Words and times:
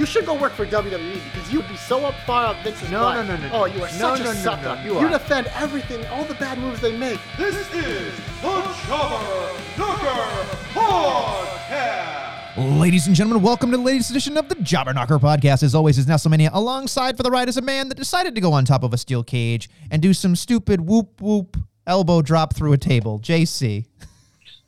You 0.00 0.06
should 0.06 0.24
go 0.24 0.32
work 0.32 0.54
for 0.54 0.64
WWE 0.64 1.20
because 1.30 1.52
you'd 1.52 1.68
be 1.68 1.76
so 1.76 2.06
up 2.06 2.14
far 2.26 2.46
up 2.46 2.56
Vince's 2.64 2.90
No, 2.90 3.00
butt. 3.00 3.26
no, 3.26 3.36
no, 3.36 3.42
no, 3.42 3.48
oh, 3.48 3.50
no. 3.50 3.62
Oh, 3.64 3.66
you 3.66 3.82
are 3.84 3.88
No, 3.98 4.16
such 4.16 4.20
no, 4.20 4.30
a 4.30 4.34
no, 4.34 4.40
sucker. 4.40 4.74
no, 4.76 4.82
you 4.82 4.92
you 4.98 5.06
are. 5.06 5.10
defend 5.10 5.46
everything, 5.48 6.06
all 6.06 6.24
the 6.24 6.32
bad 6.36 6.56
moves 6.56 6.80
they 6.80 6.96
make. 6.96 7.20
This 7.36 7.54
is 7.54 7.68
the 7.68 8.10
Jobber 8.40 9.52
Knocker 9.76 10.56
Podcast. 10.74 12.80
Ladies 12.80 13.08
and 13.08 13.14
gentlemen, 13.14 13.42
welcome 13.42 13.70
to 13.72 13.76
the 13.76 13.82
latest 13.82 14.08
edition 14.08 14.38
of 14.38 14.48
the 14.48 14.54
Jobber 14.54 14.94
Knocker 14.94 15.18
podcast. 15.18 15.62
As 15.62 15.74
always, 15.74 15.98
is 15.98 16.06
Nestlemania. 16.06 16.48
Alongside 16.54 17.18
for 17.18 17.22
the 17.22 17.30
ride 17.30 17.50
is 17.50 17.58
a 17.58 17.62
man 17.62 17.90
that 17.90 17.96
decided 17.96 18.34
to 18.36 18.40
go 18.40 18.54
on 18.54 18.64
top 18.64 18.82
of 18.82 18.94
a 18.94 18.96
steel 18.96 19.22
cage 19.22 19.68
and 19.90 20.00
do 20.00 20.14
some 20.14 20.34
stupid 20.34 20.80
whoop 20.80 21.20
whoop 21.20 21.58
elbow 21.86 22.22
drop 22.22 22.56
through 22.56 22.72
a 22.72 22.78
table. 22.78 23.20
JC. 23.20 23.84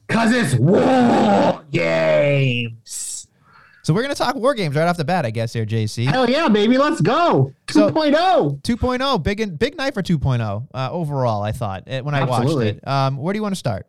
Cause 0.09 0.31
it's 0.31 0.55
war 0.57 1.63
games. 1.71 3.09
So 3.85 3.93
we're 3.93 4.03
gonna 4.03 4.15
talk 4.15 4.37
war 4.37 4.55
games 4.55 4.77
right 4.77 4.87
off 4.87 4.97
the 4.97 5.05
bat, 5.05 5.27
I 5.27 5.31
guess. 5.31 5.53
Here, 5.53 5.67
JC. 5.67 6.07
Hell 6.07 6.31
yeah, 6.31 6.49
baby, 6.49 6.79
let's 6.79 7.01
go. 7.01 7.53
oh. 7.53 7.53
So- 7.71 7.91
2.0. 7.91 8.63
2.0, 8.63 9.23
big 9.23 9.41
and 9.41 9.59
big 9.59 9.77
night 9.77 9.93
for 9.95 10.03
2.0 10.03 10.69
uh, 10.73 10.89
overall. 10.93 11.43
I 11.43 11.53
thought 11.53 11.89
uh, 11.89 12.01
when 12.03 12.15
I 12.15 12.25
watched 12.25 12.57
it. 12.61 12.87
Um, 12.87 13.17
where 13.17 13.33
do 13.33 13.39
you 13.39 13.43
want 13.43 13.55
to 13.55 13.59
start? 13.59 13.87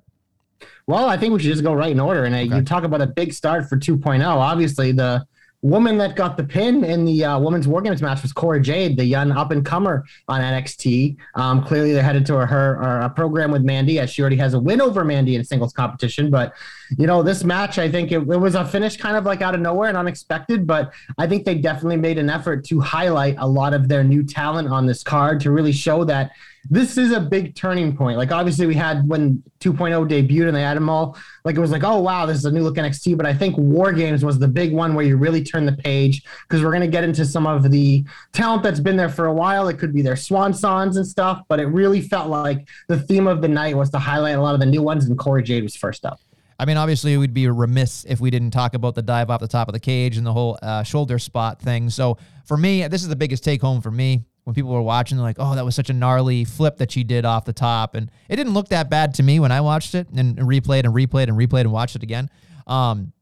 Well, 0.88 1.06
I 1.08 1.16
think 1.18 1.34
we 1.34 1.40
should 1.40 1.52
just 1.52 1.64
go 1.64 1.74
right 1.74 1.92
in 1.92 2.00
order. 2.00 2.26
And 2.26 2.36
uh, 2.36 2.56
you 2.56 2.64
talk 2.64 2.84
about 2.84 3.02
a 3.02 3.08
big 3.08 3.34
start 3.34 3.70
for 3.70 3.78
2.0. 3.78 4.26
Obviously, 4.26 4.92
the 4.92 5.26
woman 5.64 5.98
that 5.98 6.18
got 6.18 6.36
the 6.36 6.44
pin 6.44 6.84
in 6.84 7.06
the 7.06 7.24
uh, 7.24 7.40
women's 7.40 7.68
war 7.68 7.82
games 7.82 8.02
match 8.02 8.22
was 8.22 8.34
Cora 8.34 8.62
Jade, 8.62 8.98
the 8.98 9.06
young 9.06 9.32
up 9.32 9.52
and 9.52 9.66
comer 9.66 10.06
on 10.28 10.42
NXT. 10.42 11.16
Um, 11.36 11.64
clearly, 11.64 11.94
they're 11.94 12.04
headed 12.04 12.26
to 12.28 12.36
her, 12.36 12.46
her 12.46 13.00
a 13.00 13.10
program 13.10 13.50
with 13.50 13.64
Mandy, 13.64 13.98
as 13.98 14.10
she 14.10 14.22
already 14.22 14.36
has 14.36 14.54
a 14.54 14.60
win 14.60 14.82
over 14.82 15.06
Mandy 15.06 15.36
in 15.36 15.44
singles 15.44 15.72
competition. 15.72 16.30
But 16.30 16.54
you 16.98 17.08
know, 17.08 17.24
this 17.24 17.44
match, 17.46 17.80
I 17.80 17.90
think 17.90 18.12
it, 18.12 18.18
it 18.18 18.40
was 18.40 18.56
a 18.56 18.66
finish 18.66 18.98
kind 18.98 19.16
of 19.16 19.24
like 19.24 19.42
out 19.42 19.56
of 19.56 19.62
nowhere 19.62 19.88
and 19.88 19.98
unexpected. 19.98 20.68
But 20.68 20.94
I 21.18 21.28
think 21.28 21.46
they 21.46 21.56
definitely 21.56 21.98
made 21.98 22.18
an 22.18 22.30
effort 22.30 22.66
to 22.66 22.82
highlight 22.82 23.36
a 23.40 23.48
lot 23.48 23.74
of 23.74 23.88
their 23.88 24.04
new 24.04 24.24
talent 24.24 24.68
on 24.68 24.86
this 24.86 25.02
card 25.02 25.40
to 25.42 25.52
really 25.52 25.72
show 25.72 26.04
that 26.04 26.32
this 26.70 26.98
is 26.98 27.12
a 27.12 27.20
big 27.20 27.56
turning 27.56 27.96
point. 27.96 28.18
Like 28.18 28.32
obviously 28.32 28.66
we 28.66 28.76
had 28.76 29.08
when 29.08 29.44
2.0 29.60 30.10
debuted 30.10 30.48
and 30.48 30.56
they 30.56 30.62
had 30.62 30.78
them 30.78 30.90
all 30.90 31.18
like 31.44 31.56
it 31.56 31.60
was 31.60 31.72
like, 31.72 31.84
oh 31.84 32.00
wow, 32.00 32.26
this 32.26 32.38
is 32.38 32.46
a 32.46 32.52
new 32.52 32.64
look 32.64 32.76
NXT. 32.76 33.18
But 33.18 33.26
I 33.26 33.34
think 33.34 33.58
War 33.58 33.92
Games 33.92 34.24
was 34.24 34.40
the 34.40 34.48
big 34.48 34.74
one 34.74 34.96
where 34.96 35.06
you 35.06 35.18
really 35.18 35.44
turn 35.44 35.66
the 35.66 35.74
page 35.74 36.24
because 36.48 36.64
we're 36.64 36.72
gonna 36.72 36.88
get 36.88 37.04
into 37.04 37.26
some 37.26 37.46
of 37.46 37.70
the 37.70 38.06
talent 38.32 38.64
that's 38.64 38.80
been 38.80 38.98
there 38.98 39.10
for 39.10 39.26
a 39.26 39.34
while. 39.34 39.68
It 39.68 39.78
could 39.78 39.94
be 39.94 40.02
their 40.02 40.16
swan 40.16 40.54
songs 40.54 40.98
and 40.98 41.06
stuff, 41.06 41.42
but 41.48 41.60
it 41.60 41.66
really 41.66 42.02
felt 42.02 42.30
like 42.30 42.68
the 42.88 43.00
theme 43.00 43.28
of 43.28 43.42
the 43.42 43.48
night 43.48 43.76
was 43.76 43.90
to 43.92 44.00
highlight 44.00 44.36
a 44.36 44.42
lot 44.42 44.54
of 44.54 44.60
the 44.60 44.66
new 44.66 44.82
ones, 44.82 45.06
and 45.06 45.18
Cora 45.18 45.44
Jade 45.44 45.64
was 45.64 45.76
first 45.76 46.06
up. 46.06 46.20
I 46.60 46.66
mean, 46.66 46.78
obviously, 46.78 47.18
we'd 47.18 47.34
be 47.34 47.48
remiss 47.48 48.06
if 48.08 48.20
we 48.20 48.30
didn't 48.30 48.52
talk 48.52 48.74
about 48.74 48.96
the 48.96 49.02
dive 49.02 49.30
off 49.30 49.42
the 49.42 49.48
top 49.48 49.68
of 49.68 49.74
the 49.74 49.80
cage 49.80 50.18
and 50.18 50.26
the 50.26 50.34
whole 50.34 50.58
uh, 50.62 50.84
shoulder 50.84 51.20
spot 51.20 51.60
thing. 51.60 51.90
So, 51.90 52.18
for 52.46 52.58
me, 52.58 52.88
this 52.88 53.02
is 53.02 53.08
the 53.08 53.16
biggest 53.16 53.44
take 53.44 53.62
home 53.62 53.82
for 53.82 53.92
me. 53.92 54.24
When 54.46 54.54
people 54.54 54.72
were 54.72 54.82
watching, 54.82 55.18
they're 55.18 55.24
like, 55.24 55.38
"Oh, 55.40 55.56
that 55.56 55.64
was 55.64 55.74
such 55.76 55.90
a 55.90 55.94
gnarly 55.94 56.44
flip 56.44 56.78
that 56.78 56.92
she 56.92 57.04
did 57.04 57.24
off 57.24 57.46
the 57.46 57.54
top," 57.54 57.96
and 57.96 58.12
it 58.28 58.36
didn't 58.36 58.54
look 58.54 58.70
that 58.70 58.90
bad 58.90 59.14
to 59.16 59.24
me 59.24 59.40
when 59.40 59.52
I 59.54 59.62
watched 59.62 59.96
it 59.96 60.10
and 60.10 60.38
replayed 60.38 60.84
and 60.86 60.94
replayed 60.94 61.30
and 61.30 61.38
replayed 61.38 61.62
and 61.62 61.72
watched 61.72 61.96
it 61.96 62.04
again. 62.04 62.30
Um, 62.68 63.14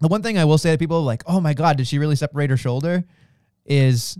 the 0.00 0.08
one 0.08 0.22
thing 0.22 0.36
I 0.36 0.44
will 0.44 0.58
say 0.58 0.72
to 0.72 0.78
people 0.78 1.02
like, 1.02 1.22
"Oh 1.26 1.40
my 1.40 1.54
God, 1.54 1.78
did 1.78 1.86
she 1.86 1.98
really 1.98 2.16
separate 2.16 2.50
her 2.50 2.56
shoulder?" 2.58 3.04
Is 3.64 4.18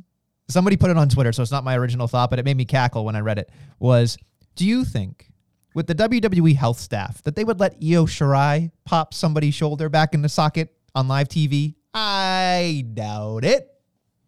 somebody 0.49 0.77
put 0.77 0.91
it 0.91 0.97
on 0.97 1.09
Twitter, 1.09 1.32
so 1.32 1.43
it's 1.43 1.53
not 1.53 1.65
my 1.65 1.77
original 1.77 2.09
thought, 2.09 2.31
but 2.31 2.38
it 2.38 2.44
made 2.44 2.56
me 2.56 2.65
cackle 2.65 3.04
when 3.04 3.15
I 3.15 3.21
read 3.21 3.38
it. 3.38 3.50
Was 3.78 4.16
do 4.54 4.66
you 4.66 4.84
think 4.87 5.31
with 5.75 5.87
the 5.87 5.94
WWE 5.94 6.56
health 6.56 6.78
staff 6.81 7.22
that 7.25 7.37
they 7.37 7.44
would 7.44 7.60
let 7.60 7.72
Io 7.75 8.06
Shirai 8.06 8.71
pop 8.87 9.12
somebody's 9.12 9.54
shoulder 9.54 9.91
back 9.91 10.15
in 10.15 10.22
the 10.22 10.28
socket 10.31 10.72
on 10.94 11.09
live 11.09 11.28
TV? 11.28 11.75
I 11.93 12.87
doubt 12.94 13.44
it. 13.44 13.69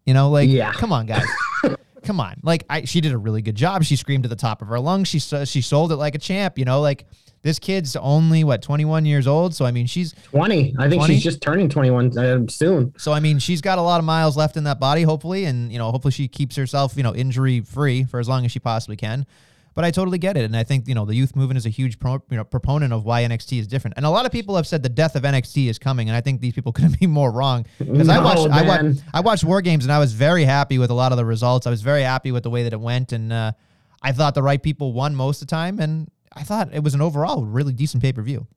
You 0.05 0.15
know, 0.15 0.31
like, 0.31 0.49
Yeah. 0.51 0.73
come 0.73 0.93
on, 0.93 1.07
guys. 1.07 1.27
Come 2.09 2.21
on. 2.21 2.41
Like, 2.43 2.65
I, 2.71 2.85
she 2.87 3.03
did 3.03 3.13
a 3.13 3.19
really 3.19 3.43
good 3.43 3.55
job. 3.55 3.85
She 3.85 3.95
screamed 3.95 4.25
at 4.25 4.31
the 4.31 4.37
top 4.37 4.63
of 4.63 4.69
her 4.69 4.81
lungs. 4.81 5.09
She 5.09 5.19
she 5.19 5.61
sold 5.61 5.93
it 5.93 5.97
like 5.97 6.15
a 6.15 6.19
champ. 6.19 6.59
You 6.59 6.65
know, 6.65 6.81
like 6.81 7.05
this 7.43 7.59
kid's 7.59 7.97
only 7.97 8.45
what 8.45 8.63
21 8.63 9.05
years 9.05 9.27
old. 9.27 9.55
So 9.55 9.67
I 9.67 9.73
mean, 9.73 9.87
she's 9.87 10.15
20. 10.31 10.75
I 10.79 10.89
think 10.89 11.01
20? 11.01 11.15
she's 11.15 11.23
just 11.23 11.43
turning 11.43 11.69
21 11.69 12.19
uh, 12.19 12.47
soon. 12.49 12.95
so 12.97 13.13
I 13.13 13.21
mean, 13.21 13.39
she's 13.39 13.61
got 13.61 13.77
a 13.77 13.83
lot 13.83 13.99
of 13.99 14.07
miles 14.07 14.39
left 14.39 14.57
in 14.57 14.65
that 14.65 14.81
body, 14.81 15.03
hopefully, 15.03 15.45
and 15.45 15.71
you 15.71 15.79
know, 15.79 15.91
hopefully 15.91 16.13
she 16.13 16.29
keeps 16.29 16.57
herself, 16.57 16.97
you 16.97 17.03
know, 17.03 17.15
injury 17.15 17.61
free 17.61 18.05
for 18.05 18.19
as 18.19 18.27
long 18.27 18.47
as 18.47 18.53
she 18.53 18.59
possibly 18.59 18.97
can. 18.97 19.27
But 19.79 19.85
I 19.85 19.93
totally 19.93 20.19
get 20.19 20.37
it, 20.37 20.43
and 20.43 20.57
I 20.57 20.65
think 20.65 20.89
you 20.89 20.95
know 20.97 21.05
the 21.05 21.15
youth 21.15 21.37
movement 21.37 21.57
is 21.57 21.65
a 21.65 21.69
huge 21.69 22.01
pro, 22.01 22.15
you 22.31 22.37
know, 22.37 22.43
proponent 22.43 22.93
of 22.93 23.05
why 23.05 23.23
NXT 23.23 23.61
is 23.61 23.69
different. 23.69 23.97
And 23.97 24.05
a 24.05 24.11
lot 24.11 24.27
of 24.27 24.33
people 24.33 24.57
have 24.57 24.67
said 24.67 24.83
the 24.83 24.89
death 24.89 25.15
of 25.15 25.23
NXT 25.23 25.69
is 25.69 25.79
coming, 25.79 26.09
and 26.09 26.17
I 26.17 26.21
think 26.21 26.41
these 26.41 26.53
people 26.53 26.73
couldn't 26.79 26.99
be 26.99 27.07
more 27.07 27.31
wrong. 27.31 27.65
Because 27.79 28.09
I 28.09 28.17
No, 28.17 28.25
watched, 28.25 28.53
I 28.53 28.63
watched. 28.67 29.05
I 29.15 29.21
watched 29.21 29.45
War 29.45 29.61
Games, 29.63 29.85
and 29.85 29.93
I 29.93 30.01
was 30.01 30.15
very 30.15 30.43
happy 30.43 30.79
with 30.79 30.91
a 30.91 30.95
lot 30.95 31.13
of 31.13 31.17
the 31.17 31.25
results. 31.25 31.65
I 31.65 31.71
was 31.71 31.83
very 31.83 32.03
happy 32.03 32.33
with 32.33 32.43
the 32.43 32.51
way 32.51 32.65
that 32.65 32.73
it 32.73 32.81
went, 32.81 33.13
and 33.13 33.33
uh, 33.33 33.53
I 34.03 34.11
thought 34.11 34.35
the 34.35 34.43
right 34.43 34.61
people 34.61 34.95
won 34.95 35.15
most 35.15 35.43
of 35.43 35.47
the 35.47 35.53
time, 35.53 35.79
and 35.79 36.11
I 36.33 36.43
thought 36.43 36.75
it 36.75 36.83
was 36.83 36.95
an 36.95 37.01
overall 37.01 37.45
really 37.45 37.73
decent 37.73 38.03
pay 38.03 38.13
per 38.13 38.23
view. 38.23 38.49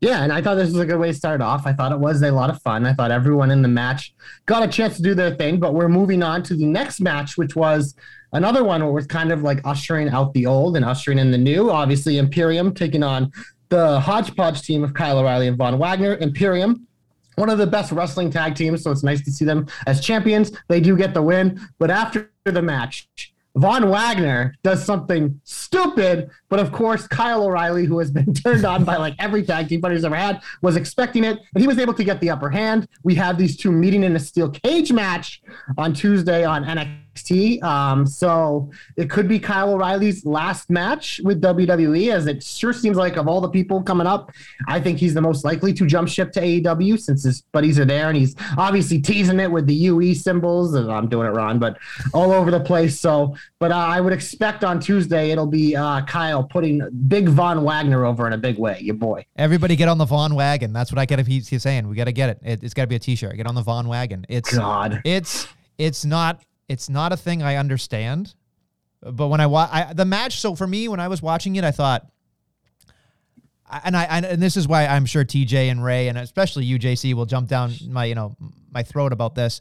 Yeah, 0.00 0.24
and 0.24 0.32
I 0.32 0.42
thought 0.42 0.56
this 0.56 0.72
was 0.72 0.80
a 0.80 0.86
good 0.86 0.98
way 0.98 1.12
to 1.12 1.14
start 1.14 1.40
off. 1.40 1.68
I 1.68 1.72
thought 1.72 1.92
it 1.92 2.00
was 2.00 2.20
a 2.22 2.32
lot 2.32 2.50
of 2.50 2.60
fun. 2.62 2.84
I 2.84 2.94
thought 2.94 3.12
everyone 3.12 3.52
in 3.52 3.62
the 3.62 3.68
match 3.68 4.12
got 4.46 4.64
a 4.64 4.68
chance 4.68 4.96
to 4.96 5.02
do 5.02 5.14
their 5.14 5.36
thing, 5.36 5.60
but 5.60 5.72
we're 5.74 5.88
moving 5.88 6.24
on 6.24 6.42
to 6.44 6.56
the 6.56 6.66
next 6.66 7.00
match, 7.00 7.36
which 7.38 7.54
was 7.54 7.94
another 8.32 8.64
one 8.64 8.80
where 8.80 8.90
it 8.90 8.94
was 8.94 9.06
kind 9.06 9.32
of 9.32 9.42
like 9.42 9.60
ushering 9.64 10.08
out 10.08 10.32
the 10.34 10.46
old 10.46 10.76
and 10.76 10.84
ushering 10.84 11.18
in 11.18 11.30
the 11.30 11.38
new. 11.38 11.70
Obviously, 11.70 12.18
Imperium 12.18 12.74
taking 12.74 13.02
on 13.02 13.32
the 13.68 14.00
hodgepodge 14.00 14.62
team 14.62 14.82
of 14.82 14.94
Kyle 14.94 15.18
O'Reilly 15.18 15.48
and 15.48 15.56
Von 15.56 15.78
Wagner. 15.78 16.16
Imperium, 16.16 16.86
one 17.36 17.50
of 17.50 17.58
the 17.58 17.66
best 17.66 17.92
wrestling 17.92 18.30
tag 18.30 18.54
teams, 18.54 18.82
so 18.82 18.90
it's 18.90 19.02
nice 19.02 19.22
to 19.24 19.30
see 19.30 19.44
them 19.44 19.66
as 19.86 20.00
champions. 20.00 20.52
They 20.68 20.80
do 20.80 20.96
get 20.96 21.14
the 21.14 21.22
win, 21.22 21.60
but 21.78 21.90
after 21.90 22.30
the 22.44 22.62
match, 22.62 23.08
Von 23.56 23.88
Wagner 23.90 24.54
does 24.62 24.84
something 24.84 25.40
stupid, 25.42 26.30
but 26.48 26.60
of 26.60 26.70
course, 26.70 27.08
Kyle 27.08 27.42
O'Reilly, 27.42 27.86
who 27.86 27.98
has 27.98 28.10
been 28.10 28.32
turned 28.44 28.64
on 28.64 28.84
by 28.84 28.96
like 28.96 29.14
every 29.18 29.42
tag 29.42 29.68
team 29.68 29.82
he's 29.90 30.04
ever 30.04 30.14
had, 30.14 30.40
was 30.62 30.76
expecting 30.76 31.24
it, 31.24 31.38
and 31.54 31.60
he 31.60 31.66
was 31.66 31.78
able 31.78 31.94
to 31.94 32.04
get 32.04 32.20
the 32.20 32.30
upper 32.30 32.50
hand. 32.50 32.86
We 33.02 33.16
have 33.16 33.36
these 33.36 33.56
two 33.56 33.72
meeting 33.72 34.04
in 34.04 34.14
a 34.14 34.20
steel 34.20 34.50
cage 34.50 34.92
match 34.92 35.42
on 35.76 35.92
Tuesday 35.92 36.44
on 36.44 36.64
NXT. 36.64 37.07
Um, 37.62 38.06
so 38.06 38.70
it 38.96 39.10
could 39.10 39.28
be 39.28 39.38
Kyle 39.38 39.72
O'Reilly's 39.72 40.24
last 40.24 40.70
match 40.70 41.20
with 41.24 41.42
WWE, 41.42 42.12
as 42.12 42.26
it 42.26 42.42
sure 42.42 42.72
seems 42.72 42.96
like 42.96 43.16
of 43.16 43.28
all 43.28 43.40
the 43.40 43.48
people 43.48 43.82
coming 43.82 44.06
up, 44.06 44.32
I 44.66 44.80
think 44.80 44.98
he's 44.98 45.14
the 45.14 45.20
most 45.20 45.44
likely 45.44 45.72
to 45.74 45.86
jump 45.86 46.08
ship 46.08 46.32
to 46.32 46.40
AEW 46.40 46.98
since 46.98 47.24
his 47.24 47.42
buddies 47.52 47.78
are 47.78 47.84
there, 47.84 48.08
and 48.08 48.16
he's 48.16 48.34
obviously 48.56 49.00
teasing 49.00 49.40
it 49.40 49.50
with 49.50 49.66
the 49.66 49.74
UE 49.74 50.14
symbols. 50.14 50.74
and 50.74 50.90
I'm 50.90 51.08
doing 51.08 51.26
it 51.26 51.30
wrong, 51.30 51.58
but 51.58 51.78
all 52.12 52.32
over 52.32 52.50
the 52.50 52.60
place. 52.60 52.98
So, 53.00 53.36
but 53.58 53.72
uh, 53.72 53.76
I 53.76 54.00
would 54.00 54.12
expect 54.12 54.64
on 54.64 54.80
Tuesday 54.80 55.30
it'll 55.30 55.46
be 55.46 55.76
uh, 55.76 56.04
Kyle 56.04 56.44
putting 56.44 56.88
Big 57.08 57.28
Von 57.28 57.64
Wagner 57.64 58.04
over 58.04 58.26
in 58.26 58.32
a 58.32 58.38
big 58.38 58.58
way. 58.58 58.78
Your 58.80 58.94
boy. 58.94 59.24
Everybody 59.36 59.76
get 59.76 59.88
on 59.88 59.98
the 59.98 60.04
Von 60.04 60.34
wagon. 60.34 60.72
That's 60.72 60.92
what 60.92 60.98
I 60.98 61.06
get. 61.06 61.18
If 61.18 61.26
he's, 61.26 61.48
he's 61.48 61.62
saying 61.62 61.88
we 61.88 61.96
got 61.96 62.04
to 62.04 62.12
get 62.12 62.30
it. 62.30 62.38
it. 62.42 62.62
It's 62.62 62.74
got 62.74 62.82
to 62.82 62.88
be 62.88 62.96
a 62.96 62.98
T-shirt. 62.98 63.36
Get 63.36 63.46
on 63.46 63.54
the 63.54 63.62
Von 63.62 63.88
wagon. 63.88 64.26
It's 64.28 64.56
God. 64.56 65.00
it's 65.04 65.46
it's 65.78 66.04
not 66.04 66.42
it's 66.68 66.88
not 66.88 67.12
a 67.12 67.16
thing 67.16 67.42
I 67.42 67.56
understand. 67.56 68.34
But 69.00 69.28
when 69.28 69.40
I 69.40 69.46
watch 69.46 69.94
the 69.94 70.04
match, 70.04 70.40
so 70.40 70.54
for 70.54 70.66
me, 70.66 70.88
when 70.88 71.00
I 71.00 71.08
was 71.08 71.22
watching 71.22 71.56
it, 71.56 71.64
I 71.64 71.70
thought, 71.70 72.06
and 73.84 73.96
I 73.96 74.04
and, 74.04 74.24
and 74.26 74.42
this 74.42 74.56
is 74.56 74.66
why 74.66 74.86
I'm 74.86 75.06
sure 75.06 75.24
TJ 75.24 75.70
and 75.70 75.84
Ray 75.84 76.08
and 76.08 76.18
especially 76.18 76.66
UJC 76.66 77.14
will 77.14 77.26
jump 77.26 77.48
down 77.48 77.72
my 77.88 78.06
you 78.06 78.14
know 78.14 78.36
my 78.70 78.82
throat 78.82 79.12
about 79.12 79.34
this. 79.34 79.60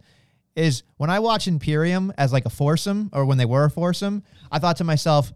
Is 0.55 0.81
when 0.97 1.11
I 1.11 1.19
watch 1.19 1.47
Imperium 1.47 2.11
as 2.17 2.33
like 2.33 2.45
a 2.45 2.49
foursome 2.49 3.11
or 3.13 3.25
when 3.25 3.37
they 3.37 3.45
were 3.45 3.65
a 3.65 3.69
foursome, 3.69 4.23
I 4.51 4.57
thought 4.57 4.77
to 4.77 4.83
myself, 4.83 5.31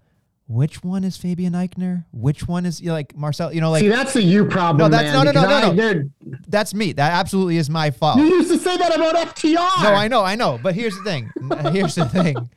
which 0.52 0.84
one 0.84 1.04
is 1.04 1.18
Fabian 1.18 1.54
Aichner? 1.54 2.06
Which 2.12 2.48
one 2.48 2.66
is 2.66 2.82
you 2.82 2.88
know, 2.88 2.94
like 2.94 3.16
Marcel? 3.16 3.54
You 3.54 3.62
know, 3.62 3.72
like 3.72 3.82
See, 3.82 3.88
that's 3.88 4.16
a 4.16 4.22
you 4.22 4.46
problem, 4.46 4.78
No, 4.92 4.98
that's- 4.98 5.14
man. 5.14 5.26
no, 5.26 5.32
no, 5.32 5.72
no, 5.72 5.72
no, 5.74 5.94
no. 5.94 6.38
that's 6.48 6.74
me. 6.74 6.92
That 6.94 7.14
absolutely 7.14 7.58
is 7.58 7.70
my 7.70 7.92
fault. 7.92 8.18
You 8.18 8.26
used 8.26 8.52
to 8.52 8.58
say 8.60 8.76
that 8.78 8.96
about 8.96 9.16
FTR. 9.16 9.84
No, 9.84 9.94
I 9.94 10.08
know, 10.08 10.24
I 10.24 10.36
know. 10.36 10.60
But 10.62 10.76
here's 10.76 10.96
the 10.98 11.04
thing. 11.04 11.32
Here's 11.72 11.96
the 11.96 12.06
thing. 12.08 12.50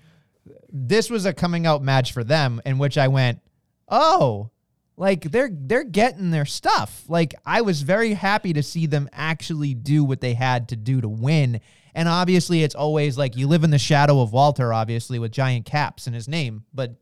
This 0.73 1.09
was 1.09 1.25
a 1.25 1.33
coming 1.33 1.67
out 1.67 1.83
match 1.83 2.13
for 2.13 2.25
them 2.25 2.61
in 2.67 2.79
which 2.79 2.99
I 2.99 3.09
went, 3.09 3.41
oh, 3.89 4.51
like 4.97 5.23
they're 5.31 5.51
they're 5.53 5.85
getting 5.85 6.31
their 6.31 6.45
stuff. 6.45 7.05
Like 7.09 7.35
I 7.47 7.61
was 7.63 7.83
very 7.83 8.13
happy 8.15 8.53
to 8.55 8.63
see 8.63 8.87
them 8.87 9.09
actually 9.13 9.75
do 9.75 10.05
what 10.05 10.21
they 10.21 10.35
had 10.35 10.69
to 10.71 10.77
do 10.77 11.01
to 11.01 11.09
win. 11.09 11.61
And 11.97 12.09
obviously, 12.09 12.65
it's 12.65 12.75
always 12.75 13.17
like 13.17 13.37
you 13.37 13.47
live 13.47 13.63
in 13.63 13.71
the 13.71 13.79
shadow 13.79 14.21
of 14.21 14.33
Walter, 14.33 14.73
obviously 14.73 15.19
with 15.21 15.31
giant 15.31 15.65
caps 15.65 16.09
in 16.09 16.13
his 16.13 16.27
name. 16.27 16.65
But 16.75 16.97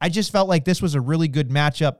I 0.00 0.08
just 0.08 0.30
felt 0.32 0.48
like 0.48 0.64
this 0.64 0.80
was 0.82 0.94
a 0.94 1.00
really 1.00 1.28
good 1.28 1.50
matchup 1.50 1.96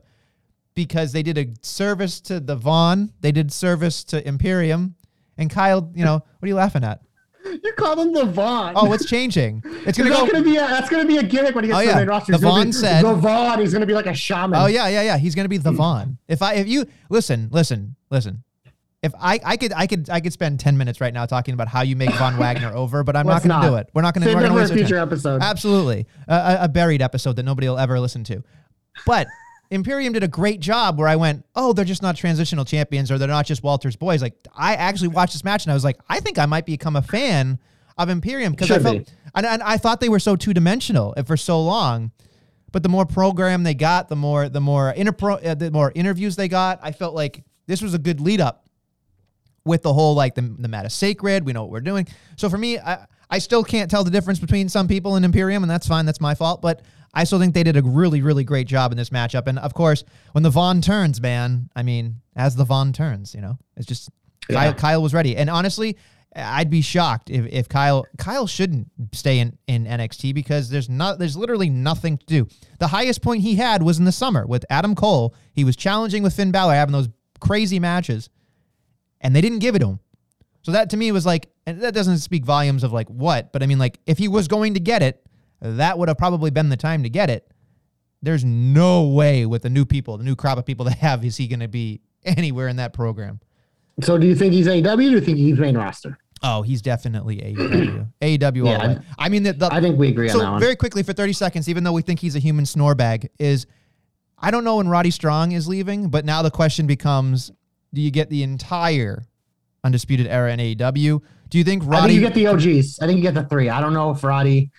because 0.75 1.13
they 1.13 1.23
did 1.23 1.37
a 1.39 1.47
service 1.63 2.21
to 2.23 2.41
the 2.41 2.55
Von, 2.57 3.13
they 3.21 3.33
did 3.33 3.53
service 3.53 4.05
to 4.05 4.27
Imperium, 4.27 4.95
and 5.37 5.51
Kyle. 5.51 5.91
You 5.95 6.05
know 6.05 6.15
what 6.15 6.43
are 6.43 6.49
you 6.49 6.55
laughing 6.55 6.85
at? 6.85 7.01
You 7.45 7.73
call 7.77 7.99
him 7.99 8.13
the 8.13 8.27
Von. 8.27 8.75
Oh, 8.77 8.85
what's 8.87 9.07
changing? 9.07 9.63
It's 9.87 9.97
gonna 9.97 10.11
go. 10.11 10.27
gonna 10.27 10.43
be 10.45 10.57
a, 10.57 10.61
that's 10.61 10.89
gonna 10.91 11.07
be 11.07 11.17
a 11.17 11.23
gimmick 11.23 11.55
when 11.55 11.65
he 11.65 11.69
gets 11.69 11.79
Oh, 11.79 11.81
to 11.83 11.87
yeah. 11.87 11.95
the 11.95 12.01
main 12.01 12.09
roster. 12.09 12.33
The 12.33 12.39
Von 12.39 12.73
said- 12.73 13.05
the 13.05 13.15
Von. 13.15 13.59
He's 13.61 13.73
gonna 13.73 13.87
be 13.87 13.95
like 13.95 14.07
a 14.07 14.15
shaman. 14.15 14.61
Oh 14.61 14.67
yeah, 14.67 14.89
yeah, 14.89 15.03
yeah. 15.03 15.17
He's 15.19 15.35
gonna 15.35 15.49
be 15.49 15.57
the 15.57 15.73
Von. 15.73 16.19
If 16.29 16.43
I 16.43 16.55
if 16.55 16.69
you 16.69 16.85
listen, 17.09 17.49
listen, 17.51 17.97
listen. 18.11 18.45
If 19.03 19.15
I 19.15 19.39
I 19.45 19.57
could 19.57 19.73
I 19.73 19.87
could 19.87 20.11
I 20.11 20.21
could 20.21 20.33
spend 20.33 20.59
ten 20.59 20.77
minutes 20.77 21.01
right 21.01 21.15
now 21.15 21.25
talking 21.25 21.55
about 21.55 21.69
how 21.69 21.83
you 21.83 21.95
make 21.95 22.13
Von 22.15 22.37
Wagner 22.39 22.75
over, 22.75 23.05
but 23.05 23.15
I'm 23.15 23.27
not 23.27 23.45
gonna 23.45 23.69
do 23.69 23.77
it. 23.77 23.89
We're 23.95 24.03
not 24.03 24.13
gonna. 24.15 24.27
Save 24.27 24.35
we're 24.35 24.43
that 24.43 24.49
gonna 24.49 24.67
for 24.67 24.73
a 24.73 24.77
future 24.77 24.99
episode. 24.99 25.41
Absolutely, 25.41 26.07
a, 26.27 26.59
a, 26.63 26.69
buried 26.69 27.01
episode 27.01 27.37
that 27.37 27.45
nobody 27.45 27.69
will 27.69 27.79
ever 27.79 28.01
listen 28.01 28.25
to. 28.25 28.43
But 29.07 29.29
Imperium 29.71 30.15
did 30.15 30.25
a 30.25 30.29
great 30.29 30.61
job 30.61 30.99
where 30.99 31.07
I 31.07 31.17
went, 31.17 31.45
oh, 31.55 31.73
they're 31.73 31.85
just 31.85 32.03
not 32.03 32.17
transitional 32.17 32.65
champions 32.65 33.11
or 33.13 33.19
they're 33.19 33.29
not 33.29 33.47
just 33.47 33.63
Walter's 33.63 33.97
boys. 33.97 34.23
Like 34.23 34.35
I 34.55 34.75
actually 34.75 35.09
watched 35.09 35.35
this 35.35 35.45
match 35.45 35.65
and 35.65 35.71
I 35.71 35.75
was 35.75 35.85
like, 35.85 35.99
I 36.09 36.21
think 36.21 36.39
I 36.39 36.47
might 36.47 36.67
become 36.67 36.97
a 36.97 37.03
fan 37.03 37.59
of 37.99 38.09
Imperium 38.09 38.53
because 38.53 38.71
I 38.71 38.79
felt 38.79 38.99
be. 38.99 39.07
and, 39.35 39.45
and 39.45 39.63
I 39.63 39.77
thought 39.77 40.01
they 40.01 40.09
were 40.09 40.21
so 40.21 40.37
two 40.37 40.55
dimensional 40.55 41.15
for 41.27 41.37
so 41.37 41.63
long. 41.63 42.13
But 42.71 42.83
the 42.83 42.89
more 42.89 43.07
program 43.07 43.63
they 43.63 43.75
got, 43.75 44.09
the 44.09 44.17
more 44.17 44.49
the 44.49 44.61
more 44.61 44.93
interpro, 44.93 45.45
uh, 45.45 45.55
the 45.55 45.71
more 45.71 45.93
interviews 45.95 46.37
they 46.37 46.49
got. 46.49 46.81
I 46.83 46.93
felt 46.93 47.15
like 47.15 47.45
this 47.67 47.81
was 47.81 47.95
a 47.95 47.99
good 47.99 48.21
lead 48.21 48.41
up 48.41 48.68
with 49.69 49.83
the 49.83 49.93
whole 49.93 50.15
like 50.15 50.35
the 50.35 50.43
the 50.43 50.83
is 50.85 50.95
sacred. 50.95 51.45
We 51.45 51.53
know 51.53 51.63
what 51.63 51.71
we're 51.71 51.81
doing. 51.81 52.09
So 52.37 52.49
for 52.49 52.59
me, 52.59 52.79
I 52.79 53.07
I 53.31 53.39
still 53.39 53.63
can't 53.63 53.91
tell 53.91 54.03
the 54.03 54.11
difference 54.11 54.41
between 54.41 54.69
some 54.69 54.89
people 54.89 55.17
in 55.17 55.25
Imperium, 55.25 55.63
and 55.63 55.71
that's 55.71 55.87
fine. 55.87 56.07
That's 56.07 56.21
my 56.21 56.35
fault. 56.35 56.63
But 56.63 56.83
I 57.15 57.25
still 57.25 57.39
think 57.39 57.55
they 57.55 57.63
did 57.63 57.77
a 57.77 57.83
really 57.83 58.23
really 58.23 58.43
great 58.43 58.67
job 58.67 58.91
in 58.91 58.99
this 58.99 59.11
matchup. 59.11 59.47
And 59.47 59.59
of 59.59 59.75
course, 59.75 60.03
when 60.33 60.43
the 60.43 60.51
Von 60.51 60.81
turns, 60.81 61.21
man, 61.21 61.71
I 61.77 61.83
mean, 61.83 62.17
as 62.35 62.57
the 62.57 62.65
Von 62.65 62.93
turns, 62.93 63.35
you 63.35 63.41
know, 63.41 63.59
it's 63.77 63.87
just 63.87 64.11
Kyle, 64.51 64.75
Kyle 64.75 65.03
was 65.03 65.15
ready. 65.15 65.37
And 65.37 65.49
honestly. 65.49 65.97
I'd 66.37 66.69
be 66.69 66.83
shocked 66.83 67.31
if, 67.31 67.47
if 67.47 67.69
Kyle 67.71 68.07
Kyle 68.19 68.47
shouldn't 68.47 68.89
stay 69.13 69.39
in, 69.39 69.57
in 69.67 69.87
NXT 69.87 70.35
because 70.35 70.69
there's 70.69 70.89
not 70.89 71.19
there's 71.19 71.39
literally 71.39 71.71
nothing 71.71 72.19
to 72.19 72.27
do. 72.27 72.47
The 72.79 72.89
highest 72.89 73.23
point 73.23 73.43
he 73.43 73.57
had 73.57 73.83
was 73.83 73.99
in 73.99 74.05
the 74.05 74.13
summer 74.13 74.47
with 74.47 74.65
Adam 74.69 74.95
Cole. 74.95 75.35
He 75.55 75.65
was 75.65 75.75
challenging 75.75 76.23
with 76.23 76.37
Finn 76.37 76.53
Balor, 76.53 76.75
having 76.75 76.93
those 76.93 77.09
crazy 77.41 77.79
matches 77.79 78.29
and 79.21 79.35
they 79.35 79.41
didn't 79.41 79.59
give 79.61 79.75
it 79.75 79.81
to 79.81 79.89
him. 79.89 80.01
So 80.63 80.73
that 80.73 80.91
to 80.91 80.97
me 80.97 81.13
was 81.13 81.25
like, 81.25 81.49
and 81.67 81.81
that 81.83 81.95
doesn't 81.95 82.19
speak 82.19 82.45
volumes 82.45 82.83
of 82.85 82.93
like 82.93 83.09
what, 83.09 83.53
but 83.53 83.63
I 83.63 83.67
mean, 83.67 83.79
like 83.79 83.99
if 84.07 84.19
he 84.19 84.29
was 84.29 84.49
going 84.49 84.75
to 84.75 84.81
get 84.81 85.03
it, 85.03 85.25
that 85.61 85.99
would 85.99 86.09
have 86.09 86.19
probably 86.19 86.51
been 86.51 86.69
the 86.69 86.77
time 86.77 87.03
to 87.05 87.09
get 87.09 87.31
it. 87.31 87.51
There's 88.23 88.45
no 88.45 89.09
way 89.09 89.47
with 89.47 89.63
the 89.63 89.71
new 89.71 89.85
people, 89.85 90.19
the 90.19 90.25
new 90.25 90.37
crop 90.37 90.59
of 90.59 90.67
people 90.67 90.85
they 90.87 90.95
have, 90.95 91.25
is 91.25 91.37
he 91.37 91.47
going 91.49 91.61
to 91.61 91.69
be 91.69 92.01
anywhere 92.25 92.69
in 92.69 92.77
that 92.77 92.93
program. 92.93 93.41
So 94.03 94.19
do 94.19 94.27
you 94.27 94.35
think 94.35 94.53
he's 94.53 94.67
AEW? 94.67 94.93
Or 94.93 94.97
do 94.97 95.03
you 95.05 95.21
think 95.21 95.39
he's 95.39 95.59
main 95.59 95.77
roster? 95.77 96.19
Oh, 96.43 96.63
he's 96.63 96.83
definitely 96.83 97.39
AEW. 97.39 98.09
AEW 98.23 98.61
all 98.65 98.73
Yeah, 98.73 98.87
the 98.87 98.95
way. 98.95 99.01
I 99.19 99.29
mean, 99.29 99.43
the, 99.43 99.53
the, 99.55 99.73
I 99.73 99.81
think 99.81 99.99
we 99.99 100.09
agree 100.09 100.29
on 100.31 100.37
that 100.39 100.45
so 100.45 100.51
one. 100.53 100.61
very 100.61 100.77
quickly 100.77 101.03
for 101.03 101.13
30 101.13 101.33
seconds, 101.33 101.69
even 101.69 101.83
though 101.83 101.93
we 101.93 102.03
think 102.03 102.21
he's 102.21 102.37
a 102.37 102.39
human 102.39 102.65
snore 102.65 102.95
bag, 102.95 103.29
is 103.41 103.67
I 104.39 104.53
don't 104.53 104.63
know 104.63 104.77
when 104.77 104.87
Roddy 104.89 105.11
Strong 105.11 105.51
is 105.53 105.67
leaving, 105.67 106.11
but 106.11 106.25
now 106.25 106.43
the 106.43 106.51
question 106.53 106.87
becomes: 106.87 107.51
Do 107.93 108.01
you 108.01 108.11
get 108.11 108.31
the 108.31 108.43
entire 108.43 109.27
undisputed 109.85 110.27
era 110.27 110.53
in 110.53 110.61
AEW? 110.61 111.23
Do 111.49 111.59
you 111.59 111.65
think 111.65 111.83
I 111.89 112.03
think 112.03 112.13
you 112.13 112.21
get 112.21 112.35
the 112.35 112.47
OGs. 112.47 113.01
I 113.01 113.07
think 113.07 113.17
you 113.17 113.23
get 113.23 113.35
the 113.35 113.45
three. 113.45 113.71
I 113.71 113.81
don't 113.81 113.95
know 113.95 114.11
if 114.11 114.23
Roddy. 114.23 114.71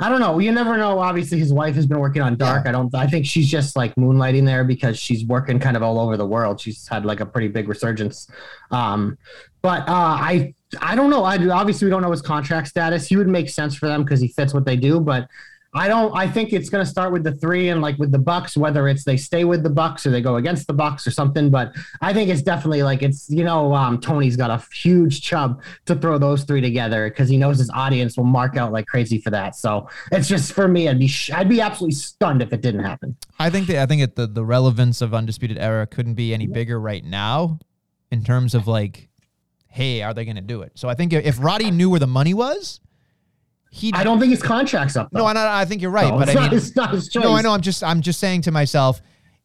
I 0.00 0.08
don't 0.08 0.20
know. 0.20 0.40
You 0.40 0.50
never 0.50 0.76
know. 0.76 0.98
Obviously, 0.98 1.38
his 1.38 1.52
wife 1.52 1.76
has 1.76 1.86
been 1.86 2.00
working 2.00 2.20
on 2.20 2.36
Dark. 2.36 2.66
I 2.66 2.72
don't. 2.72 2.92
I 2.94 3.06
think 3.06 3.26
she's 3.26 3.48
just 3.48 3.76
like 3.76 3.94
moonlighting 3.94 4.44
there 4.44 4.64
because 4.64 4.98
she's 4.98 5.24
working 5.24 5.60
kind 5.60 5.76
of 5.76 5.82
all 5.82 6.00
over 6.00 6.16
the 6.16 6.26
world. 6.26 6.60
She's 6.60 6.88
had 6.88 7.04
like 7.04 7.20
a 7.20 7.26
pretty 7.26 7.48
big 7.48 7.68
resurgence. 7.68 8.28
Um, 8.70 9.18
but 9.62 9.88
uh, 9.88 9.92
I 9.92 10.54
I 10.80 10.96
don't 10.96 11.10
know. 11.10 11.24
I 11.24 11.36
obviously 11.48 11.86
we 11.86 11.90
don't 11.90 12.02
know 12.02 12.10
his 12.10 12.22
contract 12.22 12.68
status. 12.68 13.06
He 13.06 13.16
would 13.16 13.28
make 13.28 13.48
sense 13.48 13.76
for 13.76 13.86
them 13.86 14.02
because 14.02 14.20
he 14.20 14.28
fits 14.28 14.52
what 14.52 14.64
they 14.64 14.76
do. 14.76 14.98
But 14.98 15.28
I 15.74 15.88
don't. 15.88 16.16
I 16.16 16.28
think 16.28 16.52
it's 16.52 16.70
going 16.70 16.84
to 16.84 16.90
start 16.90 17.12
with 17.12 17.24
the 17.24 17.32
three 17.32 17.70
and 17.70 17.82
like 17.82 17.98
with 17.98 18.12
the 18.12 18.18
Bucks, 18.18 18.56
whether 18.56 18.88
it's 18.88 19.04
they 19.04 19.16
stay 19.16 19.44
with 19.44 19.62
the 19.62 19.70
Bucks 19.70 20.06
or 20.06 20.10
they 20.10 20.20
go 20.20 20.36
against 20.36 20.66
the 20.66 20.72
Bucks 20.72 21.06
or 21.06 21.10
something. 21.10 21.50
But 21.50 21.74
I 22.00 22.12
think 22.12 22.30
it's 22.30 22.42
definitely 22.42 22.82
like 22.82 23.02
it's 23.02 23.28
you 23.28 23.42
know 23.44 23.74
um, 23.74 24.00
Tony's 24.00 24.36
got 24.36 24.50
a 24.50 24.62
huge 24.74 25.22
chub 25.22 25.62
to 25.86 25.96
throw 25.96 26.16
those 26.18 26.44
three 26.44 26.60
together 26.60 27.10
because 27.10 27.28
he 27.28 27.36
knows 27.36 27.58
his 27.58 27.70
audience 27.70 28.16
will 28.16 28.24
mark 28.24 28.56
out 28.56 28.72
like 28.72 28.86
crazy 28.86 29.20
for 29.20 29.30
that. 29.30 29.56
So 29.56 29.88
it's 30.12 30.28
just 30.28 30.52
for 30.52 30.68
me, 30.68 30.88
I'd 30.88 30.98
be 30.98 31.08
sh- 31.08 31.32
I'd 31.32 31.48
be 31.48 31.60
absolutely 31.60 31.94
stunned 31.94 32.40
if 32.40 32.52
it 32.52 32.60
didn't 32.60 32.84
happen. 32.84 33.16
I 33.38 33.50
think 33.50 33.66
that 33.66 33.82
I 33.82 33.86
think 33.86 34.02
it, 34.02 34.14
the 34.14 34.26
the 34.26 34.44
relevance 34.44 35.00
of 35.00 35.12
undisputed 35.12 35.58
era 35.58 35.86
couldn't 35.86 36.14
be 36.14 36.32
any 36.32 36.46
bigger 36.46 36.78
right 36.78 37.04
now, 37.04 37.58
in 38.12 38.22
terms 38.22 38.54
of 38.54 38.68
like, 38.68 39.08
hey, 39.66 40.02
are 40.02 40.14
they 40.14 40.24
going 40.24 40.36
to 40.36 40.42
do 40.42 40.62
it? 40.62 40.72
So 40.76 40.88
I 40.88 40.94
think 40.94 41.12
if 41.12 41.42
Roddy 41.42 41.72
knew 41.72 41.90
where 41.90 41.98
the 41.98 42.06
money 42.06 42.32
was, 42.32 42.80
he. 43.74 43.92
I 43.92 44.04
don't 44.04 44.20
think 44.20 44.30
his 44.30 44.42
contract's 44.42 44.96
up. 44.96 45.08
Though. 45.10 45.20
No, 45.20 45.26
I, 45.26 45.62
I 45.62 45.64
think 45.64 45.82
you're 45.82 45.90
right, 45.90 46.08
No, 46.08 46.18
but 46.18 46.28
it's 46.28 46.36
I 46.36 46.40
not, 46.40 46.50
mean, 46.52 46.58
it's 46.58 46.76
not 46.76 46.90
his 46.92 47.08
choice. 47.08 47.24
No, 47.24 47.32
I 47.32 47.42
know. 47.42 47.52
I'm 47.52 47.60
just 47.60 47.82
I'm 47.82 48.00
just 48.00 48.20
saying 48.20 48.42
to 48.42 48.52
myself, 48.52 49.02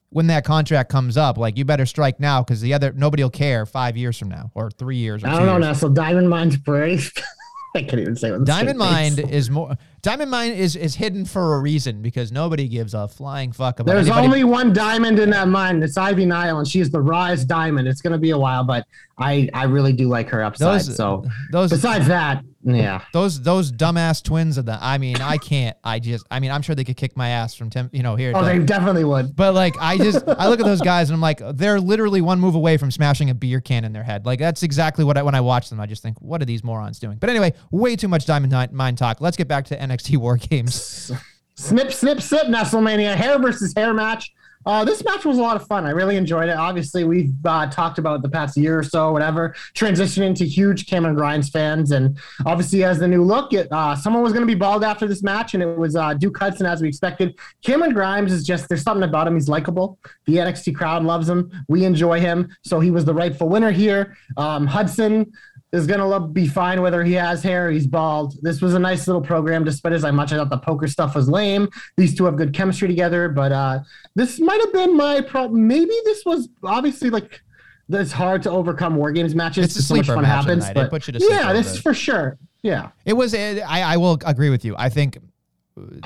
when 0.10 0.28
that 0.28 0.46
contract 0.46 0.92
comes 0.92 1.18
up, 1.18 1.38
like 1.40 1.58
you 1.58 1.66
better 1.66 1.88
strike 1.88 2.20
now 2.20 2.44
because 2.44 2.62
the 2.62 2.76
other 2.76 2.94
nobody 2.94 3.24
will 3.24 3.32
care 3.32 3.66
five 3.66 3.98
years 3.98 4.20
from 4.20 4.30
now 4.30 4.52
or 4.54 4.70
three 4.70 4.98
years. 4.98 5.24
Or 5.24 5.28
I 5.30 5.36
don't 5.36 5.48
know 5.48 5.54
years. 5.54 5.62
now. 5.62 5.74
So 5.74 5.90
Diamond 5.90 6.30
Mine's 6.30 6.58
pretty. 6.58 7.04
I 7.76 7.82
can't 7.82 8.02
even 8.02 8.16
say 8.16 8.32
what 8.32 8.46
Diamond 8.46 8.80
straight 8.80 8.90
face. 8.90 9.18
Mind 9.18 9.32
is 9.32 9.50
more. 9.50 9.76
Diamond 10.02 10.32
Mine 10.32 10.52
is 10.54 10.76
is 10.76 10.96
hidden 10.96 11.26
for 11.26 11.56
a 11.56 11.60
reason 11.60 12.02
because 12.02 12.32
nobody 12.32 12.68
gives 12.68 12.94
a 12.94 13.08
flying 13.08 13.52
fuck 13.52 13.80
about 13.80 13.92
it. 13.92 13.96
There's 13.96 14.08
anybody. 14.08 14.28
only 14.28 14.44
one 14.44 14.72
diamond 14.72 15.20
in 15.20 15.30
that 15.32 15.48
mine. 15.48 15.84
It's 15.84 15.98
Ivy 15.98 16.26
Nile, 16.26 16.60
and 16.60 16.68
she's 16.68 16.90
the 16.90 17.02
Rise 17.02 17.44
Diamond. 17.44 17.88
It's 17.88 18.02
gonna 18.02 18.18
be 18.18 18.30
a 18.30 18.38
while, 18.38 18.64
but 18.64 18.86
I 19.18 19.50
I 19.54 19.66
really 19.66 19.94
do 19.94 20.08
like 20.08 20.30
her 20.30 20.44
upside. 20.44 20.80
those 20.80 20.96
so 20.96 21.26
those 21.52 21.70
besides 21.70 22.08
that, 22.08 22.44
yeah. 22.64 23.04
those 23.14 23.42
those 23.42 23.72
dumbass 23.72 24.24
twins 24.24 24.58
of 24.58 24.66
the. 24.66 24.78
I 24.82 24.98
mean, 24.98 25.18
I 25.18 25.38
can't. 25.38 25.78
I 25.84 26.00
just. 26.00 26.26
I 26.32 26.40
mean, 26.40 26.52
I'm 26.52 26.62
sure 26.62 26.76
they 26.76 26.84
could 26.84 26.98
kick 26.98 27.16
my 27.16 27.30
ass 27.30 27.56
from 27.56 27.70
ten. 27.70 27.90
You 27.92 28.04
know, 28.04 28.16
here. 28.16 28.32
Oh, 28.36 28.44
they 28.44 28.60
definitely 28.60 29.04
would. 29.04 29.36
But 29.36 29.54
like 29.54 29.76
I 29.80 29.98
just 29.98 30.24
I 30.28 30.48
look 30.48 30.60
at 30.60 30.66
those 30.66 30.82
guys 30.82 31.10
and 31.10 31.16
I'm 31.16 31.22
like 31.22 31.42
they're 31.56 31.80
literally 31.80 32.22
one 32.22 32.40
move 32.40 32.56
away 32.56 32.78
from 32.78 32.92
smashing 32.92 33.30
a 33.30 33.34
beer 33.34 33.62
can 33.62 33.86
in 33.86 33.94
their 33.94 34.04
head. 34.04 34.26
Like 34.26 34.40
that's 34.40 34.64
exactly 34.64 35.04
what 35.04 35.18
I 35.18 35.24
when 35.24 35.36
I 35.36 35.42
watch 35.42 35.70
them 35.70 35.80
I 35.80 35.86
just 35.86 36.02
think 36.02 36.22
what 36.22 36.42
are 36.42 36.46
these 36.46 36.64
morons 36.64 37.00
doing? 37.00 37.18
But 37.18 37.30
anyway, 37.30 37.54
way 37.72 37.96
too 37.96 38.08
much 38.08 38.26
Diamond 38.26 38.72
mine 38.72 38.96
talk. 38.96 39.22
Let's 39.22 39.38
get 39.38 39.48
back 39.48 39.66
to 39.66 39.82
NXT 39.90 40.18
War 40.18 40.38
Games. 40.38 41.12
Snip, 41.56 41.92
snip, 41.92 42.22
snip, 42.22 42.48
WrestleMania 42.48 43.16
hair 43.16 43.38
versus 43.40 43.74
hair 43.76 43.94
match. 43.94 44.32
Uh, 44.66 44.84
this 44.84 45.04
match 45.06 45.26
was 45.26 45.38
a 45.38 45.42
lot 45.42 45.56
of 45.56 45.66
fun. 45.68 45.86
I 45.86 45.92
really 45.92 46.18
enjoyed 46.18 46.50
it. 46.50 46.56
Obviously, 46.56 47.04
we've 47.04 47.34
uh, 47.46 47.68
talked 47.68 47.98
about 47.98 48.22
the 48.22 48.30
past 48.30 48.58
year 48.58 48.78
or 48.78 48.84
so, 48.84 49.12
whatever, 49.12 49.56
transitioning 49.74 50.36
to 50.36 50.46
huge 50.46 50.86
Cameron 50.86 51.16
Grimes 51.16 51.50
fans. 51.50 51.92
And 51.92 52.18
obviously, 52.46 52.84
as 52.84 53.00
the 53.00 53.08
new 53.08 53.24
look, 53.24 53.54
it, 53.54 53.68
uh, 53.72 53.96
someone 53.96 54.22
was 54.22 54.34
going 54.34 54.46
to 54.46 54.54
be 54.54 54.60
bald 54.60 54.84
after 54.84 55.08
this 55.08 55.24
match, 55.24 55.54
and 55.54 55.64
it 55.64 55.78
was 55.78 55.96
uh, 55.96 56.14
Duke 56.14 56.38
Hudson, 56.38 56.66
as 56.66 56.82
we 56.82 56.90
expected. 56.90 57.40
Cameron 57.64 57.94
Grimes 57.94 58.34
is 58.34 58.46
just, 58.46 58.68
there's 58.68 58.84
something 58.84 59.08
about 59.08 59.28
him. 59.28 59.36
He's 59.36 59.48
likable. 59.48 59.98
The 60.26 60.36
NXT 60.36 60.76
crowd 60.76 61.04
loves 61.04 61.30
him. 61.30 61.52
We 61.70 61.86
enjoy 61.86 62.20
him. 62.20 62.56
So 62.64 62.82
he 62.82 62.92
was 62.92 63.06
the 63.06 63.14
rightful 63.14 63.48
winner 63.48 63.72
here. 63.72 64.18
Um, 64.36 64.68
Hudson 64.68 65.32
is 65.72 65.86
going 65.86 66.00
to 66.00 66.28
be 66.28 66.48
fine 66.48 66.82
whether 66.82 67.04
he 67.04 67.14
has 67.14 67.44
hair 67.44 67.68
or 67.68 67.72
he's 67.72 67.86
bald. 67.86 68.36
This 68.42 68.62
was 68.62 68.74
a 68.74 68.80
nice 68.80 69.08
little 69.08 69.22
program, 69.22 69.64
despite 69.64 69.94
as 69.94 70.04
much 70.04 70.32
I 70.32 70.38
thought 70.38 70.50
the 70.50 70.58
poker 70.58 70.88
stuff 70.88 71.16
was 71.16 71.30
lame. 71.30 71.70
These 71.96 72.16
two 72.16 72.26
have 72.26 72.38
good 72.38 72.54
chemistry 72.54 72.88
together, 72.88 73.30
but 73.30 73.52
uh, 73.52 73.80
this 74.16 74.40
might 74.40 74.60
have 74.62 74.74
been 74.74 74.98
my 74.98 75.22
problem. 75.22 75.68
Maybe 75.68 75.94
this 76.06 76.26
was 76.26 76.50
obviously 76.64 77.10
like 77.10 77.42
it's 77.90 78.12
hard 78.12 78.44
to 78.44 78.52
overcome 78.52 78.96
war 78.96 79.12
games 79.12 79.36
matches. 79.36 79.78
It's 79.78 79.86
so 79.86 79.96
much 79.96 80.08
fun 80.08 80.24
happens, 80.24 80.64
night. 80.64 80.72
It 80.72 80.76
but 80.76 80.90
puts 80.90 81.08
you 81.08 81.14
to 81.14 81.20
sleep 81.20 81.32
yeah, 81.32 81.54
this 81.54 81.74
is 81.74 81.80
for 81.80 81.94
sure. 81.94 82.38
Yeah, 82.62 82.90
It 83.06 83.14
was 83.14 83.34
uh, 83.34 83.62
I 83.68 83.82
I 83.82 83.98
will 83.98 84.20
agree 84.26 84.50
with 84.50 84.66
you. 84.66 84.76
I 84.78 84.90
think 84.90 85.18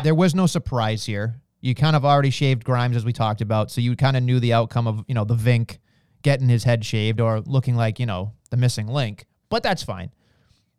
there 0.03 0.15
was 0.15 0.36
no 0.36 0.46
surprise 0.46 1.05
here. 1.05 1.41
You 1.62 1.74
kind 1.74 1.96
of 1.96 2.05
already 2.05 2.29
shaved 2.29 2.63
Grimes 2.63 2.96
as 2.96 3.05
we 3.05 3.13
talked 3.13 3.41
about, 3.41 3.72
so 3.72 3.82
you 3.82 3.96
kind 3.96 4.17
of 4.17 4.24
knew 4.24 4.39
the 4.39 4.53
outcome 4.53 4.86
of, 4.86 5.05
you 5.08 5.15
know, 5.15 5.24
the 5.24 5.36
Vink 5.36 5.77
getting 6.22 6.50
his 6.50 6.63
head 6.65 6.84
shaved 6.84 7.22
or 7.22 7.39
looking 7.41 7.75
like, 7.75 8.00
you 8.00 8.05
know, 8.05 8.34
the 8.50 8.58
missing 8.58 8.88
link. 8.88 9.25
But 9.53 9.62
that's 9.62 9.83
fine. 9.83 10.10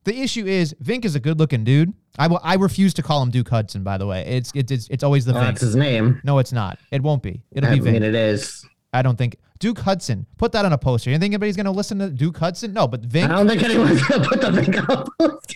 The 0.02 0.21
issue 0.21 0.47
is 0.47 0.75
Vink 0.83 1.04
is 1.04 1.14
a 1.14 1.21
good-looking 1.21 1.62
dude. 1.62 1.93
I 2.19 2.26
will, 2.26 2.40
I 2.43 2.54
refuse 2.57 2.93
to 2.95 3.02
call 3.04 3.23
him 3.23 3.31
Duke 3.31 3.49
Hudson, 3.49 3.85
by 3.85 3.99
the 3.99 4.07
way. 4.07 4.25
It's 4.26 4.50
it's 4.52 4.73
it's, 4.73 4.88
it's 4.90 5.04
always 5.04 5.25
the 5.25 5.33
Oh, 5.33 5.37
Vink. 5.37 5.45
that's 5.45 5.61
his 5.61 5.76
name. 5.76 6.21
No, 6.25 6.40
it's 6.40 6.50
not. 6.52 6.81
It 6.90 7.00
won't 7.00 7.23
be. 7.23 7.45
It'll 7.52 7.71
I 7.71 7.75
be 7.75 7.81
Vink. 7.81 7.93
mean, 7.93 8.02
it 8.02 8.16
is. 8.16 8.66
I 8.93 9.02
don't 9.02 9.16
think 9.16 9.37
Duke 9.61 9.78
Hudson. 9.78 10.26
Put 10.38 10.50
that 10.52 10.64
on 10.64 10.73
a 10.73 10.78
poster. 10.78 11.11
You 11.11 11.19
think 11.19 11.33
anybody's 11.35 11.57
gonna 11.57 11.71
listen 11.71 12.00
to 12.00 12.11
Duke 12.11 12.37
Hudson? 12.37 12.73
No, 12.73 12.88
but 12.88 13.02
Vink. 13.02 13.26
I 13.31 13.37
don't 13.37 13.47
think 13.47 13.62
anyone's 13.62 14.02
gonna 14.09 14.28
put 14.28 14.40
the 14.40 14.52
thing 14.61 14.76
up. 14.90 15.09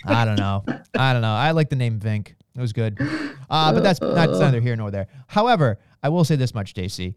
I 0.04 0.25
don't 0.25 0.38
know. 0.38 0.64
I 0.96 1.12
don't 1.12 1.22
know. 1.22 1.34
I 1.34 1.50
like 1.50 1.70
the 1.70 1.76
name 1.76 1.98
Vink. 1.98 2.28
It 2.56 2.60
was 2.60 2.72
good. 2.72 2.96
Uh, 3.50 3.72
but 3.72 3.82
that's 3.82 4.00
not 4.00 4.14
that's 4.14 4.38
neither 4.38 4.60
here 4.60 4.76
nor 4.76 4.92
there. 4.92 5.08
However, 5.26 5.78
I 6.04 6.08
will 6.08 6.25
say 6.25 6.37
this 6.37 6.54
much, 6.54 6.72
JC. 6.75 7.16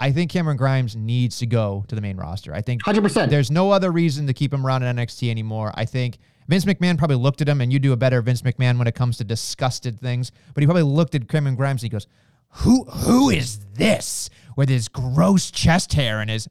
I 0.00 0.12
think 0.12 0.30
Cameron 0.30 0.56
Grimes 0.56 0.94
needs 0.94 1.38
to 1.38 1.46
go 1.46 1.84
to 1.88 1.94
the 1.94 2.00
main 2.00 2.16
roster. 2.16 2.54
I 2.54 2.60
think 2.62 2.84
100%. 2.84 3.30
there's 3.30 3.50
no 3.50 3.70
other 3.72 3.90
reason 3.90 4.26
to 4.28 4.32
keep 4.32 4.52
him 4.52 4.64
around 4.64 4.82
in 4.84 4.96
NXT 4.96 5.30
anymore. 5.30 5.72
I 5.74 5.84
think 5.84 6.18
Vince 6.48 6.64
McMahon 6.64 6.96
probably 6.96 7.16
looked 7.16 7.42
at 7.42 7.48
him, 7.48 7.60
and 7.60 7.72
you 7.72 7.78
do 7.78 7.92
a 7.92 7.96
better 7.96 8.22
Vince 8.22 8.42
McMahon 8.42 8.78
when 8.78 8.86
it 8.86 8.94
comes 8.94 9.18
to 9.18 9.24
disgusted 9.24 10.00
things. 10.00 10.30
But 10.54 10.62
he 10.62 10.66
probably 10.66 10.82
looked 10.84 11.14
at 11.14 11.28
Cameron 11.28 11.56
Grimes 11.56 11.82
and 11.82 11.90
he 11.90 11.94
goes, 11.94 12.06
"Who 12.50 12.84
who 12.84 13.30
is 13.30 13.58
this 13.74 14.30
with 14.56 14.68
his 14.68 14.88
gross 14.88 15.50
chest 15.50 15.92
hair 15.94 16.20
and 16.20 16.30
his 16.30 16.48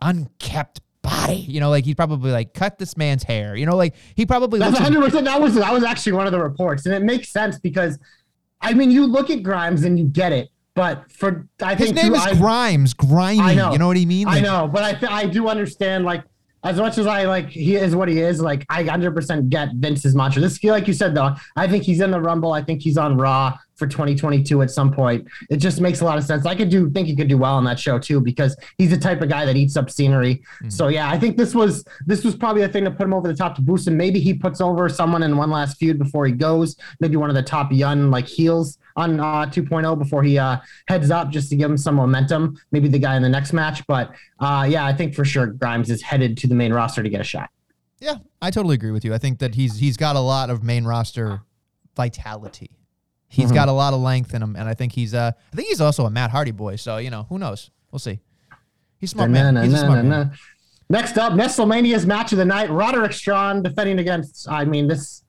unkept 0.00 0.80
body?" 1.02 1.36
You 1.36 1.60
know, 1.60 1.70
like 1.70 1.84
he's 1.84 1.94
probably 1.94 2.30
like, 2.30 2.54
"Cut 2.54 2.78
this 2.78 2.96
man's 2.96 3.22
hair." 3.22 3.54
You 3.54 3.66
know, 3.66 3.76
like 3.76 3.94
he 4.14 4.26
probably 4.26 4.58
That's 4.58 4.74
100. 4.78 5.04
percent 5.04 5.24
That 5.26 5.40
was 5.40 5.54
that 5.54 5.72
was 5.72 5.84
actually 5.84 6.12
one 6.12 6.26
of 6.26 6.32
the 6.32 6.40
reports, 6.40 6.86
and 6.86 6.94
it 6.94 7.02
makes 7.02 7.28
sense 7.28 7.58
because, 7.58 7.98
I 8.60 8.74
mean, 8.74 8.90
you 8.90 9.06
look 9.06 9.30
at 9.30 9.42
Grimes 9.42 9.84
and 9.84 9.98
you 9.98 10.06
get 10.06 10.32
it, 10.32 10.48
but 10.78 11.10
for 11.10 11.48
I 11.60 11.74
his 11.74 11.88
think 11.88 11.96
his 11.96 12.04
name 12.04 12.12
too, 12.12 12.20
is 12.20 12.24
I, 12.24 12.34
Grimes, 12.36 12.94
grimy. 12.94 13.40
I 13.40 13.52
know. 13.52 13.72
You 13.72 13.78
know 13.78 13.88
what 13.88 13.96
I 13.96 14.04
mean? 14.04 14.28
I 14.28 14.38
know, 14.38 14.70
but 14.72 14.84
I 14.84 14.92
th- 14.94 15.10
I 15.10 15.26
do 15.26 15.48
understand 15.48 16.04
like 16.04 16.22
as 16.62 16.76
much 16.78 16.98
as 16.98 17.06
I 17.08 17.24
like 17.24 17.48
he 17.50 17.74
is 17.74 17.96
what 17.96 18.08
he 18.08 18.20
is. 18.20 18.40
Like 18.40 18.64
I 18.70 18.82
100 18.82 19.12
percent 19.12 19.50
get 19.50 19.70
Vince's 19.74 20.14
mantra. 20.14 20.40
This 20.40 20.56
feel 20.56 20.72
like 20.72 20.86
you 20.86 20.94
said 20.94 21.16
though, 21.16 21.34
I 21.56 21.66
think 21.66 21.82
he's 21.82 22.00
in 22.00 22.12
the 22.12 22.20
Rumble. 22.20 22.52
I 22.52 22.62
think 22.62 22.80
he's 22.80 22.96
on 22.96 23.16
Raw 23.16 23.58
for 23.78 23.86
2022 23.86 24.62
at 24.62 24.70
some 24.70 24.92
point. 24.92 25.26
It 25.50 25.58
just 25.58 25.80
makes 25.80 26.00
a 26.00 26.04
lot 26.04 26.18
of 26.18 26.24
sense. 26.24 26.44
I 26.44 26.54
could 26.54 26.68
do 26.68 26.90
think 26.90 27.06
he 27.06 27.14
could 27.16 27.28
do 27.28 27.38
well 27.38 27.54
on 27.54 27.64
that 27.64 27.78
show 27.78 27.98
too 27.98 28.20
because 28.20 28.56
he's 28.76 28.90
the 28.90 28.98
type 28.98 29.22
of 29.22 29.28
guy 29.28 29.44
that 29.44 29.56
eats 29.56 29.76
up 29.76 29.90
scenery. 29.90 30.42
So 30.68 30.88
yeah, 30.88 31.08
I 31.08 31.18
think 31.18 31.36
this 31.36 31.54
was 31.54 31.84
this 32.06 32.24
was 32.24 32.34
probably 32.34 32.62
a 32.62 32.68
thing 32.68 32.84
to 32.84 32.90
put 32.90 33.04
him 33.04 33.14
over 33.14 33.28
the 33.28 33.34
top 33.34 33.54
to 33.56 33.62
boost 33.62 33.86
him. 33.86 33.96
Maybe 33.96 34.20
he 34.20 34.34
puts 34.34 34.60
over 34.60 34.88
someone 34.88 35.22
in 35.22 35.36
one 35.36 35.50
last 35.50 35.78
feud 35.78 35.98
before 35.98 36.26
he 36.26 36.32
goes. 36.32 36.76
Maybe 37.00 37.16
one 37.16 37.30
of 37.30 37.36
the 37.36 37.42
top 37.42 37.72
young 37.72 38.10
like 38.10 38.26
heels 38.26 38.78
on 38.96 39.20
uh, 39.20 39.46
2.0 39.46 39.98
before 39.98 40.22
he 40.22 40.38
uh, 40.38 40.58
heads 40.88 41.10
up 41.10 41.30
just 41.30 41.48
to 41.50 41.56
give 41.56 41.70
him 41.70 41.76
some 41.76 41.94
momentum. 41.94 42.58
Maybe 42.72 42.88
the 42.88 42.98
guy 42.98 43.16
in 43.16 43.22
the 43.22 43.28
next 43.28 43.52
match, 43.52 43.86
but 43.86 44.12
uh, 44.40 44.66
yeah, 44.68 44.84
I 44.84 44.92
think 44.92 45.14
for 45.14 45.24
sure 45.24 45.46
Grimes 45.46 45.88
is 45.88 46.02
headed 46.02 46.36
to 46.38 46.46
the 46.46 46.54
main 46.54 46.72
roster 46.72 47.02
to 47.02 47.08
get 47.08 47.20
a 47.20 47.24
shot. 47.24 47.50
Yeah, 48.00 48.16
I 48.40 48.50
totally 48.50 48.74
agree 48.74 48.90
with 48.90 49.04
you. 49.04 49.12
I 49.14 49.18
think 49.18 49.38
that 49.40 49.54
he's 49.54 49.78
he's 49.78 49.96
got 49.96 50.16
a 50.16 50.20
lot 50.20 50.50
of 50.50 50.62
main 50.62 50.84
roster 50.84 51.42
vitality. 51.96 52.77
He's 53.28 53.46
Mm-hmm. 53.46 53.54
got 53.54 53.68
a 53.68 53.72
lot 53.72 53.92
of 53.94 54.00
length 54.00 54.32
in 54.34 54.42
him, 54.42 54.56
and 54.56 54.68
I 54.68 54.74
think 54.74 54.92
he's 54.92 55.14
uh 55.14 55.32
I 55.52 55.56
think 55.56 55.68
he's 55.68 55.80
also 55.80 56.06
a 56.06 56.10
Matt 56.10 56.30
Hardy 56.30 56.50
boy. 56.50 56.76
So 56.76 56.96
you 56.96 57.10
know 57.10 57.26
who 57.28 57.38
knows? 57.38 57.70
We'll 57.92 57.98
see. 57.98 58.20
He's 58.98 59.10
smart 59.10 59.30
man. 59.30 59.56
He's 59.56 59.74
a 59.74 59.78
smart 59.78 60.04
man. 60.04 60.32
Next 60.90 61.18
up, 61.18 61.34
WrestleMania's 61.34 62.06
match 62.06 62.32
of 62.32 62.38
the 62.38 62.44
night: 62.44 62.70
Roderick 62.70 63.12
Strong 63.12 63.62
defending 63.62 63.98
against. 63.98 64.48
I 64.48 64.64
mean, 64.64 64.88
this 64.88 65.22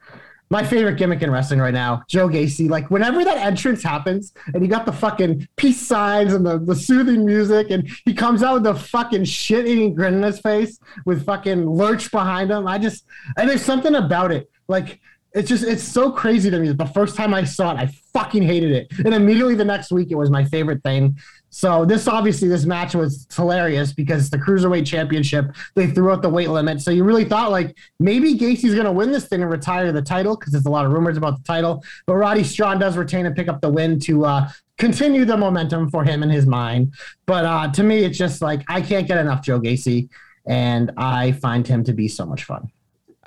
my 0.49 0.63
favorite 0.63 0.95
gimmick 0.97 1.21
in 1.21 1.29
wrestling 1.29 1.59
right 1.59 1.73
now, 1.73 2.01
Joe 2.07 2.27
Gacy. 2.29 2.69
Like 2.69 2.89
whenever 2.89 3.23
that 3.25 3.37
entrance 3.37 3.83
happens, 3.83 4.31
and 4.53 4.63
you 4.63 4.69
got 4.69 4.85
the 4.85 4.93
fucking 4.93 5.47
peace 5.57 5.85
signs 5.85 6.33
and 6.33 6.45
the, 6.45 6.57
the 6.59 6.75
soothing 6.75 7.25
music, 7.25 7.69
and 7.69 7.87
he 8.05 8.13
comes 8.13 8.41
out 8.41 8.53
with 8.55 8.63
the 8.63 8.73
fucking 8.75 9.25
shit-eating 9.25 9.93
grin 9.93 10.13
in 10.15 10.23
his 10.23 10.39
face 10.39 10.79
with 11.05 11.25
fucking 11.25 11.69
lurch 11.69 12.09
behind 12.11 12.49
him. 12.49 12.65
I 12.65 12.77
just 12.79 13.03
and 13.37 13.49
there's 13.49 13.61
something 13.63 13.95
about 13.95 14.31
it, 14.31 14.49
like. 14.69 14.99
It's 15.33 15.47
just 15.47 15.63
it's 15.63 15.83
so 15.83 16.11
crazy 16.11 16.49
to 16.49 16.59
me 16.59 16.69
that 16.69 16.77
the 16.77 16.87
first 16.87 17.15
time 17.15 17.33
I 17.33 17.43
saw 17.43 17.71
it, 17.71 17.77
I 17.77 17.85
fucking 18.13 18.41
hated 18.41 18.71
it. 18.71 18.87
And 19.05 19.13
immediately 19.13 19.55
the 19.55 19.65
next 19.65 19.91
week 19.91 20.09
it 20.11 20.15
was 20.15 20.31
my 20.31 20.43
favorite 20.43 20.81
thing. 20.83 21.17
So 21.51 21.85
this 21.85 22.07
obviously 22.07 22.47
this 22.47 22.65
match 22.65 22.95
was 22.95 23.27
hilarious 23.35 23.93
because 23.93 24.29
the 24.29 24.37
cruiserweight 24.37 24.85
championship 24.85 25.55
they 25.75 25.87
threw 25.87 26.11
out 26.11 26.21
the 26.21 26.29
weight 26.29 26.49
limit. 26.49 26.81
So 26.81 26.91
you 26.91 27.03
really 27.03 27.25
thought 27.25 27.51
like 27.51 27.77
maybe 27.99 28.35
Gacy's 28.35 28.75
gonna 28.75 28.91
win 28.91 29.11
this 29.11 29.27
thing 29.27 29.41
and 29.41 29.51
retire 29.51 29.91
the 29.91 30.01
title 30.01 30.35
because 30.35 30.51
there's 30.51 30.65
a 30.65 30.71
lot 30.71 30.85
of 30.85 30.91
rumors 30.91 31.17
about 31.17 31.37
the 31.37 31.43
title. 31.43 31.83
But 32.07 32.15
Roddy 32.15 32.43
Strong 32.43 32.79
does 32.79 32.97
retain 32.97 33.25
and 33.25 33.35
pick 33.35 33.47
up 33.47 33.61
the 33.61 33.69
win 33.69 33.99
to 34.01 34.25
uh, 34.25 34.49
continue 34.79 35.25
the 35.25 35.37
momentum 35.37 35.89
for 35.89 36.03
him 36.03 36.23
in 36.23 36.29
his 36.29 36.47
mind. 36.47 36.93
But 37.27 37.45
uh, 37.45 37.71
to 37.73 37.83
me, 37.83 37.99
it's 37.99 38.17
just 38.17 38.41
like 38.41 38.63
I 38.67 38.81
can't 38.81 39.07
get 39.07 39.17
enough 39.17 39.43
Joe 39.43 39.59
Gacy, 39.59 40.09
and 40.47 40.91
I 40.97 41.33
find 41.33 41.67
him 41.67 41.83
to 41.83 41.93
be 41.93 42.07
so 42.07 42.25
much 42.25 42.45
fun. 42.45 42.71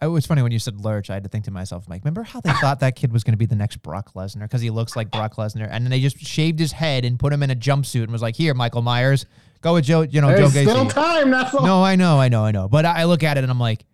It 0.02 0.06
was 0.08 0.26
funny 0.26 0.42
when 0.42 0.50
you 0.52 0.58
said 0.58 0.80
Lurch. 0.80 1.10
I 1.10 1.14
had 1.14 1.22
to 1.22 1.28
think 1.28 1.44
to 1.44 1.50
myself, 1.50 1.88
like, 1.88 2.02
remember 2.04 2.24
how 2.24 2.40
they 2.40 2.52
thought 2.54 2.80
that 2.80 2.96
kid 2.96 3.12
was 3.12 3.22
going 3.22 3.34
to 3.34 3.38
be 3.38 3.46
the 3.46 3.54
next 3.54 3.76
Brock 3.76 4.14
Lesnar 4.14 4.42
because 4.42 4.60
he 4.60 4.70
looks 4.70 4.96
like 4.96 5.10
Brock 5.10 5.36
Lesnar, 5.36 5.68
and 5.70 5.84
then 5.84 5.90
they 5.90 6.00
just 6.00 6.18
shaved 6.18 6.58
his 6.58 6.72
head 6.72 7.04
and 7.04 7.18
put 7.18 7.32
him 7.32 7.42
in 7.42 7.50
a 7.50 7.54
jumpsuit 7.56 8.02
and 8.02 8.12
was 8.12 8.22
like, 8.22 8.34
"Here, 8.34 8.52
Michael 8.52 8.82
Myers, 8.82 9.26
go 9.60 9.74
with 9.74 9.84
Joe." 9.84 10.02
You 10.02 10.20
know, 10.20 10.28
There's 10.28 10.52
Joe 10.52 10.62
still 10.62 10.84
Gacy. 10.86 10.92
time. 10.92 11.30
That's 11.30 11.54
all. 11.54 11.64
No, 11.64 11.84
I 11.84 11.94
know, 11.96 12.18
I 12.18 12.28
know, 12.28 12.44
I 12.44 12.50
know. 12.50 12.68
But 12.68 12.84
I 12.84 13.04
look 13.04 13.22
at 13.22 13.38
it 13.38 13.44
and 13.44 13.50
I'm 13.50 13.60
like, 13.60 13.84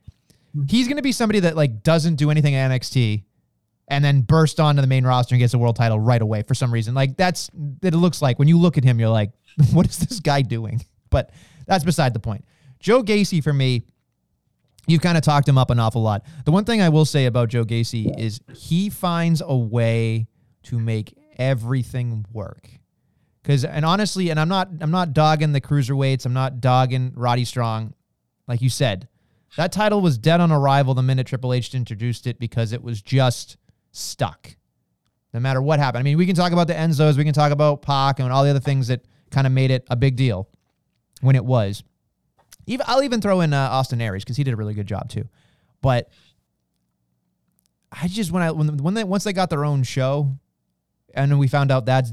he's 0.69 0.87
going 0.87 0.97
to 0.97 1.03
be 1.03 1.13
somebody 1.13 1.41
that 1.41 1.57
like 1.57 1.83
doesn't 1.83 2.17
do 2.17 2.31
anything 2.31 2.55
at 2.55 2.71
NXT 2.71 3.25
and 3.89 4.05
then 4.05 4.23
burst 4.23 4.61
onto 4.61 4.81
the 4.81 4.87
main 4.87 5.05
roster 5.05 5.35
and 5.35 5.41
gets 5.41 5.55
a 5.55 5.59
world 5.59 5.77
title 5.77 5.99
right 5.99 6.21
away 6.21 6.43
for 6.43 6.55
some 6.55 6.73
reason. 6.73 6.95
Like 6.95 7.17
that's 7.17 7.51
that 7.81 7.95
it 7.95 7.99
looks 7.99 8.23
like 8.23 8.39
when 8.39 8.49
you 8.49 8.59
look 8.59 8.79
at 8.79 8.85
him, 8.85 8.99
you're 9.01 9.09
like, 9.09 9.31
what 9.73 9.87
is 9.87 9.99
this 9.99 10.21
guy 10.21 10.43
doing? 10.43 10.85
But 11.11 11.31
that's 11.67 11.85
beside 11.85 12.15
the 12.15 12.21
point. 12.21 12.45
Joe 12.81 13.03
Gacy 13.03 13.43
for 13.43 13.53
me, 13.53 13.83
you've 14.89 15.03
kind 15.03 15.17
of 15.17 15.23
talked 15.23 15.49
him 15.49 15.59
up 15.59 15.71
an 15.71 15.79
awful 15.79 16.03
lot. 16.03 16.25
The 16.45 16.51
one 16.51 16.65
thing 16.65 16.83
I 16.83 16.89
will 16.89 17.05
say 17.05 17.27
about 17.27 17.49
Joe 17.51 17.65
Gacy 17.65 18.19
is 18.19 18.41
he 18.55 18.91
finds 18.91 19.41
a 19.45 19.57
way 19.57 20.27
to 20.65 20.79
make 20.79 21.17
everything 21.39 22.27
work. 22.33 22.69
Cause 23.45 23.65
and 23.65 23.85
honestly, 23.85 24.31
and 24.31 24.39
I'm 24.39 24.49
not 24.49 24.69
I'm 24.81 24.91
not 24.91 25.15
dogging 25.15 25.53
the 25.53 25.61
cruiserweights, 25.61 26.27
I'm 26.27 26.35
not 26.35 26.61
dogging 26.61 27.13
Roddy 27.15 27.45
Strong. 27.45 27.95
Like 28.47 28.61
you 28.61 28.69
said, 28.69 29.09
that 29.57 29.73
title 29.73 30.01
was 30.01 30.19
dead 30.19 30.41
on 30.41 30.53
arrival 30.53 30.95
the 30.95 31.03
minute 31.03 31.27
Triple 31.27 31.53
H 31.53 31.75
introduced 31.75 32.27
it 32.27 32.39
because 32.39 32.73
it 32.73 32.83
was 32.83 33.01
just 33.01 33.57
stuck. 33.93 34.57
No 35.33 35.41
matter 35.41 35.63
what 35.63 35.79
happened. 35.79 36.01
I 36.01 36.03
mean, 36.03 36.19
we 36.19 36.27
can 36.27 36.35
talk 36.35 36.53
about 36.53 36.67
the 36.67 36.75
Enzos, 36.75 37.17
we 37.17 37.25
can 37.25 37.35
talk 37.35 37.53
about 37.53 37.83
Pac 37.83 38.19
and 38.19 38.33
all 38.33 38.45
the 38.45 38.51
other 38.51 38.61
things 38.61 38.89
that 38.89 39.03
kind 39.31 39.47
of 39.47 39.53
made 39.53 39.71
it 39.71 39.87
a 39.89 39.97
big 39.97 40.17
deal 40.17 40.49
when 41.21 41.37
it 41.37 41.45
was. 41.45 41.83
Even 42.69 42.85
I'll 42.89 43.03
even 43.03 43.21
throw 43.21 43.41
in 43.41 43.53
uh, 43.53 43.69
Austin 43.71 44.01
Aries 44.01 44.25
because 44.25 44.37
he 44.37 44.45
did 44.45 44.55
a 44.55 44.57
really 44.57 44.75
good 44.75 44.87
job 44.87 45.09
too. 45.09 45.29
But 45.81 46.11
I 47.91 48.07
just 48.09 48.31
when 48.31 48.43
I 48.43 48.51
when 48.51 48.77
when 48.79 48.95
they 48.95 49.05
once 49.05 49.25
they 49.25 49.33
got 49.33 49.51
their 49.51 49.65
own 49.65 49.83
show, 49.83 50.39
and 51.15 51.31
then 51.31 51.39
we 51.39 51.49
found 51.49 51.71
out 51.71 51.87
that's 51.87 52.13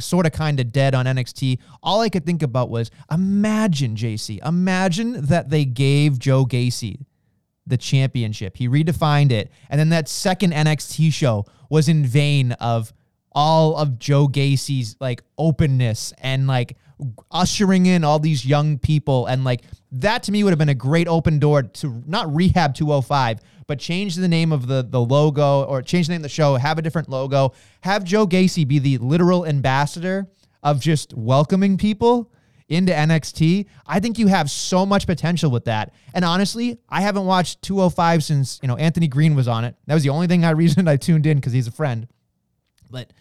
sort 0.00 0.26
of 0.26 0.32
kind 0.32 0.60
of 0.60 0.72
dead 0.72 0.94
on 0.94 1.06
NXT. 1.06 1.58
All 1.82 2.00
I 2.00 2.10
could 2.10 2.26
think 2.26 2.42
about 2.42 2.68
was 2.68 2.90
imagine 3.10 3.96
JC, 3.96 4.44
imagine 4.46 5.26
that 5.26 5.48
they 5.50 5.64
gave 5.64 6.18
Joe 6.18 6.44
Gacy 6.44 7.06
the 7.66 7.78
championship. 7.78 8.58
He 8.58 8.68
redefined 8.68 9.32
it, 9.32 9.50
and 9.70 9.80
then 9.80 9.88
that 9.88 10.08
second 10.08 10.52
NXT 10.52 11.12
show 11.12 11.46
was 11.70 11.88
in 11.88 12.04
vain 12.04 12.52
of 12.52 12.92
all 13.32 13.76
of 13.76 13.98
Joe 13.98 14.28
Gacy's 14.28 14.96
like 15.00 15.22
openness 15.38 16.12
and 16.18 16.46
like 16.46 16.76
ushering 17.30 17.86
in 17.86 18.04
all 18.04 18.18
these 18.18 18.46
young 18.46 18.78
people 18.78 19.26
and 19.26 19.44
like 19.44 19.62
that 19.90 20.22
to 20.22 20.32
me 20.32 20.44
would 20.44 20.50
have 20.50 20.58
been 20.58 20.68
a 20.68 20.74
great 20.74 21.08
open 21.08 21.38
door 21.38 21.62
to 21.62 22.02
not 22.06 22.32
rehab 22.32 22.74
205 22.74 23.40
but 23.66 23.78
change 23.80 24.14
the 24.14 24.28
name 24.28 24.52
of 24.52 24.68
the 24.68 24.86
the 24.88 25.00
logo 25.00 25.64
or 25.64 25.82
change 25.82 26.06
the 26.06 26.12
name 26.12 26.20
of 26.20 26.22
the 26.22 26.28
show 26.28 26.54
have 26.54 26.78
a 26.78 26.82
different 26.82 27.08
logo 27.08 27.52
have 27.80 28.04
Joe 28.04 28.26
Gacy 28.26 28.66
be 28.66 28.78
the 28.78 28.98
literal 28.98 29.44
ambassador 29.44 30.28
of 30.62 30.80
just 30.80 31.12
welcoming 31.14 31.76
people 31.76 32.30
into 32.68 32.92
NXT. 32.92 33.66
I 33.86 34.00
think 34.00 34.18
you 34.18 34.26
have 34.28 34.50
so 34.50 34.86
much 34.86 35.06
potential 35.06 35.50
with 35.50 35.66
that. 35.66 35.92
And 36.14 36.24
honestly, 36.24 36.78
I 36.88 37.02
haven't 37.02 37.26
watched 37.26 37.62
205 37.62 38.24
since, 38.24 38.58
you 38.62 38.68
know, 38.68 38.76
Anthony 38.76 39.08
Green 39.08 39.34
was 39.34 39.48
on 39.48 39.64
it. 39.64 39.76
That 39.86 39.94
was 39.94 40.02
the 40.02 40.08
only 40.10 40.26
thing 40.26 40.44
I 40.44 40.50
reasoned 40.50 40.88
I 40.88 40.96
tuned 40.96 41.26
in 41.26 41.36
because 41.38 41.52
he's 41.52 41.66
a 41.66 41.72
friend. 41.72 42.08
But 42.90 43.12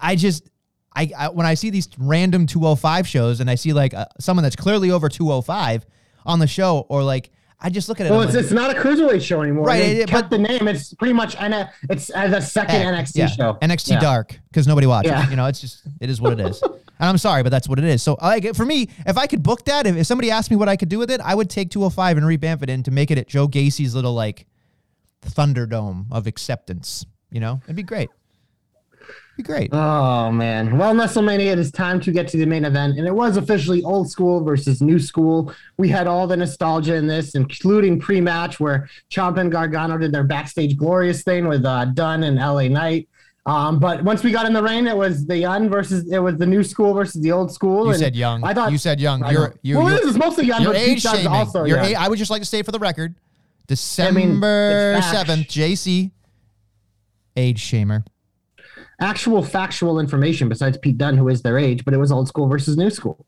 I 0.00 0.16
just 0.16 0.48
I, 0.96 1.10
I 1.16 1.28
when 1.28 1.46
I 1.46 1.54
see 1.54 1.70
these 1.70 1.88
random 1.98 2.46
205 2.46 3.06
shows 3.06 3.40
and 3.40 3.50
I 3.50 3.54
see 3.54 3.72
like 3.72 3.92
uh, 3.94 4.06
someone 4.18 4.42
that's 4.42 4.56
clearly 4.56 4.90
over 4.90 5.08
205 5.08 5.84
on 6.24 6.38
the 6.38 6.46
show 6.46 6.86
or 6.88 7.02
like 7.02 7.30
I 7.60 7.70
just 7.70 7.88
look 7.88 8.00
at 8.00 8.06
it. 8.06 8.10
Well, 8.10 8.20
it's, 8.22 8.34
like, 8.34 8.42
it's 8.44 8.52
not 8.52 8.70
a 8.70 8.78
cruiserweight 8.78 9.22
show 9.22 9.40
anymore. 9.42 9.64
Right, 9.66 9.78
They 9.78 10.00
it- 10.02 10.08
kept 10.08 10.28
but- 10.28 10.36
the 10.36 10.38
name. 10.42 10.68
It's 10.68 10.92
pretty 10.94 11.14
much 11.14 11.40
N- 11.40 11.68
it's 11.88 12.10
as 12.10 12.32
a 12.32 12.40
second 12.40 12.76
Eh, 12.76 12.84
NXT 12.84 13.16
yeah, 13.16 13.26
show. 13.28 13.54
NXT 13.62 13.90
Yeah. 13.92 14.00
Dark 14.00 14.38
because 14.50 14.66
nobody 14.66 14.86
watches. 14.86 15.10
Yeah. 15.12 15.28
You 15.30 15.36
know, 15.36 15.46
it's 15.46 15.60
just 15.60 15.82
it 16.00 16.10
is 16.10 16.20
what 16.20 16.32
it 16.32 16.40
is. 16.40 16.60
and 16.62 16.72
I'm 16.98 17.16
sorry, 17.18 17.42
but 17.42 17.48
that's 17.50 17.68
what 17.68 17.78
it 17.78 17.84
is. 17.84 18.02
So 18.02 18.16
like 18.20 18.54
for 18.54 18.66
me, 18.66 18.88
if 19.06 19.16
I 19.16 19.26
could 19.26 19.42
book 19.42 19.64
that, 19.66 19.86
if, 19.86 19.96
if 19.96 20.06
somebody 20.06 20.30
asked 20.30 20.50
me 20.50 20.56
what 20.56 20.68
I 20.68 20.76
could 20.76 20.88
do 20.90 20.98
with 20.98 21.10
it, 21.10 21.20
I 21.22 21.34
would 21.34 21.48
take 21.48 21.70
205 21.70 22.16
and 22.18 22.26
revamp 22.26 22.62
it 22.62 22.68
in 22.70 22.82
to 22.84 22.90
make 22.90 23.10
it 23.10 23.16
at 23.18 23.26
Joe 23.28 23.46
Gacy's 23.48 23.94
little 23.94 24.14
like 24.14 24.46
Thunderdome 25.22 26.06
of 26.10 26.26
acceptance. 26.26 27.04
You 27.30 27.40
know, 27.40 27.60
it'd 27.64 27.76
be 27.76 27.82
great. 27.82 28.08
Be 29.36 29.42
great. 29.42 29.68
Oh 29.72 30.30
man! 30.32 30.78
Well, 30.78 30.94
WrestleMania, 30.94 31.52
it 31.52 31.58
is 31.58 31.70
time 31.70 32.00
to 32.00 32.10
get 32.10 32.26
to 32.28 32.38
the 32.38 32.46
main 32.46 32.64
event, 32.64 32.96
and 32.98 33.06
it 33.06 33.14
was 33.14 33.36
officially 33.36 33.82
old 33.82 34.10
school 34.10 34.42
versus 34.42 34.80
new 34.80 34.98
school. 34.98 35.52
We 35.76 35.90
had 35.90 36.06
all 36.06 36.26
the 36.26 36.38
nostalgia 36.38 36.94
in 36.94 37.06
this, 37.06 37.34
including 37.34 38.00
pre-match 38.00 38.58
where 38.60 38.88
Ciampa 39.10 39.38
and 39.38 39.52
Gargano 39.52 39.98
did 39.98 40.10
their 40.12 40.24
backstage 40.24 40.74
glorious 40.78 41.22
thing 41.22 41.48
with 41.48 41.66
uh, 41.66 41.84
Dunne 41.84 42.22
and 42.22 42.36
LA 42.38 42.68
Knight. 42.68 43.08
Um, 43.44 43.78
but 43.78 44.02
once 44.02 44.24
we 44.24 44.32
got 44.32 44.46
in 44.46 44.54
the 44.54 44.62
ring, 44.62 44.86
it 44.86 44.96
was 44.96 45.26
the 45.26 45.36
young 45.36 45.68
versus 45.68 46.10
it 46.10 46.18
was 46.18 46.36
the 46.38 46.46
new 46.46 46.64
school 46.64 46.94
versus 46.94 47.20
the 47.20 47.30
old 47.30 47.52
school. 47.52 47.84
You 47.84 47.90
and 47.90 47.98
said 48.00 48.16
young. 48.16 48.42
I 48.42 48.54
thought 48.54 48.72
you 48.72 48.78
said 48.78 49.00
young. 49.00 49.22
I 49.22 49.32
You're 49.32 49.54
you're 49.62 49.78
well, 49.80 49.90
you're, 49.90 50.00
it 50.00 50.06
is 50.06 50.16
mostly 50.16 50.46
young, 50.46 50.62
you're 50.62 50.72
but 50.72 50.80
age 50.80 51.02
Pete 51.02 51.12
shaming. 51.12 51.26
also 51.28 51.64
You're 51.64 51.76
young. 51.76 51.92
a- 51.92 51.94
I 51.96 52.08
would 52.08 52.18
just 52.18 52.30
like 52.30 52.40
to 52.40 52.48
say 52.48 52.62
for 52.62 52.72
the 52.72 52.78
record, 52.78 53.14
December 53.66 54.94
it's 54.96 55.06
facts. 55.06 55.18
seventh, 55.18 55.46
JC, 55.48 56.10
age 57.36 57.60
shamer. 57.62 58.04
Actual 59.00 59.42
factual 59.42 60.00
information 60.00 60.48
besides 60.48 60.78
Pete 60.78 60.96
Dunne, 60.98 61.16
who 61.16 61.28
is 61.28 61.42
their 61.42 61.58
age, 61.58 61.84
but 61.84 61.92
it 61.94 61.98
was 61.98 62.10
old 62.10 62.28
school 62.28 62.48
versus 62.48 62.76
new 62.76 62.90
school. 62.90 63.26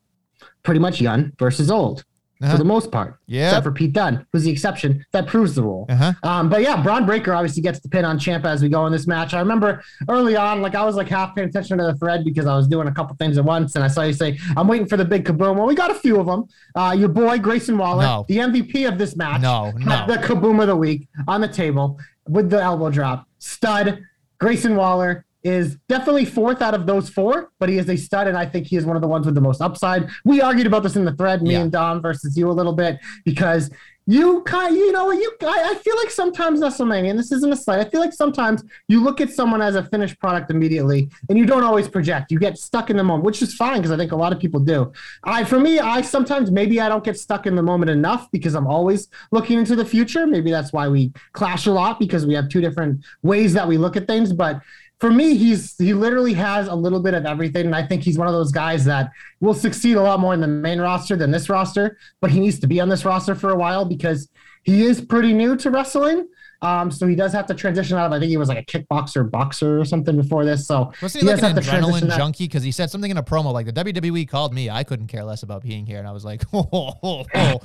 Pretty 0.62 0.80
much 0.80 1.00
young 1.00 1.32
versus 1.38 1.70
old 1.70 2.04
Uh-huh. 2.40 2.52
for 2.52 2.58
the 2.58 2.64
most 2.64 2.92
part. 2.92 3.18
yeah. 3.26 3.46
Except 3.48 3.64
for 3.64 3.72
Pete 3.72 3.92
Dunne, 3.92 4.25
who's 4.32 4.44
the 4.44 4.50
exception 4.50 5.04
that 5.12 5.26
proves 5.26 5.54
the 5.56 5.62
rule. 5.62 5.87
Uh-huh. 5.90 6.12
Um, 6.22 6.48
but 6.48 6.62
yeah, 6.62 6.80
Bron 6.80 7.04
Breakker 7.04 7.34
obviously 7.34 7.62
gets 7.62 7.80
the 7.80 7.88
pin 7.88 8.04
on 8.04 8.16
Ciampa 8.18 8.44
as 8.46 8.62
we 8.62 8.68
go 8.68 8.87
in 8.87 8.92
this 8.92 9.06
match. 9.08 9.34
I 9.34 9.40
remember 9.40 9.82
early 10.08 10.37
on, 10.37 10.62
like 10.62 10.75
I 10.76 10.84
was 10.84 10.94
like 10.94 11.08
half 11.08 11.34
paying 11.34 11.48
attention 11.48 11.78
to 11.78 11.84
the 11.84 11.94
thread 11.96 12.25
because 12.25 12.46
I 12.46 12.54
was 12.56 12.68
doing 12.68 12.87
a 12.88 12.92
couple 12.92 13.16
things 13.16 13.38
at 13.38 13.44
once, 13.44 13.75
and 13.75 13.84
I 13.84 13.88
saw 13.88 14.02
you 14.04 14.12
say, 14.12 14.38
"I'm 14.56 14.68
waiting 14.68 14.87
for 14.87 14.96
the 14.96 15.04
big 15.04 15.25
kaboom." 15.25 15.56
Well, 15.56 15.66
we 15.66 15.75
got 15.75 15.90
a 15.90 15.94
few 15.96 16.20
of 16.20 16.26
them. 16.26 16.44
Uh, 16.76 16.94
your 16.96 17.08
boy 17.08 17.38
Grayson 17.40 17.76
Waller, 17.76 18.04
No. 18.04 18.25
the 18.28 18.38
MVP 18.38 18.87
of 18.87 18.98
this 18.98 19.16
match, 19.16 19.42
No, 19.42 19.72
no. 19.72 20.06
the 20.06 20.14
kaboom 20.18 20.60
of 20.62 20.68
the 20.68 20.76
week 20.76 21.08
on 21.26 21.40
the 21.40 21.48
table 21.48 21.98
with 22.28 22.50
the 22.50 22.62
elbow 22.62 22.88
drop. 22.88 23.26
Stud 23.40 24.00
Grayson 24.38 24.76
Waller 24.76 25.25
is 25.42 25.76
definitely 25.88 26.25
fourth 26.25 26.61
out 26.62 26.75
of 26.75 26.87
those 26.87 27.09
four, 27.09 27.50
but 27.61 27.68
he 27.68 27.78
is 27.78 27.88
a 27.88 27.97
stud, 27.97 28.26
and 28.26 28.37
I 28.37 28.45
think 28.47 28.66
he 28.66 28.76
is 28.76 28.85
one 28.85 28.97
of 28.97 29.02
the 29.02 29.09
ones 29.09 29.25
with 29.26 29.35
the 29.35 29.40
most 29.40 29.61
upside. 29.61 30.09
We 30.25 30.40
argued 30.40 30.66
about 30.66 30.83
this 30.83 30.97
in 30.97 31.04
the 31.04 31.12
thread, 31.14 31.42
me 31.42 31.52
Yeah. 31.52 31.61
and 31.61 31.73
Dom 31.73 32.02
versus 32.02 32.37
you 32.37 32.50
a 32.50 32.52
little 32.52 32.73
bit 32.73 32.99
because 33.25 33.71
you 34.11 34.40
kind, 34.45 34.75
you 34.75 34.90
know, 34.90 35.12
you 35.12 35.30
I, 35.42 35.73
I 35.73 35.75
feel 35.75 35.95
like 35.97 36.11
sometimes 36.11 36.61
WrestleMania, 36.61 37.11
and 37.11 37.18
this 37.18 37.30
isn't 37.30 37.52
a 37.52 37.57
slight. 37.57 37.78
I 37.78 37.90
feel 37.90 38.00
like 38.00 38.14
sometimes 38.14 38.64
you 38.88 39.02
look 39.04 39.21
at 39.21 39.30
someone 39.30 39.61
as 39.61 39.75
a 39.76 39.85
finished 39.85 40.18
product 40.18 40.50
immediately, 40.50 41.11
and 41.28 41.38
you 41.38 41.45
don't 41.45 41.62
always 41.62 41.88
project. 41.88 42.33
You 42.33 42.38
get 42.38 42.57
stuck 42.57 42.88
in 42.88 42.97
the 42.97 43.04
moment, 43.04 43.25
which 43.26 43.42
is 43.42 43.54
fine 43.54 43.76
because 43.76 43.90
I 43.90 43.99
think 43.99 44.12
a 44.12 44.16
lot 44.16 44.33
of 44.33 44.40
people 44.40 44.61
do. 44.61 44.92
I, 45.25 45.45
for 45.45 45.61
me, 45.61 45.78
I 45.78 46.00
sometimes 46.00 46.50
maybe 46.50 46.80
I 46.80 46.88
don't 46.88 47.04
get 47.04 47.18
stuck 47.18 47.47
in 47.47 47.54
the 47.54 47.62
moment 47.62 47.90
enough 47.90 48.30
because 48.33 48.54
I'm 48.54 48.66
always 48.66 49.09
looking 49.30 49.59
into 49.59 49.76
the 49.76 49.85
future. 49.85 50.26
Maybe 50.26 50.50
that's 50.50 50.73
why 50.73 50.88
we 50.88 51.12
clash 51.33 51.66
a 51.66 51.71
lot 51.73 52.00
because 52.00 52.25
we 52.26 52.33
have 52.33 52.49
two 52.49 52.62
different 52.62 53.04
ways 53.23 53.52
that 53.52 53.68
we 53.68 53.76
look 53.76 53.95
at 53.99 54.07
things, 54.07 54.33
but 54.33 54.62
for 55.00 55.11
me, 55.11 55.37
he's 55.37 55.76
he 55.78 55.95
literally 55.95 56.35
has 56.35 56.67
a 56.67 56.75
little 56.75 57.00
bit 57.00 57.14
of 57.14 57.25
everything, 57.25 57.67
and 57.67 57.75
I 57.75 57.87
think 57.87 58.02
he's 58.02 58.19
one 58.19 58.26
of 58.26 58.35
those 58.35 58.50
guys 58.50 58.85
that 58.87 59.11
will 59.40 59.55
succeed 59.55 59.97
a 59.97 60.02
lot 60.02 60.19
more 60.19 60.35
in 60.35 60.40
the 60.40 60.49
main 60.49 60.81
roster 60.81 61.14
than 61.14 61.31
this 61.31 61.49
roster. 61.49 61.99
But 62.21 62.31
he 62.31 62.40
needs 62.40 62.59
to 62.61 62.67
be 62.67 62.81
on 62.81 62.88
this 62.88 63.05
roster 63.05 63.35
for 63.35 63.50
a 63.50 63.57
while 63.57 63.85
because 63.85 64.28
he 64.64 64.85
is 64.85 65.00
pretty 65.00 65.33
new 65.33 65.57
to 65.57 65.71
wrestling. 65.71 66.28
Um, 66.60 66.90
so 66.90 67.06
he 67.06 67.14
does 67.14 67.32
have 67.32 67.46
to 67.46 67.54
transition 67.54 67.96
out 67.96 68.06
of. 68.06 68.12
I 68.12 68.18
think 68.18 68.30
he 68.30 68.36
was 68.36 68.48
like 68.48 68.58
a 68.58 68.64
kickboxer, 68.64 69.30
boxer, 69.30 69.80
or 69.80 69.84
something 69.84 70.16
before 70.16 70.44
this. 70.44 70.66
So 70.66 70.92
Was 71.00 71.12
he, 71.12 71.20
he 71.20 71.26
like 71.26 71.40
an 71.42 71.54
adrenaline 71.54 72.16
junkie? 72.16 72.44
Because 72.48 72.64
he 72.64 72.72
said 72.72 72.90
something 72.90 73.10
in 73.10 73.16
a 73.16 73.22
promo 73.22 73.52
like 73.52 73.66
the 73.66 73.72
WWE 73.72 74.28
called 74.28 74.52
me. 74.52 74.68
I 74.68 74.82
couldn't 74.82 75.06
care 75.06 75.22
less 75.22 75.44
about 75.44 75.62
being 75.62 75.86
here, 75.86 75.98
and 75.98 76.08
I 76.08 76.10
was 76.10 76.24
like, 76.24 76.42
oh, 76.52 76.68
oh, 76.72 77.24
oh, 77.34 77.60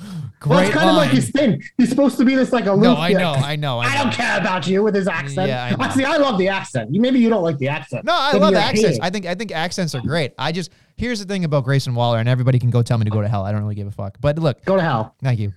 Well, 0.46 0.58
it's 0.60 0.74
kind 0.74 0.90
of 0.90 0.96
like 0.96 1.10
his 1.10 1.30
thing. 1.30 1.60
He's 1.76 1.88
supposed 1.88 2.18
to 2.18 2.24
be 2.24 2.36
this 2.36 2.52
like 2.52 2.66
aloof. 2.66 2.82
no, 2.84 2.96
I 2.96 3.12
know, 3.12 3.32
I 3.32 3.56
know, 3.56 3.78
I 3.80 3.86
I 3.86 4.02
don't 4.02 4.12
care 4.12 4.38
about 4.38 4.66
you 4.68 4.82
with 4.84 4.94
his 4.94 5.08
accent. 5.08 5.48
Yeah, 5.48 5.64
I 5.64 5.70
know. 5.70 5.76
Actually, 5.80 6.04
I 6.04 6.16
love 6.18 6.38
the 6.38 6.48
accent. 6.48 6.90
Maybe 6.90 7.18
you 7.18 7.28
don't 7.28 7.42
like 7.42 7.58
the 7.58 7.68
accent. 7.68 8.04
No, 8.04 8.12
I 8.14 8.36
love 8.36 8.52
you're 8.52 8.60
accents. 8.60 8.98
I 9.02 9.10
think 9.10 9.26
I 9.26 9.34
think 9.34 9.50
accents 9.50 9.94
are 9.96 10.02
great. 10.02 10.34
I 10.38 10.52
just 10.52 10.70
here's 10.96 11.18
the 11.18 11.26
thing 11.26 11.44
about 11.44 11.64
Grayson 11.64 11.94
Waller, 11.96 12.18
and 12.18 12.28
everybody 12.28 12.60
can 12.60 12.70
go 12.70 12.82
tell 12.82 12.98
me 12.98 13.04
to 13.04 13.10
go 13.10 13.20
to 13.20 13.28
hell. 13.28 13.44
I 13.44 13.50
don't 13.50 13.62
really 13.62 13.74
give 13.74 13.88
a 13.88 13.90
fuck. 13.90 14.18
But 14.20 14.38
look, 14.38 14.64
Go 14.64 14.76
to 14.76 14.82
hell. 14.82 15.16
Thank 15.22 15.40
you. 15.40 15.52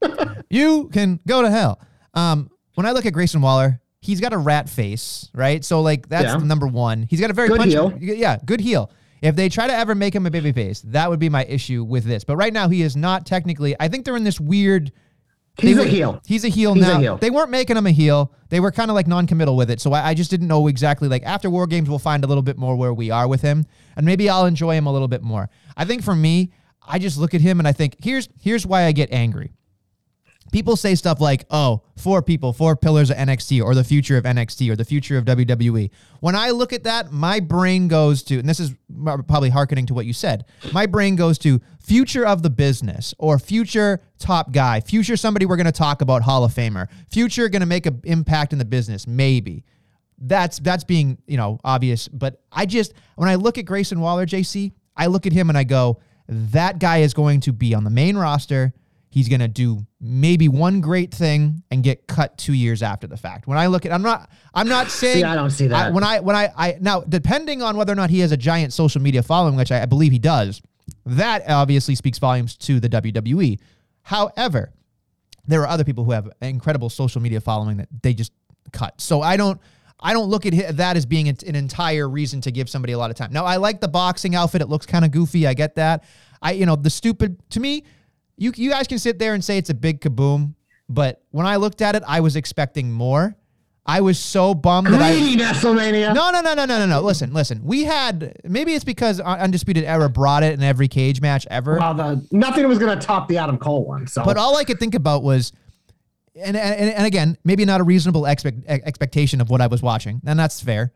you 0.50 0.88
can 0.92 1.18
go 1.26 1.42
to 1.42 1.50
hell. 1.50 1.80
Um, 2.14 2.50
when 2.78 2.86
I 2.86 2.92
look 2.92 3.04
at 3.06 3.12
Grayson 3.12 3.40
Waller, 3.40 3.80
he's 4.00 4.20
got 4.20 4.32
a 4.32 4.38
rat 4.38 4.68
face, 4.68 5.28
right? 5.34 5.64
So 5.64 5.80
like 5.82 6.08
that's 6.08 6.26
Yeah. 6.26 6.36
number 6.46 6.68
one. 6.68 7.08
He's 7.10 7.20
got 7.20 7.28
a 7.30 7.32
very 7.34 7.48
Good 7.48 7.58
punch- 7.58 7.72
heel. 7.72 7.92
Yeah, 8.00 8.38
good 8.46 8.60
heel. 8.60 8.88
If 9.20 9.34
they 9.34 9.48
try 9.48 9.66
to 9.66 9.74
ever 9.74 9.96
make 9.96 10.14
him 10.14 10.26
a 10.26 10.30
baby 10.30 10.52
face, 10.52 10.80
that 10.86 11.10
would 11.10 11.18
be 11.18 11.28
my 11.28 11.44
issue 11.46 11.82
with 11.82 12.04
this. 12.04 12.22
But 12.22 12.36
right 12.36 12.52
now, 12.52 12.68
he 12.68 12.82
is 12.82 12.94
not 12.94 13.26
technically. 13.26 13.74
I 13.80 13.88
think 13.88 14.04
they're 14.04 14.16
in 14.16 14.22
this 14.22 14.38
weird. 14.38 14.92
He's 15.60 15.76
they 15.76 15.82
a 15.82 15.86
heel. 15.88 16.22
He's 16.24 16.44
a 16.44 16.48
heel 16.48 16.74
He's 16.74 16.84
a 16.86 16.92
now. 16.94 17.00
heel. 17.00 17.16
They 17.16 17.30
weren't 17.30 17.50
making 17.50 17.76
him 17.76 17.84
a 17.88 17.90
heel. 17.90 18.32
They 18.48 18.60
were 18.60 18.70
kind 18.70 18.92
of 18.92 18.94
like 18.94 19.08
non-committal 19.08 19.56
with 19.56 19.72
it. 19.72 19.80
So 19.80 19.92
I, 19.92 20.10
I 20.10 20.14
just 20.14 20.30
didn't 20.30 20.46
know 20.46 20.68
exactly. 20.68 21.08
Like 21.08 21.24
after 21.24 21.50
War 21.50 21.66
Games, 21.66 21.88
we'll 21.90 21.98
find 21.98 22.22
a 22.22 22.28
little 22.28 22.44
bit 22.44 22.56
more 22.58 22.76
where 22.76 22.94
we 22.94 23.10
are 23.10 23.26
with 23.26 23.42
him, 23.42 23.66
and 23.96 24.06
maybe 24.06 24.30
I'll 24.30 24.46
enjoy 24.46 24.76
him 24.76 24.86
a 24.86 24.92
little 24.92 25.08
bit 25.08 25.22
more. 25.22 25.50
I 25.76 25.84
think 25.84 26.04
for 26.04 26.14
me, 26.14 26.52
I 26.86 27.00
just 27.00 27.18
look 27.18 27.34
at 27.34 27.40
him 27.40 27.58
and 27.58 27.66
I 27.66 27.72
think 27.72 27.96
here's 28.00 28.28
here's 28.40 28.64
why 28.64 28.84
I 28.84 28.92
get 28.92 29.10
angry. 29.12 29.52
People 30.52 30.76
say 30.76 30.94
stuff 30.94 31.20
like, 31.20 31.44
"Oh, 31.50 31.82
four 31.96 32.22
people, 32.22 32.52
four 32.52 32.76
pillars 32.76 33.10
of 33.10 33.16
NXT, 33.16 33.62
or 33.62 33.74
the 33.74 33.84
future 33.84 34.16
of 34.16 34.24
NXT, 34.24 34.70
or 34.70 34.76
the 34.76 34.84
future 34.84 35.18
of 35.18 35.24
WWE." 35.24 35.90
When 36.20 36.34
I 36.34 36.50
look 36.50 36.72
at 36.72 36.84
that, 36.84 37.12
my 37.12 37.40
brain 37.40 37.88
goes 37.88 38.22
to, 38.24 38.38
and 38.38 38.48
this 38.48 38.60
is 38.60 38.74
probably 39.04 39.50
hearkening 39.50 39.86
to 39.86 39.94
what 39.94 40.06
you 40.06 40.12
said. 40.12 40.44
My 40.72 40.86
brain 40.86 41.16
goes 41.16 41.38
to 41.38 41.60
future 41.80 42.26
of 42.26 42.42
the 42.42 42.50
business, 42.50 43.14
or 43.18 43.38
future 43.38 44.00
top 44.18 44.52
guy, 44.52 44.80
future 44.80 45.16
somebody 45.16 45.46
we're 45.46 45.56
going 45.56 45.66
to 45.66 45.72
talk 45.72 46.02
about, 46.02 46.22
Hall 46.22 46.44
of 46.44 46.54
Famer, 46.54 46.88
future 47.08 47.48
going 47.48 47.60
to 47.60 47.66
make 47.66 47.86
an 47.86 48.00
impact 48.04 48.52
in 48.52 48.58
the 48.58 48.64
business, 48.64 49.06
maybe. 49.06 49.64
That's 50.20 50.58
that's 50.58 50.84
being 50.84 51.18
you 51.26 51.36
know 51.36 51.60
obvious, 51.64 52.08
but 52.08 52.42
I 52.50 52.66
just 52.66 52.92
when 53.16 53.28
I 53.28 53.36
look 53.36 53.58
at 53.58 53.64
Grayson 53.64 54.00
Waller, 54.00 54.26
JC, 54.26 54.72
I 54.96 55.06
look 55.06 55.26
at 55.26 55.32
him 55.32 55.48
and 55.48 55.56
I 55.56 55.64
go, 55.64 56.00
that 56.28 56.78
guy 56.78 56.98
is 56.98 57.14
going 57.14 57.40
to 57.40 57.52
be 57.52 57.74
on 57.74 57.84
the 57.84 57.90
main 57.90 58.16
roster. 58.16 58.74
He's 59.18 59.28
going 59.28 59.40
to 59.40 59.48
do 59.48 59.84
maybe 60.00 60.46
one 60.48 60.80
great 60.80 61.12
thing 61.12 61.64
and 61.72 61.82
get 61.82 62.06
cut 62.06 62.38
two 62.38 62.52
years 62.52 62.84
after 62.84 63.08
the 63.08 63.16
fact. 63.16 63.48
When 63.48 63.58
I 63.58 63.66
look 63.66 63.84
at, 63.84 63.90
I'm 63.90 64.02
not, 64.02 64.30
I'm 64.54 64.68
not 64.68 64.90
saying. 64.92 65.24
I 65.24 65.34
don't 65.34 65.50
see 65.50 65.66
that. 65.66 65.86
I- 65.86 65.90
when 65.90 66.04
I, 66.04 66.20
when 66.20 66.36
I, 66.36 66.50
I 66.56 66.78
now 66.80 67.00
depending 67.00 67.60
on 67.60 67.76
whether 67.76 67.92
or 67.92 67.96
not 67.96 68.10
he 68.10 68.20
has 68.20 68.30
a 68.30 68.36
giant 68.36 68.72
social 68.72 69.02
media 69.02 69.24
following, 69.24 69.56
which 69.56 69.72
I, 69.72 69.82
I 69.82 69.86
believe 69.86 70.12
he 70.12 70.20
does, 70.20 70.62
that 71.04 71.42
obviously 71.50 71.96
speaks 71.96 72.18
volumes 72.18 72.56
to 72.58 72.78
the 72.78 72.88
WWE. 72.88 73.58
However, 74.02 74.72
there 75.48 75.62
are 75.62 75.66
other 75.68 75.82
people 75.84 76.04
who 76.04 76.12
have 76.12 76.30
incredible 76.40 76.88
social 76.88 77.20
media 77.20 77.40
following 77.40 77.78
that 77.78 77.88
they 78.02 78.14
just 78.14 78.30
cut. 78.72 79.00
So 79.00 79.20
I 79.20 79.36
don't 79.36 79.60
I 80.00 80.12
don't 80.12 80.28
look 80.28 80.46
at 80.46 80.76
that 80.76 80.96
as 80.96 81.06
being 81.06 81.28
an 81.28 81.56
entire 81.56 82.08
reason 82.08 82.40
to 82.42 82.52
give 82.52 82.70
somebody 82.70 82.92
a 82.92 82.98
lot 82.98 83.10
of 83.10 83.16
time. 83.16 83.32
Now 83.32 83.44
I 83.44 83.56
like 83.56 83.80
the 83.80 83.88
boxing 83.88 84.36
outfit; 84.36 84.62
it 84.62 84.68
looks 84.68 84.86
kind 84.86 85.04
of 85.04 85.10
goofy. 85.10 85.46
I 85.46 85.54
get 85.54 85.74
that. 85.74 86.04
I 86.40 86.52
you 86.52 86.66
know 86.66 86.76
the 86.76 86.90
stupid 86.90 87.36
to 87.50 87.58
me. 87.60 87.82
You 88.38 88.52
you 88.56 88.70
guys 88.70 88.86
can 88.86 88.98
sit 88.98 89.18
there 89.18 89.34
and 89.34 89.44
say 89.44 89.58
it's 89.58 89.68
a 89.68 89.74
big 89.74 90.00
kaboom, 90.00 90.54
but 90.88 91.22
when 91.30 91.46
I 91.46 91.56
looked 91.56 91.82
at 91.82 91.96
it, 91.96 92.02
I 92.06 92.20
was 92.20 92.36
expecting 92.36 92.90
more. 92.90 93.36
I 93.84 94.02
was 94.02 94.18
so 94.18 94.52
bummed 94.52 94.88
that 94.88 95.00
I. 95.00 95.14
WrestleMania. 95.14 96.14
No, 96.14 96.30
no, 96.30 96.42
no, 96.42 96.52
no, 96.52 96.66
no, 96.66 96.78
no, 96.78 96.86
no. 96.86 97.00
Listen, 97.00 97.32
listen. 97.32 97.62
We 97.64 97.84
had 97.84 98.38
maybe 98.44 98.74
it's 98.74 98.84
because 98.84 99.18
Undisputed 99.18 99.84
Era 99.84 100.10
brought 100.10 100.42
it 100.42 100.52
in 100.52 100.62
every 100.62 100.88
cage 100.88 101.22
match 101.22 101.46
ever. 101.50 101.78
Well, 101.78 101.94
the, 101.94 102.26
nothing 102.30 102.68
was 102.68 102.78
going 102.78 102.96
to 102.98 103.04
top 103.04 103.28
the 103.28 103.38
Adam 103.38 103.56
Cole 103.56 103.86
one. 103.86 104.06
So, 104.06 104.24
But 104.24 104.36
all 104.36 104.56
I 104.56 104.64
could 104.64 104.78
think 104.78 104.94
about 104.94 105.22
was, 105.22 105.52
and 106.36 106.54
and, 106.54 106.90
and 106.90 107.06
again, 107.06 107.38
maybe 107.44 107.64
not 107.64 107.80
a 107.80 107.84
reasonable 107.84 108.26
expect, 108.26 108.58
expectation 108.68 109.40
of 109.40 109.48
what 109.48 109.62
I 109.62 109.68
was 109.68 109.80
watching, 109.82 110.20
and 110.26 110.38
that's 110.38 110.60
fair. 110.60 110.92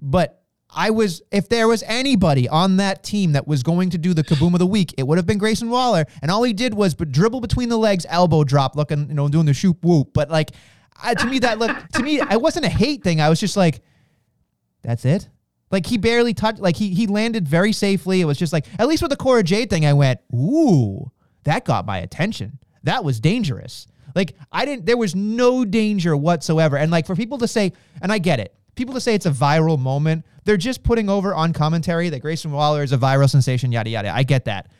But 0.00 0.39
I 0.74 0.90
was, 0.90 1.22
if 1.32 1.48
there 1.48 1.66
was 1.68 1.82
anybody 1.86 2.48
on 2.48 2.76
that 2.76 3.02
team 3.02 3.32
that 3.32 3.46
was 3.46 3.62
going 3.62 3.90
to 3.90 3.98
do 3.98 4.14
the 4.14 4.22
kaboom 4.22 4.52
of 4.52 4.58
the 4.58 4.66
week, 4.66 4.94
it 4.98 5.06
would 5.06 5.18
have 5.18 5.26
been 5.26 5.38
Grayson 5.38 5.70
Waller, 5.70 6.06
and 6.22 6.30
all 6.30 6.42
he 6.42 6.52
did 6.52 6.74
was 6.74 6.94
but 6.94 7.10
dribble 7.10 7.40
between 7.40 7.68
the 7.68 7.76
legs, 7.76 8.06
elbow 8.08 8.44
drop, 8.44 8.76
looking, 8.76 9.08
you 9.08 9.14
know, 9.14 9.28
doing 9.28 9.46
the 9.46 9.54
shoot 9.54 9.76
whoop. 9.82 10.10
But 10.12 10.30
like, 10.30 10.50
I, 11.02 11.14
to 11.14 11.26
me, 11.26 11.38
that 11.40 11.58
looked 11.58 11.94
to 11.94 12.02
me, 12.02 12.20
it 12.20 12.40
wasn't 12.40 12.66
a 12.66 12.70
hate 12.70 13.02
thing. 13.02 13.20
I 13.20 13.28
was 13.28 13.40
just 13.40 13.56
like, 13.56 13.80
that's 14.82 15.04
it. 15.04 15.28
Like 15.70 15.86
he 15.86 15.98
barely 15.98 16.34
touched. 16.34 16.60
Like 16.60 16.76
he 16.76 16.92
he 16.92 17.06
landed 17.06 17.46
very 17.46 17.72
safely. 17.72 18.20
It 18.20 18.24
was 18.24 18.38
just 18.38 18.52
like 18.52 18.66
at 18.78 18.88
least 18.88 19.02
with 19.02 19.10
the 19.10 19.16
Cora 19.16 19.42
Jade 19.42 19.70
thing, 19.70 19.86
I 19.86 19.92
went, 19.92 20.20
ooh, 20.34 21.10
that 21.44 21.64
got 21.64 21.86
my 21.86 21.98
attention. 21.98 22.58
That 22.82 23.04
was 23.04 23.20
dangerous. 23.20 23.86
Like 24.14 24.34
I 24.50 24.64
didn't. 24.64 24.86
There 24.86 24.96
was 24.96 25.14
no 25.14 25.64
danger 25.64 26.16
whatsoever. 26.16 26.76
And 26.76 26.90
like 26.90 27.06
for 27.06 27.14
people 27.14 27.38
to 27.38 27.48
say, 27.48 27.72
and 28.02 28.12
I 28.12 28.18
get 28.18 28.40
it. 28.40 28.54
People 28.74 28.94
to 28.94 29.00
say 29.00 29.14
it's 29.14 29.26
a 29.26 29.30
viral 29.30 29.78
moment. 29.78 30.24
They're 30.44 30.56
just 30.56 30.82
putting 30.82 31.08
over 31.08 31.34
on 31.34 31.52
commentary 31.52 32.08
that 32.08 32.20
Grayson 32.20 32.50
Waller 32.52 32.82
is 32.82 32.92
a 32.92 32.98
viral 32.98 33.28
sensation. 33.28 33.72
Yada 33.72 33.90
yada. 33.90 34.14
I 34.14 34.22
get 34.22 34.46
that. 34.46 34.70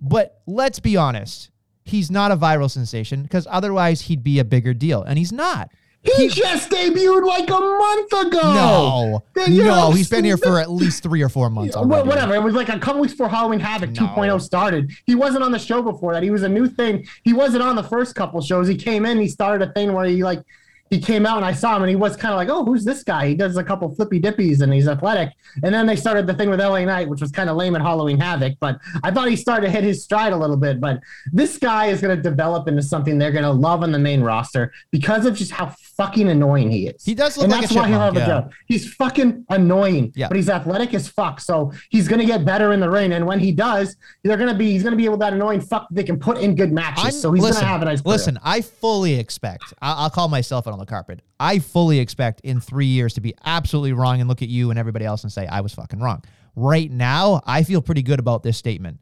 But 0.00 0.40
let's 0.46 0.78
be 0.80 0.96
honest. 0.96 1.50
He's 1.84 2.10
not 2.10 2.32
a 2.32 2.36
viral 2.36 2.70
sensation 2.70 3.22
because 3.22 3.46
otherwise 3.48 4.00
he'd 4.02 4.24
be 4.24 4.40
a 4.40 4.44
bigger 4.44 4.74
deal, 4.74 5.02
and 5.04 5.16
he's 5.16 5.30
not. 5.32 5.70
he, 6.02 6.28
just 6.28 6.68
debuted 6.70 7.24
like 7.26 7.48
a 7.48 7.52
month 7.52 8.26
ago. 8.26 8.42
No, 8.54 9.24
no, 9.46 9.90
he's 9.92 10.08
been 10.10 10.24
here 10.24 10.36
for 10.36 10.58
at 10.60 10.68
least 10.82 11.02
three 11.04 11.22
or 11.22 11.28
four 11.28 11.48
months 11.48 11.76
Well, 11.76 11.84
already. 11.84 12.08
whatever. 12.08 12.34
It 12.34 12.42
was 12.42 12.54
like 12.54 12.68
a 12.68 12.78
couple 12.80 13.00
weeks 13.00 13.12
before 13.14 13.28
Halloween 13.28 13.60
Havoc 13.60 13.90
No. 13.90 14.08
2.0 14.08 14.40
started. 14.42 14.90
He 15.04 15.14
wasn't 15.14 15.44
on 15.44 15.52
the 15.52 15.58
show 15.60 15.80
before 15.80 16.12
that. 16.14 16.22
He 16.24 16.30
was 16.30 16.42
a 16.42 16.48
new 16.48 16.68
thing. 16.68 17.06
He 17.22 17.32
wasn't 17.32 17.62
on 17.62 17.76
the 17.76 17.82
first 17.84 18.14
couple 18.16 18.40
shows. 18.42 18.66
He 18.68 18.76
came 18.76 19.06
in. 19.06 19.18
He 19.20 19.28
started 19.28 19.68
a 19.68 19.72
thing 19.72 19.92
where 19.92 20.04
he 20.06 20.22
like 20.24 20.42
he 20.90 21.00
came 21.00 21.26
out 21.26 21.36
and 21.36 21.44
I 21.44 21.52
saw 21.52 21.74
him 21.76 21.82
and 21.82 21.90
he 21.90 21.96
was 21.96 22.16
kind 22.16 22.32
of 22.32 22.36
like, 22.36 22.48
oh, 22.48 22.64
who's 22.64 22.84
this 22.84 23.02
guy? 23.02 23.26
He 23.26 23.34
does 23.34 23.56
a 23.56 23.64
couple 23.64 23.92
flippy 23.94 24.20
dippies 24.20 24.60
and 24.60 24.72
he's 24.72 24.86
athletic. 24.86 25.30
And 25.64 25.74
then 25.74 25.86
they 25.86 25.96
started 25.96 26.26
the 26.26 26.34
thing 26.34 26.48
with 26.48 26.60
LA 26.60 26.84
Knight, 26.84 27.08
which 27.08 27.20
was 27.20 27.30
kind 27.32 27.50
of 27.50 27.56
lame 27.56 27.74
at 27.74 27.82
Halloween 27.82 28.20
Havoc. 28.20 28.54
But 28.60 28.78
I 29.02 29.10
thought 29.10 29.28
he 29.28 29.36
started 29.36 29.66
to 29.66 29.72
hit 29.72 29.82
his 29.82 30.04
stride 30.04 30.32
a 30.32 30.36
little 30.36 30.56
bit. 30.56 30.80
But 30.80 31.00
this 31.32 31.58
guy 31.58 31.86
is 31.86 32.00
going 32.00 32.16
to 32.16 32.22
develop 32.22 32.68
into 32.68 32.82
something 32.82 33.18
they're 33.18 33.32
going 33.32 33.44
to 33.44 33.50
love 33.50 33.82
on 33.82 33.90
the 33.90 33.98
main 33.98 34.20
roster 34.22 34.72
because 34.92 35.26
of 35.26 35.34
just 35.34 35.50
how 35.50 35.74
fucking 35.96 36.28
annoying 36.28 36.70
he 36.70 36.86
is. 36.88 37.04
He 37.04 37.14
does 37.14 37.36
look 37.36 37.44
and 37.44 37.52
like 37.52 37.62
that's 37.62 37.72
why 37.74 37.88
he'll 37.88 37.98
have 37.98 38.14
chipmunk, 38.14 38.28
a 38.28 38.42
job. 38.48 38.52
He's 38.66 38.92
fucking 38.94 39.44
annoying, 39.48 40.12
Yeah. 40.14 40.28
but 40.28 40.36
he's 40.36 40.48
athletic 40.50 40.92
as 40.94 41.08
fuck. 41.08 41.40
So 41.40 41.72
he's 41.90 42.06
gonna 42.06 42.26
get 42.26 42.44
better 42.44 42.72
in 42.72 42.80
the 42.80 42.90
ring, 42.90 43.12
and 43.12 43.26
when 43.26 43.38
he 43.40 43.50
does, 43.50 43.96
they're 44.22 44.36
gonna 44.36 44.54
be 44.54 44.72
he's 44.72 44.82
gonna 44.82 44.94
be 44.96 45.06
able 45.06 45.16
that 45.18 45.32
annoying 45.32 45.60
fuck 45.62 45.86
they 45.90 46.04
can 46.04 46.18
put 46.18 46.36
in 46.38 46.54
good 46.54 46.70
matches. 46.70 47.02
I'm- 47.04 47.12
so 47.12 47.32
he's 47.32 47.42
gonna 47.42 47.64
have 47.64 47.80
a 47.82 47.86
nice. 47.86 48.02
career. 48.02 48.12
Listen, 48.12 48.38
I 48.44 48.60
fully 48.60 49.18
expect. 49.18 49.64
I, 49.80 49.92
I'll 49.94 50.10
call 50.10 50.28
myself 50.28 50.66
an 50.66 50.74
on 50.76 50.80
the 50.80 50.86
carpet. 50.86 51.22
I 51.40 51.58
fully 51.58 51.98
expect 51.98 52.40
in 52.42 52.60
three 52.60 52.86
years 52.86 53.14
to 53.14 53.20
be 53.20 53.34
absolutely 53.44 53.92
wrong 53.92 54.20
and 54.20 54.28
look 54.28 54.42
at 54.42 54.48
you 54.48 54.70
and 54.70 54.78
everybody 54.78 55.04
else 55.04 55.22
and 55.22 55.32
say 55.32 55.46
I 55.46 55.60
was 55.62 55.74
fucking 55.74 56.00
wrong. 56.00 56.22
Right 56.54 56.90
now, 56.90 57.40
I 57.46 57.62
feel 57.62 57.80
pretty 57.82 58.02
good 58.02 58.18
about 58.20 58.42
this 58.42 58.56
statement. 58.58 59.00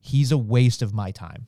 He's 0.00 0.32
a 0.32 0.38
waste 0.38 0.80
of 0.82 0.94
my 0.94 1.10
time. 1.10 1.46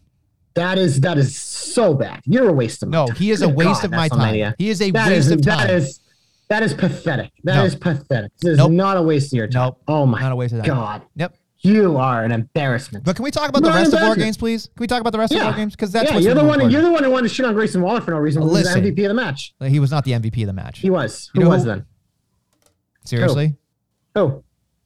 That 0.55 0.79
is 0.79 1.01
that 1.03 1.17
is 1.17 1.37
so 1.39 1.95
bad. 1.95 2.21
You're 2.27 2.49
a 2.49 2.53
waste 2.53 2.83
of 2.83 2.89
my 2.89 2.99
No, 2.99 3.07
time. 3.07 3.17
he 3.17 3.31
is 3.31 3.43
a 3.43 3.49
waste 3.49 3.83
God, 3.83 3.85
of 3.85 3.91
my 3.93 4.09
time. 4.09 4.55
He 4.59 4.69
is 4.69 4.83
a 4.83 4.91
That 4.91 5.07
waste 5.09 5.19
is 5.19 5.31
of 5.31 5.43
time. 5.43 5.67
that 5.69 5.71
is 5.71 6.01
that 6.49 6.63
is 6.65 6.75
pathetic. 6.75 7.31
That 7.45 7.65
is 7.65 7.77
pathetic. 7.77 8.33
This 8.41 8.53
is 8.53 8.59
Nope. 8.59 8.73
not 8.73 8.97
a 8.97 9.03
waste 9.03 9.33
of 9.33 9.37
your 9.37 9.47
time. 9.47 9.67
Nope. 9.69 9.83
Oh 9.87 10.05
my 10.07 10.21
Not 10.21 10.33
a 10.33 10.37
waste 10.37 10.53
of 10.53 10.59
time. 10.61 10.67
God. 10.67 11.03
Yep. 11.15 11.37
You 11.63 11.99
are 11.99 12.25
an 12.25 12.33
embarrassment. 12.33 13.05
But 13.05 13.17
can 13.17 13.23
we 13.23 13.31
talk 13.31 13.51
about 13.51 13.63
the 13.63 13.69
rest 13.69 13.89
of 13.89 13.95
embarrassment. 13.95 14.19
Games, 14.27 14.37
please? 14.39 14.67
Can 14.67 14.81
we 14.81 14.87
talk 14.87 15.01
about 15.01 15.13
the 15.13 15.19
rest 15.19 15.35
of 15.35 15.43
War 15.43 15.53
Games? 15.53 15.75
Because 15.77 15.93
that's 15.93 16.11
yeah, 16.11 16.17
you're 16.19 16.33
the 16.35 16.41
one. 16.41 16.61
important. 16.61 16.73
You're 16.73 16.83
the 16.83 16.91
one 16.91 17.05
who 17.05 17.11
wanted 17.11 17.29
to 17.29 17.35
shit 17.35 17.45
on 17.45 17.53
Grayson 17.53 17.83
Waller 17.83 18.01
for 18.01 18.13
no 18.13 18.17
reason. 18.17 18.41
He 18.41 18.49
was 18.49 18.65
Listen. 18.65 18.83
the 18.83 18.93
MVP 18.93 19.05
of 19.05 19.09
the 19.09 19.15
match. 19.15 19.55
Uh, 19.61 19.67
he 19.67 19.79
was 19.79 19.91
not 19.91 20.05
the 20.05 20.13
MVP 20.13 20.41
of 20.43 20.47
the 20.47 20.53
match. 20.55 20.79
He 20.79 20.89
was. 20.89 21.31
You 21.35 21.41
Who 21.43 21.45
know 21.45 21.51
was 21.55 21.63
who- 21.65 21.69
then? 21.69 21.87
Seriously? 23.05 23.57
Oh. 24.17 24.43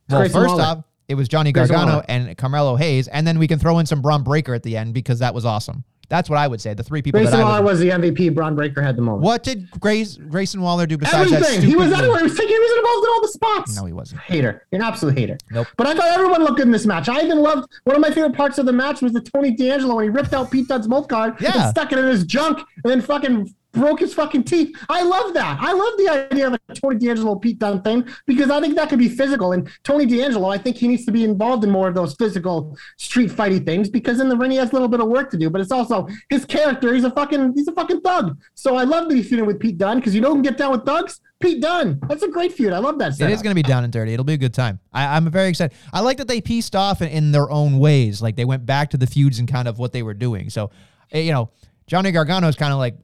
Well, 0.09 0.21
Grayson 0.21 0.41
first 0.43 0.49
Waller. 0.51 0.63
off, 0.65 0.85
it 1.09 1.15
was 1.15 1.29
Johnny 1.29 1.53
Gargano 1.53 2.03
and 2.09 2.37
Carmelo 2.37 2.77
Hayes, 2.77 3.09
and 3.09 3.27
then 3.27 3.39
we 3.39 3.47
can 3.49 3.59
throw 3.59 3.79
in 3.79 3.87
some 3.87 4.03
Bron 4.03 4.23
Breakker 4.23 4.55
at 4.55 4.63
the 4.63 4.77
end 4.77 4.95
because 4.95 5.19
that 5.21 5.35
was 5.35 5.45
awesome. 5.45 5.85
That's 6.09 6.29
what 6.29 6.39
I 6.39 6.47
would 6.47 6.61
say. 6.61 6.75
The 6.75 6.83
three 6.83 7.03
people 7.03 7.21
Grayson 7.21 7.39
that 7.39 7.45
I 7.45 7.49
Waller 7.49 7.63
would. 7.63 7.71
was 7.71 7.81
the 7.81 7.89
MVP. 7.91 8.35
Bron 8.35 8.55
Breakker 8.55 8.83
had 8.83 8.97
the 8.97 9.03
moment. 9.03 9.23
What 9.23 9.43
did 9.43 9.71
Grace, 9.81 10.17
Grayson 10.17 10.61
Waller 10.61 10.87
do 10.87 10.99
besides 10.99 11.33
Everything. 11.33 11.63
He 11.63 11.77
was 11.77 11.93
everywhere. 11.93 12.19
He 12.19 12.25
was 12.25 12.35
taking. 12.35 12.49
He 12.55 12.59
was 12.59 12.77
involved 12.79 13.05
in 13.05 13.11
all 13.11 13.23
the 13.23 13.29
spots. 13.29 13.77
No, 13.77 13.85
he 13.87 13.93
wasn't. 13.93 14.21
hater. 14.23 14.67
You're 14.71 14.81
an 14.83 14.87
absolute 14.87 15.17
hater. 15.19 15.39
Nope. 15.51 15.67
But 15.77 15.87
I 15.87 15.95
thought 15.95 16.09
everyone 16.09 16.43
looked 16.43 16.57
good 16.59 16.67
in 16.67 16.73
this 16.73 16.87
match. 16.87 17.09
I 17.09 17.21
even 17.23 17.39
loved 17.41 17.71
one 17.85 17.97
of 17.97 18.03
my 18.03 18.11
favorite 18.11 18.35
parts 18.35 18.59
of 18.59 18.67
the 18.67 18.73
match 18.73 19.01
was 19.03 19.13
the 19.13 19.21
Tony 19.21 19.51
D'Angelo 19.53 19.95
when 19.97 20.05
he 20.05 20.11
ripped 20.11 20.33
out 20.35 20.51
Pete 20.51 20.69
Dunne's 20.69 20.89
mouth 20.89 21.09
guard 21.09 21.37
Yeah. 21.41 21.53
and 21.55 21.71
stuck 21.71 21.93
it 21.93 21.99
in 21.99 22.07
his 22.07 22.25
junk 22.25 22.59
and 22.59 22.91
then 22.91 23.01
fucking 23.01 23.55
broke 23.75 24.01
his 24.01 24.15
fucking 24.15 24.45
teeth. 24.45 24.77
I 24.89 25.03
love 25.03 25.35
that. 25.35 25.59
I 25.61 25.73
love 25.73 25.93
the 25.99 26.09
idea 26.09 26.47
of 26.47 26.55
a 26.55 26.75
Tony 26.75 26.99
D'Angelo 26.99 27.37
Pete 27.37 27.59
Dunne 27.59 27.83
thing 27.83 28.09
because 28.27 28.51
I 28.51 28.61
think 28.61 28.77
that 28.77 28.89
could 28.89 28.99
be 28.99 29.09
physical. 29.09 29.53
And 29.53 29.69
Tony 29.83 30.07
D'Angelo, 30.07 30.49
I 30.49 30.59
think 30.59 30.77
he 30.77 30.89
needs 30.89 31.05
to 31.07 31.13
be 31.13 31.25
involved 31.25 31.65
in 31.65 31.71
more 31.71 31.89
of 31.89 31.95
those 31.95 32.15
physical 32.15 32.77
street 32.97 33.31
fighty 33.31 33.65
things 33.65 33.89
because 33.89 34.21
in 34.21 34.29
the 34.29 34.37
ring 34.37 34.53
he 34.53 34.57
has 34.57 34.71
a 34.71 34.73
little 34.73 34.89
bit 34.89 35.01
of 35.01 35.09
work 35.09 35.31
to 35.33 35.37
do. 35.37 35.51
But 35.51 35.61
it's 35.61 35.73
also 35.73 36.09
his 36.31 36.45
character. 36.45 36.95
He's 36.95 37.05
a 37.05 37.11
fucking 37.11 37.55
he's 37.55 37.69
a 37.69 37.73
fucking 37.73 38.01
thug. 38.01 38.39
So 38.55 38.77
I 38.77 38.85
love 38.85 39.09
that 39.09 39.15
he's 39.15 39.29
feuding 39.29 39.47
with 39.47 39.61
Pete 39.61 39.79
Dunne 39.79 39.99
because 39.99 40.15
you 40.15 40.21
know 40.21 40.29
who 40.29 40.37
can 40.37 40.43
get 40.43 40.57
down 40.57 40.73
with 40.73 40.87
thugs? 40.87 41.21
Pete 41.41 41.61
Dunne. 41.61 42.01
That's 42.09 42.23
a 42.23 42.29
great 42.29 42.53
feud. 42.53 42.73
I 42.73 42.79
love 42.79 42.99
that. 42.99 43.13
It 43.13 43.17
setup. 43.17 43.35
is 43.35 43.43
going 43.43 43.51
to 43.51 43.55
be 43.55 43.63
down 43.63 43.85
and 43.85 43.93
dirty. 43.93 44.15
It'll 44.15 44.25
be 44.25 44.35
a 44.35 44.39
good 44.39 44.55
time. 44.55 44.81
I, 44.93 45.17
I'm 45.17 45.31
very 45.31 45.49
excited. 45.49 45.77
I 45.93 46.01
like 46.01 46.17
that 46.19 46.29
they 46.29 46.41
pieced 46.41 46.75
off 46.75 47.03
in, 47.03 47.09
in 47.09 47.33
their 47.33 47.51
own 47.51 47.79
ways. 47.79 48.23
Like 48.23 48.37
they 48.37 48.45
went 48.45 48.65
back 48.65 48.91
to 48.91 48.97
the 48.97 49.07
feuds 49.07 49.39
and 49.39 49.47
kind 49.47 49.69
of 49.69 49.79
what 49.79 49.93
they 49.93 50.03
were 50.03 50.15
doing. 50.15 50.49
So, 50.49 50.71
eh, 51.13 51.21
you 51.21 51.33
know, 51.33 51.51
Johnny 51.87 52.13
Gargano 52.13 52.49
is 52.49 52.57
kind 52.57 52.73
of 52.73 52.79
like 52.79 52.97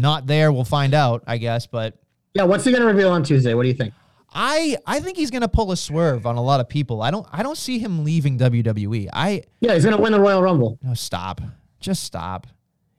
not 0.00 0.26
there. 0.26 0.52
We'll 0.52 0.64
find 0.64 0.94
out, 0.94 1.24
I 1.26 1.38
guess. 1.38 1.66
But 1.66 1.98
Yeah, 2.34 2.44
what's 2.44 2.64
he 2.64 2.70
going 2.70 2.82
to 2.82 2.86
reveal 2.86 3.10
on 3.10 3.22
Tuesday? 3.22 3.54
What 3.54 3.62
do 3.62 3.68
you 3.68 3.74
think? 3.74 3.94
I 4.32 4.76
I 4.86 5.00
think 5.00 5.16
he's 5.16 5.30
going 5.30 5.42
to 5.42 5.48
pull 5.48 5.72
a 5.72 5.76
swerve 5.76 6.26
on 6.26 6.36
a 6.36 6.42
lot 6.42 6.60
of 6.60 6.68
people. 6.68 7.00
I 7.00 7.10
don't 7.10 7.26
I 7.32 7.42
don't 7.42 7.56
see 7.56 7.78
him 7.78 8.04
leaving 8.04 8.38
WWE. 8.38 9.08
I 9.12 9.42
Yeah, 9.60 9.74
he's 9.74 9.84
going 9.84 9.96
to 9.96 10.02
win 10.02 10.12
the 10.12 10.20
Royal 10.20 10.42
Rumble. 10.42 10.78
no 10.82 10.94
stop. 10.94 11.40
Just 11.80 12.04
stop. 12.04 12.46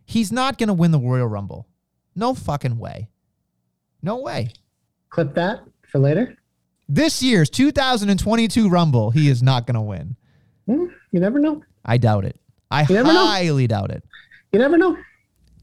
He's 0.06 0.32
not 0.32 0.58
going 0.58 0.68
to 0.68 0.74
win 0.74 0.92
the 0.92 1.00
Royal 1.00 1.28
Rumble. 1.28 1.68
No 2.16 2.34
fucking 2.34 2.80
way. 2.80 3.10
No 4.02 4.18
way. 4.18 4.52
Clip 5.10 5.34
that 5.36 5.60
for 5.92 6.00
later. 6.00 6.36
This 6.90 7.22
year's 7.22 7.50
2022 7.50 8.70
Rumble, 8.70 9.12
he 9.12 9.30
is 9.30 9.44
not 9.44 9.68
going 9.68 9.76
to 9.76 9.82
win. 9.82 10.16
Hmm, 10.66 10.86
you 11.12 11.20
never 11.20 11.40
know. 11.40 11.62
I 11.84 11.98
doubt 11.98 12.26
it. 12.26 12.40
I 12.72 12.86
never 12.90 13.12
know. 13.12 13.26
highly 13.28 13.68
doubt 13.68 13.92
it. 13.92 14.04
You 14.52 14.60
never 14.60 14.78
know. 14.78 14.98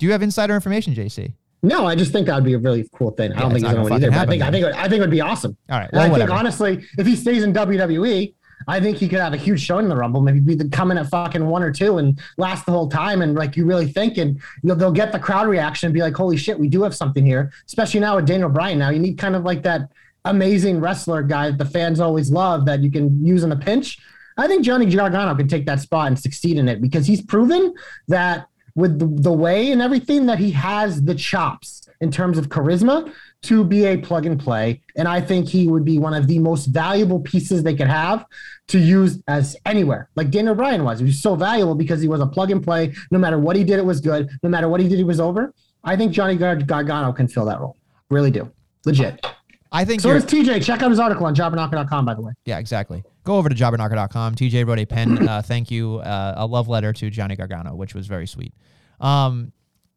Do 0.05 0.09
you 0.09 0.12
have 0.12 0.21
insider 0.21 0.55
information, 0.55 0.95
JC? 0.95 1.33
No, 1.62 1.87
I 1.87 1.95
just 1.95 2.12
think 2.12 2.27
that 2.27 2.35
would 2.35 2.45
be 2.45 2.53
a 2.53 2.59
really 2.59 2.87
cool 2.95 3.12
thing. 3.12 3.33
I 3.33 3.40
don't 3.40 3.53
think 3.53 3.64
he's 3.64 3.73
going 3.73 3.77
to 3.77 3.83
win 3.85 3.93
either. 3.95 4.11
But 4.11 4.19
I 4.21 4.27
think 4.27 4.43
I 4.43 4.51
think 4.51 4.67
it- 4.67 4.75
I 4.75 4.83
think 4.83 4.95
it 4.97 5.01
would 5.01 5.11
be 5.11 5.23
awesome. 5.23 5.57
All 5.71 5.79
right. 5.79 5.88
Well, 5.95 6.03
I 6.03 6.09
whatever. 6.11 6.29
think 6.29 6.38
honestly, 6.38 6.85
if 6.99 7.07
he 7.07 7.17
stays 7.17 7.43
in 7.43 7.55
WWE, 7.55 8.35
I 8.69 8.81
think 8.81 8.99
he 8.99 9.09
could 9.09 9.19
have 9.19 9.33
a 9.33 9.38
huge 9.38 9.62
show 9.62 9.79
in 9.79 9.88
the 9.88 9.97
Rumble. 9.97 10.21
Maybe 10.21 10.40
be 10.40 10.55
the 10.57 10.69
coming 10.69 10.99
at 10.99 11.07
fucking 11.09 11.47
one 11.47 11.62
or 11.62 11.73
two 11.73 11.97
and 11.97 12.19
last 12.37 12.67
the 12.67 12.73
whole 12.73 12.90
time. 12.90 13.23
And 13.23 13.35
like 13.35 13.57
you 13.57 13.64
really 13.64 13.87
think, 13.90 14.19
and 14.19 14.38
you'll 14.62 14.77
they'll 14.77 14.93
get 14.93 15.11
the 15.11 15.19
crowd 15.19 15.47
reaction 15.49 15.87
and 15.87 15.95
be 15.95 16.03
like, 16.03 16.14
"Holy 16.14 16.37
shit, 16.37 16.59
we 16.61 16.69
do 16.69 16.83
have 16.83 16.95
something 16.95 17.25
here." 17.25 17.51
Especially 17.67 18.01
now 18.01 18.17
with 18.17 18.27
Daniel 18.27 18.51
Bryan. 18.51 18.79
Now 18.79 18.90
you 18.90 18.99
need 18.99 19.17
kind 19.17 19.35
of 19.35 19.45
like 19.45 19.62
that 19.62 19.90
amazing 20.27 20.81
wrestler 20.81 21.23
guy 21.23 21.49
that 21.51 21.57
the 21.57 21.64
fans 21.64 21.99
always 21.99 22.31
love 22.31 22.67
that 22.67 22.83
you 22.83 22.90
can 22.90 23.25
use 23.25 23.43
in 23.43 23.51
a 23.53 23.57
pinch. 23.57 23.99
I 24.37 24.49
think 24.49 24.64
Johnny 24.67 24.85
Gargano 24.87 25.35
can 25.35 25.49
take 25.49 25.64
that 25.64 25.81
spot 25.81 26.09
and 26.09 26.19
succeed 26.19 26.59
in 26.59 26.69
it 26.69 26.83
because 26.83 27.07
he's 27.07 27.23
proven 27.23 27.73
that 28.09 28.49
with 28.74 28.98
the, 28.98 29.06
the 29.22 29.32
way 29.32 29.70
and 29.72 29.80
everything 29.80 30.26
that 30.26 30.38
he 30.38 30.50
has 30.50 31.02
the 31.02 31.14
chops 31.14 31.88
in 32.00 32.10
terms 32.10 32.38
of 32.38 32.48
charisma 32.48 33.12
to 33.42 33.62
be 33.64 33.84
a 33.84 33.96
plug 33.96 34.26
and 34.26 34.40
play. 34.40 34.80
And 34.96 35.06
I 35.06 35.20
think 35.20 35.48
he 35.48 35.68
would 35.68 35.84
be 35.84 35.98
one 35.98 36.14
of 36.14 36.26
the 36.26 36.38
most 36.38 36.66
valuable 36.66 37.20
pieces 37.20 37.62
they 37.62 37.74
could 37.74 37.87
have 37.88 38.24
to 38.68 38.78
use 38.78 39.22
as 39.28 39.56
anywhere. 39.66 40.08
Like 40.16 40.30
Daniel 40.30 40.54
Bryan 40.54 40.82
was. 40.82 40.98
He 40.98 41.04
was 41.04 41.20
so 41.20 41.37
valuable 41.37 41.74
because 41.74 42.00
he 42.00 42.08
was 42.08 42.20
a 42.20 42.26
plug 42.26 42.50
and 42.50 42.62
play. 42.62 42.92
No 43.10 43.18
matter 43.18 43.38
what 43.38 43.54
he 43.56 43.62
did, 43.64 43.78
it 43.78 43.84
was 43.84 44.00
good. 44.00 44.28
No 44.42 44.48
matter 44.48 44.68
what 44.68 44.80
he 44.80 44.88
did, 44.88 44.98
he 44.98 45.04
was 45.04 45.20
over. 45.20 45.52
I 45.84 45.96
think 45.96 46.12
Johnny 46.12 46.37
Gar- 46.37 46.56
Gargano 46.56 47.12
can 47.12 47.28
fill 47.28 47.44
that 47.44 47.60
role. 47.60 47.76
Really 48.10 48.30
do. 48.30 48.50
Legit. 48.87 49.24
I 49.70 49.84
think 49.84 50.00
So 50.00 50.12
does 50.12 50.24
TJ. 50.24 50.64
Check 50.64 50.82
out 50.82 50.90
his 50.90 50.98
article 50.98 51.26
on 51.26 51.34
jobberknocker.com, 51.34 52.04
by 52.04 52.14
the 52.14 52.22
way. 52.22 52.32
Yeah, 52.44 52.58
exactly. 52.58 53.02
Go 53.24 53.37
over 53.37 53.48
to 53.48 53.54
jobberknocker.com. 53.54 54.34
TJ 54.34 54.66
wrote 54.66 54.78
a 54.78 54.84
pen 54.87 55.26
uh, 55.28 55.40
thank 55.44 55.70
you, 55.70 55.96
uh, 55.96 56.34
a 56.37 56.46
love 56.46 56.68
letter 56.68 56.92
to 56.92 57.10
Johnny 57.10 57.37
Gargano, 57.37 57.74
which 57.74 57.94
was 57.94 58.06
very 58.06 58.26
sweet. 58.26 58.54
Um, 59.00 59.52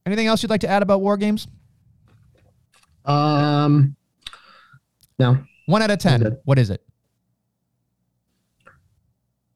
anything 0.05 0.27
else 0.27 0.41
you'd 0.41 0.49
like 0.49 0.61
to 0.61 0.69
add 0.69 0.81
about 0.81 1.01
War 1.01 1.17
Games? 1.17 1.47
Um, 3.05 3.95
no, 5.19 5.37
One 5.65 5.81
out 5.81 5.91
of 5.91 5.99
10. 5.99 6.37
What 6.45 6.57
is 6.57 6.69
it? 6.69 6.81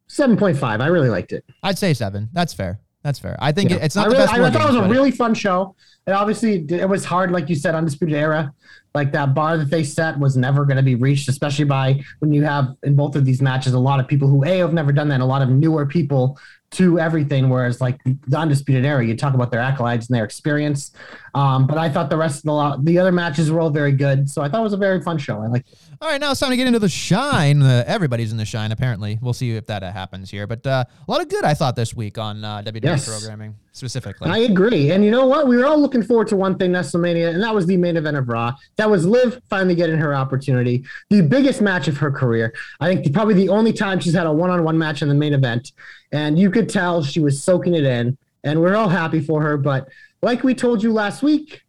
7.5. 0.10 0.82
I 0.82 0.88
really 0.88 1.10
liked 1.10 1.32
it. 1.32 1.46
I'd 1.64 1.78
say 1.78 1.94
seven. 1.94 2.28
That's 2.34 2.54
fair. 2.54 2.81
That's 3.04 3.20
fair. 3.20 3.36
I 3.40 3.52
think 3.52 3.70
Yeah. 3.72 3.78
it- 3.78 3.84
it's 3.84 3.96
not 3.96 4.06
I 4.06 4.10
the 4.10 4.12
really, 4.16 4.24
best 4.24 4.34
I, 4.34 4.50
thought 4.52 4.62
it 4.74 4.78
was 4.80 4.86
a 4.88 4.90
really 4.90 5.12
fun 5.12 5.34
show. 5.34 5.76
And 6.08 6.16
obviously 6.16 6.66
it 6.70 6.88
was 6.90 7.06
hard, 7.06 7.32
like 7.32 7.50
you 7.50 7.56
said, 7.56 7.76
Undisputed 7.76 8.16
Era. 8.16 8.54
Like 8.94 9.12
that 9.14 9.34
bar 9.34 9.58
that 9.58 9.70
they 9.70 9.84
set 9.84 10.20
was 10.20 10.36
never 10.36 10.66
going 10.66 10.76
to 10.78 10.84
be 10.84 10.96
reached, 10.96 11.30
especially 11.30 11.64
by 11.66 12.02
when 12.20 12.34
you 12.34 12.44
have 12.44 12.76
in 12.84 12.96
both 12.96 13.16
of 13.16 13.24
these 13.24 13.42
matches 13.42 13.74
a 13.74 13.80
lot 13.80 14.00
of 14.02 14.08
people 14.08 14.28
who 14.28 14.44
a 14.44 14.58
have 14.58 14.74
never 14.74 14.92
done 14.92 15.08
that, 15.10 15.16
and 15.16 15.24
a 15.24 15.26
lot 15.26 15.42
of 15.42 15.50
newer 15.50 15.86
people 15.86 16.38
to 16.72 17.00
everything. 17.00 17.50
Whereas 17.50 17.80
like 17.80 18.00
the 18.04 18.38
Undisputed 18.38 18.84
Era, 18.86 19.06
you 19.06 19.16
talk 19.16 19.34
about 19.34 19.50
their 19.50 19.62
accolades 19.62 20.10
and 20.10 20.16
their 20.18 20.26
experience. 20.26 20.92
Um, 21.34 21.66
but 21.68 21.78
I 21.78 21.90
thought 21.90 22.10
the 22.10 22.18
rest 22.18 22.38
of 22.40 22.44
the 22.44 22.52
lot, 22.54 22.84
the 22.84 23.00
other 23.00 23.12
matches 23.12 23.50
were 23.52 23.60
all 23.60 23.70
very 23.70 23.92
good, 23.94 24.30
so 24.30 24.42
I 24.42 24.50
thought 24.50 24.60
it 24.60 24.64
was 24.64 24.74
a 24.74 24.78
very 24.78 25.02
fun 25.02 25.18
show. 25.18 25.42
I 25.42 25.48
like. 25.48 25.66
All 26.02 26.10
right, 26.10 26.20
now 26.20 26.32
it's 26.32 26.40
time 26.40 26.50
to 26.50 26.58
get 26.58 26.68
into 26.68 26.80
the 26.80 26.90
shine. 26.90 27.62
Uh, 27.62 27.84
everybody's 27.88 28.32
in 28.32 28.38
the 28.38 28.46
shine, 28.46 28.72
apparently. 28.72 29.20
We'll 29.22 29.34
see 29.34 29.52
if 29.56 29.68
that 29.68 29.84
uh, 29.84 29.92
happens 29.92 30.30
here. 30.32 30.48
But 30.48 30.66
uh, 30.66 30.84
a 31.08 31.12
lot 31.12 31.22
of 31.22 31.30
good, 31.30 31.44
I 31.46 31.54
thought, 31.54 31.76
this 31.76 31.94
week 31.96 32.18
on 32.18 32.44
uh, 32.44 32.62
WWE 32.64 32.84
Yes. 32.84 33.08
programming 33.08 33.56
specifically. 33.72 34.30
I 34.30 34.40
agree. 34.40 34.92
And 34.92 35.06
you 35.06 35.12
know 35.12 35.26
what? 35.28 35.48
We 35.48 35.56
were 35.58 35.66
all 35.66 35.80
looking 35.80 36.04
forward 36.04 36.28
to 36.30 36.36
one 36.36 36.58
thing, 36.58 36.72
WrestleMania, 36.72 37.34
and 37.34 37.42
that 37.44 37.54
was 37.56 37.66
the 37.68 37.78
main 37.78 37.96
event 37.98 38.18
of 38.18 38.28
Raw. 38.28 38.54
That 38.76 38.90
was 38.90 39.06
Liv 39.06 39.40
finally 39.50 39.76
getting 39.76 39.98
her 39.98 40.14
opportunity. 40.14 40.84
The 41.10 41.22
biggest 41.22 41.62
match 41.62 41.88
of 41.88 41.98
her 41.98 42.12
career. 42.12 42.54
I 42.82 42.94
think 42.94 43.14
probably 43.14 43.36
the 43.36 43.50
only 43.50 43.72
time 43.72 44.00
she's 44.00 44.14
had 44.16 44.26
a 44.28 44.34
one 44.34 44.50
on 44.50 44.64
one 44.64 44.78
match 44.78 45.02
in 45.02 45.08
the 45.08 45.16
main 45.16 45.34
event. 45.34 45.72
And 46.12 46.38
you 46.38 46.52
could 46.52 46.68
tell 46.68 47.04
she 47.04 47.20
was 47.22 47.42
soaking 47.42 47.76
it 47.76 47.86
in. 47.86 48.18
And 48.44 48.60
we're 48.60 48.76
all 48.76 48.90
happy 48.90 49.22
for 49.22 49.40
her. 49.44 49.56
But 49.56 49.88
like 50.22 50.44
we 50.44 50.54
told 50.54 50.84
you 50.84 50.92
last 50.94 51.24
week, 51.24 51.62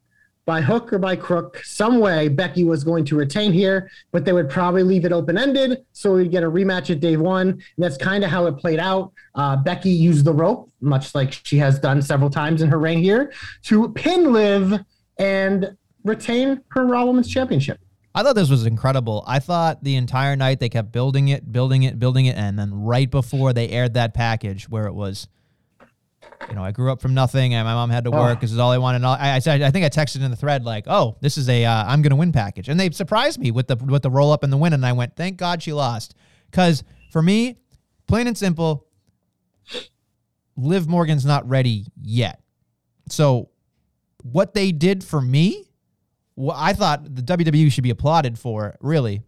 by 0.44 0.60
hook 0.60 0.92
or 0.92 0.98
by 0.98 1.14
crook, 1.14 1.62
some 1.64 2.00
way 2.00 2.28
Becky 2.28 2.64
was 2.64 2.82
going 2.82 3.04
to 3.04 3.16
retain 3.16 3.52
here, 3.52 3.90
but 4.10 4.24
they 4.24 4.32
would 4.32 4.50
probably 4.50 4.82
leave 4.82 5.04
it 5.04 5.12
open 5.12 5.38
ended. 5.38 5.84
So 5.92 6.14
we'd 6.14 6.32
get 6.32 6.42
a 6.42 6.50
rematch 6.50 6.90
at 6.90 7.00
day 7.00 7.16
one. 7.16 7.48
And 7.48 7.62
that's 7.78 7.96
kind 7.96 8.24
of 8.24 8.30
how 8.30 8.46
it 8.46 8.56
played 8.58 8.80
out. 8.80 9.12
Uh, 9.34 9.56
Becky 9.56 9.90
used 9.90 10.24
the 10.24 10.32
rope, 10.32 10.70
much 10.80 11.14
like 11.14 11.32
she 11.44 11.58
has 11.58 11.78
done 11.78 12.02
several 12.02 12.28
times 12.28 12.60
in 12.60 12.68
her 12.70 12.78
reign 12.78 12.98
here, 12.98 13.32
to 13.64 13.88
pin 13.90 14.32
Liv 14.32 14.80
and 15.18 15.76
retain 16.04 16.60
her 16.68 16.86
Raw 16.86 17.04
Women's 17.04 17.28
Championship. 17.28 17.78
I 18.14 18.22
thought 18.22 18.34
this 18.34 18.50
was 18.50 18.66
incredible. 18.66 19.24
I 19.26 19.38
thought 19.38 19.82
the 19.84 19.94
entire 19.94 20.36
night 20.36 20.60
they 20.60 20.68
kept 20.68 20.92
building 20.92 21.28
it, 21.28 21.50
building 21.50 21.84
it, 21.84 21.98
building 21.98 22.26
it, 22.26 22.36
and 22.36 22.58
then 22.58 22.74
right 22.74 23.10
before 23.10 23.52
they 23.52 23.68
aired 23.70 23.94
that 23.94 24.12
package 24.12 24.68
where 24.68 24.86
it 24.86 24.92
was, 24.92 25.28
you 26.48 26.54
know, 26.54 26.64
I 26.64 26.72
grew 26.72 26.90
up 26.92 27.00
from 27.00 27.14
nothing 27.14 27.54
and 27.54 27.66
my 27.66 27.74
mom 27.74 27.90
had 27.90 28.04
to 28.04 28.10
work. 28.10 28.38
Oh. 28.38 28.40
This 28.40 28.52
is 28.52 28.58
all 28.58 28.70
I 28.70 28.78
wanted. 28.78 29.04
I, 29.04 29.36
I 29.36 29.38
said, 29.38 29.62
I 29.62 29.70
think 29.70 29.84
I 29.84 29.88
texted 29.88 30.22
in 30.22 30.30
the 30.30 30.36
thread 30.36 30.64
like, 30.64 30.84
"Oh, 30.86 31.16
this 31.20 31.38
is 31.38 31.48
a 31.48 31.64
uh, 31.64 31.84
I'm 31.86 32.02
gonna 32.02 32.16
win 32.16 32.32
package," 32.32 32.68
and 32.68 32.78
they 32.78 32.90
surprised 32.90 33.40
me 33.40 33.50
with 33.50 33.68
the 33.68 33.76
with 33.76 34.02
the 34.02 34.10
roll 34.10 34.32
up 34.32 34.42
and 34.42 34.52
the 34.52 34.56
win, 34.56 34.72
and 34.72 34.84
I 34.84 34.92
went, 34.92 35.16
"Thank 35.16 35.36
God 35.36 35.62
she 35.62 35.72
lost," 35.72 36.14
because 36.50 36.84
for 37.10 37.22
me, 37.22 37.58
plain 38.06 38.26
and 38.26 38.36
simple, 38.36 38.86
Liv 40.56 40.88
Morgan's 40.88 41.24
not 41.24 41.48
ready 41.48 41.86
yet. 42.00 42.40
So, 43.08 43.50
what 44.22 44.54
they 44.54 44.72
did 44.72 45.04
for 45.04 45.20
me 45.20 45.68
what 46.34 46.56
I 46.58 46.72
thought 46.72 47.14
the 47.14 47.22
WWE 47.22 47.70
should 47.70 47.84
be 47.84 47.90
applauded 47.90 48.38
for, 48.38 48.76
really, 48.80 49.22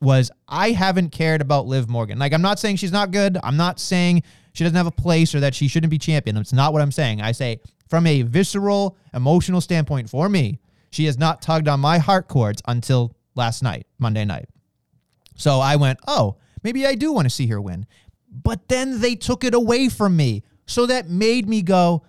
was 0.00 0.30
I 0.48 0.70
haven't 0.70 1.10
cared 1.10 1.40
about 1.40 1.66
Liv 1.66 1.88
Morgan. 1.88 2.18
Like, 2.18 2.32
I'm 2.32 2.42
not 2.42 2.58
saying 2.58 2.76
she's 2.76 2.92
not 2.92 3.10
good. 3.10 3.36
I'm 3.42 3.56
not 3.56 3.80
saying 3.80 4.22
she 4.52 4.64
doesn't 4.64 4.76
have 4.76 4.86
a 4.86 4.90
place 4.90 5.34
or 5.34 5.40
that 5.40 5.54
she 5.54 5.68
shouldn't 5.68 5.90
be 5.90 5.98
champion. 5.98 6.36
That's 6.36 6.52
not 6.52 6.72
what 6.72 6.82
I'm 6.82 6.92
saying. 6.92 7.20
I 7.20 7.32
say, 7.32 7.60
from 7.88 8.06
a 8.06 8.22
visceral, 8.22 8.96
emotional 9.12 9.60
standpoint, 9.60 10.08
for 10.10 10.28
me, 10.28 10.58
She 10.90 11.04
has 11.04 11.18
not 11.18 11.40
tugged 11.40 11.68
on 11.68 11.80
my 11.80 11.98
heart 11.98 12.28
cords 12.28 12.60
until 12.66 13.16
last 13.34 13.62
night, 13.62 13.86
Monday 13.98 14.24
night. 14.24 14.48
So 15.36 15.60
I 15.60 15.76
went, 15.76 16.00
oh, 16.06 16.36
maybe 16.62 16.86
I 16.86 16.96
do 16.96 17.12
want 17.12 17.26
to 17.26 17.30
see 17.30 17.46
her 17.46 17.60
win. 17.60 17.86
But 18.30 18.68
then 18.68 19.00
they 19.00 19.14
took 19.14 19.44
it 19.44 19.54
away 19.54 19.88
from 19.88 20.16
me. 20.16 20.42
So 20.66 20.86
that 20.86 21.08
made 21.08 21.48
me 21.48 21.62
go, 21.62 22.04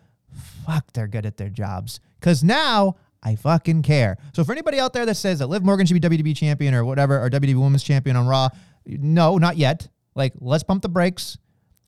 fuck, 0.66 0.92
they're 0.94 1.08
good 1.08 1.26
at 1.26 1.38
their 1.38 1.50
jobs. 1.50 2.00
Because 2.20 2.44
now 2.44 2.98
I 3.24 3.36
fucking 3.36 3.84
care. 3.84 4.18
So 4.34 4.44
for 4.44 4.52
anybody 4.52 4.80
out 4.80 4.94
there 4.94 5.06
that 5.06 5.16
says 5.16 5.40
that 5.40 5.48
Liv 5.48 5.64
Morgan 5.64 5.86
should 5.86 6.00
be 6.00 6.08
WWE 6.08 6.36
champion 6.36 6.74
or 6.74 6.84
whatever, 6.84 7.24
or 7.24 7.30
WWE 7.30 7.56
Women's 7.56 7.84
champion 7.84 8.16
on 8.16 8.28
Raw, 8.28 8.50
no, 8.86 9.38
not 9.38 9.58
yet. 9.58 9.88
Like, 10.16 10.34
let's 10.40 10.64
pump 10.64 10.82
the 10.82 10.90
brakes. 10.90 11.38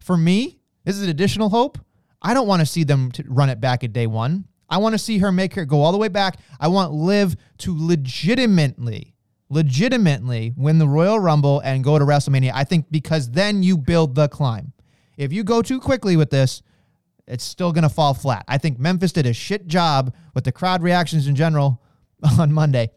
For 0.03 0.17
me, 0.17 0.59
this 0.83 0.97
is 0.97 1.03
an 1.03 1.09
additional 1.09 1.49
hope. 1.49 1.79
I 2.21 2.33
don't 2.33 2.47
want 2.47 2.59
to 2.59 2.65
see 2.65 2.83
them 2.83 3.09
to 3.13 3.23
run 3.27 3.49
it 3.49 3.61
back 3.61 3.83
at 3.83 3.93
day 3.93 4.05
one. 4.05 4.45
I 4.69 4.77
want 4.77 4.93
to 4.93 4.99
see 4.99 5.19
her 5.19 5.31
make 5.31 5.53
her 5.53 5.65
go 5.65 5.81
all 5.81 5.93
the 5.93 5.97
way 5.97 6.09
back. 6.09 6.39
I 6.59 6.67
want 6.67 6.91
Liv 6.91 7.37
to 7.59 7.75
legitimately, 7.77 9.15
legitimately 9.49 10.53
win 10.57 10.77
the 10.77 10.87
Royal 10.87 11.19
Rumble 11.19 11.61
and 11.61 11.83
go 11.83 11.97
to 11.97 12.05
WrestleMania. 12.05 12.51
I 12.53 12.65
think 12.65 12.87
because 12.91 13.31
then 13.31 13.63
you 13.63 13.77
build 13.77 14.15
the 14.15 14.27
climb. 14.27 14.73
If 15.15 15.31
you 15.31 15.43
go 15.43 15.61
too 15.61 15.79
quickly 15.79 16.17
with 16.17 16.31
this, 16.31 16.61
it's 17.25 17.43
still 17.45 17.71
going 17.71 17.83
to 17.83 17.89
fall 17.89 18.13
flat. 18.13 18.43
I 18.47 18.57
think 18.57 18.79
Memphis 18.79 19.13
did 19.13 19.25
a 19.25 19.33
shit 19.33 19.67
job 19.67 20.13
with 20.33 20.43
the 20.43 20.51
crowd 20.51 20.83
reactions 20.83 21.27
in 21.27 21.35
general 21.35 21.81
on 22.39 22.51
Monday. 22.51 22.91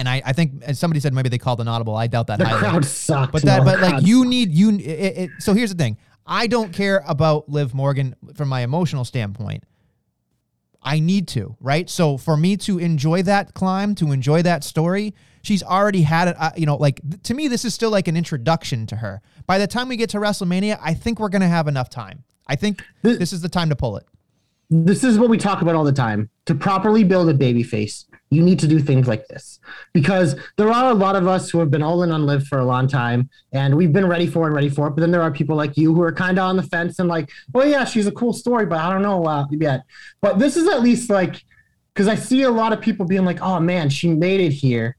And 0.00 0.08
I, 0.08 0.22
I 0.24 0.32
think 0.32 0.62
as 0.62 0.78
somebody 0.78 0.98
said 0.98 1.12
maybe 1.12 1.28
they 1.28 1.36
called 1.38 1.60
an 1.60 1.68
audible. 1.68 1.94
I 1.94 2.06
doubt 2.06 2.26
that. 2.28 2.38
The 2.38 2.46
highly. 2.46 2.58
crowd 2.60 2.84
sucked. 2.86 3.32
But 3.32 3.42
that, 3.42 3.58
No, 3.58 3.64
but 3.64 3.80
like 3.80 4.06
you 4.06 4.24
need 4.24 4.50
you. 4.50 4.70
It, 4.70 4.80
it, 4.80 5.30
so 5.40 5.52
here's 5.52 5.70
the 5.74 5.76
thing. 5.76 5.98
I 6.26 6.46
don't 6.46 6.72
care 6.72 7.02
about 7.06 7.48
Liv 7.50 7.74
Morgan 7.74 8.16
from 8.34 8.48
my 8.48 8.62
emotional 8.62 9.04
standpoint. 9.04 9.62
I 10.82 11.00
need 11.00 11.28
to, 11.28 11.56
right? 11.60 11.90
So 11.90 12.16
for 12.16 12.36
me 12.38 12.56
to 12.58 12.78
enjoy 12.78 13.22
that 13.24 13.52
climb, 13.52 13.94
to 13.96 14.12
enjoy 14.12 14.40
that 14.42 14.64
story, 14.64 15.14
she's 15.42 15.62
already 15.62 16.00
had 16.02 16.28
it. 16.28 16.36
Uh, 16.38 16.52
you 16.56 16.64
know, 16.64 16.76
like 16.76 17.02
th- 17.02 17.22
to 17.24 17.34
me, 17.34 17.48
this 17.48 17.66
is 17.66 17.74
still 17.74 17.90
like 17.90 18.08
an 18.08 18.16
introduction 18.16 18.86
to 18.86 18.96
her. 18.96 19.20
By 19.46 19.58
the 19.58 19.66
time 19.66 19.88
we 19.88 19.96
get 19.98 20.08
to 20.10 20.18
WrestleMania, 20.18 20.78
I 20.82 20.94
think 20.94 21.20
we're 21.20 21.28
gonna 21.28 21.48
have 21.48 21.68
enough 21.68 21.90
time. 21.90 22.24
I 22.46 22.56
think 22.56 22.82
This- 23.02 23.18
this 23.18 23.32
is 23.34 23.42
the 23.42 23.50
time 23.50 23.68
to 23.68 23.76
pull 23.76 23.98
it. 23.98 24.06
this 24.70 25.04
is 25.04 25.18
what 25.18 25.28
we 25.28 25.36
talk 25.36 25.60
about 25.60 25.74
all 25.74 25.84
the 25.84 25.92
time. 25.92 26.30
To 26.46 26.54
properly 26.54 27.04
build 27.04 27.28
a 27.28 27.34
baby 27.34 27.62
face, 27.62 28.06
you 28.30 28.42
need 28.42 28.60
to 28.60 28.68
do 28.68 28.78
things 28.78 29.08
like 29.08 29.26
this 29.26 29.58
because 29.92 30.36
there 30.56 30.70
are 30.70 30.90
a 30.90 30.94
lot 30.94 31.16
of 31.16 31.26
us 31.26 31.50
who 31.50 31.58
have 31.58 31.70
been 31.70 31.82
all 31.82 32.02
in 32.04 32.12
on 32.12 32.26
Liv 32.26 32.44
for 32.46 32.60
a 32.60 32.64
long 32.64 32.86
time 32.86 33.28
and 33.52 33.76
we've 33.76 33.92
been 33.92 34.06
ready 34.06 34.26
for 34.26 34.48
it, 34.48 34.52
ready 34.52 34.68
for 34.68 34.86
it. 34.86 34.90
But 34.90 35.00
then 35.00 35.10
there 35.10 35.22
are 35.22 35.32
people 35.32 35.56
like 35.56 35.76
you 35.76 35.92
who 35.92 36.02
are 36.02 36.12
kind 36.12 36.38
of 36.38 36.44
on 36.44 36.56
the 36.56 36.62
fence 36.62 37.00
and 37.00 37.08
like, 37.08 37.28
oh 37.54 37.64
yeah, 37.64 37.84
she's 37.84 38.06
a 38.06 38.12
cool 38.12 38.32
story, 38.32 38.66
but 38.66 38.78
I 38.78 38.90
don't 38.92 39.02
know 39.02 39.24
uh, 39.24 39.46
yet. 39.50 39.82
But 40.22 40.38
this 40.38 40.56
is 40.56 40.68
at 40.68 40.80
least 40.80 41.10
like 41.10 41.42
because 41.92 42.06
I 42.06 42.14
see 42.14 42.42
a 42.42 42.50
lot 42.50 42.72
of 42.72 42.80
people 42.80 43.04
being 43.04 43.24
like, 43.24 43.40
oh 43.42 43.58
man, 43.58 43.90
she 43.90 44.08
made 44.08 44.40
it 44.40 44.52
here. 44.52 44.96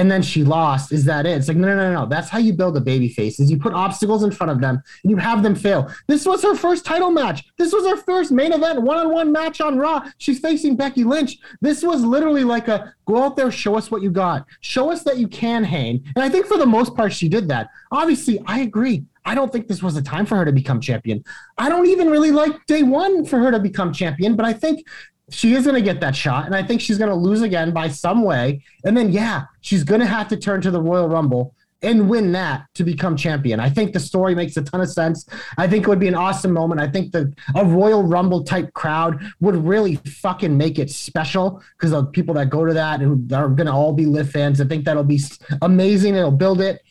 And 0.00 0.10
then 0.10 0.22
she 0.22 0.44
lost. 0.44 0.92
Is 0.92 1.04
that 1.04 1.26
it? 1.26 1.36
It's 1.36 1.48
like, 1.48 1.58
no, 1.58 1.68
no, 1.68 1.76
no, 1.76 1.92
no. 1.92 2.06
That's 2.06 2.30
how 2.30 2.38
you 2.38 2.54
build 2.54 2.74
a 2.74 2.80
baby 2.80 3.10
face 3.10 3.38
is 3.38 3.50
you 3.50 3.58
put 3.58 3.74
obstacles 3.74 4.22
in 4.24 4.30
front 4.30 4.50
of 4.50 4.58
them 4.58 4.82
and 5.02 5.10
you 5.10 5.18
have 5.18 5.42
them 5.42 5.54
fail. 5.54 5.92
This 6.06 6.24
was 6.24 6.42
her 6.42 6.54
first 6.54 6.86
title 6.86 7.10
match. 7.10 7.44
This 7.58 7.70
was 7.70 7.86
her 7.86 7.98
first 7.98 8.32
main 8.32 8.54
event 8.54 8.80
one-on-one 8.80 9.30
match 9.30 9.60
on 9.60 9.76
Raw. 9.76 10.08
She's 10.16 10.40
facing 10.40 10.74
Becky 10.74 11.04
Lynch. 11.04 11.36
This 11.60 11.82
was 11.82 12.02
literally 12.02 12.44
like 12.44 12.68
a 12.68 12.94
go 13.04 13.22
out 13.22 13.36
there, 13.36 13.50
show 13.50 13.76
us 13.76 13.90
what 13.90 14.00
you 14.00 14.10
got. 14.10 14.46
Show 14.62 14.90
us 14.90 15.02
that 15.02 15.18
you 15.18 15.28
can 15.28 15.64
hang. 15.64 16.02
And 16.16 16.24
I 16.24 16.30
think 16.30 16.46
for 16.46 16.56
the 16.56 16.64
most 16.64 16.96
part, 16.96 17.12
she 17.12 17.28
did 17.28 17.46
that. 17.48 17.68
Obviously, 17.92 18.42
I 18.46 18.60
agree. 18.60 19.04
I 19.26 19.34
don't 19.34 19.52
think 19.52 19.68
this 19.68 19.82
was 19.82 19.96
a 19.96 20.02
time 20.02 20.24
for 20.24 20.36
her 20.36 20.46
to 20.46 20.52
become 20.52 20.80
champion. 20.80 21.22
I 21.58 21.68
don't 21.68 21.86
even 21.86 22.08
really 22.08 22.30
like 22.30 22.64
day 22.64 22.82
one 22.82 23.26
for 23.26 23.38
her 23.38 23.50
to 23.50 23.58
become 23.58 23.92
champion, 23.92 24.34
but 24.34 24.46
I 24.46 24.54
think 24.54 24.86
she 25.30 25.54
is 25.54 25.64
going 25.64 25.76
to 25.76 25.82
get 25.82 26.00
that 26.00 26.14
shot. 26.14 26.46
And 26.46 26.54
I 26.54 26.62
think 26.62 26.80
she's 26.80 26.98
going 26.98 27.10
to 27.10 27.14
lose 27.16 27.42
again 27.42 27.72
by 27.72 27.88
some 27.88 28.22
way. 28.22 28.62
And 28.84 28.96
then, 28.96 29.10
yeah, 29.12 29.44
she's 29.60 29.84
going 29.84 30.00
to 30.00 30.06
have 30.06 30.28
to 30.28 30.36
turn 30.36 30.60
to 30.62 30.70
the 30.70 30.80
Royal 30.80 31.08
Rumble 31.08 31.54
and 31.82 32.10
win 32.10 32.30
that 32.32 32.66
to 32.74 32.84
become 32.84 33.16
champion. 33.16 33.58
I 33.58 33.70
think 33.70 33.94
the 33.94 34.00
story 34.00 34.34
makes 34.34 34.54
a 34.58 34.62
ton 34.62 34.82
of 34.82 34.90
sense. 34.90 35.26
I 35.56 35.66
think 35.66 35.84
it 35.84 35.88
would 35.88 35.98
be 35.98 36.08
an 36.08 36.14
awesome 36.14 36.52
moment. 36.52 36.78
I 36.78 36.86
think 36.88 37.10
that 37.12 37.32
a 37.54 37.64
Royal 37.64 38.02
Rumble 38.02 38.44
type 38.44 38.74
crowd 38.74 39.18
would 39.40 39.56
really 39.56 39.94
fucking 39.96 40.54
make 40.54 40.78
it 40.78 40.90
special 40.90 41.62
because 41.78 41.92
of 41.94 42.12
people 42.12 42.34
that 42.34 42.50
go 42.50 42.66
to 42.66 42.74
that 42.74 43.00
and 43.00 43.32
are 43.32 43.48
going 43.48 43.66
to 43.66 43.72
all 43.72 43.94
be 43.94 44.04
Liv 44.04 44.30
fans. 44.30 44.60
I 44.60 44.66
think 44.66 44.84
that'll 44.84 45.04
be 45.04 45.20
amazing. 45.62 46.16
It'll 46.16 46.30
build 46.30 46.60
it. 46.60 46.82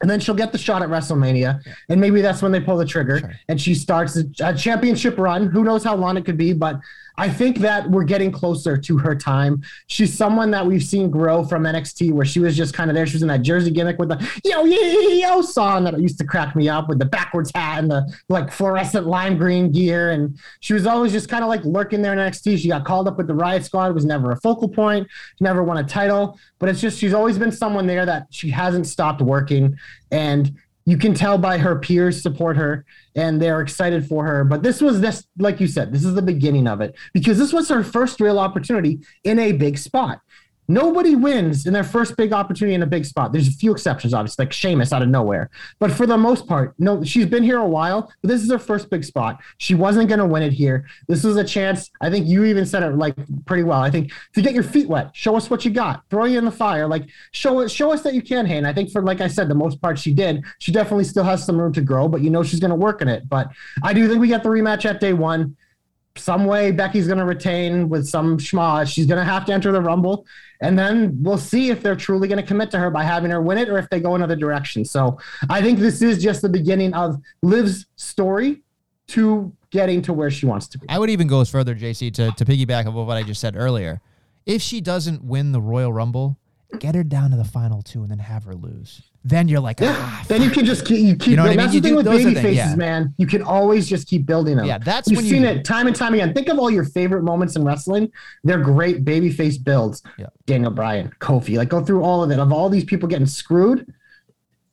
And 0.00 0.10
then 0.10 0.18
she'll 0.18 0.34
get 0.34 0.50
the 0.50 0.58
shot 0.58 0.82
at 0.82 0.88
WrestleMania, 0.88 1.60
and 1.88 2.00
maybe 2.00 2.22
that's 2.22 2.42
when 2.42 2.50
they 2.50 2.58
pull 2.58 2.76
the 2.76 2.84
trigger, 2.84 3.20
Sure. 3.20 3.34
and 3.46 3.60
she 3.60 3.72
starts 3.72 4.16
a, 4.16 4.24
a 4.42 4.52
championship 4.52 5.16
run. 5.16 5.46
Who 5.46 5.62
knows 5.62 5.84
how 5.84 5.94
long 5.94 6.16
it 6.16 6.24
could 6.24 6.36
be, 6.36 6.52
but 6.52 6.80
I 7.16 7.28
think 7.28 7.58
that 7.58 7.90
we're 7.90 8.04
getting 8.04 8.32
closer 8.32 8.76
to 8.76 8.98
her 8.98 9.14
time. 9.14 9.62
She's 9.86 10.16
someone 10.16 10.50
that 10.52 10.66
we've 10.66 10.82
seen 10.82 11.10
grow 11.10 11.44
from 11.44 11.64
NXT, 11.64 12.12
where 12.12 12.24
she 12.24 12.40
was 12.40 12.56
just 12.56 12.74
kind 12.74 12.90
of 12.90 12.94
there. 12.94 13.06
She 13.06 13.14
was 13.14 13.22
in 13.22 13.28
that 13.28 13.42
Jersey 13.42 13.70
gimmick 13.70 13.98
with 13.98 14.08
the 14.08 14.40
yo 14.44 14.64
yo 14.64 14.76
yo 14.76 15.42
song 15.42 15.84
that 15.84 15.98
used 16.00 16.18
to 16.18 16.24
crack 16.24 16.56
me 16.56 16.68
up 16.68 16.88
with 16.88 16.98
the 16.98 17.04
backwards 17.04 17.50
hat 17.54 17.78
and 17.78 17.90
the 17.90 18.12
like 18.28 18.50
fluorescent 18.50 19.06
lime 19.06 19.36
green 19.36 19.70
gear, 19.70 20.10
and 20.10 20.38
she 20.60 20.74
was 20.74 20.86
always 20.86 21.12
just 21.12 21.28
kind 21.28 21.44
of 21.44 21.48
like 21.48 21.64
lurking 21.64 22.02
there 22.02 22.12
in 22.12 22.18
NXT. 22.18 22.58
She 22.58 22.68
got 22.68 22.84
called 22.84 23.08
up 23.08 23.18
with 23.18 23.26
the 23.26 23.34
Riot 23.34 23.64
Squad, 23.64 23.94
was 23.94 24.04
never 24.04 24.30
a 24.30 24.36
focal 24.40 24.68
point, 24.68 25.06
never 25.40 25.62
won 25.62 25.78
a 25.78 25.84
title, 25.84 26.38
but 26.58 26.68
it's 26.68 26.80
just 26.80 26.98
she's 26.98 27.14
always 27.14 27.38
been 27.38 27.52
someone 27.52 27.86
there 27.86 28.06
that 28.06 28.26
she 28.30 28.50
hasn't 28.50 28.86
stopped 28.86 29.20
working, 29.20 29.76
and 30.10 30.56
you 30.84 30.96
can 30.96 31.14
tell 31.14 31.38
by 31.38 31.58
her 31.58 31.78
peers 31.78 32.22
support 32.22 32.56
her 32.56 32.84
and 33.14 33.40
they're 33.40 33.60
excited 33.60 34.06
for 34.06 34.24
her. 34.24 34.44
But 34.44 34.62
this 34.62 34.80
was 34.80 35.00
this, 35.00 35.26
like 35.38 35.60
you 35.60 35.66
said, 35.66 35.92
this 35.92 36.04
is 36.04 36.14
the 36.14 36.22
beginning 36.22 36.66
of 36.66 36.80
it 36.80 36.96
because 37.12 37.38
this 37.38 37.52
was 37.52 37.68
her 37.68 37.84
first 37.84 38.20
real 38.20 38.38
opportunity 38.38 39.00
in 39.24 39.38
a 39.38 39.52
big 39.52 39.78
spot. 39.78 40.20
Nobody 40.68 41.16
wins 41.16 41.66
in 41.66 41.72
their 41.72 41.84
first 41.84 42.16
big 42.16 42.32
opportunity 42.32 42.74
in 42.74 42.82
a 42.82 42.86
big 42.86 43.04
spot. 43.04 43.32
There's 43.32 43.48
a 43.48 43.52
few 43.52 43.72
exceptions, 43.72 44.14
obviously, 44.14 44.44
like 44.44 44.52
Sheamus 44.52 44.92
out 44.92 45.02
of 45.02 45.08
nowhere. 45.08 45.50
But 45.80 45.90
for 45.90 46.06
the 46.06 46.16
most 46.16 46.46
part, 46.46 46.74
no, 46.78 47.02
she's 47.02 47.26
been 47.26 47.42
here 47.42 47.58
a 47.58 47.66
while, 47.66 48.12
but 48.20 48.28
this 48.28 48.42
is 48.42 48.50
her 48.50 48.58
first 48.58 48.88
big 48.88 49.04
spot. 49.04 49.40
She 49.58 49.74
wasn't 49.74 50.08
going 50.08 50.20
to 50.20 50.26
win 50.26 50.42
it 50.42 50.52
here. 50.52 50.86
This 51.08 51.24
was 51.24 51.36
a 51.36 51.44
chance. 51.44 51.90
I 52.00 52.10
think 52.10 52.28
you 52.28 52.44
even 52.44 52.64
said 52.64 52.84
it 52.84 52.96
like 52.96 53.16
pretty 53.44 53.64
well. 53.64 53.80
I 53.80 53.90
think 53.90 54.12
to 54.34 54.42
get 54.42 54.54
your 54.54 54.62
feet 54.62 54.88
wet, 54.88 55.10
show 55.14 55.34
us 55.34 55.50
what 55.50 55.64
you 55.64 55.72
got, 55.72 56.04
throw 56.10 56.26
you 56.26 56.38
in 56.38 56.44
the 56.44 56.52
fire, 56.52 56.86
like 56.86 57.08
show 57.32 57.60
us, 57.60 57.72
show 57.72 57.92
us 57.92 58.02
that 58.02 58.14
you 58.14 58.22
can. 58.22 58.46
Hey, 58.46 58.58
and 58.58 58.66
I 58.66 58.72
think 58.72 58.90
for 58.90 59.02
like 59.02 59.20
I 59.20 59.26
said, 59.26 59.48
the 59.48 59.54
most 59.54 59.82
part 59.82 59.98
she 59.98 60.14
did. 60.14 60.44
She 60.60 60.70
definitely 60.70 61.04
still 61.04 61.24
has 61.24 61.44
some 61.44 61.58
room 61.58 61.72
to 61.72 61.80
grow, 61.80 62.06
but 62.06 62.20
you 62.20 62.30
know 62.30 62.42
she's 62.44 62.60
going 62.60 62.70
to 62.70 62.76
work 62.76 63.02
in 63.02 63.08
it. 63.08 63.28
But 63.28 63.48
I 63.82 63.92
do 63.92 64.08
think 64.08 64.20
we 64.20 64.28
get 64.28 64.42
the 64.42 64.48
rematch 64.48 64.84
at 64.84 65.00
day 65.00 65.12
one 65.12 65.56
some 66.16 66.44
way 66.44 66.72
Becky's 66.72 67.06
going 67.06 67.18
to 67.18 67.24
retain 67.24 67.88
with 67.88 68.06
some 68.06 68.38
schma. 68.38 68.86
She's 68.86 69.06
going 69.06 69.18
to 69.18 69.24
have 69.24 69.44
to 69.46 69.52
enter 69.52 69.72
the 69.72 69.80
Rumble, 69.80 70.26
and 70.60 70.78
then 70.78 71.16
we'll 71.22 71.38
see 71.38 71.70
if 71.70 71.82
they're 71.82 71.96
truly 71.96 72.28
going 72.28 72.40
to 72.40 72.46
commit 72.46 72.70
to 72.72 72.78
her 72.78 72.90
by 72.90 73.02
having 73.02 73.30
her 73.30 73.40
win 73.40 73.58
it, 73.58 73.68
or 73.68 73.78
if 73.78 73.88
they 73.90 74.00
go 74.00 74.14
another 74.14 74.36
direction. 74.36 74.84
So 74.84 75.18
I 75.48 75.62
think 75.62 75.78
this 75.78 76.02
is 76.02 76.22
just 76.22 76.42
the 76.42 76.48
beginning 76.48 76.94
of 76.94 77.20
Liv's 77.42 77.86
story 77.96 78.62
to 79.08 79.52
getting 79.70 80.02
to 80.02 80.12
where 80.12 80.30
she 80.30 80.46
wants 80.46 80.68
to 80.68 80.78
be. 80.78 80.88
I 80.88 80.98
would 80.98 81.10
even 81.10 81.26
go 81.26 81.40
as 81.40 81.50
further, 81.50 81.74
JC, 81.74 82.12
to, 82.14 82.30
to 82.32 82.44
piggyback 82.44 82.86
of 82.86 82.94
what 82.94 83.16
I 83.16 83.22
just 83.22 83.40
said 83.40 83.56
earlier. 83.56 84.00
If 84.46 84.60
she 84.62 84.80
doesn't 84.80 85.24
win 85.24 85.52
the 85.52 85.60
Royal 85.60 85.92
Rumble, 85.92 86.36
get 86.78 86.94
her 86.94 87.04
down 87.04 87.30
to 87.30 87.36
the 87.36 87.44
final 87.44 87.82
two 87.82 88.02
and 88.02 88.10
then 88.10 88.18
have 88.18 88.44
her 88.44 88.54
lose. 88.54 89.02
Then 89.24 89.46
you're 89.46 89.60
like, 89.60 89.78
ah, 89.82 90.24
Then 90.26 90.42
you 90.42 90.50
can 90.50 90.64
just 90.64 90.84
keep, 90.84 90.98
you 90.98 91.14
keep. 91.14 91.28
You 91.28 91.36
know 91.36 91.42
what 91.42 91.48
I 91.48 91.50
mean? 91.50 91.56
that's 91.58 91.74
You 91.74 91.80
thing 91.80 91.92
do- 91.92 91.96
with 91.96 92.06
baby 92.06 92.34
faces, 92.34 92.56
yeah. 92.56 92.74
man. 92.74 93.14
You 93.18 93.26
can 93.26 93.42
always 93.42 93.88
just 93.88 94.08
keep 94.08 94.26
building 94.26 94.56
them. 94.56 94.66
Yeah, 94.66 94.78
that's 94.78 95.08
You've 95.08 95.18
when 95.18 95.26
you- 95.26 95.30
seen 95.32 95.44
it 95.44 95.64
time 95.64 95.86
and 95.86 95.94
time 95.94 96.14
again. 96.14 96.34
Think 96.34 96.48
of 96.48 96.58
all 96.58 96.70
your 96.70 96.84
favorite 96.84 97.22
moments 97.22 97.54
in 97.54 97.64
wrestling. 97.64 98.10
They're 98.42 98.58
great 98.60 99.04
baby 99.04 99.30
face 99.30 99.58
builds. 99.58 100.02
Yeah. 100.18 100.26
Daniel 100.46 100.70
Bryan, 100.72 101.12
Kofi, 101.20 101.56
like 101.56 101.68
go 101.68 101.84
through 101.84 102.02
all 102.02 102.24
of 102.24 102.30
it. 102.32 102.38
Of 102.40 102.52
all 102.52 102.68
these 102.68 102.84
people 102.84 103.08
getting 103.08 103.26
screwed, 103.26 103.92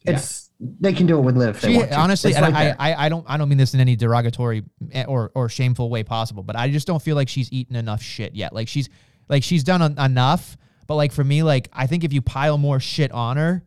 it's 0.05 0.49
they 0.59 0.93
can 0.93 1.05
do 1.05 1.17
it 1.17 1.21
with 1.21 1.37
Liv. 1.37 1.59
She, 1.61 1.81
honestly, 1.91 2.33
right 2.33 2.53
I. 2.53 2.91
I, 2.91 3.05
I 3.05 3.09
don't, 3.09 3.25
I 3.29 3.37
don't 3.37 3.47
mean 3.49 3.57
this 3.57 3.73
in 3.73 3.79
any 3.79 3.95
derogatory 3.95 4.63
eh, 4.91 5.05
or 5.07 5.31
or 5.35 5.47
shameful 5.47 5.89
way 5.89 6.03
possible, 6.03 6.43
but 6.43 6.55
I 6.55 6.69
just 6.69 6.87
don't 6.87 7.01
feel 7.01 7.15
like 7.15 7.29
she's 7.29 7.51
eaten 7.51 7.75
enough 7.75 8.01
shit 8.01 8.35
yet. 8.35 8.51
Like 8.53 8.67
she's, 8.67 8.89
like 9.29 9.43
she's 9.43 9.63
done 9.63 9.81
enough, 9.97 10.57
but 10.89 10.95
like 10.95 11.11
for 11.11 11.23
me, 11.23 11.43
like 11.43 11.69
I 11.71 11.85
think 11.85 12.03
if 12.03 12.11
you 12.11 12.19
pile 12.19 12.57
more 12.57 12.79
shit 12.79 13.11
on 13.11 13.37
her, 13.37 13.63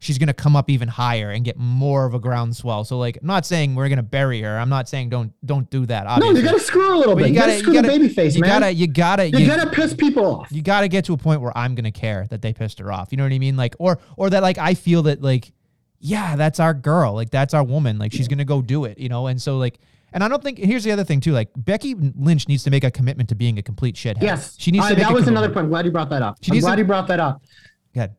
she's 0.00 0.18
gonna 0.18 0.34
come 0.34 0.56
up 0.56 0.68
even 0.68 0.88
higher 0.88 1.30
and 1.30 1.44
get 1.44 1.56
more 1.56 2.06
of 2.06 2.12
a 2.12 2.18
groundswell. 2.18 2.82
So 2.82 2.98
like, 2.98 3.18
I'm 3.20 3.26
not 3.28 3.46
saying 3.46 3.76
we're 3.76 3.88
gonna 3.88 4.02
bury 4.02 4.42
her. 4.42 4.58
I'm 4.58 4.68
not 4.68 4.88
saying 4.88 5.10
don't 5.10 5.32
don't 5.46 5.70
do 5.70 5.86
that. 5.86 6.18
no, 6.18 6.32
you 6.32 6.42
gotta 6.42 6.58
screw 6.58 6.88
her 6.88 6.94
a 6.94 6.98
little 6.98 7.14
But 7.14 7.22
bit. 7.22 7.28
You 7.28 7.34
gotta, 7.36 7.58
screw 7.60 7.72
the 7.72 7.82
baby 7.84 8.08
face, 8.08 8.34
you 8.34 8.40
man. 8.40 8.62
gotta, 8.62 8.74
you 8.74 8.88
gotta, 8.88 9.30
you 9.30 9.38
you, 9.38 9.46
gotta 9.46 9.70
piss 9.70 9.94
people 9.94 10.26
off. 10.26 10.48
you 10.50 10.60
gotta 10.60 10.88
get 10.88 11.04
to 11.04 11.12
a 11.12 11.16
point 11.16 11.40
where 11.40 11.56
I'm 11.56 11.76
gonna 11.76 11.92
care 11.92 12.26
that 12.30 12.42
they 12.42 12.52
pissed 12.52 12.80
her 12.80 12.90
off. 12.90 13.12
You 13.12 13.18
know 13.18 13.22
what 13.22 13.32
I 13.32 13.38
mean? 13.38 13.56
Like, 13.56 13.76
or 13.78 14.00
or 14.16 14.28
that 14.30 14.42
like 14.42 14.58
I 14.58 14.74
feel 14.74 15.04
that 15.04 15.22
like, 15.22 15.52
yeah, 16.00 16.34
that's 16.34 16.58
our 16.58 16.74
girl. 16.74 17.14
Like 17.14 17.30
that's 17.30 17.54
our 17.54 17.62
woman. 17.62 17.96
Like 17.96 18.10
she's 18.10 18.26
gonna 18.26 18.44
go 18.44 18.60
do 18.60 18.86
it. 18.86 18.98
You 18.98 19.08
know? 19.08 19.28
And 19.28 19.40
so 19.40 19.56
like, 19.58 19.78
and 20.12 20.22
I 20.24 20.28
don't 20.28 20.42
think 20.42 20.58
here's 20.58 20.84
the 20.84 20.92
other 20.92 21.04
thing 21.04 21.20
too. 21.20 21.32
Like 21.32 21.50
Becky 21.56 21.94
Lynch 21.94 22.48
needs 22.48 22.64
to 22.64 22.70
make 22.70 22.84
a 22.84 22.90
commitment 22.90 23.28
to 23.30 23.34
being 23.34 23.58
a 23.58 23.62
complete 23.62 23.94
shithead. 23.96 24.22
Yes, 24.22 24.54
she 24.58 24.70
needs 24.70 24.84
Uh, 24.84 24.90
to. 24.90 24.94
That 24.96 25.00
was 25.12 25.24
commitment. 25.24 25.28
another 25.38 25.48
point. 25.54 25.64
I'm 25.64 25.70
glad 25.70 25.84
you 25.84 25.90
brought 25.92 26.10
that 26.10 26.22
up. 26.22 26.38
She 26.42 26.52
I'm 26.52 26.58
glad 26.60 26.76
to- 26.76 26.82
you 26.82 26.86
brought 26.86 27.06
that 27.08 27.20
up. 27.20 27.42
Go 27.94 28.00
ahead. 28.00 28.16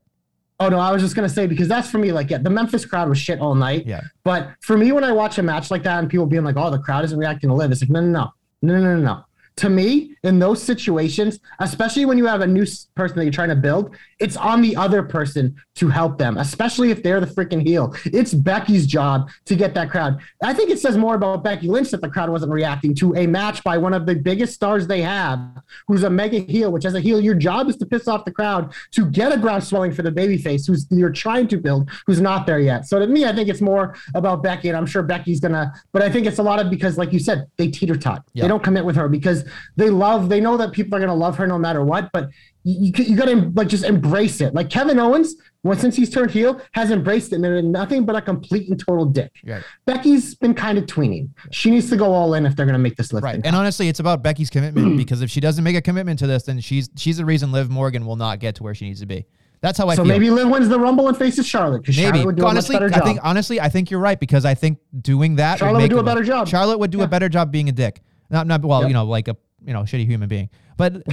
Oh 0.59 0.69
no, 0.69 0.79
I 0.79 0.91
was 0.91 1.01
just 1.01 1.15
gonna 1.15 1.29
say 1.29 1.45
because 1.47 1.67
that's 1.67 1.89
for 1.89 1.97
me. 1.99 2.11
Like, 2.11 2.29
yeah, 2.29 2.39
the 2.39 2.49
Memphis 2.49 2.85
crowd 2.85 3.09
was 3.09 3.17
shit 3.19 3.39
all 3.39 3.53
night. 3.55 3.85
Yeah. 3.85 4.01
But 4.23 4.49
for 4.61 4.77
me, 4.77 4.91
when 4.91 5.03
I 5.03 5.11
watch 5.11 5.37
a 5.37 5.43
match 5.43 5.69
like 5.71 5.83
that 5.83 5.99
and 5.99 6.09
people 6.09 6.25
being 6.25 6.43
like, 6.43 6.55
"Oh, 6.57 6.69
the 6.71 6.79
crowd 6.79 7.05
isn't 7.05 7.17
reacting 7.17 7.49
to 7.49 7.55
Liv," 7.55 7.71
it's 7.71 7.81
like, 7.81 7.89
no, 7.91 8.01
no, 8.01 8.09
no, 8.09 8.31
no, 8.61 8.79
no, 8.79 8.95
no, 8.97 9.01
no. 9.03 9.23
To 9.57 9.69
me, 9.69 10.15
in 10.23 10.39
those 10.39 10.61
situations, 10.61 11.39
especially 11.59 12.05
when 12.05 12.17
you 12.17 12.25
have 12.25 12.41
a 12.41 12.47
new 12.47 12.65
person 12.95 13.17
that 13.17 13.23
you're 13.23 13.31
trying 13.31 13.49
to 13.49 13.55
build, 13.55 13.95
it's 14.19 14.37
on 14.37 14.61
the 14.61 14.75
other 14.75 15.01
person 15.01 15.55
to 15.75 15.87
help 15.87 16.17
them, 16.17 16.37
especially 16.37 16.91
if 16.91 17.01
they're 17.01 17.19
the 17.19 17.27
freaking 17.27 17.61
heel. 17.61 17.93
It's 18.05 18.33
Becky's 18.33 18.85
job 18.85 19.29
to 19.45 19.55
get 19.55 19.73
that 19.73 19.89
crowd. 19.89 20.19
I 20.43 20.53
think 20.53 20.69
it 20.69 20.79
says 20.79 20.97
more 20.97 21.15
about 21.15 21.43
Becky 21.43 21.67
Lynch 21.67 21.91
that 21.91 22.01
the 22.01 22.09
crowd 22.09 22.29
wasn't 22.29 22.51
reacting 22.51 22.93
to 22.95 23.15
a 23.15 23.25
match 23.25 23.63
by 23.63 23.77
one 23.77 23.93
of 23.93 24.05
the 24.05 24.15
biggest 24.15 24.53
stars 24.53 24.85
they 24.85 25.01
have, 25.01 25.39
who's 25.87 26.03
a 26.03 26.09
mega 26.09 26.39
heel, 26.39 26.71
which 26.71 26.85
as 26.85 26.93
a 26.93 26.99
heel, 26.99 27.19
your 27.19 27.35
job 27.35 27.67
is 27.67 27.77
to 27.77 27.85
piss 27.85 28.07
off 28.07 28.25
the 28.25 28.31
crowd 28.31 28.73
to 28.91 29.05
get 29.05 29.31
a 29.31 29.37
ground 29.37 29.63
swelling 29.63 29.91
for 29.91 30.03
the 30.03 30.11
babyface 30.11 30.67
who's 30.67 30.85
you're 30.91 31.11
trying 31.11 31.47
to 31.47 31.57
build, 31.57 31.89
who's 32.05 32.21
not 32.21 32.45
there 32.45 32.59
yet. 32.59 32.85
So 32.85 32.99
to 32.99 33.07
me, 33.07 33.25
I 33.25 33.33
think 33.33 33.49
it's 33.49 33.61
more 33.61 33.95
about 34.13 34.43
Becky, 34.43 34.67
and 34.67 34.77
I'm 34.77 34.85
sure 34.85 35.01
Becky's 35.01 35.39
gonna, 35.39 35.73
but 35.91 36.01
I 36.01 36.11
think 36.11 36.27
it's 36.27 36.39
a 36.39 36.43
lot 36.43 36.59
of 36.59 36.69
because, 36.69 36.97
like 36.97 37.11
you 37.11 37.19
said, 37.19 37.47
they 37.57 37.69
teeter 37.69 37.95
tot. 37.95 38.23
They 38.35 38.47
don't 38.47 38.63
commit 38.63 38.85
with 38.85 38.95
her 38.95 39.07
because 39.07 39.46
they 39.75 39.89
love, 39.89 40.29
they 40.29 40.39
know 40.41 40.57
that 40.57 40.71
people 40.71 40.95
are 40.97 40.99
gonna 40.99 41.15
love 41.15 41.37
her 41.37 41.47
no 41.47 41.57
matter 41.57 41.83
what, 41.83 42.09
but 42.13 42.29
you, 42.63 42.91
you, 42.95 43.05
you 43.05 43.15
gotta 43.15 43.51
like 43.55 43.67
just 43.67 43.83
embrace 43.83 44.41
it. 44.41 44.53
Like 44.53 44.69
Kevin 44.69 44.99
Owens, 44.99 45.35
well, 45.63 45.77
since 45.77 45.95
he's 45.95 46.09
turned 46.09 46.31
heel, 46.31 46.61
has 46.73 46.91
embraced 46.91 47.31
it 47.31 47.35
and 47.35 47.43
been 47.43 47.71
nothing 47.71 48.05
but 48.05 48.15
a 48.15 48.21
complete 48.21 48.69
and 48.69 48.79
total 48.79 49.05
dick. 49.05 49.31
Right. 49.45 49.63
Becky's 49.85 50.35
been 50.35 50.53
kind 50.53 50.77
of 50.77 50.85
tweening. 50.85 51.29
She 51.51 51.71
needs 51.71 51.89
to 51.89 51.95
go 51.97 52.13
all 52.13 52.33
in 52.33 52.45
if 52.45 52.55
they're 52.55 52.65
gonna 52.65 52.77
make 52.77 52.95
this 52.95 53.13
lift. 53.13 53.23
Right. 53.23 53.39
And 53.43 53.55
honestly, 53.55 53.87
it's 53.89 53.99
about 53.99 54.21
Becky's 54.23 54.49
commitment 54.49 54.97
because 54.97 55.21
if 55.21 55.29
she 55.29 55.39
doesn't 55.39 55.63
make 55.63 55.75
a 55.75 55.81
commitment 55.81 56.19
to 56.19 56.27
this, 56.27 56.43
then 56.43 56.59
she's 56.59 56.89
she's 56.97 57.17
the 57.17 57.25
reason 57.25 57.51
Liv 57.51 57.69
Morgan 57.69 58.05
will 58.05 58.15
not 58.17 58.39
get 58.39 58.55
to 58.55 58.63
where 58.63 58.75
she 58.75 58.85
needs 58.85 58.99
to 58.99 59.05
be. 59.05 59.25
That's 59.59 59.77
how 59.79 59.89
I 59.89 59.95
so 59.95 60.03
feel. 60.03 60.09
maybe 60.13 60.29
Liv 60.29 60.49
wins 60.49 60.69
the 60.69 60.79
Rumble 60.79 61.07
and 61.07 61.17
faces 61.17 61.47
Charlotte 61.47 61.79
because 61.81 61.95
Charlotte 61.95 62.25
would 62.25 62.35
do 62.35 62.45
honestly, 62.45 62.75
a 62.75 62.79
much 62.79 62.91
better 62.91 63.01
I 63.03 63.05
think 63.05 63.19
honestly, 63.23 63.59
I 63.59 63.69
think 63.69 63.89
you're 63.89 63.99
right 63.99 64.19
because 64.19 64.45
I 64.45 64.53
think 64.53 64.77
doing 65.01 65.37
that 65.37 65.57
Charlotte 65.57 65.77
would 65.77 65.83
make 65.83 65.89
do 65.89 65.97
a 65.97 66.03
better 66.03 66.23
job. 66.23 66.47
Charlotte 66.47 66.77
would 66.77 66.91
do 66.91 66.99
Yeah. 66.99 67.05
a 67.05 67.07
better 67.07 67.27
job 67.27 67.51
being 67.51 67.67
a 67.67 67.71
dick. 67.71 68.01
Not 68.29 68.47
not 68.47 68.63
well, 68.63 68.81
Yep. 68.81 68.87
you 68.89 68.93
know, 68.93 69.05
like 69.05 69.27
a 69.27 69.37
you 69.65 69.73
know 69.73 69.81
shitty 69.81 70.05
human 70.05 70.27
being, 70.29 70.49
but 70.77 70.95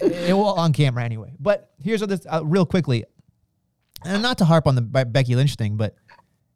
it 0.00 0.32
will 0.34 0.54
on 0.54 0.72
camera 0.72 1.04
anyway. 1.04 1.34
But 1.38 1.70
here's 1.82 2.00
what 2.00 2.10
this 2.10 2.26
uh, 2.28 2.42
real 2.44 2.66
quickly, 2.66 3.04
and 4.04 4.22
not 4.22 4.38
to 4.38 4.44
harp 4.44 4.66
on 4.66 4.74
the 4.74 4.82
Be- 4.82 5.04
Becky 5.04 5.34
Lynch 5.34 5.54
thing, 5.56 5.76
but 5.76 5.94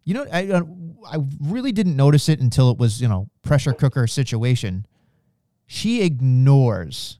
you 0.05 0.15
know, 0.15 0.27
I 0.33 0.49
uh, 0.51 0.63
I 1.11 1.19
really 1.41 1.73
didn't 1.73 1.97
notice 1.97 2.29
it 2.29 2.41
until 2.41 2.71
it 2.71 2.79
was 2.79 3.01
you 3.01 3.09
know 3.09 3.29
pressure 3.43 3.73
cooker 3.73 4.07
situation. 4.07 4.87
She 5.67 6.03
ignores 6.03 7.19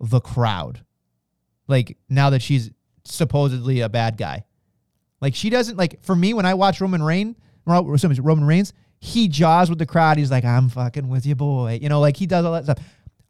the 0.00 0.20
crowd, 0.20 0.84
like 1.66 1.96
now 2.08 2.30
that 2.30 2.40
she's 2.42 2.70
supposedly 3.04 3.80
a 3.80 3.88
bad 3.88 4.16
guy. 4.16 4.44
Like 5.20 5.34
she 5.34 5.50
doesn't 5.50 5.76
like 5.76 6.02
for 6.02 6.14
me 6.14 6.32
when 6.34 6.46
I 6.46 6.54
watch 6.54 6.80
Roman 6.80 7.02
Reign, 7.02 7.36
Roman 7.66 8.44
Reigns, 8.44 8.72
he 9.00 9.28
jaws 9.28 9.70
with 9.70 9.78
the 9.78 9.86
crowd. 9.86 10.18
He's 10.18 10.30
like, 10.30 10.44
"I'm 10.44 10.68
fucking 10.68 11.08
with 11.08 11.26
you, 11.26 11.34
boy." 11.34 11.78
You 11.80 11.88
know, 11.88 12.00
like 12.00 12.16
he 12.16 12.26
does 12.26 12.44
all 12.44 12.52
that 12.52 12.64
stuff. 12.64 12.78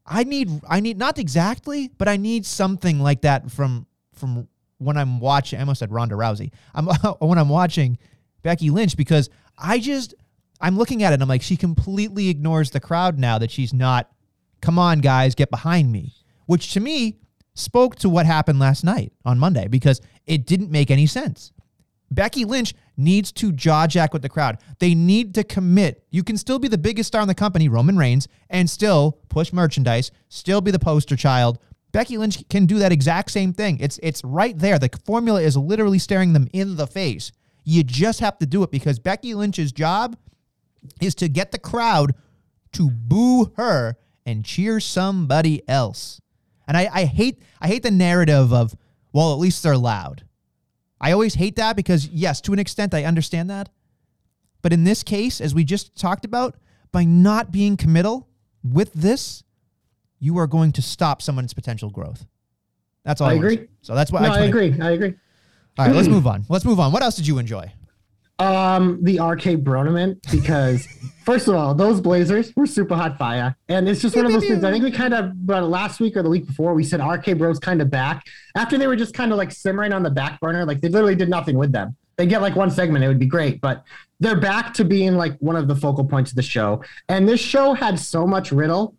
I 0.07 0.25
need, 0.25 0.51
I 0.69 0.81
need 0.81 0.97
not 0.97 1.19
exactly, 1.19 1.91
but 1.99 2.09
I 2.09 2.17
need 2.17 2.47
something 2.47 3.01
like 3.01 3.23
that 3.23 3.51
from 3.51 3.87
from 4.15 4.49
when 4.79 4.97
I'm 4.97 5.21
watching. 5.21 5.59
I 5.59 5.63
almost 5.63 5.81
said 5.81 5.93
Ronda 5.93 6.15
Rousey. 6.15 6.53
I'm 6.75 6.87
when 7.19 7.39
I'm 7.39 7.49
watching 7.49 7.99
Becky 8.43 8.71
Lynch 8.71 8.97
because 8.97 9.29
I 9.57 9.79
just 9.79 10.15
I'm 10.61 10.77
looking 10.77 11.03
at 11.03 11.13
it. 11.13 11.15
and 11.15 11.23
I'm 11.23 11.29
like, 11.29 11.43
she 11.43 11.57
completely 11.57 12.29
ignores 12.29 12.71
the 12.71 12.81
crowd 12.81 13.19
now 13.19 13.39
that 13.39 13.51
she's 13.51 13.73
not. 13.73 14.11
Come 14.61 14.79
on, 14.79 14.99
guys, 14.99 15.35
get 15.35 15.51
behind 15.51 15.93
me. 15.93 16.15
Which 16.47 16.73
to 16.73 16.81
me 16.81 17.19
spoke 17.55 17.97
to 17.97 18.09
what 18.09 18.27
happened 18.27 18.59
last 18.59 18.85
night 18.85 19.13
on 19.25 19.39
Monday 19.39 19.69
because 19.69 20.01
it 20.27 20.47
didn't 20.47 20.71
make 20.71 20.91
any 20.91 21.07
sense. 21.07 21.53
Becky 22.11 22.45
Lynch 22.45 22.75
needs 22.99 23.33
to 23.33 23.53
jaw 23.53 23.87
jack 23.87 24.13
with 24.13 24.23
the 24.23 24.29
crowd. 24.29 24.59
They 24.81 24.95
need 24.95 25.35
to 25.37 25.45
commit. 25.45 26.05
You 26.11 26.23
can 26.23 26.37
still 26.37 26.59
be 26.59 26.69
the 26.69 26.77
biggest 26.77 27.07
star 27.07 27.23
in 27.23 27.29
the 27.29 27.35
company, 27.35 27.69
Roman 27.69 27.97
Reigns, 27.97 28.29
and 28.51 28.69
still 28.69 29.19
push 29.29 29.53
merchandise, 29.53 30.11
still 30.29 30.61
be 30.61 30.71
the 30.71 30.79
poster 30.79 31.17
child. 31.17 31.59
Becky 31.93 32.19
Lynch 32.19 32.47
can 32.49 32.67
do 32.67 32.79
that 32.81 32.93
exact 32.93 33.31
same 33.31 33.55
thing. 33.55 33.79
It's 33.81 33.99
it's 34.03 34.23
right 34.23 34.59
there. 34.59 34.79
The 34.79 34.91
formula 35.07 35.41
is 35.41 35.57
literally 35.57 35.99
staring 35.99 36.35
them 36.35 36.49
in 36.53 36.77
the 36.77 36.87
face. 36.87 37.33
You 37.65 37.83
just 37.83 38.21
have 38.21 38.39
to 38.39 38.47
do 38.47 38.63
it 38.63 38.71
because 38.71 38.99
Becky 38.99 39.35
Lynch's 39.35 39.73
job 39.73 40.17
is 41.01 41.15
to 41.17 41.29
get 41.29 41.53
the 41.53 41.59
crowd 41.59 42.15
to 42.73 42.91
boo 42.91 43.53
her 43.57 43.97
and 44.27 44.45
cheer 44.45 44.81
somebody 44.81 45.67
else. 45.69 46.21
And 46.67 46.77
I, 46.77 46.89
I 46.93 47.05
hate 47.05 47.43
I 47.61 47.69
hate 47.69 47.83
the 47.83 47.91
narrative 47.91 48.53
of, 48.53 48.77
well, 49.13 49.33
at 49.33 49.39
least 49.39 49.63
they're 49.63 49.77
loud. 49.77 50.25
I 51.01 51.13
always 51.13 51.35
hate 51.35 51.57
that 51.57 51.77
because 51.77 52.09
yes, 52.09 52.41
to 52.43 52.53
an 52.53 52.59
extent 52.59 52.95
I 52.95 53.05
understand 53.05 53.51
that. 53.51 53.69
But 54.63 54.73
in 54.73 54.85
this 54.85 55.03
case, 55.03 55.41
as 55.41 55.55
we 55.55 55.65
just 55.65 55.97
talked 55.97 56.25
about, 56.25 56.57
by 56.91 57.05
not 57.05 57.53
being 57.53 57.77
committal 57.77 58.29
with 58.65 58.93
this, 58.93 59.45
you 60.19 60.39
are 60.39 60.47
going 60.47 60.73
to 60.73 60.83
stop 60.83 61.23
someone's 61.23 61.55
potential 61.55 61.91
growth. 61.91 62.27
That's 63.05 63.21
all 63.21 63.29
I, 63.29 63.33
I 63.33 63.35
agree. 63.37 63.69
So 63.83 63.95
that's 63.95 64.11
why 64.11 64.23
no, 64.23 64.29
just 64.29 64.41
I 64.41 64.45
agree. 64.45 64.75
I 64.81 64.91
agree. 64.91 65.15
All 65.79 65.87
right, 65.87 65.95
let's 65.95 66.09
move 66.17 66.27
on. 66.27 66.45
Let's 66.49 66.65
move 66.65 66.81
on. 66.81 66.93
What 66.93 67.03
else 67.03 67.15
did 67.15 67.27
you 67.27 67.39
enjoy? 67.39 67.73
Um, 68.41 69.01
the 69.03 69.19
RK-Bronament 69.21 70.25
because 70.31 70.87
first 71.25 71.49
of 71.49 71.55
all, 71.57 71.75
those 71.75 72.01
Blazers 72.01 72.55
were 72.55 72.67
super 72.67 72.95
hot 72.95 73.19
fire, 73.19 73.57
and 73.69 73.89
it's 73.89 74.01
just 74.01 74.15
one 74.15 74.27
of 74.27 74.33
those 74.33 74.47
things. 74.47 74.63
I 74.63 74.71
think 74.71 74.85
we 74.85 74.93
kind 74.93 75.13
of 75.13 75.33
uh, 75.51 75.61
last 75.63 75.99
week 75.99 76.17
or 76.17 76.23
the 76.23 76.31
week 76.31 76.47
before 76.47 76.73
we 76.73 76.85
said 76.85 77.01
RK-Bros 77.05 77.59
kind 77.59 77.83
of 77.83 77.91
back 77.91 78.25
after 78.57 78.79
they 78.79 78.87
were 78.87 78.97
just 78.97 79.13
kind 79.13 79.33
of 79.33 79.39
like 79.39 79.51
simmering 79.51 79.93
on 79.93 80.03
the 80.03 80.11
back 80.11 80.41
burner, 80.41 80.65
like 80.65 80.81
they 80.81 80.89
literally 80.89 81.17
did 81.17 81.29
nothing 81.29 81.59
with 81.59 81.73
them. 81.73 81.97
They 82.17 82.27
get 82.27 82.43
like 82.43 82.57
one 82.57 82.71
segment, 82.71 83.05
it 83.05 83.09
would 83.09 83.19
be 83.19 83.27
great, 83.27 83.61
but 83.61 83.85
they're 84.21 84.41
back 84.41 84.75
to 84.75 84.85
being 84.85 85.15
like 85.15 85.37
one 85.39 85.55
of 85.55 85.69
the 85.69 85.77
focal 85.77 86.05
points 86.05 86.33
of 86.33 86.37
the 86.37 86.43
show. 86.43 86.83
And 87.09 87.29
this 87.29 87.41
show 87.41 87.75
had 87.75 87.99
so 87.99 88.27
much 88.27 88.51
Riddle 88.51 88.97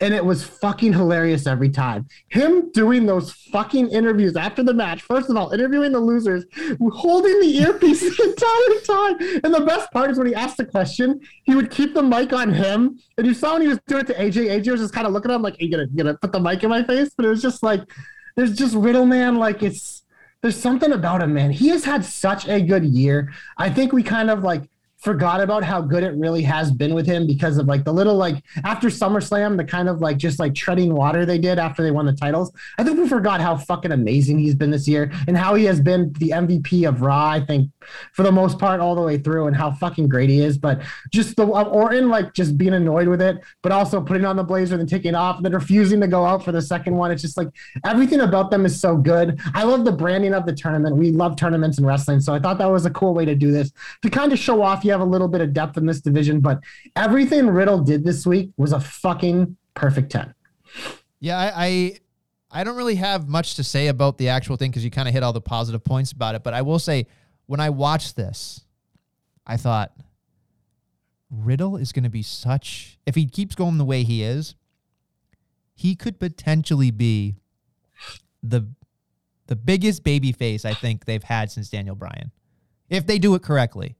and 0.00 0.14
it 0.14 0.24
was 0.24 0.44
fucking 0.44 0.92
hilarious 0.92 1.46
every 1.46 1.70
time. 1.70 2.06
Him 2.28 2.70
doing 2.72 3.06
those 3.06 3.32
fucking 3.32 3.88
interviews 3.88 4.36
after 4.36 4.62
the 4.62 4.74
match. 4.74 5.02
First 5.02 5.28
of 5.28 5.36
all, 5.36 5.50
interviewing 5.50 5.92
the 5.92 6.00
losers, 6.00 6.44
holding 6.92 7.40
the 7.40 7.58
earpiece 7.58 8.00
the 8.16 8.24
entire 8.24 8.80
time. 8.86 9.42
And 9.44 9.54
the 9.54 9.64
best 9.66 9.90
part 9.90 10.10
is 10.10 10.18
when 10.18 10.28
he 10.28 10.34
asked 10.34 10.56
the 10.56 10.66
question, 10.66 11.20
he 11.44 11.54
would 11.54 11.70
keep 11.70 11.94
the 11.94 12.02
mic 12.02 12.32
on 12.32 12.52
him. 12.52 12.98
And 13.16 13.26
you 13.26 13.34
saw 13.34 13.54
when 13.54 13.62
he 13.62 13.68
was 13.68 13.80
doing 13.86 14.02
it 14.02 14.06
to 14.08 14.14
AJ, 14.14 14.62
AJ 14.62 14.70
was 14.70 14.80
just 14.80 14.94
kind 14.94 15.06
of 15.06 15.12
looking 15.12 15.30
at 15.30 15.34
him 15.34 15.42
like, 15.42 15.54
"Are 15.54 15.64
you 15.64 15.70
gonna, 15.70 15.86
gonna 15.88 16.14
put 16.14 16.32
the 16.32 16.40
mic 16.40 16.62
in 16.62 16.70
my 16.70 16.84
face?" 16.84 17.10
But 17.16 17.26
it 17.26 17.30
was 17.30 17.42
just 17.42 17.62
like, 17.62 17.82
there's 18.36 18.56
just 18.56 18.74
Riddle, 18.76 19.04
man. 19.04 19.36
Like 19.36 19.62
it's 19.64 20.04
there's 20.42 20.56
something 20.56 20.92
about 20.92 21.22
him, 21.22 21.34
man. 21.34 21.50
He 21.50 21.68
has 21.68 21.84
had 21.84 22.04
such 22.04 22.48
a 22.48 22.60
good 22.60 22.84
year. 22.84 23.32
I 23.56 23.70
think 23.70 23.92
we 23.92 24.04
kind 24.04 24.30
of 24.30 24.44
like 24.44 24.70
forgot 24.98 25.40
about 25.40 25.62
how 25.62 25.80
good 25.80 26.02
it 26.02 26.14
really 26.16 26.42
has 26.42 26.72
been 26.72 26.92
with 26.92 27.06
him 27.06 27.26
because 27.26 27.56
of 27.56 27.66
like 27.66 27.84
the 27.84 27.92
little 27.92 28.16
like 28.16 28.42
after 28.64 28.88
SummerSlam, 28.88 29.56
the 29.56 29.64
kind 29.64 29.88
of 29.88 30.00
like 30.00 30.16
just 30.16 30.40
like 30.40 30.54
treading 30.54 30.92
water 30.92 31.24
they 31.24 31.38
did 31.38 31.58
after 31.58 31.82
they 31.84 31.92
won 31.92 32.04
the 32.04 32.12
titles. 32.12 32.52
I 32.78 32.84
think 32.84 32.98
we 32.98 33.08
forgot 33.08 33.40
how 33.40 33.56
fucking 33.56 33.92
amazing 33.92 34.38
he's 34.40 34.56
been 34.56 34.72
this 34.72 34.88
year 34.88 35.12
and 35.28 35.36
how 35.36 35.54
he 35.54 35.64
has 35.66 35.80
been 35.80 36.12
the 36.14 36.30
MVP 36.30 36.88
of 36.88 37.00
Raw, 37.00 37.28
I 37.28 37.40
think, 37.40 37.70
for 38.12 38.24
the 38.24 38.32
most 38.32 38.58
part, 38.58 38.80
all 38.80 38.96
the 38.96 39.02
way 39.02 39.18
through, 39.18 39.46
and 39.46 39.56
how 39.56 39.70
fucking 39.70 40.08
great 40.08 40.30
he 40.30 40.40
is. 40.40 40.58
But 40.58 40.82
just 41.12 41.36
the 41.36 41.46
uh, 41.46 41.62
Orton 41.62 42.08
like 42.08 42.34
just 42.34 42.58
being 42.58 42.74
annoyed 42.74 43.06
with 43.06 43.22
it, 43.22 43.38
but 43.62 43.70
also 43.70 44.00
putting 44.00 44.24
on 44.24 44.34
the 44.34 44.44
blazer 44.44 44.74
and 44.74 44.80
then 44.80 44.88
taking 44.88 45.14
off 45.14 45.36
and 45.36 45.44
then 45.44 45.52
refusing 45.52 46.00
to 46.00 46.08
go 46.08 46.24
out 46.24 46.44
for 46.44 46.50
the 46.50 46.62
second 46.62 46.96
one. 46.96 47.12
It's 47.12 47.22
just 47.22 47.36
like 47.36 47.48
everything 47.84 48.20
about 48.20 48.50
them 48.50 48.66
is 48.66 48.80
so 48.80 48.96
good. 48.96 49.40
I 49.54 49.62
love 49.62 49.84
the 49.84 49.92
branding 49.92 50.34
of 50.34 50.44
the 50.44 50.54
tournament. 50.54 50.96
We 50.96 51.12
love 51.12 51.36
tournaments 51.36 51.78
and 51.78 51.86
wrestling, 51.86 52.20
so 52.20 52.34
I 52.34 52.40
thought 52.40 52.58
that 52.58 52.66
was 52.66 52.84
a 52.84 52.90
cool 52.90 53.14
way 53.14 53.24
to 53.24 53.36
do 53.36 53.52
this 53.52 53.70
to 54.02 54.10
kind 54.10 54.32
of 54.32 54.40
show 54.40 54.60
off 54.60 54.84
you 54.88 54.92
have 54.92 55.00
a 55.00 55.04
little 55.04 55.28
bit 55.28 55.40
of 55.40 55.52
depth 55.52 55.76
in 55.76 55.86
this 55.86 56.00
division. 56.00 56.40
But 56.40 56.58
everything 56.96 57.46
Riddle 57.46 57.78
did 57.78 58.04
this 58.04 58.26
week 58.26 58.50
was 58.56 58.72
a 58.72 58.80
fucking 58.80 59.56
perfect 59.74 60.10
ten. 60.10 60.34
Yeah, 61.20 61.38
I, 61.38 61.52
I 61.54 61.98
I 62.50 62.64
don't 62.64 62.76
really 62.76 62.96
have 62.96 63.28
much 63.28 63.54
to 63.56 63.64
say 63.64 63.88
about 63.88 64.18
the 64.18 64.30
actual 64.30 64.56
thing 64.56 64.70
because 64.70 64.84
you 64.84 64.90
kind 64.90 65.06
of 65.06 65.14
hit 65.14 65.22
all 65.22 65.32
the 65.32 65.40
positive 65.40 65.84
points 65.84 66.12
about 66.12 66.34
it. 66.34 66.42
But 66.42 66.54
I 66.54 66.62
will 66.62 66.78
say, 66.78 67.06
when 67.46 67.60
I 67.60 67.70
watched 67.70 68.16
this, 68.16 68.64
I 69.46 69.56
thought 69.56 69.92
Riddle 71.30 71.76
is 71.76 71.92
going 71.92 72.04
to 72.04 72.10
be 72.10 72.22
such. 72.22 72.98
If 73.06 73.14
he 73.14 73.26
keeps 73.26 73.54
going 73.54 73.78
the 73.78 73.84
way 73.84 74.02
he 74.02 74.22
is, 74.22 74.54
he 75.74 75.94
could 75.94 76.18
potentially 76.18 76.90
be 76.90 77.36
the 78.42 78.68
the 79.46 79.56
biggest 79.56 80.04
baby 80.04 80.30
face 80.32 80.64
I 80.64 80.74
think 80.74 81.04
they've 81.04 81.22
had 81.22 81.50
since 81.50 81.70
Daniel 81.70 81.94
Bryan. 81.94 82.32
If 82.88 83.06
they 83.06 83.18
do 83.18 83.34
it 83.34 83.42
correctly. 83.42 83.96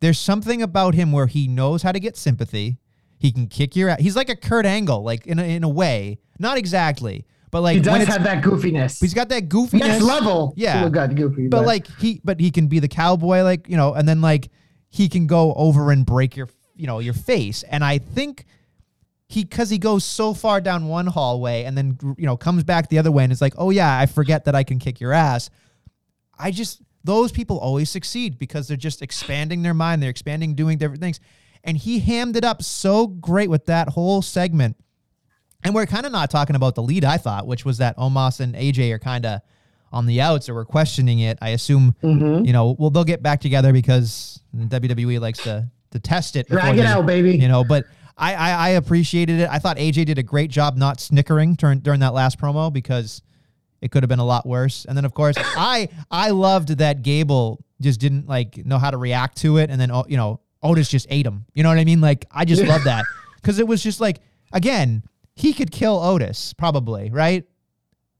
There's 0.00 0.18
something 0.18 0.62
about 0.62 0.94
him 0.94 1.12
where 1.12 1.26
he 1.26 1.48
knows 1.48 1.82
how 1.82 1.92
to 1.92 2.00
get 2.00 2.16
sympathy. 2.16 2.78
He 3.18 3.32
can 3.32 3.46
kick 3.46 3.74
your 3.76 3.88
ass. 3.90 4.00
He's 4.00 4.16
like 4.16 4.28
a 4.28 4.36
Kurt 4.36 4.66
Angle, 4.66 5.02
like 5.02 5.26
in 5.26 5.38
a, 5.38 5.44
in 5.44 5.64
a 5.64 5.68
way. 5.68 6.18
Not 6.38 6.58
exactly, 6.58 7.24
but 7.50 7.60
like 7.62 7.76
He 7.76 7.80
does 7.80 8.06
have 8.08 8.24
that 8.24 8.42
goofiness. 8.42 9.00
he's 9.00 9.14
got 9.14 9.28
that 9.30 9.48
goofiness. 9.48 9.78
Next 9.80 10.02
level. 10.02 10.52
Yeah. 10.56 10.88
Got 10.88 11.14
goofy. 11.14 11.48
but 11.48 11.64
like 11.64 11.86
he 11.98 12.20
but 12.24 12.40
he 12.40 12.50
can 12.50 12.66
be 12.66 12.80
the 12.80 12.88
cowboy 12.88 13.42
like 13.42 13.68
you 13.68 13.76
know 13.76 13.94
and 13.94 14.06
then 14.08 14.20
like 14.20 14.50
he 14.90 15.08
can 15.08 15.26
go 15.26 15.54
over 15.54 15.90
and 15.90 16.04
break 16.04 16.36
your 16.36 16.48
you 16.76 16.86
know 16.88 16.98
your 16.98 17.14
face 17.14 17.62
and 17.64 17.84
i 17.84 17.98
think 17.98 18.44
he 19.28 19.44
because 19.44 19.70
he 19.70 19.78
goes 19.78 20.04
so 20.04 20.34
far 20.34 20.60
down 20.60 20.88
one 20.88 21.06
hallway 21.06 21.62
and 21.64 21.78
then 21.78 21.96
you 22.18 22.26
know 22.26 22.36
comes 22.36 22.64
back 22.64 22.88
the 22.88 22.98
other 22.98 23.12
way 23.12 23.22
and 23.22 23.32
it's 23.32 23.40
like 23.40 23.54
oh 23.58 23.70
yeah 23.70 23.96
i 23.98 24.06
forget 24.06 24.44
that 24.44 24.56
i 24.56 24.64
can 24.64 24.78
kick 24.80 24.98
your 25.00 25.12
ass 25.12 25.50
i 26.38 26.50
just 26.50 26.82
those 27.04 27.30
people 27.30 27.58
always 27.58 27.90
succeed 27.90 28.38
because 28.38 28.66
they're 28.66 28.76
just 28.76 29.02
expanding 29.02 29.62
their 29.62 29.74
mind 29.74 30.02
they're 30.02 30.10
expanding 30.10 30.54
doing 30.54 30.78
different 30.78 31.00
things 31.02 31.20
and 31.62 31.76
he 31.76 31.98
hammed 32.00 32.36
it 32.36 32.44
up 32.44 32.62
so 32.62 33.06
great 33.06 33.48
with 33.50 33.66
that 33.66 33.88
whole 33.90 34.20
segment 34.22 34.76
And 35.64 35.74
we're 35.74 35.86
kind 35.86 36.04
of 36.06 36.12
not 36.12 36.30
talking 36.30 36.56
about 36.56 36.74
the 36.74 36.82
lead, 36.82 37.04
I 37.06 37.16
thought, 37.16 37.46
which 37.46 37.64
was 37.64 37.78
that 37.78 37.96
Omos 37.96 38.40
and 38.40 38.54
AJ 38.54 38.92
are 38.92 38.98
kind 38.98 39.24
of 39.24 39.40
on 39.90 40.04
the 40.04 40.20
outs 40.20 40.48
or 40.50 40.54
we're 40.54 40.66
questioning 40.66 41.20
it. 41.20 41.38
I 41.40 41.50
assume, 41.50 41.94
Mm-hmm. 42.02 42.44
you 42.44 42.52
know, 42.52 42.76
well, 42.78 42.90
they'll 42.90 43.04
get 43.04 43.22
back 43.22 43.40
together 43.40 43.72
because 43.72 44.40
WWE 44.54 45.20
likes 45.20 45.42
to 45.44 45.70
to 45.92 45.98
test 46.00 46.36
it. 46.36 46.48
Drag 46.48 46.74
it 46.74 46.82
they- 46.82 46.86
out, 46.86 47.06
baby. 47.06 47.36
You 47.38 47.48
know, 47.48 47.64
but 47.64 47.84
I, 48.18 48.34
I, 48.34 48.50
I 48.50 48.68
appreciated 48.70 49.40
it. 49.40 49.48
I 49.48 49.58
thought 49.58 49.78
AJ 49.78 50.04
did 50.06 50.18
a 50.18 50.22
great 50.22 50.50
job 50.50 50.76
not 50.76 51.00
snickering 51.00 51.54
during, 51.54 51.78
during 51.80 52.00
that 52.00 52.12
last 52.12 52.38
promo 52.38 52.70
because 52.72 53.22
it 53.84 53.90
could 53.90 54.02
have 54.02 54.08
been 54.08 54.18
a 54.18 54.24
lot 54.24 54.46
worse. 54.46 54.86
And 54.86 54.96
then, 54.96 55.04
of 55.04 55.12
course, 55.12 55.36
I 55.38 55.88
I 56.10 56.30
loved 56.30 56.78
that 56.78 57.02
Gable 57.02 57.62
just 57.80 58.00
didn't 58.00 58.26
like 58.26 58.64
know 58.64 58.78
how 58.78 58.90
to 58.90 58.96
react 58.96 59.36
to 59.38 59.58
it, 59.58 59.70
and 59.70 59.80
then 59.80 59.92
oh, 59.92 60.04
you 60.08 60.16
know 60.16 60.40
Otis 60.62 60.88
just 60.88 61.06
ate 61.10 61.26
him. 61.26 61.44
You 61.54 61.62
know 61.62 61.68
what 61.68 61.78
I 61.78 61.84
mean? 61.84 62.00
Like 62.00 62.24
I 62.32 62.46
just 62.46 62.64
love 62.64 62.84
that 62.84 63.04
because 63.36 63.58
it 63.58 63.68
was 63.68 63.82
just 63.82 64.00
like 64.00 64.20
again 64.52 65.04
he 65.36 65.52
could 65.52 65.70
kill 65.70 65.98
Otis 65.98 66.54
probably 66.54 67.10
right, 67.10 67.44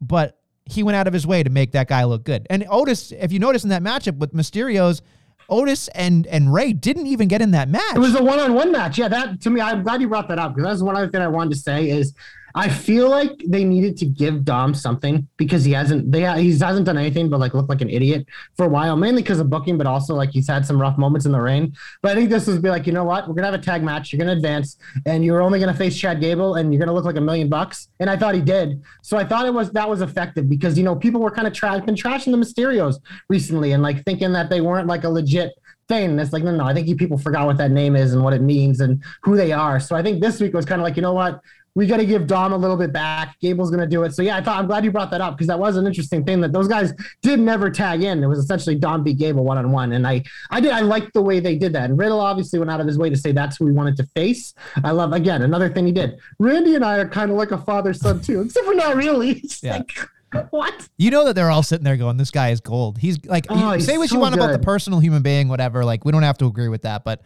but 0.01 0.39
he 0.67 0.83
went 0.83 0.97
out 0.97 1.07
of 1.07 1.13
his 1.13 1.27
way 1.27 1.43
to 1.43 1.51
make 1.51 1.73
that 1.73 1.89
guy 1.89 2.05
look 2.05 2.25
good. 2.25 2.47
And 2.51 2.67
Otis, 2.69 3.13
if 3.13 3.33
you 3.33 3.39
notice 3.39 3.65
in 3.65 3.71
that 3.71 3.83
matchup 3.83 4.19
with 4.19 4.33
Mysterio's. 4.33 5.03
Otis 5.51 5.89
and 5.89 6.27
and 6.29 6.55
Ray 6.55 6.73
didn't 6.73 7.07
even 7.07 7.29
get 7.29 7.43
in 7.43 7.51
that 7.51 7.69
match. 7.69 7.95
It 7.95 7.99
was 7.99 8.15
a 8.15 8.23
one-on-one 8.23 8.73
match. 8.73 8.97
Yeah, 8.97 9.09
that 9.09 9.43
to 9.43 9.51
me, 9.51 9.61
I'm 9.61 9.83
glad 9.83 10.01
you 10.01 10.09
brought 10.09 10.27
that 10.29 10.39
up 10.39 10.55
because 10.55 10.71
that's 10.71 10.83
one 10.83 10.97
other 10.97 11.11
thing 11.11 11.21
I 11.21 11.29
wanted 11.29 11.51
to 11.51 11.59
say 11.59 11.91
is 11.91 12.15
I 12.57 12.69
feel 12.69 13.11
like 13.11 13.33
they 13.49 13.65
needed 13.65 13.97
to 13.99 14.07
give 14.07 14.45
Dom 14.45 14.75
something 14.75 15.27
because 15.37 15.65
he 15.65 15.73
hasn't 15.73 16.13
they 16.13 16.21
he 16.41 16.57
hasn't 16.57 16.87
done 16.87 16.97
anything 16.97 17.29
but 17.29 17.41
like 17.41 17.53
look 17.53 17.69
like 17.69 17.81
an 17.81 17.91
idiot 17.91 18.27
for 18.57 18.67
a 18.67 18.69
while, 18.69 18.97
mainly 18.97 19.23
because 19.23 19.41
of 19.41 19.51
booking, 19.51 19.77
but 19.77 19.89
also 19.89 20.15
like 20.15 20.31
he's 20.31 20.49
had 20.49 20.65
some 20.65 20.81
rough 20.81 20.97
moments 20.97 21.27
in 21.27 21.33
the 21.33 21.41
ring. 21.41 21.75
But 22.01 22.13
I 22.13 22.15
think 22.15 22.31
this 22.31 22.47
was 22.47 22.59
be 22.59 22.69
like, 22.69 22.87
you 22.87 22.93
know 22.93 23.05
what, 23.05 23.27
we're 23.27 23.35
gonna 23.35 23.51
have 23.51 23.61
a 23.61 23.63
tag 23.63 23.83
match, 23.83 24.13
you're 24.13 24.19
gonna 24.19 24.37
advance, 24.37 24.77
and 25.05 25.25
you're 25.25 25.43
only 25.43 25.59
gonna 25.59 25.75
face 25.75 25.99
Chad 25.99 26.21
Gable, 26.21 26.55
and 26.55 26.73
you're 26.73 26.79
gonna 26.79 26.93
look 26.93 27.05
like 27.05 27.17
a 27.17 27.21
million 27.21 27.49
bucks. 27.49 27.89
And 27.99 28.09
I 28.09 28.17
thought 28.17 28.37
he 28.37 28.41
did, 28.41 28.83
so 29.03 29.17
I 29.17 29.25
thought 29.25 29.47
it 29.47 29.55
was 29.55 29.73
that 29.73 29.89
was 29.89 30.01
effective 30.01 30.49
because 30.49 30.79
you 30.79 30.85
know 30.85 30.95
people 30.95 31.21
were 31.21 31.33
kind 31.33 31.49
of 31.49 31.53
tra- 31.53 31.81
been 31.81 31.97
trashing 31.97 32.31
the 32.31 32.39
Mysterios 32.39 33.01
recently 33.29 33.73
and 33.73 33.83
like 33.83 34.05
thinking 34.05 34.33
that 34.33 34.49
they 34.49 34.61
weren't 34.61 34.87
like 34.87 35.03
a 35.03 35.09
legit 35.09 35.53
thing. 35.89 36.11
And 36.11 36.21
it's 36.21 36.33
like, 36.33 36.43
no, 36.43 36.51
no, 36.51 36.65
I 36.65 36.73
think 36.73 36.89
you 36.89 36.97
people 36.97 37.19
forgot 37.19 37.47
what 37.47 37.59
that 37.59 37.71
name 37.71 37.97
is 37.97 38.15
and 38.15 38.23
what 38.23 38.33
it 38.33 38.41
means 38.41 38.81
and 38.81 39.03
who 39.23 39.37
they 39.37 39.53
are. 39.53 39.81
So 39.81 39.97
I 39.97 40.03
think 40.03 40.21
this 40.21 40.41
week 40.41 40.55
was 40.55 40.65
kind 40.65 40.81
of 40.81 40.85
like, 40.85 40.97
you 40.97 41.03
know 41.03 41.13
what? 41.13 41.41
We 41.77 41.87
got 41.89 41.97
to 41.97 42.07
give 42.07 42.27
Dom 42.29 42.53
a 42.53 42.57
little 42.57 42.77
bit 42.77 42.93
back. 42.93 43.39
Gable's 43.41 43.69
going 43.71 43.81
to 43.81 43.87
do 43.89 44.05
it. 44.05 44.15
So 44.15 44.23
yeah, 44.23 44.37
I 44.37 44.43
thought 44.43 44.59
I'm 44.59 44.67
glad 44.67 44.85
you 44.85 44.93
brought 44.93 45.11
that 45.11 45.21
up 45.21 45.35
because 45.35 45.49
that 45.49 45.59
was 45.59 45.77
an 45.77 45.87
interesting 45.89 46.25
thing 46.25 46.41
that 46.43 46.53
those 46.53 46.69
guys 46.69 46.93
did 47.21 47.41
never 47.41 47.69
tag 47.69 48.03
in. 48.05 48.23
It 48.23 48.27
was 48.29 48.39
essentially 48.39 48.77
Dom 48.77 49.03
beat 49.03 49.19
Gable 49.19 49.43
one 49.45 49.59
on 49.59 49.73
one, 49.73 49.93
and 49.93 50.07
I 50.07 50.23
I 50.51 50.61
did 50.61 50.71
I 50.73 50.81
liked 50.81 51.13
the 51.15 51.23
way 51.23 51.41
they 51.41 51.57
did 51.57 51.73
that. 51.73 51.91
And 51.91 51.99
Riddle 51.99 52.21
obviously 52.21 52.59
went 52.61 52.71
out 52.71 52.81
of 52.81 52.87
his 52.87 52.97
way 52.97 53.11
to 53.11 53.17
say 53.17 53.33
that's 53.33 53.57
who 53.57 53.65
we 53.65 53.73
wanted 53.73 53.97
to 53.97 54.07
face. 54.15 54.55
I 54.85 54.93
love 54.93 55.13
again 55.13 55.43
another 55.43 55.69
thing 55.69 55.85
he 55.87 55.93
did. 55.93 56.19
Randy 56.39 56.77
and 56.77 56.85
I 56.85 56.99
are 56.99 57.09
kind 57.09 57.31
of 57.33 57.37
like 57.37 57.51
a 57.51 57.59
father 57.59 57.93
son 57.93 58.21
too, 58.21 58.43
except 58.43 58.65
for 58.67 58.75
not 58.75 58.97
really. 58.97 59.43
Yeah. 59.63 59.79
like, 59.79 59.93
what? 60.51 60.89
You 60.97 61.11
know 61.11 61.25
that 61.25 61.35
they're 61.35 61.51
all 61.51 61.63
sitting 61.63 61.85
there 61.85 61.97
going, 61.97 62.17
"This 62.19 62.31
guy 62.31 62.51
is 62.51 62.61
gold." 62.61 62.99
He's 62.99 63.25
like, 63.27 63.47
Oh, 63.49 63.57
you- 63.71 63.75
he's 63.77 63.87
say 63.87 63.99
what 63.99 64.05
you 64.11 64.17
so 64.17 64.19
want 64.21 64.35
about 64.35 64.53
the 64.53 64.59
personal 64.59 65.01
human 65.01 65.23
being, 65.23 65.49
whatever. 65.49 65.85
Like, 65.85 66.05
we 66.05 66.13
don't 66.13 66.23
have 66.23 66.39
to 66.39 66.47
agree 66.47 66.69
with 66.69 66.83
that, 66.83 67.03
but 67.05 67.23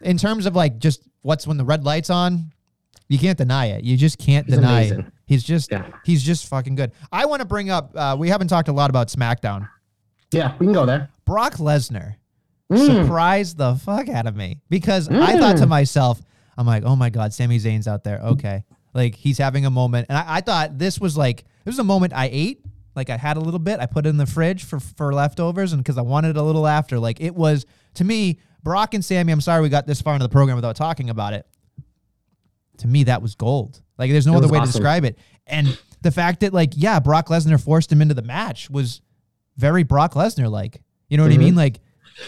in 0.00 0.16
terms 0.16 0.46
of 0.46 0.56
like 0.56 0.78
just 0.78 1.02
what's 1.22 1.46
when 1.46 1.56
the 1.56 1.64
red 1.64 1.84
lights 1.84 2.08
on, 2.10 2.52
you 3.12 3.18
can't 3.18 3.36
deny 3.38 3.66
it. 3.66 3.84
You 3.84 3.96
just 3.96 4.18
can't 4.18 4.46
He's 4.46 4.56
deny 4.56 4.80
amazing. 4.80 5.00
it. 5.00 5.06
He's 5.26 5.42
just, 5.44 5.70
Yeah. 5.70 5.86
he's 6.04 6.22
just 6.22 6.46
fucking 6.48 6.74
good. 6.74 6.92
I 7.12 7.26
want 7.26 7.40
to 7.40 7.46
bring 7.46 7.70
up. 7.70 7.92
Uh, 7.94 8.16
we 8.18 8.28
haven't 8.28 8.48
talked 8.48 8.68
a 8.68 8.72
lot 8.72 8.90
about 8.90 9.08
SmackDown. 9.08 9.68
Yeah, 10.32 10.54
we 10.58 10.66
can 10.66 10.72
go 10.72 10.86
there. 10.86 11.10
Brock 11.24 11.54
Lesnar 11.54 12.14
Mm. 12.70 12.86
surprised 13.04 13.58
the 13.58 13.74
fuck 13.74 14.08
out 14.08 14.26
of 14.26 14.34
me 14.34 14.60
because 14.70 15.06
I 15.10 15.38
thought 15.38 15.58
to 15.58 15.66
myself, 15.66 16.22
I'm 16.56 16.66
like, 16.66 16.84
oh 16.84 16.96
my 16.96 17.10
God, 17.10 17.34
Sami 17.34 17.58
Zayn's 17.58 17.86
out 17.86 18.02
there. 18.02 18.18
Okay. 18.20 18.64
Like 18.94 19.14
he's 19.14 19.36
having 19.36 19.66
a 19.66 19.70
moment. 19.70 20.06
And 20.08 20.16
I, 20.16 20.36
I 20.36 20.40
thought 20.40 20.78
this 20.78 20.98
was 20.98 21.14
like, 21.16 21.44
this 21.64 21.72
was 21.72 21.78
a 21.80 21.84
moment 21.84 22.14
I 22.14 22.30
ate. 22.32 22.64
Like 22.96 23.10
I 23.10 23.18
had 23.18 23.36
a 23.36 23.40
little 23.40 23.58
bit, 23.60 23.78
I 23.80 23.84
put 23.86 24.06
it 24.06 24.08
in 24.08 24.16
the 24.16 24.24
fridge 24.26 24.64
for, 24.64 24.80
for 24.80 25.12
leftovers 25.12 25.72
and 25.74 25.82
because 25.82 25.98
I 25.98 26.02
wanted 26.02 26.36
a 26.38 26.42
little 26.42 26.66
after. 26.66 26.98
Like 26.98 27.20
it 27.20 27.34
was, 27.34 27.66
to 27.94 28.04
me, 28.04 28.38
Brock 28.62 28.94
and 28.94 29.04
Sami, 29.04 29.32
I'm 29.32 29.40
sorry 29.42 29.60
we 29.60 29.68
got 29.68 29.86
this 29.86 30.00
far 30.00 30.14
into 30.14 30.24
the 30.24 30.32
program 30.32 30.56
without 30.56 30.76
talking 30.76 31.10
about 31.10 31.34
it. 31.34 31.46
To 32.82 32.88
me, 32.88 33.04
that 33.04 33.22
was 33.22 33.34
gold. 33.34 33.80
Like 33.98 34.10
there's 34.10 34.26
no 34.26 34.34
It 34.34 34.36
other 34.38 34.48
way 34.48 34.60
to 34.60 34.66
describe 34.66 35.04
it. 35.04 35.18
And 35.46 35.76
the 36.02 36.10
fact 36.10 36.40
that, 36.40 36.52
like, 36.52 36.72
yeah, 36.76 37.00
Brock 37.00 37.28
Lesnar 37.28 37.62
forced 37.62 37.90
him 37.90 38.00
into 38.02 38.14
the 38.14 38.22
match 38.22 38.68
was 38.70 39.00
very 39.56 39.82
Brock 39.82 40.14
Lesnar 40.14 40.50
like. 40.50 40.80
You 41.08 41.16
know 41.16 41.24
what 41.24 41.30
I 41.32 41.34
Mm-hmm. 41.36 41.44
mean? 41.44 41.54
Like 41.56 41.80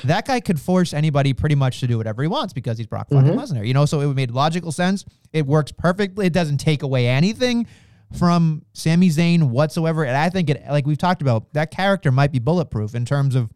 that 0.05 0.27
guy 0.27 0.41
could 0.41 0.61
force 0.61 0.93
anybody 0.95 1.33
pretty 1.33 1.55
much 1.55 1.81
to 1.81 1.87
do 1.87 1.97
whatever 1.99 2.23
he 2.23 2.29
wants 2.29 2.53
because 2.53 2.79
he's 2.79 2.87
Brock 2.87 3.09
Mm-hmm. 3.11 3.39
Lesnar. 3.39 3.67
You 3.67 3.75
know, 3.75 3.85
so 3.87 4.01
it 4.01 4.15
made 4.15 4.31
logical 4.31 4.73
sense. 4.73 5.05
It 5.33 5.47
works 5.47 5.73
perfectly. 5.73 6.27
It 6.27 6.33
doesn't 6.33 6.59
take 6.59 6.83
away 6.83 7.09
anything 7.09 7.67
from 8.19 8.65
Sami 8.75 9.09
Zayn 9.09 9.45
whatsoever. 9.51 10.05
And 10.05 10.17
I 10.17 10.29
think 10.31 10.51
it, 10.51 10.63
like 10.69 10.87
we've 10.87 10.99
talked 10.99 11.23
about, 11.23 11.53
that 11.55 11.71
character 11.71 12.13
might 12.13 12.31
be 12.33 12.39
bulletproof 12.39 12.95
in 12.95 13.05
terms 13.05 13.35
of 13.35 13.51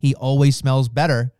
he 0.00 0.14
always 0.14 0.56
smells 0.56 0.88
better 0.88 1.32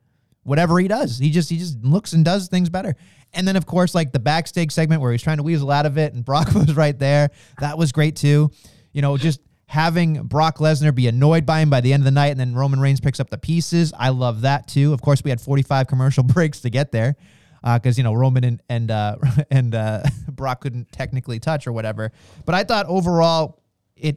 whatever 0.42 0.78
he 0.78 0.88
does. 0.88 1.18
He 1.18 1.30
just 1.30 1.50
he 1.50 1.58
just 1.58 1.82
looks 1.82 2.12
and 2.12 2.24
does 2.24 2.48
things 2.48 2.68
better. 2.68 2.96
And 3.32 3.46
then 3.46 3.56
of 3.56 3.66
course 3.66 3.94
like 3.94 4.12
the 4.12 4.18
backstage 4.18 4.72
segment 4.72 5.02
where 5.02 5.12
he's 5.12 5.22
trying 5.22 5.36
to 5.36 5.42
weasel 5.42 5.70
out 5.70 5.86
of 5.86 5.98
it 5.98 6.14
and 6.14 6.24
Brock 6.24 6.48
was 6.54 6.74
right 6.74 6.98
there. 6.98 7.30
That 7.58 7.78
was 7.78 7.92
great 7.92 8.16
too. 8.16 8.50
You 8.92 9.02
know, 9.02 9.16
just 9.16 9.40
having 9.66 10.24
Brock 10.24 10.58
Lesnar 10.58 10.94
be 10.94 11.06
annoyed 11.06 11.46
by 11.46 11.60
him 11.60 11.70
by 11.70 11.80
the 11.80 11.92
end 11.92 12.00
of 12.00 12.04
the 12.06 12.10
night 12.10 12.28
and 12.28 12.40
then 12.40 12.54
Roman 12.54 12.80
Reigns 12.80 13.00
picks 13.00 13.20
up 13.20 13.30
the 13.30 13.38
pieces. 13.38 13.92
I 13.96 14.08
love 14.08 14.42
that 14.42 14.66
too. 14.66 14.92
Of 14.92 15.00
course 15.02 15.22
we 15.22 15.30
had 15.30 15.40
45 15.40 15.86
commercial 15.86 16.22
breaks 16.24 16.60
to 16.60 16.70
get 16.70 16.92
there. 16.92 17.16
Because 17.62 17.98
you 17.98 18.04
know 18.04 18.14
Roman 18.14 18.42
and 18.42 18.62
and 18.70 18.90
uh, 18.90 19.16
and 19.50 19.74
uh, 19.74 20.02
Brock 20.32 20.62
couldn't 20.62 20.90
technically 20.92 21.38
touch 21.38 21.66
or 21.66 21.72
whatever, 21.72 22.10
but 22.46 22.54
I 22.54 22.64
thought 22.64 22.86
overall 22.86 23.60
it 23.96 24.16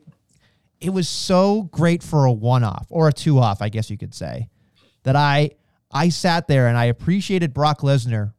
it 0.80 0.92
was 0.92 1.08
so 1.08 1.64
great 1.64 2.04
for 2.04 2.26
a 2.26 2.32
one 2.32 2.64
off 2.64 2.88
or 2.90 3.08
a 3.08 3.14
two 3.14 3.40
off, 3.40 3.62
I 3.62 3.68
guess 3.68 3.90
you 3.90 3.98
could 3.98 4.14
say, 4.14 4.50
that 5.04 5.18
I 5.18 5.52
I 5.94 6.10
sat 6.10 6.48
there 6.48 6.68
and 6.68 6.78
I 6.78 6.86
appreciated 6.86 7.54
Brock 7.54 7.82
Lesnar 7.82 8.34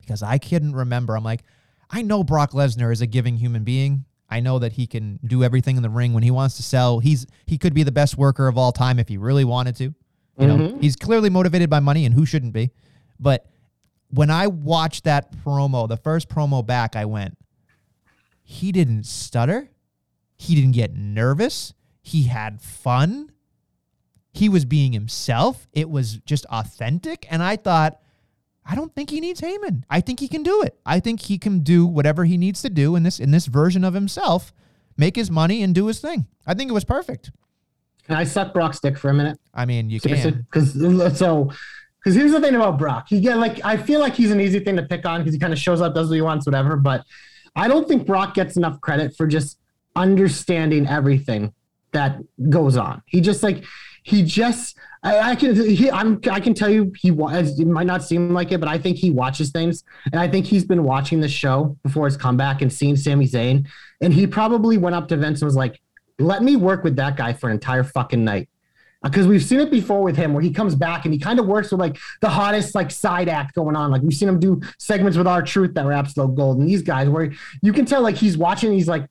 because 0.00 0.22
I 0.22 0.38
couldn't 0.38 0.74
remember. 0.74 1.16
I'm 1.16 1.24
like, 1.24 1.42
I 1.90 2.02
know 2.02 2.24
Brock 2.24 2.52
Lesnar 2.52 2.92
is 2.92 3.00
a 3.00 3.06
giving 3.06 3.36
human 3.36 3.64
being. 3.64 4.04
I 4.28 4.40
know 4.40 4.58
that 4.58 4.72
he 4.72 4.86
can 4.86 5.20
do 5.24 5.44
everything 5.44 5.76
in 5.76 5.82
the 5.82 5.90
ring 5.90 6.12
when 6.12 6.22
he 6.22 6.30
wants 6.30 6.56
to 6.56 6.62
sell. 6.62 6.98
He's 6.98 7.26
he 7.46 7.56
could 7.56 7.72
be 7.72 7.84
the 7.84 7.92
best 7.92 8.18
worker 8.18 8.48
of 8.48 8.58
all 8.58 8.72
time 8.72 8.98
if 8.98 9.08
he 9.08 9.16
really 9.16 9.44
wanted 9.44 9.76
to. 9.76 9.94
You 10.36 10.46
know, 10.48 10.56
mm-hmm. 10.56 10.80
he's 10.80 10.96
clearly 10.96 11.30
motivated 11.30 11.70
by 11.70 11.78
money, 11.78 12.04
and 12.04 12.12
who 12.12 12.26
shouldn't 12.26 12.52
be? 12.52 12.72
But 13.20 13.46
when 14.08 14.30
I 14.30 14.48
watched 14.48 15.04
that 15.04 15.30
promo, 15.44 15.88
the 15.88 15.96
first 15.96 16.28
promo 16.28 16.66
back, 16.66 16.96
I 16.96 17.04
went, 17.04 17.38
he 18.42 18.72
didn't 18.72 19.04
stutter. 19.06 19.70
He 20.36 20.56
didn't 20.56 20.72
get 20.72 20.94
nervous. 20.94 21.72
He 22.02 22.24
had 22.24 22.60
fun. 22.60 23.30
He 24.34 24.48
was 24.48 24.64
being 24.64 24.92
himself. 24.92 25.68
It 25.72 25.88
was 25.88 26.18
just 26.18 26.44
authentic. 26.46 27.26
And 27.30 27.42
I 27.42 27.56
thought, 27.56 28.00
I 28.66 28.74
don't 28.74 28.92
think 28.94 29.10
he 29.10 29.20
needs 29.20 29.40
Heyman. 29.40 29.84
I 29.88 30.00
think 30.00 30.18
he 30.18 30.26
can 30.26 30.42
do 30.42 30.62
it. 30.62 30.76
I 30.84 30.98
think 30.98 31.20
he 31.20 31.38
can 31.38 31.60
do 31.60 31.86
whatever 31.86 32.24
he 32.24 32.36
needs 32.36 32.60
to 32.62 32.70
do 32.70 32.96
in 32.96 33.04
this 33.04 33.20
in 33.20 33.30
this 33.30 33.46
version 33.46 33.84
of 33.84 33.94
himself, 33.94 34.52
make 34.96 35.14
his 35.16 35.30
money 35.30 35.62
and 35.62 35.74
do 35.74 35.86
his 35.86 36.00
thing. 36.00 36.26
I 36.46 36.54
think 36.54 36.70
it 36.70 36.74
was 36.74 36.84
perfect. 36.84 37.30
Can 38.06 38.16
I 38.16 38.24
suck 38.24 38.52
Brock's 38.52 38.80
dick 38.80 38.98
for 38.98 39.08
a 39.08 39.14
minute? 39.14 39.38
I 39.54 39.64
mean, 39.66 39.88
you 39.88 40.00
can. 40.00 40.46
Because 40.50 40.72
so, 41.16 41.50
because 41.98 42.16
here's 42.16 42.32
the 42.32 42.40
thing 42.40 42.54
about 42.54 42.78
Brock. 42.78 43.06
He 43.08 43.20
get 43.20 43.38
like 43.38 43.64
I 43.64 43.76
feel 43.76 44.00
like 44.00 44.14
he's 44.14 44.32
an 44.32 44.40
easy 44.40 44.60
thing 44.60 44.76
to 44.76 44.82
pick 44.82 45.06
on 45.06 45.20
because 45.20 45.34
he 45.34 45.38
kind 45.38 45.52
of 45.52 45.58
shows 45.58 45.80
up, 45.80 45.94
does 45.94 46.08
what 46.08 46.16
he 46.16 46.22
wants, 46.22 46.44
whatever. 46.44 46.76
But 46.76 47.04
I 47.54 47.68
don't 47.68 47.86
think 47.86 48.06
Brock 48.06 48.34
gets 48.34 48.56
enough 48.56 48.80
credit 48.80 49.16
for 49.16 49.26
just 49.26 49.58
understanding 49.94 50.88
everything 50.88 51.54
that 51.92 52.18
goes 52.50 52.76
on. 52.76 53.02
He 53.06 53.20
just 53.20 53.42
like 53.42 53.64
he 54.04 54.22
just 54.22 54.76
I, 55.02 55.30
I 55.30 55.36
can 55.36 55.56
he 55.56 55.90
I'm 55.90 56.20
I 56.30 56.38
can 56.38 56.54
tell 56.54 56.70
you 56.70 56.92
he 56.96 57.10
was 57.10 57.58
it 57.58 57.66
might 57.66 57.86
not 57.86 58.04
seem 58.04 58.32
like 58.32 58.52
it, 58.52 58.60
but 58.60 58.68
I 58.68 58.78
think 58.78 58.98
he 58.98 59.10
watches 59.10 59.50
things, 59.50 59.82
and 60.12 60.20
I 60.20 60.28
think 60.28 60.46
he's 60.46 60.64
been 60.64 60.84
watching 60.84 61.20
the 61.20 61.28
show 61.28 61.76
before 61.82 62.04
his 62.04 62.16
comeback 62.16 62.62
and 62.62 62.72
seen 62.72 62.96
Sami 62.96 63.26
Zayn, 63.26 63.66
and 64.00 64.12
he 64.12 64.26
probably 64.26 64.78
went 64.78 64.94
up 64.94 65.08
to 65.08 65.16
Vince 65.16 65.40
and 65.40 65.46
was 65.46 65.56
like, 65.56 65.80
"Let 66.18 66.42
me 66.42 66.54
work 66.54 66.84
with 66.84 66.96
that 66.96 67.16
guy 67.16 67.32
for 67.32 67.48
an 67.48 67.54
entire 67.54 67.82
fucking 67.82 68.22
night." 68.22 68.48
Uh, 69.02 69.08
because 69.08 69.26
we've 69.26 69.42
seen 69.42 69.60
it 69.60 69.70
before 69.70 70.02
with 70.02 70.16
him 70.16 70.32
where 70.32 70.42
he 70.42 70.50
comes 70.50 70.74
back 70.74 71.04
and 71.04 71.12
he 71.12 71.20
kind 71.20 71.38
of 71.38 71.46
works 71.46 71.70
with 71.70 71.80
like 71.80 71.98
the 72.20 72.28
hottest 72.28 72.74
like 72.74 72.90
side 72.90 73.28
act 73.28 73.54
going 73.54 73.76
on. 73.76 73.90
Like 73.90 74.02
we've 74.02 74.14
seen 74.14 74.28
him 74.28 74.40
do 74.40 74.60
segments 74.78 75.18
with 75.18 75.26
R-Truth 75.26 75.74
that 75.74 75.84
were 75.84 75.92
absolute 75.92 76.34
gold. 76.34 76.58
And 76.58 76.68
these 76.68 76.80
guys 76.80 77.08
where 77.08 77.30
you 77.62 77.72
can 77.72 77.84
tell 77.84 78.00
like 78.00 78.16
he's 78.16 78.38
watching, 78.38 78.72
he's 78.72 78.88
like, 78.88 79.06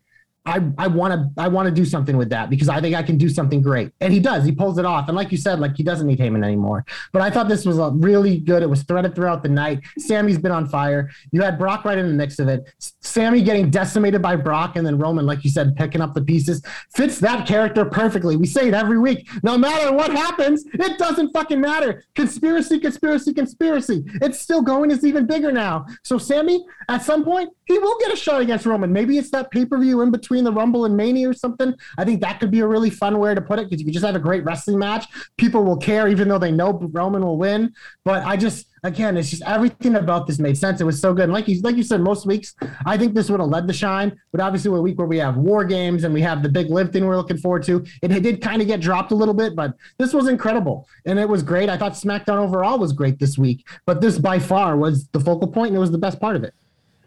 I, 0.45 0.61
I 0.77 0.87
want 0.87 1.13
to 1.13 1.41
I 1.41 1.47
want 1.47 1.67
to 1.67 1.73
do 1.73 1.85
something 1.85 2.17
with 2.17 2.29
that 2.31 2.49
because 2.49 2.67
I 2.67 2.81
think 2.81 2.95
I 2.95 3.03
can 3.03 3.17
do 3.17 3.29
something 3.29 3.61
great. 3.61 3.91
And 4.01 4.11
he 4.11 4.19
does. 4.19 4.43
He 4.43 4.51
pulls 4.51 4.77
it 4.77 4.85
off. 4.85 5.07
And 5.07 5.15
like 5.15 5.31
you 5.31 5.37
said, 5.37 5.59
like 5.59 5.77
he 5.77 5.83
doesn't 5.83 6.05
need 6.05 6.19
Heyman 6.19 6.43
anymore. 6.43 6.85
But 7.13 7.21
I 7.21 7.29
thought 7.29 7.47
this 7.47 7.65
was 7.65 7.77
a 7.77 7.91
really 7.91 8.39
good. 8.39 8.61
It 8.61 8.69
was 8.69 8.83
threaded 8.83 9.15
throughout 9.15 9.41
the 9.41 9.49
night. 9.49 9.79
Sami's 9.97 10.37
been 10.37 10.51
on 10.51 10.67
fire. 10.67 11.09
You 11.31 11.41
had 11.41 11.57
Brock 11.57 11.85
right 11.85 11.97
in 11.97 12.07
the 12.07 12.13
mix 12.13 12.39
of 12.39 12.49
it. 12.49 12.69
Sami 12.79 13.41
getting 13.41 13.69
decimated 13.69 14.21
by 14.21 14.35
Brock 14.35 14.75
and 14.75 14.85
then 14.85 14.97
Roman, 14.97 15.25
like 15.25 15.45
you 15.45 15.49
said, 15.49 15.75
picking 15.77 16.01
up 16.01 16.13
the 16.13 16.21
pieces. 16.21 16.61
Fits 16.93 17.19
that 17.19 17.47
character 17.47 17.85
perfectly. 17.85 18.35
We 18.35 18.45
say 18.45 18.67
it 18.67 18.73
every 18.73 18.99
week. 18.99 19.29
No 19.43 19.57
matter 19.57 19.93
what 19.93 20.11
happens, 20.11 20.65
it 20.73 20.97
doesn't 20.97 21.31
fucking 21.31 21.61
matter. 21.61 22.03
Conspiracy, 22.15 22.79
conspiracy, 22.79 23.33
conspiracy. 23.33 24.03
It's 24.21 24.39
still 24.39 24.61
going. 24.61 24.91
It's 24.91 25.05
even 25.05 25.25
bigger 25.25 25.53
now. 25.53 25.85
So 26.03 26.17
Sami, 26.17 26.65
at 26.89 27.01
some 27.01 27.23
point, 27.23 27.49
he 27.65 27.77
will 27.79 27.97
get 27.99 28.11
a 28.11 28.15
shot 28.15 28.41
against 28.41 28.65
Roman. 28.65 28.91
Maybe 28.91 29.17
it's 29.17 29.31
that 29.31 29.51
pay 29.51 29.65
per 29.65 29.79
view 29.79 30.01
in 30.01 30.11
between 30.11 30.43
the 30.43 30.51
Rumble 30.51 30.85
and 30.85 30.97
Mania 30.97 31.29
or 31.29 31.33
something. 31.33 31.73
I 31.97 32.05
think 32.05 32.21
that 32.21 32.39
could 32.39 32.51
be 32.51 32.59
a 32.59 32.67
really 32.67 32.89
fun 32.89 33.19
way 33.19 33.33
to 33.33 33.41
put 33.41 33.59
it 33.59 33.69
because 33.69 33.79
you 33.79 33.85
could 33.85 33.93
just 33.93 34.05
have 34.05 34.15
a 34.15 34.19
great 34.19 34.43
wrestling 34.43 34.77
match. 34.79 35.05
People 35.37 35.63
will 35.63 35.77
care 35.77 36.07
even 36.07 36.27
though 36.27 36.39
they 36.39 36.51
know 36.51 36.73
Roman 36.91 37.23
will 37.23 37.37
win. 37.37 37.73
But 38.03 38.23
I 38.25 38.37
just 38.37 38.67
again, 38.83 39.15
it's 39.15 39.29
just 39.29 39.43
everything 39.43 39.95
about 39.95 40.27
this 40.27 40.39
made 40.39 40.57
sense. 40.57 40.81
It 40.81 40.83
was 40.83 40.99
so 40.99 41.13
good. 41.13 41.23
And 41.23 41.33
like 41.33 41.47
you 41.47 41.61
like 41.61 41.77
you 41.77 41.83
said, 41.83 42.01
most 42.01 42.25
weeks 42.25 42.53
I 42.85 42.97
think 42.97 43.13
this 43.13 43.29
would 43.29 43.39
have 43.39 43.49
led 43.49 43.67
the 43.67 43.73
shine. 43.73 44.19
But 44.31 44.41
obviously, 44.41 44.77
a 44.77 44.81
week 44.81 44.97
where 44.97 45.07
we 45.07 45.17
have 45.17 45.37
war 45.37 45.63
games 45.63 46.03
and 46.03 46.13
we 46.13 46.21
have 46.21 46.43
the 46.43 46.49
big 46.49 46.69
live 46.69 46.91
thing 46.91 47.05
we're 47.05 47.17
looking 47.17 47.37
forward 47.37 47.63
to, 47.63 47.85
it, 48.01 48.11
it 48.11 48.23
did 48.23 48.41
kind 48.41 48.61
of 48.61 48.67
get 48.67 48.81
dropped 48.81 49.11
a 49.11 49.15
little 49.15 49.33
bit. 49.33 49.55
But 49.55 49.73
this 49.97 50.13
was 50.13 50.27
incredible 50.27 50.87
and 51.05 51.17
it 51.17 51.29
was 51.29 51.43
great. 51.43 51.69
I 51.69 51.77
thought 51.77 51.93
SmackDown 51.93 52.37
overall 52.37 52.77
was 52.77 52.93
great 52.93 53.19
this 53.19 53.37
week, 53.37 53.65
but 53.85 54.01
this 54.01 54.19
by 54.19 54.39
far 54.39 54.77
was 54.77 55.07
the 55.09 55.19
focal 55.19 55.47
point 55.47 55.69
and 55.69 55.77
it 55.77 55.79
was 55.81 55.91
the 55.91 55.97
best 55.97 56.19
part 56.19 56.35
of 56.35 56.43
it. 56.43 56.53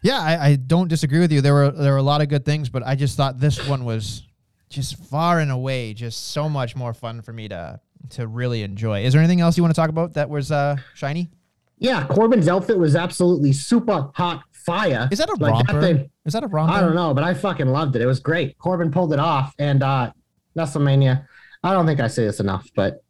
Yeah, 0.02 0.18
I, 0.20 0.46
I 0.50 0.56
don't 0.56 0.88
disagree 0.88 1.18
with 1.20 1.32
you. 1.32 1.40
There 1.40 1.54
were 1.54 1.70
there 1.70 1.92
were 1.92 1.98
a 1.98 2.02
lot 2.02 2.20
of 2.20 2.28
good 2.28 2.44
things, 2.44 2.68
but 2.68 2.82
I 2.86 2.94
just 2.94 3.16
thought 3.16 3.40
this 3.40 3.66
one 3.68 3.84
was 3.84 4.22
just 4.68 4.96
far 5.06 5.40
and 5.40 5.50
away 5.50 5.94
just 5.94 6.28
so 6.32 6.48
much 6.48 6.76
more 6.76 6.92
fun 6.94 7.22
for 7.22 7.32
me 7.32 7.48
to 7.48 7.80
to 8.10 8.26
really 8.26 8.62
enjoy. 8.62 9.04
Is 9.04 9.12
there 9.12 9.20
anything 9.22 9.40
else 9.40 9.56
you 9.56 9.62
want 9.62 9.74
to 9.74 9.80
talk 9.80 9.90
about 9.90 10.14
that 10.14 10.28
was 10.30 10.52
uh 10.52 10.76
shiny? 10.94 11.28
Yeah, 11.78 12.06
Corbin's 12.06 12.48
outfit 12.48 12.78
was 12.78 12.96
absolutely 12.96 13.52
super 13.52 14.10
hot 14.14 14.42
fire. 14.52 15.08
Is 15.12 15.18
that 15.18 15.28
a 15.28 15.34
Like, 15.34 15.66
that 15.66 15.72
romper? 15.74 15.80
thing- 15.86 16.10
Is 16.24 16.32
that 16.32 16.42
a 16.42 16.46
romper? 16.46 16.72
I 16.74 16.80
don't 16.80 16.94
know, 16.94 17.12
but 17.12 17.22
I 17.24 17.34
fucking 17.34 17.66
loved 17.68 17.96
it. 17.96 18.02
It 18.02 18.06
was 18.06 18.18
great. 18.20 18.56
Corbin 18.58 18.90
pulled 18.90 19.12
it 19.12 19.18
off, 19.18 19.54
and 19.58 19.82
uh 19.82 20.12
WrestleMania. 20.56 21.26
I 21.62 21.72
don't 21.72 21.84
think 21.86 22.00
I 22.00 22.06
say 22.06 22.24
this 22.24 22.40
enough, 22.40 22.68
but 22.76 23.02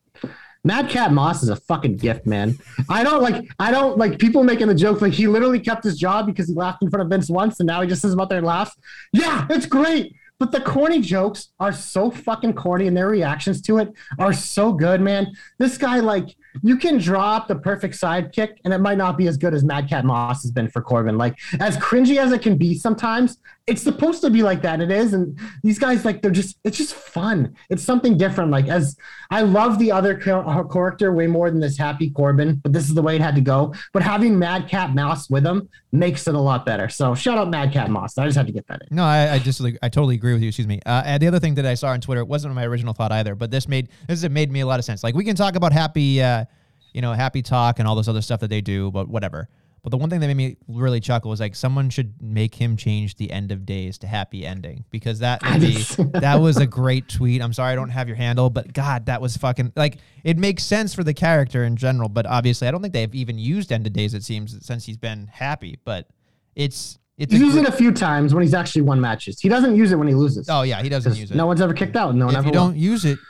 Madcap 0.67 1.13
Moss 1.13 1.45
is 1.45 1.49
a 1.49 1.57
fucking 1.57 1.97
gift, 1.97 2.27
man. 2.27 2.59
I 2.91 3.05
don't 3.05 3.23
like. 3.23 3.49
I 3.61 3.71
don't 3.71 3.97
like 3.97 4.19
people 4.19 4.43
making 4.43 4.67
the 4.67 4.75
joke 4.75 5.01
like 5.01 5.13
he 5.13 5.29
literally 5.29 5.61
kept 5.61 5.85
his 5.85 5.97
job 5.97 6.27
because 6.27 6.49
he 6.49 6.55
laughed 6.55 6.83
in 6.83 6.91
front 6.91 7.05
of 7.05 7.09
Vince 7.09 7.31
once, 7.31 7.61
and 7.61 7.69
now 7.69 7.81
he 7.81 7.89
just 7.89 8.03
sits 8.03 8.17
up 8.17 8.29
there 8.29 8.39
and 8.39 8.47
laughs. 8.47 8.77
Yeah, 9.13 9.47
it's 9.49 9.67
great. 9.67 10.17
But 10.39 10.53
the 10.53 10.61
corny 10.61 11.01
jokes 11.01 11.49
are 11.61 11.73
so 11.73 12.11
fucking 12.11 12.55
corny, 12.55 12.89
and 12.89 12.97
their 12.97 13.09
reactions 13.09 13.63
to 13.63 13.79
it 13.79 13.93
are 14.19 14.35
so 14.35 14.73
good, 14.73 15.01
man. 15.01 15.33
This 15.59 15.79
guy, 15.79 16.01
like, 16.01 16.37
you 16.63 16.77
can 16.77 16.99
drop 16.99 17.49
the 17.49 17.57
perfect 17.57 17.95
sidekick, 17.95 18.59
and 18.65 18.75
it 18.75 18.79
might 18.79 18.99
not 18.99 19.17
be 19.17 19.29
as 19.29 19.39
good 19.39 19.55
as 19.55 19.65
Madcap 19.65 20.05
Moss 20.05 20.43
has 20.43 20.51
been 20.51 20.69
for 20.69 20.83
Corbin. 20.83 21.17
Like, 21.17 21.39
as 21.59 21.79
cringy 21.79 22.19
as 22.19 22.33
it 22.33 22.43
can 22.43 22.59
be 22.59 22.75
sometimes, 22.75 23.39
it's 23.67 23.83
supposed 23.83 24.21
to 24.23 24.31
be 24.31 24.43
like 24.43 24.63
that. 24.63 24.81
It 24.81 24.93
is, 24.93 25.13
and 25.13 25.39
these 25.63 25.79
guys, 25.79 26.05
like, 26.05 26.23
they're 26.23 26.31
just, 26.31 26.57
it's 26.63 26.79
just 26.79 26.95
fun. 26.95 27.57
It's 27.69 27.83
something 27.83 28.17
different. 28.17 28.53
Like, 28.53 28.69
as 28.69 28.97
I 29.31 29.43
love 29.43 29.79
the 29.79 29.91
other 29.91 30.21
uh, 30.33 30.63
character 30.65 31.13
way 31.13 31.27
more 31.27 31.51
than 31.51 31.59
this 31.59 31.77
happy 31.77 32.11
Corbin, 32.11 32.61
but 32.63 32.73
this 32.73 32.89
is 32.89 32.95
the 32.95 33.03
way 33.03 33.17
it 33.17 33.21
had 33.21 33.35
to 33.35 33.41
go. 33.41 33.75
But 33.93 34.03
having 34.03 34.39
Madcap 34.39 34.91
Moss 34.91 35.29
with 35.29 35.45
him 35.45 35.69
makes 35.91 36.29
it 36.29 36.35
a 36.35 36.39
lot 36.39 36.65
better. 36.65 36.89
So, 36.89 37.15
shout 37.17 37.39
out 37.39 37.51
Madcap 37.51 37.89
Moss. 37.89 38.17
I 38.19 38.27
just 38.27 38.37
had 38.37 38.47
to 38.47 38.53
get 38.53 38.69
that 38.69 38.83
in. 38.83 38.97
No, 38.97 39.05
I, 39.05 39.33
I 39.35 39.39
disagree. 39.41 39.77
I 39.83 39.89
totally 39.89 40.15
agree 40.15 40.33
with 40.33 40.43
you. 40.43 40.49
Excuse 40.49 40.69
me. 40.69 40.81
Uh, 40.87 41.03
and 41.05 41.21
the 41.21 41.27
other 41.27 41.41
thing 41.41 41.57
that 41.57 41.67
I 41.67 41.75
saw 41.75 41.89
on 41.89 42.01
Twitter 42.01 42.21
it 42.21 42.29
wasn't 42.29 42.55
my 42.55 42.65
original 42.65 42.95
thought 42.95 43.11
either, 43.11 43.35
but 43.35 43.51
this 43.51 43.67
made 43.67 43.89
this 44.07 44.23
has 44.23 44.31
made 44.31 44.53
me 44.53 44.61
a 44.61 44.67
lot 44.67 44.79
of 44.79 44.85
sense. 44.85 45.03
Like 45.03 45.17
we 45.17 45.25
can 45.25 45.35
talk 45.35 45.57
about 45.57 45.73
happy, 45.73 46.23
uh, 46.23 46.45
you 46.93 47.03
know, 47.03 47.13
happy 47.15 47.43
talk 47.43 47.81
and 47.81 47.89
all 47.89 47.97
this 47.97 48.07
other 48.07 48.23
stuff 48.23 48.41
that 48.41 48.49
they 48.49 48.61
do, 48.61 48.93
but 48.93 49.09
whatever. 49.09 49.49
But 49.87 49.93
the 49.93 49.99
one 49.99 50.11
thing 50.11 50.19
that 50.19 50.27
made 50.27 50.37
me 50.37 50.57
really 50.67 50.99
chuckle 50.99 51.31
was 51.31 51.39
like 51.39 51.55
someone 51.55 51.91
should 51.91 52.21
make 52.21 52.57
him 52.57 52.77
change 52.77 53.15
the 53.19 53.31
end 53.31 53.53
of 53.53 53.65
days 53.65 53.99
to 53.99 54.09
happy 54.09 54.45
ending 54.45 54.85
because 54.91 55.21
that 55.21 55.41
would 55.45 55.61
be 55.61 55.75
that 56.19 56.41
was 56.41 56.57
a 56.57 56.67
great 56.67 57.09
tweet. 57.09 57.41
I'm 57.41 57.53
sorry 57.53 57.71
I 57.71 57.77
don't 57.77 57.91
have 57.91 58.09
your 58.09 58.17
handle, 58.17 58.51
but 58.51 58.73
God, 58.73 59.07
that 59.07 59.21
was 59.21 59.37
fucking 59.37 59.75
like 59.77 59.99
it 60.25 60.39
makes 60.39 60.65
sense 60.65 60.93
for 60.93 61.05
the 61.05 61.15
character 61.15 61.63
in 61.63 61.77
general. 61.77 62.09
But 62.09 62.27
obviously, 62.27 62.67
I 62.67 62.73
don't 62.73 62.83
think 62.83 62.95
they've 62.95 63.15
even 63.15 63.39
used 63.39 63.71
end 63.71 63.87
of 63.87 63.93
days. 63.93 64.13
It 64.13 64.25
seems 64.25 64.67
since 64.67 64.85
he's 64.85 64.97
been 64.97 65.29
happy, 65.29 65.79
but 65.85 66.09
it's 66.57 66.99
it's 67.17 67.31
He's 67.31 67.41
used 67.41 67.57
it 67.57 67.69
a 67.69 67.71
few 67.71 67.93
times 67.93 68.35
when 68.35 68.43
he's 68.43 68.55
actually 68.55 68.83
won 68.83 69.01
matches. 69.01 69.39
He 69.39 69.49
doesn't 69.49 69.77
use 69.77 69.93
it 69.93 69.97
when 70.01 70.09
he 70.09 70.15
loses. 70.15 70.49
Oh 70.51 70.63
yeah, 70.63 70.83
he 70.83 70.89
doesn't 70.89 71.15
use 71.15 71.31
it. 71.31 71.37
No 71.37 71.47
one's 71.47 71.61
ever 71.61 71.75
kicked 71.75 71.95
out. 71.95 72.13
No 72.17 72.27
one 72.27 72.35
if 72.35 72.39
ever 72.39 72.49
you 72.49 72.53
don't 72.53 72.77
use 72.77 73.05
it, 73.05 73.21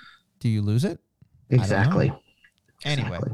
do 0.41 0.49
you 0.49 0.63
lose 0.63 0.87
it? 0.87 0.99
Exactly. 1.51 2.15
Anyway, 2.87 3.09
Exactly. 3.09 3.33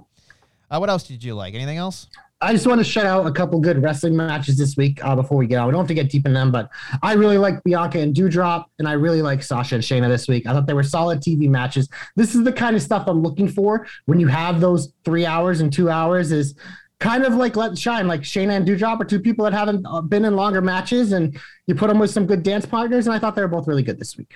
uh, 0.73 0.79
what 0.81 0.91
else 0.91 1.05
did 1.05 1.23
you 1.23 1.37
like? 1.37 1.55
Anything 1.55 1.79
else? 1.79 2.09
I 2.43 2.53
just 2.53 2.67
want 2.67 2.81
to 2.81 2.85
shout 2.85 3.07
out 3.07 3.25
a 3.25 3.31
couple 3.31 3.61
good 3.61 3.81
wrestling 3.81 4.17
matches 4.17 4.59
this 4.59 4.77
week 4.77 5.03
uh, 5.05 5.15
before 5.15 5.39
we 5.39 5.47
get 5.47 5.61
out. 5.61 5.67
We 5.67 5.73
don't 5.73 5.81
have 5.81 5.89
to 5.89 5.95
get 5.95 6.11
deep 6.11 6.27
in 6.27 6.33
them, 6.33 6.51
but 6.51 6.69
I 7.01 7.13
really 7.13 7.39
like 7.39 7.63
Bianca 7.63 8.01
and 8.01 8.15
Doudrop, 8.15 8.65
and 8.81 8.89
I 8.89 8.93
really 8.93 9.23
like 9.23 9.45
Sasha 9.45 9.77
and 9.77 9.85
Shayna 9.85 10.09
this 10.09 10.27
week. 10.27 10.47
I 10.47 10.53
thought 10.53 10.67
they 10.67 10.75
were 10.75 10.83
solid 10.83 11.21
TV 11.21 11.49
matches. 11.49 11.89
This 12.17 12.35
is 12.35 12.43
the 12.43 12.53
kind 12.53 12.75
of 12.75 12.83
stuff 12.83 13.05
I'm 13.07 13.23
looking 13.23 13.49
for 13.49 13.87
when 14.07 14.19
you 14.19 14.27
have 14.27 14.61
those 14.61 14.93
three 15.05 15.25
hours 15.25 15.61
and 15.61 15.73
two 15.73 15.89
hours. 15.89 16.33
Is 16.33 16.55
kind 16.99 17.25
of 17.25 17.35
like 17.35 17.55
let 17.55 17.79
shine. 17.79 18.09
Like 18.09 18.23
Shayna 18.23 18.57
and 18.57 18.67
Doudrop 18.67 19.01
are 19.01 19.05
two 19.05 19.21
people 19.21 19.45
that 19.45 19.53
haven't 19.53 19.87
uh, 19.87 20.01
been 20.01 20.25
in 20.25 20.35
longer 20.35 20.61
matches, 20.61 21.13
and 21.13 21.39
you 21.67 21.77
put 21.77 21.89
them 21.89 22.01
with 22.01 22.11
some 22.11 22.27
good 22.27 22.43
dance 22.43 22.67
partners, 22.67 23.07
and 23.07 23.15
I 23.15 23.21
thought 23.21 23.37
they 23.37 23.43
were 23.43 23.49
both 23.49 23.69
really 23.69 23.85
good 23.85 24.01
this 24.01 24.17
week. 24.19 24.35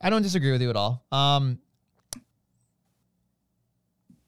I 0.00 0.08
don't 0.08 0.22
disagree 0.22 0.52
with 0.52 0.62
you 0.62 0.70
at 0.70 0.76
all. 0.76 1.04
Um, 1.12 1.58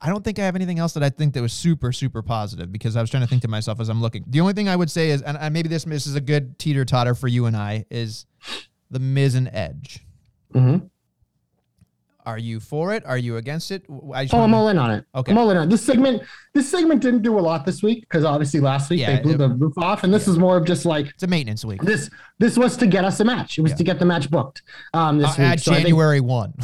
I 0.00 0.08
don't 0.10 0.22
think 0.22 0.38
I 0.38 0.42
have 0.44 0.54
anything 0.54 0.78
else 0.78 0.92
that 0.92 1.02
I 1.02 1.10
think 1.10 1.34
that 1.34 1.42
was 1.42 1.52
super, 1.52 1.90
super 1.92 2.22
positive 2.22 2.70
because 2.70 2.94
I 2.96 3.00
was 3.00 3.10
trying 3.10 3.24
to 3.24 3.26
think 3.28 3.42
to 3.42 3.48
myself 3.48 3.80
as 3.80 3.88
I'm 3.88 4.00
looking. 4.00 4.24
The 4.28 4.40
only 4.40 4.52
thing 4.52 4.68
I 4.68 4.76
would 4.76 4.90
say 4.90 5.10
is, 5.10 5.22
and, 5.22 5.52
maybe 5.52 5.68
this, 5.68 5.84
this 5.84 6.06
is 6.06 6.14
a 6.14 6.20
good 6.20 6.56
teeter 6.58 6.84
totter 6.84 7.14
for 7.16 7.26
you 7.26 7.46
and 7.46 7.56
I, 7.56 7.84
is 7.90 8.24
the 8.90 9.00
Miz 9.00 9.34
and 9.34 9.48
Edge. 9.52 10.00
Mm-hmm. 10.54 10.86
Are 12.24 12.38
you 12.38 12.60
for 12.60 12.92
it? 12.94 13.04
Are 13.06 13.16
you 13.18 13.38
against 13.38 13.70
it? 13.70 13.84
Oh, 13.88 14.12
I'm 14.12 14.52
all 14.54 14.68
in 14.68 14.76
on 14.78 14.90
it. 14.90 15.04
Okay. 15.14 15.32
I'm 15.32 15.38
all 15.38 15.50
in 15.50 15.56
on 15.56 15.66
it. 15.66 15.70
This 15.70 15.82
segment, 15.82 16.22
this 16.52 16.68
segment 16.70 17.00
didn't 17.00 17.22
do 17.22 17.38
a 17.38 17.40
lot 17.40 17.64
this 17.64 17.82
week 17.82 18.02
because 18.02 18.22
obviously 18.22 18.60
last 18.60 18.90
week 18.90 19.00
Yeah, 19.00 19.16
they 19.16 19.22
blew 19.22 19.32
it- 19.34 19.38
the 19.38 19.48
roof 19.48 19.78
off, 19.78 20.04
and 20.04 20.12
this 20.12 20.28
is 20.28 20.38
more 20.38 20.58
of 20.58 20.66
just 20.66 20.84
like 20.84 21.06
it's 21.08 21.22
a 21.22 21.26
maintenance 21.26 21.64
week. 21.64 21.80
this. 21.82 22.10
This 22.38 22.58
was 22.58 22.76
to 22.76 22.86
get 22.86 23.04
us 23.04 23.18
a 23.20 23.24
match. 23.24 23.56
It 23.58 23.62
was 23.62 23.72
Yeah. 23.72 23.76
to 23.78 23.84
get 23.84 23.98
the 23.98 24.04
match 24.04 24.30
booked. 24.30 24.62
Um, 24.92 25.18
this 25.18 25.30
Uh, 25.30 25.34
week. 25.38 25.48
at 25.48 25.60
So 25.60 25.72
I 25.72 25.74
think- 25.76 25.86
January 25.86 26.20
1. 26.20 26.52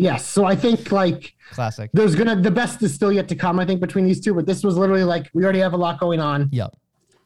yes. 0.00 0.26
So 0.26 0.44
I 0.44 0.56
think 0.56 0.90
like 0.90 1.34
Classic. 1.52 1.90
there's 1.92 2.14
gonna 2.14 2.36
the 2.40 2.50
best 2.50 2.82
is 2.82 2.92
still 2.94 3.12
yet 3.12 3.28
to 3.28 3.36
come. 3.36 3.60
I 3.60 3.66
think 3.66 3.80
between 3.80 4.04
these 4.04 4.20
two, 4.20 4.34
but 4.34 4.46
this 4.46 4.64
was 4.64 4.76
literally 4.76 5.04
like 5.04 5.30
we 5.34 5.44
already 5.44 5.60
have 5.60 5.72
a 5.74 5.76
lot 5.76 6.00
going 6.00 6.20
on. 6.20 6.48
Yep. 6.52 6.74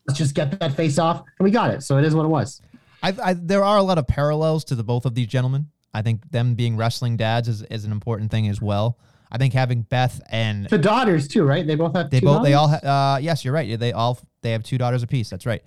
Let's 0.06 0.18
just 0.18 0.34
get 0.34 0.58
that 0.60 0.72
face 0.74 0.98
off, 0.98 1.22
and 1.38 1.44
we 1.44 1.50
got 1.50 1.70
it. 1.70 1.82
So 1.82 1.96
it 1.98 2.04
is 2.04 2.14
what 2.14 2.24
it 2.24 2.28
was. 2.28 2.60
I, 3.02 3.14
I, 3.22 3.32
there 3.34 3.62
are 3.64 3.78
a 3.78 3.82
lot 3.82 3.96
of 3.98 4.06
parallels 4.06 4.64
to 4.66 4.74
the 4.74 4.84
both 4.84 5.04
of 5.06 5.14
these 5.14 5.26
gentlemen. 5.26 5.68
I 5.94 6.02
think 6.02 6.30
them 6.30 6.54
being 6.54 6.76
wrestling 6.76 7.16
dads 7.16 7.48
is, 7.48 7.62
is 7.64 7.84
an 7.84 7.92
important 7.92 8.30
thing 8.30 8.48
as 8.48 8.60
well. 8.60 8.98
I 9.30 9.38
think 9.38 9.52
having 9.54 9.82
Beth 9.82 10.20
and 10.30 10.68
The 10.68 10.78
daughters 10.78 11.28
too, 11.28 11.44
right? 11.44 11.66
They 11.66 11.74
both 11.76 11.94
have. 11.96 12.10
they 12.10 12.20
two 12.20 12.26
both 12.26 12.42
they 12.44 12.54
all 12.54 12.68
ha- 12.68 13.14
uh 13.14 13.18
yes 13.18 13.44
you're 13.44 13.54
right 13.54 13.78
they 13.78 13.92
all 13.92 14.18
they 14.42 14.52
have 14.52 14.62
two 14.62 14.78
daughters 14.78 15.02
apiece 15.02 15.28
that's 15.30 15.44
right 15.46 15.62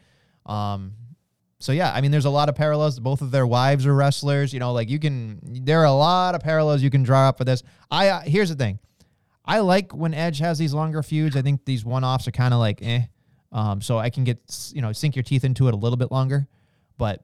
um 0.45 0.93
so 1.60 1.72
yeah 1.72 1.91
i 1.93 2.01
mean 2.01 2.12
there's 2.12 2.26
a 2.26 2.30
lot 2.30 2.49
of 2.49 2.55
parallels 2.55 2.99
both 2.99 3.22
of 3.22 3.32
their 3.32 3.47
wives 3.47 3.86
are 3.86 3.93
wrestlers 3.95 4.53
you 4.53 4.60
know 4.60 4.74
like 4.74 4.89
you 4.89 4.99
can 4.99 5.39
there 5.43 5.80
are 5.80 5.86
a 5.86 5.91
lot 5.91 6.36
of 6.36 6.41
parallels 6.41 6.82
you 6.82 6.89
can 6.89 7.03
draw 7.03 7.30
up 7.30 7.38
for 7.38 7.43
this 7.43 7.64
i 7.91 8.10
uh, 8.10 8.22
here's 8.22 8.49
the 8.49 8.55
thing 8.55 8.80
i 9.45 9.60
like 9.60 9.93
when 9.93 10.14
edge 10.14 10.39
has 10.39 10.58
these 10.58 10.74
longer 10.74 11.01
feuds 11.01 11.36
i 11.36 11.41
think 11.41 11.66
these 11.66 11.84
one-offs 11.84 12.28
are 12.28 12.32
kind 12.32 12.53
of 12.53 12.60
like 12.60 12.82
eh 12.82 13.01
um 13.51 13.82
so 13.82 13.97
i 13.97 14.10
can 14.10 14.24
get 14.24 14.39
you 14.74 14.82
know 14.82 14.91
sink 14.91 15.16
your 15.16 15.24
teeth 15.24 15.43
into 15.43 15.68
it 15.68 15.74
a 15.74 15.78
little 15.78 15.97
bit 15.97 16.12
longer 16.12 16.47
but 16.97 17.24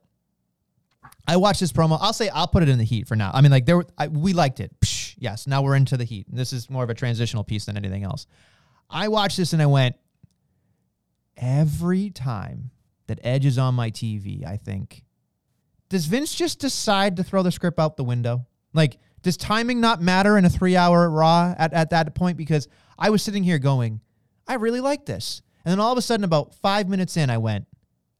I 1.27 1.37
watched 1.37 1.61
this 1.61 1.71
promo. 1.71 1.97
I'll 2.01 2.13
say 2.13 2.29
I'll 2.29 2.47
put 2.47 2.63
it 2.63 2.69
in 2.69 2.77
the 2.77 2.83
heat 2.83 3.07
for 3.07 3.15
now. 3.15 3.31
I 3.33 3.41
mean, 3.41 3.51
like 3.51 3.65
there, 3.65 3.83
I, 3.97 4.07
we 4.07 4.33
liked 4.33 4.59
it. 4.59 4.71
Psh, 4.81 5.15
yes, 5.17 5.47
now 5.47 5.61
we're 5.61 5.75
into 5.75 5.95
the 5.95 6.03
heat. 6.03 6.27
This 6.29 6.51
is 6.51 6.69
more 6.69 6.83
of 6.83 6.89
a 6.89 6.93
transitional 6.93 7.43
piece 7.43 7.65
than 7.65 7.77
anything 7.77 8.03
else. 8.03 8.27
I 8.89 9.07
watched 9.07 9.37
this 9.37 9.53
and 9.53 9.61
I 9.61 9.65
went, 9.65 9.95
every 11.37 12.09
time 12.09 12.71
that 13.07 13.19
Edge 13.23 13.45
is 13.45 13.57
on 13.57 13.75
my 13.75 13.91
TV, 13.91 14.45
I 14.45 14.57
think, 14.57 15.03
does 15.89 16.05
Vince 16.05 16.33
just 16.33 16.59
decide 16.59 17.17
to 17.17 17.23
throw 17.23 17.43
the 17.43 17.51
script 17.51 17.79
out 17.79 17.97
the 17.97 18.03
window? 18.03 18.47
Like, 18.73 18.97
does 19.21 19.37
timing 19.37 19.79
not 19.79 20.01
matter 20.01 20.37
in 20.37 20.45
a 20.45 20.49
three 20.49 20.75
hour 20.75 21.09
Raw 21.09 21.53
at, 21.57 21.71
at 21.73 21.91
that 21.91 22.15
point? 22.15 22.37
Because 22.37 22.67
I 22.97 23.09
was 23.09 23.21
sitting 23.21 23.43
here 23.43 23.59
going, 23.59 24.01
I 24.47 24.55
really 24.55 24.81
like 24.81 25.05
this. 25.05 25.41
And 25.63 25.71
then 25.71 25.79
all 25.79 25.91
of 25.91 25.97
a 25.97 26.01
sudden, 26.01 26.23
about 26.23 26.53
five 26.55 26.89
minutes 26.89 27.15
in, 27.15 27.29
I 27.29 27.37
went, 27.37 27.67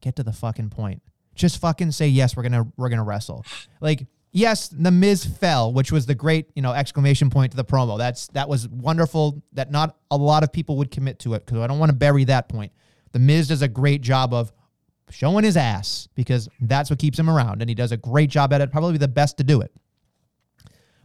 get 0.00 0.16
to 0.16 0.22
the 0.22 0.32
fucking 0.32 0.70
point. 0.70 1.02
Just 1.34 1.60
fucking 1.60 1.90
say 1.90 2.06
yes, 2.08 2.36
we're 2.36 2.44
gonna 2.44 2.66
we're 2.76 2.88
gonna 2.88 3.02
wrestle. 3.02 3.44
Like, 3.80 4.06
yes, 4.30 4.68
the 4.68 4.92
Miz 4.92 5.24
fell, 5.24 5.72
which 5.72 5.90
was 5.90 6.06
the 6.06 6.14
great, 6.14 6.50
you 6.54 6.62
know, 6.62 6.72
exclamation 6.72 7.28
point 7.28 7.50
to 7.50 7.56
the 7.56 7.64
promo. 7.64 7.98
That's 7.98 8.28
that 8.28 8.48
was 8.48 8.68
wonderful 8.68 9.42
that 9.52 9.70
not 9.70 9.96
a 10.12 10.16
lot 10.16 10.44
of 10.44 10.52
people 10.52 10.76
would 10.76 10.92
commit 10.92 11.18
to 11.20 11.34
it 11.34 11.44
because 11.44 11.58
I 11.60 11.66
don't 11.66 11.80
want 11.80 11.90
to 11.90 11.96
bury 11.96 12.24
that 12.24 12.48
point. 12.48 12.72
The 13.10 13.18
Miz 13.18 13.48
does 13.48 13.62
a 13.62 13.68
great 13.68 14.00
job 14.00 14.32
of 14.32 14.52
showing 15.10 15.44
his 15.44 15.56
ass 15.56 16.08
because 16.14 16.48
that's 16.60 16.90
what 16.90 16.98
keeps 16.98 17.18
him 17.18 17.28
around, 17.30 17.60
and 17.62 17.68
he 17.68 17.74
does 17.74 17.92
a 17.92 17.96
great 17.96 18.30
job 18.30 18.52
at 18.52 18.60
it, 18.60 18.70
probably 18.72 18.96
the 18.98 19.08
best 19.08 19.38
to 19.38 19.44
do 19.44 19.60
it. 19.60 19.72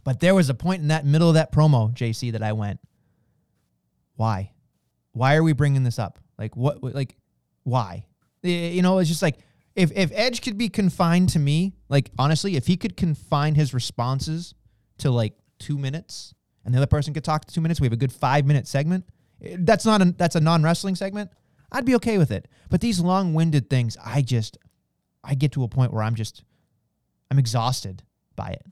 But 0.03 0.19
there 0.19 0.33
was 0.33 0.49
a 0.49 0.53
point 0.53 0.81
in 0.81 0.87
that 0.87 1.05
middle 1.05 1.27
of 1.27 1.33
that 1.35 1.51
promo, 1.51 1.93
JC, 1.93 2.31
that 2.31 2.41
I 2.41 2.53
went, 2.53 2.79
why? 4.15 4.51
Why 5.13 5.35
are 5.35 5.43
we 5.43 5.53
bringing 5.53 5.83
this 5.83 5.99
up? 5.99 6.19
Like 6.37 6.55
what? 6.55 6.83
Like 6.83 7.15
why? 7.63 8.05
You 8.41 8.81
know, 8.81 8.99
it's 8.99 9.09
just 9.09 9.21
like 9.21 9.37
if 9.75 9.91
if 9.95 10.11
Edge 10.13 10.41
could 10.41 10.57
be 10.57 10.69
confined 10.69 11.29
to 11.29 11.39
me, 11.39 11.75
like 11.89 12.11
honestly, 12.17 12.55
if 12.55 12.67
he 12.67 12.77
could 12.77 12.95
confine 12.95 13.55
his 13.55 13.73
responses 13.73 14.53
to 14.99 15.11
like 15.11 15.33
two 15.59 15.77
minutes, 15.77 16.33
and 16.63 16.73
the 16.73 16.77
other 16.77 16.87
person 16.87 17.13
could 17.13 17.23
talk 17.23 17.45
to 17.45 17.53
two 17.53 17.61
minutes, 17.61 17.81
we 17.81 17.85
have 17.85 17.93
a 17.93 17.97
good 17.97 18.13
five 18.13 18.45
minute 18.45 18.67
segment. 18.67 19.05
eh, 19.43 19.57
That's 19.59 19.85
not 19.85 20.01
a 20.01 20.05
that's 20.17 20.35
a 20.35 20.39
non 20.39 20.63
wrestling 20.63 20.95
segment. 20.95 21.31
I'd 21.71 21.85
be 21.85 21.95
okay 21.95 22.17
with 22.17 22.31
it. 22.31 22.47
But 22.69 22.81
these 22.81 22.99
long-winded 22.99 23.69
things, 23.69 23.97
I 24.03 24.21
just 24.21 24.57
I 25.23 25.35
get 25.35 25.51
to 25.53 25.63
a 25.63 25.67
point 25.67 25.93
where 25.93 26.03
I'm 26.03 26.15
just 26.15 26.43
I'm 27.29 27.39
exhausted 27.39 28.03
by 28.35 28.49
it. 28.49 28.65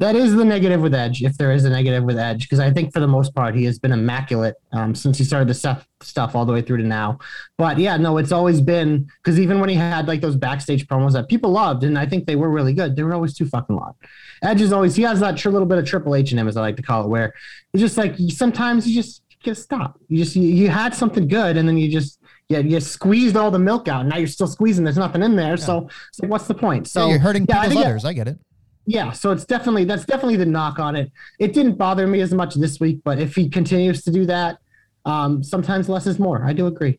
That 0.00 0.14
is 0.14 0.32
the 0.36 0.44
negative 0.44 0.80
with 0.80 0.94
Edge, 0.94 1.24
if 1.24 1.36
there 1.38 1.50
is 1.50 1.64
a 1.64 1.70
negative 1.70 2.04
with 2.04 2.18
Edge, 2.18 2.42
because 2.42 2.60
I 2.60 2.70
think 2.70 2.92
for 2.92 3.00
the 3.00 3.08
most 3.08 3.34
part 3.34 3.56
he 3.56 3.64
has 3.64 3.80
been 3.80 3.90
immaculate 3.90 4.54
um, 4.70 4.94
since 4.94 5.18
he 5.18 5.24
started 5.24 5.48
the 5.48 5.54
stuff 5.54 5.88
stuff 6.00 6.36
all 6.36 6.44
the 6.46 6.52
way 6.52 6.62
through 6.62 6.76
to 6.76 6.84
now. 6.84 7.18
But 7.56 7.78
yeah, 7.78 7.96
no, 7.96 8.18
it's 8.18 8.30
always 8.30 8.60
been 8.60 9.08
because 9.22 9.40
even 9.40 9.58
when 9.58 9.68
he 9.68 9.74
had 9.74 10.06
like 10.06 10.20
those 10.20 10.36
backstage 10.36 10.86
promos 10.86 11.14
that 11.14 11.28
people 11.28 11.50
loved, 11.50 11.82
and 11.82 11.98
I 11.98 12.06
think 12.06 12.26
they 12.26 12.36
were 12.36 12.48
really 12.48 12.74
good, 12.74 12.94
they 12.94 13.02
were 13.02 13.12
always 13.12 13.34
too 13.34 13.46
fucking 13.46 13.74
long. 13.74 13.94
Edge 14.40 14.60
is 14.60 14.72
always 14.72 14.94
he 14.94 15.02
has 15.02 15.18
that 15.18 15.36
tr- 15.36 15.50
little 15.50 15.66
bit 15.66 15.78
of 15.78 15.84
Triple 15.84 16.14
H 16.14 16.30
in 16.30 16.38
him, 16.38 16.46
as 16.46 16.56
I 16.56 16.60
like 16.60 16.76
to 16.76 16.82
call 16.82 17.04
it, 17.04 17.08
where 17.08 17.34
it's 17.72 17.80
just 17.80 17.98
like 17.98 18.14
sometimes 18.28 18.86
you 18.86 18.94
just 18.94 19.22
gotta 19.44 19.54
stop. 19.54 19.98
You 20.08 20.18
just 20.24 20.36
you, 20.36 20.42
you 20.42 20.68
had 20.68 20.94
something 20.94 21.28
good, 21.28 21.56
and 21.56 21.68
then 21.68 21.76
you 21.78 21.90
just 21.90 22.20
yeah, 22.48 22.58
you 22.58 22.80
squeezed 22.80 23.36
all 23.36 23.50
the 23.50 23.58
milk 23.58 23.88
out. 23.88 24.06
Now 24.06 24.16
you're 24.16 24.26
still 24.26 24.46
squeezing. 24.46 24.84
There's 24.84 24.96
nothing 24.96 25.22
in 25.22 25.36
there. 25.36 25.56
So, 25.56 25.88
so 26.12 26.26
what's 26.26 26.46
the 26.46 26.54
point? 26.54 26.88
So 26.88 27.04
yeah, 27.04 27.10
you're 27.10 27.18
hurting 27.18 27.46
yeah, 27.48 27.58
I 27.60 27.68
people's 27.68 27.84
think 27.84 28.02
that- 28.02 28.08
I 28.08 28.12
get 28.14 28.28
it. 28.28 28.38
yeah, 28.86 29.12
so 29.12 29.30
it's 29.32 29.44
definitely 29.44 29.84
that's 29.84 30.04
definitely 30.06 30.36
the 30.36 30.46
knock 30.46 30.78
on 30.78 30.96
it. 30.96 31.12
It 31.38 31.52
didn't 31.52 31.74
bother 31.74 32.06
me 32.06 32.20
as 32.20 32.32
much 32.32 32.54
this 32.54 32.80
week, 32.80 33.00
but 33.04 33.18
if 33.18 33.34
he 33.34 33.48
continues 33.48 34.02
to 34.04 34.10
do 34.10 34.24
that, 34.26 34.58
um, 35.04 35.42
sometimes 35.42 35.88
less 35.88 36.06
is 36.06 36.18
more. 36.18 36.44
I 36.44 36.52
do 36.52 36.66
agree. 36.66 36.98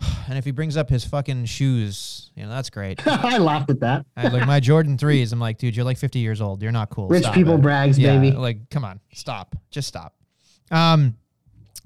And 0.28 0.36
if 0.36 0.44
he 0.44 0.50
brings 0.50 0.76
up 0.76 0.90
his 0.90 1.06
fucking 1.06 1.46
shoes, 1.46 2.30
you 2.36 2.42
know, 2.42 2.50
that's 2.50 2.68
great. 2.68 3.04
I 3.06 3.38
laughed 3.38 3.70
at 3.70 3.80
that. 3.80 4.04
I 4.14 4.28
like 4.28 4.46
my 4.46 4.60
Jordan 4.60 4.98
threes. 4.98 5.32
I'm 5.32 5.40
like, 5.40 5.56
dude, 5.56 5.74
you're 5.74 5.86
like 5.86 5.96
50 5.96 6.18
years 6.18 6.42
old. 6.42 6.62
You're 6.62 6.70
not 6.70 6.90
cool. 6.90 7.08
Rich 7.08 7.22
Stop 7.22 7.34
people 7.34 7.54
it. 7.54 7.62
brags, 7.62 7.98
yeah, 7.98 8.18
baby. 8.18 8.36
Like, 8.36 8.68
come 8.68 8.84
on, 8.84 9.00
stop. 9.14 9.56
Just 9.70 9.88
stop. 9.88 10.14
Um, 10.70 11.16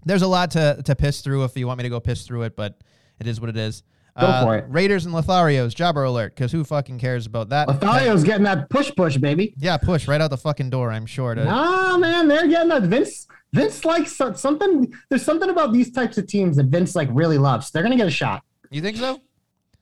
there's 0.04 0.22
a 0.22 0.26
lot 0.26 0.50
to 0.52 0.80
to 0.84 0.94
piss 0.96 1.20
through 1.20 1.44
if 1.44 1.56
you 1.56 1.66
want 1.66 1.78
me 1.78 1.82
to 1.84 1.88
go 1.90 2.00
piss 2.00 2.26
through 2.26 2.42
it, 2.42 2.56
but 2.56 2.78
it 3.20 3.26
is 3.26 3.40
what 3.40 3.50
it 3.50 3.56
is. 3.56 3.82
Go 4.18 4.26
Uh, 4.26 4.44
for 4.44 4.56
it. 4.58 4.66
Raiders 4.68 5.06
and 5.06 5.14
Lotharios, 5.14 5.74
jobber 5.74 6.04
alert, 6.04 6.34
because 6.34 6.52
who 6.52 6.64
fucking 6.64 6.98
cares 6.98 7.24
about 7.24 7.48
that? 7.48 7.66
Lothario's 7.68 8.24
getting 8.24 8.44
that 8.44 8.68
push 8.68 8.90
push, 8.94 9.16
baby. 9.16 9.54
Yeah, 9.56 9.78
push 9.78 10.06
right 10.06 10.20
out 10.20 10.28
the 10.30 10.36
fucking 10.36 10.68
door. 10.70 10.90
I'm 10.92 11.06
sure. 11.06 11.34
To, 11.34 11.46
Ah, 11.48 11.96
man, 11.98 12.28
they're 12.28 12.46
getting 12.48 12.68
that. 12.68 12.82
Vince 12.82 13.26
Vince 13.54 13.84
likes 13.84 14.12
something. 14.16 14.92
There's 15.08 15.22
something 15.22 15.48
about 15.50 15.72
these 15.72 15.90
types 15.92 16.18
of 16.18 16.26
teams 16.26 16.56
that 16.56 16.66
Vince 16.66 16.94
like 16.94 17.08
really 17.12 17.38
loves. 17.38 17.70
They're 17.70 17.82
gonna 17.82 17.96
get 17.96 18.06
a 18.06 18.10
shot. 18.10 18.42
You 18.70 18.80
think 18.82 18.96
so? 18.96 19.20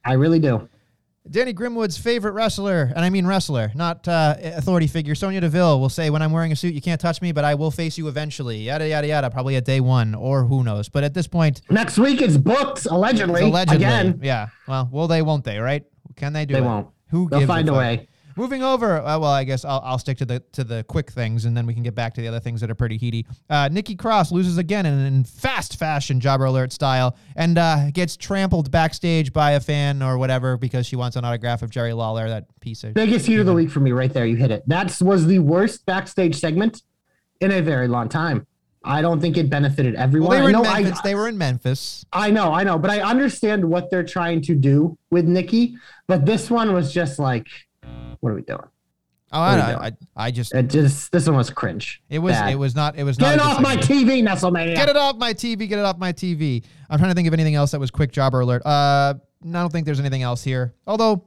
I 0.05 0.13
really 0.15 0.39
do. 0.39 0.69
Danny 1.31 1.55
Grimwood's 1.55 1.97
favorite 1.97 2.33
wrestler, 2.33 2.91
and 2.95 3.05
I 3.05 3.11
mean 3.11 3.24
wrestler, 3.24 3.70
not 3.76 4.09
uh, 4.09 4.35
authority 4.41 4.89
figure, 4.89 5.14
Sonya 5.14 5.41
Deville, 5.41 5.78
will 5.81 5.89
say, 5.89 6.11
When 6.11 6.22
I'm 6.22 6.33
wearing 6.33 6.51
a 6.51 6.57
suit, 6.57 6.74
you 6.74 6.81
can't 6.81 7.01
touch 7.01 7.22
me, 7.22 7.31
but 7.31 7.45
I 7.45 7.55
will 7.55 7.70
face 7.70 7.97
you 7.97 8.09
eventually. 8.09 8.59
Yada, 8.59 8.89
yada, 8.89 9.07
yada. 9.07 9.31
Probably 9.31 9.55
at 9.55 9.64
day 9.64 9.78
one, 9.81 10.16
or 10.16 10.45
who 10.45 10.64
knows. 10.64 10.89
But 10.89 11.05
at 11.05 11.14
this 11.14 11.28
point, 11.28 11.62
Next 11.70 11.99
week 11.99 12.20
it's 12.20 12.37
booked 12.37 12.87
allegedly. 12.87 13.43
allegedly. 13.43 13.76
Again, 13.76 14.18
Yeah. 14.22 14.49
Well, 14.66 14.89
will 14.91 15.07
they, 15.07 15.22
won't 15.22 15.45
they, 15.45 15.59
right? 15.61 15.85
Can 16.16 16.33
they 16.33 16.47
do 16.47 16.55
they 16.55 16.61
it? 16.61 16.64
won't. 16.64 16.89
Who 17.11 17.28
They'll 17.28 17.47
find 17.47 17.68
a 17.68 17.72
fuck? 17.72 17.78
way. 17.78 18.09
Moving 18.37 18.62
over, 18.62 18.99
uh, 18.99 19.18
well, 19.18 19.24
I 19.31 19.45
guess 19.45 19.64
I'll, 19.64 19.81
I'll 19.85 19.99
stick 19.99 20.18
to 20.18 20.24
the 20.24 20.41
to 20.53 20.64
the 20.64 20.85
quick 20.85 21.11
things, 21.11 21.45
and 21.45 21.57
then 21.57 21.66
we 21.66 21.74
can 21.74 21.83
get 21.83 21.95
back 21.95 22.14
to 22.14 22.20
the 22.20 22.28
other 22.28 22.41
things 22.41 22.61
that 22.61 22.70
are 22.70 22.74
pretty 22.74 22.97
heaty. 22.97 23.26
Uh, 23.49 23.68
Nikki 23.70 23.97
Cross 23.97 24.33
loses 24.33 24.59
again 24.59 24.87
in, 24.87 24.99
in 25.01 25.24
fast 25.24 25.78
fashion, 25.78 26.20
Jobber 26.20 26.45
Alert 26.45 26.72
style, 26.72 27.16
and 27.37 27.59
uh, 27.59 27.91
gets 27.91 28.16
trampled 28.16 28.70
backstage 28.70 29.33
by 29.33 29.53
a 29.53 29.61
fan 29.61 30.03
or 30.03 30.18
whatever 30.18 30.57
because 30.57 30.87
she 30.87 30.97
wants 30.97 31.16
an 31.16 31.24
autograph 31.24 31.62
of 31.62 31.70
Jerry 31.70 31.93
Lawler, 31.93 32.28
that 32.28 32.47
piece 32.61 32.85
of. 32.85 32.95
Biggest 32.95 33.26
heat 33.26 33.39
of 33.39 33.47
the 33.47 33.55
week 33.55 33.70
for 33.70 33.81
me, 33.81 33.93
right 33.93 34.12
there. 34.12 34.26
You 34.26 34.37
hit 34.37 34.51
it. 34.51 34.62
That 34.66 34.97
was 35.01 35.26
the 35.26 35.39
worst 35.39 35.85
backstage 35.87 36.37
segment 36.37 36.83
in 37.41 37.53
a 37.53 37.61
very 37.61 37.89
long 37.89 38.09
time. 38.09 38.47
I 38.83 39.03
don't 39.03 39.20
think 39.20 39.37
it 39.37 39.51
benefited 39.51 39.95
everyone. 39.95 40.31
Well, 40.31 40.39
they 40.39 40.43
were 40.43 40.49
I 40.49 40.51
in 40.51 40.64
know, 40.64 40.83
Memphis. 40.83 40.99
I, 40.99 41.03
they 41.09 41.14
were 41.14 41.28
in 41.28 41.37
Memphis. 41.37 42.07
I 42.12 42.31
know, 42.31 42.53
I 42.53 42.64
know, 42.64 42.78
but 42.78 42.91
I 42.91 43.01
understand 43.01 43.62
what 43.62 43.91
they're 43.91 44.05
trying 44.05 44.41
to 44.43 44.55
do 44.55 44.97
with 45.11 45.26
Nikki. 45.26 45.76
But 46.07 46.24
this 46.24 46.51
one 46.51 46.72
was 46.72 46.93
just 46.93 47.18
like, 47.18 47.47
what 48.20 48.31
are 48.31 48.35
we 48.35 48.43
doing? 48.43 48.61
Oh, 49.33 49.39
are 49.41 49.57
you 49.57 49.62
I, 49.62 49.87
I. 49.87 49.93
I 50.16 50.31
just 50.33 50.53
It 50.55 50.64
just 50.68 51.12
this 51.12 51.26
one 51.28 51.37
was 51.37 51.51
cringe. 51.51 52.03
it 52.11 52.18
was 52.18 52.33
Bad. 52.33 52.53
it 52.53 52.57
was 52.57 52.74
not 52.74 52.97
it 52.99 53.05
was 53.05 53.16
Get 53.16 53.26
not. 53.26 53.35
a 53.35 53.39
good 53.39 53.47
off 53.57 53.61
my. 53.61 53.76
TV, 53.76 54.22
Nestlemania. 54.24 54.74
Get 54.74 54.89
it 54.89 54.97
off 54.97 55.16
my 55.16 55.33
TV. 55.33 55.68
Get 55.68 55.78
it 55.78 55.85
off 55.85 55.99
my 55.99 56.12
TV. 56.12 56.64
I'm 56.89 56.99
trying 56.99 57.12
to 57.12 57.14
think 57.14 57.28
of 57.28 57.35
anything 57.35 57.55
else 57.55 57.70
that 57.70 57.78
was 57.78 57.91
quick 57.93 58.11
jobber 58.11 58.41
alert. 58.41 58.62
Uh, 58.66 59.14
I 59.14 59.53
don't 59.53 59.70
think 59.70 59.87
there's 59.87 60.01
anything 60.01 60.22
else 60.22 60.43
here. 60.43 60.74
Although 60.85 61.26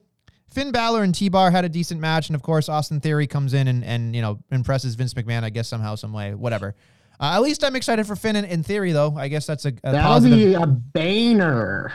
Finn 0.52 0.72
Balor 0.74 1.04
and 1.04 1.16
T 1.16 1.30
Bar 1.30 1.50
had 1.50 1.64
a 1.64 1.70
decent 1.70 2.02
match, 2.02 2.28
and 2.28 2.36
of 2.36 2.42
course 2.42 2.68
Austin 2.68 3.00
Theory 3.00 3.26
comes 3.26 3.54
in 3.54 3.70
and 3.70 3.86
and 3.86 4.14
you 4.14 4.22
know 4.22 4.38
impresses 4.52 4.96
Vince 4.96 5.14
McMahon. 5.14 5.44
I 5.44 5.50
guess 5.50 5.70
somehow, 5.70 5.96
some 5.96 6.12
way, 6.12 6.34
whatever. 6.34 6.76
Uh, 7.22 7.36
at 7.36 7.42
least 7.42 7.64
I'm 7.64 7.76
excited 7.78 8.06
for 8.06 8.18
Finn 8.18 8.36
in, 8.36 8.44
in 8.44 8.64
theory, 8.64 8.92
though. 8.92 9.16
I 9.16 9.30
guess 9.30 9.46
that's 9.46 9.64
a, 9.64 9.70
a 9.70 9.92
That'll 9.94 10.02
positive. 10.02 10.38
be 10.38 10.54
a 10.56 10.66
banner. 10.68 11.94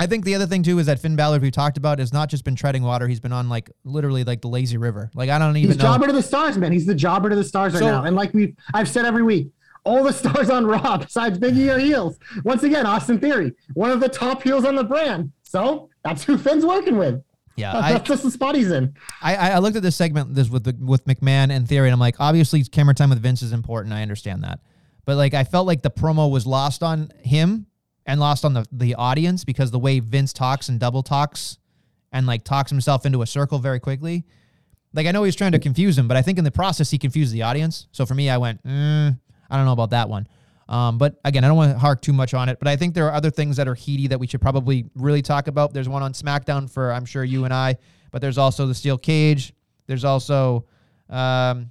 I 0.00 0.06
think 0.06 0.24
the 0.24 0.34
other 0.36 0.46
thing 0.46 0.62
too 0.62 0.78
is 0.78 0.86
that 0.86 1.00
Finn 1.00 1.16
Balor, 1.16 1.40
we 1.40 1.50
talked 1.50 1.76
about, 1.76 1.98
has 1.98 2.12
not 2.12 2.28
just 2.28 2.44
been 2.44 2.54
treading 2.54 2.82
water. 2.84 3.08
He's 3.08 3.18
been 3.20 3.32
on 3.32 3.48
like 3.48 3.70
literally 3.84 4.22
like 4.22 4.40
the 4.40 4.48
lazy 4.48 4.76
river. 4.76 5.10
Like 5.14 5.28
I 5.28 5.38
don't 5.38 5.56
even 5.56 5.70
He's 5.70 5.78
know. 5.78 5.82
jobber 5.82 6.06
to 6.06 6.12
the 6.12 6.22
stars, 6.22 6.56
man. 6.56 6.70
He's 6.72 6.86
the 6.86 6.94
jobber 6.94 7.28
to 7.30 7.36
the 7.36 7.44
stars 7.44 7.74
right 7.74 7.82
now. 7.82 8.04
And 8.04 8.14
like 8.14 8.32
we 8.32 8.54
I've 8.74 8.88
said 8.88 9.04
every 9.04 9.22
week, 9.22 9.50
all 9.84 10.04
the 10.04 10.12
stars 10.12 10.50
on 10.50 10.66
Raw 10.66 10.98
besides 10.98 11.38
Biggie 11.38 11.74
are 11.74 11.78
heels. 11.78 12.18
Once 12.44 12.62
again, 12.62 12.86
Austin 12.86 13.18
Theory, 13.18 13.52
one 13.74 13.90
of 13.90 14.00
the 14.00 14.08
top 14.08 14.42
heels 14.42 14.64
on 14.64 14.76
the 14.76 14.84
brand. 14.84 15.32
So 15.42 15.88
that's 16.04 16.22
who 16.22 16.38
Finn's 16.38 16.64
working 16.64 16.96
with. 16.98 17.22
yeah, 17.56 17.72
That's, 17.72 17.84
I, 17.84 17.92
that's 17.94 18.08
just 18.08 18.22
the 18.22 18.30
spot 18.30 18.54
he's 18.54 18.70
in. 18.70 18.94
I, 19.22 19.52
I 19.52 19.58
looked 19.58 19.76
at 19.76 19.82
this 19.82 19.96
segment 19.96 20.34
this 20.34 20.48
with 20.48 20.64
the, 20.64 20.76
with 20.78 21.06
McMahon 21.06 21.50
and 21.50 21.66
Theory, 21.66 21.88
and 21.88 21.94
I'm 21.94 21.98
like, 22.00 22.16
obviously 22.20 22.62
camera 22.64 22.94
time 22.94 23.10
with 23.10 23.20
Vince 23.20 23.42
is 23.42 23.52
important. 23.52 23.94
I 23.94 24.02
understand 24.02 24.44
that, 24.44 24.60
but 25.06 25.16
like 25.16 25.32
I 25.34 25.44
felt 25.44 25.66
like 25.66 25.82
the 25.82 25.90
promo 25.90 26.30
was 26.30 26.46
lost 26.46 26.82
on 26.82 27.10
him 27.22 27.66
and 28.08 28.18
lost 28.18 28.44
on 28.44 28.54
the 28.54 28.66
the 28.72 28.96
audience 28.96 29.44
because 29.44 29.70
the 29.70 29.78
way 29.78 30.00
Vince 30.00 30.32
talks 30.32 30.68
and 30.68 30.80
double 30.80 31.04
talks 31.04 31.58
and 32.10 32.26
like 32.26 32.42
talks 32.42 32.70
himself 32.70 33.06
into 33.06 33.22
a 33.22 33.26
circle 33.26 33.60
very 33.60 33.78
quickly. 33.78 34.24
Like 34.94 35.06
I 35.06 35.12
know 35.12 35.22
he's 35.22 35.36
trying 35.36 35.52
to 35.52 35.58
confuse 35.58 35.96
him, 35.96 36.08
but 36.08 36.16
I 36.16 36.22
think 36.22 36.38
in 36.38 36.44
the 36.44 36.50
process 36.50 36.90
he 36.90 36.98
confused 36.98 37.32
the 37.32 37.42
audience. 37.42 37.86
So 37.92 38.06
for 38.06 38.14
me, 38.14 38.30
I 38.30 38.38
went, 38.38 38.64
mm, 38.64 39.16
I 39.50 39.56
don't 39.56 39.66
know 39.66 39.72
about 39.72 39.90
that 39.90 40.08
one. 40.08 40.26
Um, 40.70 40.96
but 40.96 41.20
again, 41.24 41.44
I 41.44 41.48
don't 41.48 41.56
want 41.56 41.72
to 41.72 41.78
hark 41.78 42.00
too 42.00 42.14
much 42.14 42.32
on 42.32 42.48
it. 42.48 42.58
But 42.58 42.68
I 42.68 42.76
think 42.76 42.94
there 42.94 43.06
are 43.06 43.12
other 43.12 43.30
things 43.30 43.58
that 43.58 43.68
are 43.68 43.74
heaty 43.74 44.06
that 44.08 44.18
we 44.18 44.26
should 44.26 44.40
probably 44.40 44.86
really 44.94 45.20
talk 45.20 45.46
about. 45.46 45.74
There's 45.74 45.88
one 45.88 46.02
on 46.02 46.14
SmackDown 46.14 46.70
for 46.70 46.90
I'm 46.90 47.04
sure 47.04 47.22
you 47.24 47.44
and 47.44 47.52
I, 47.52 47.76
but 48.10 48.22
there's 48.22 48.38
also 48.38 48.66
the 48.66 48.74
steel 48.74 48.96
cage. 48.96 49.52
There's 49.86 50.04
also, 50.04 50.66
um, 51.10 51.70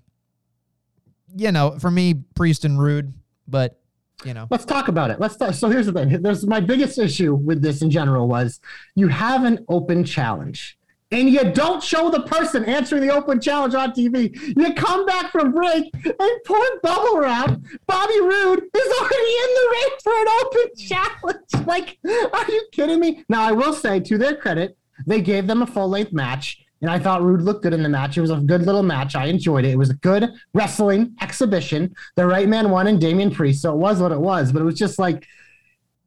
you 1.35 1.51
know, 1.51 1.79
for 1.79 1.89
me, 1.89 2.13
Priest 2.35 2.63
and 2.65 2.79
Roode. 2.79 3.13
But 3.47 3.76
you 4.26 4.34
know, 4.34 4.47
Let's 4.49 4.65
talk 4.65 4.88
about 4.88 5.11
it. 5.11 5.20
Let's 5.20 5.38
talk. 5.38 5.53
So 5.53 5.70
here's 5.70 5.86
the 5.86 5.93
thing. 5.93 6.22
There's 6.22 6.45
my 6.45 6.59
biggest 6.59 6.97
issue 6.97 7.36
with 7.36 7.61
this 7.61 7.82
in 7.82 7.91
general 7.91 8.28
was 8.28 8.59
you 8.95 9.07
have 9.07 9.43
an 9.43 9.65
open 9.70 10.03
challenge. 10.03 10.78
And 11.09 11.30
you 11.30 11.51
don't 11.53 11.82
show 11.82 12.09
the 12.09 12.24
person 12.24 12.65
answering 12.65 13.01
the 13.01 13.13
open 13.13 13.39
challenge 13.39 13.74
on 13.76 13.91
TV. 13.91 14.38
You 14.57 14.74
come 14.74 15.05
back 15.05 15.32
from 15.32 15.53
break 15.53 15.86
and 15.93 16.32
poor 16.45 16.68
bubble 16.84 17.20
wrap. 17.20 17.57
Bobby 17.88 18.20
Roode 18.20 18.63
is 18.74 18.99
already 18.99 19.34
in 19.43 19.53
the 19.53 19.68
ring 19.72 19.97
for 20.03 20.13
an 20.13 20.28
open 20.41 20.76
challenge. 20.78 21.43
Like, 21.68 21.97
are 22.05 22.51
you 22.51 22.65
kidding 22.72 22.99
me? 22.99 23.26
Now, 23.28 23.41
I 23.43 23.51
will 23.51 23.74
say, 23.74 23.99
to 23.99 24.18
their 24.18 24.36
credit, 24.36 24.78
they 25.05 25.22
gave 25.22 25.47
them 25.47 25.61
a 25.61 25.68
full 25.68 25.89
length 25.89 26.13
match. 26.13 26.65
And 26.82 26.91
I 26.91 26.99
thought 26.99 27.23
Roode 27.23 27.41
looked 27.41 27.63
good 27.63 27.73
in 27.73 27.84
the 27.84 27.89
match. 27.89 28.17
It 28.17 28.21
was 28.21 28.32
a 28.32 28.38
good 28.38 28.63
little 28.63 28.84
match. 28.84 29.15
I 29.15 29.25
enjoyed 29.25 29.65
it. 29.65 29.71
It 29.71 29.78
was 29.78 29.89
a 29.89 29.95
good 29.95 30.30
wrestling 30.53 31.15
exhibition. 31.21 31.95
The 32.15 32.25
right 32.25 32.47
man 32.47 32.69
won 32.69 32.88
and 32.88 33.01
Damian 33.01 33.32
Priest. 33.32 33.61
So 33.61 33.73
it 33.73 33.78
was 33.78 33.99
what 33.99 34.11
it 34.11 34.19
was. 34.19 34.51
But 34.51 34.61
it 34.61 34.65
was 34.65 34.75
just 34.75 34.99
like, 34.99 35.25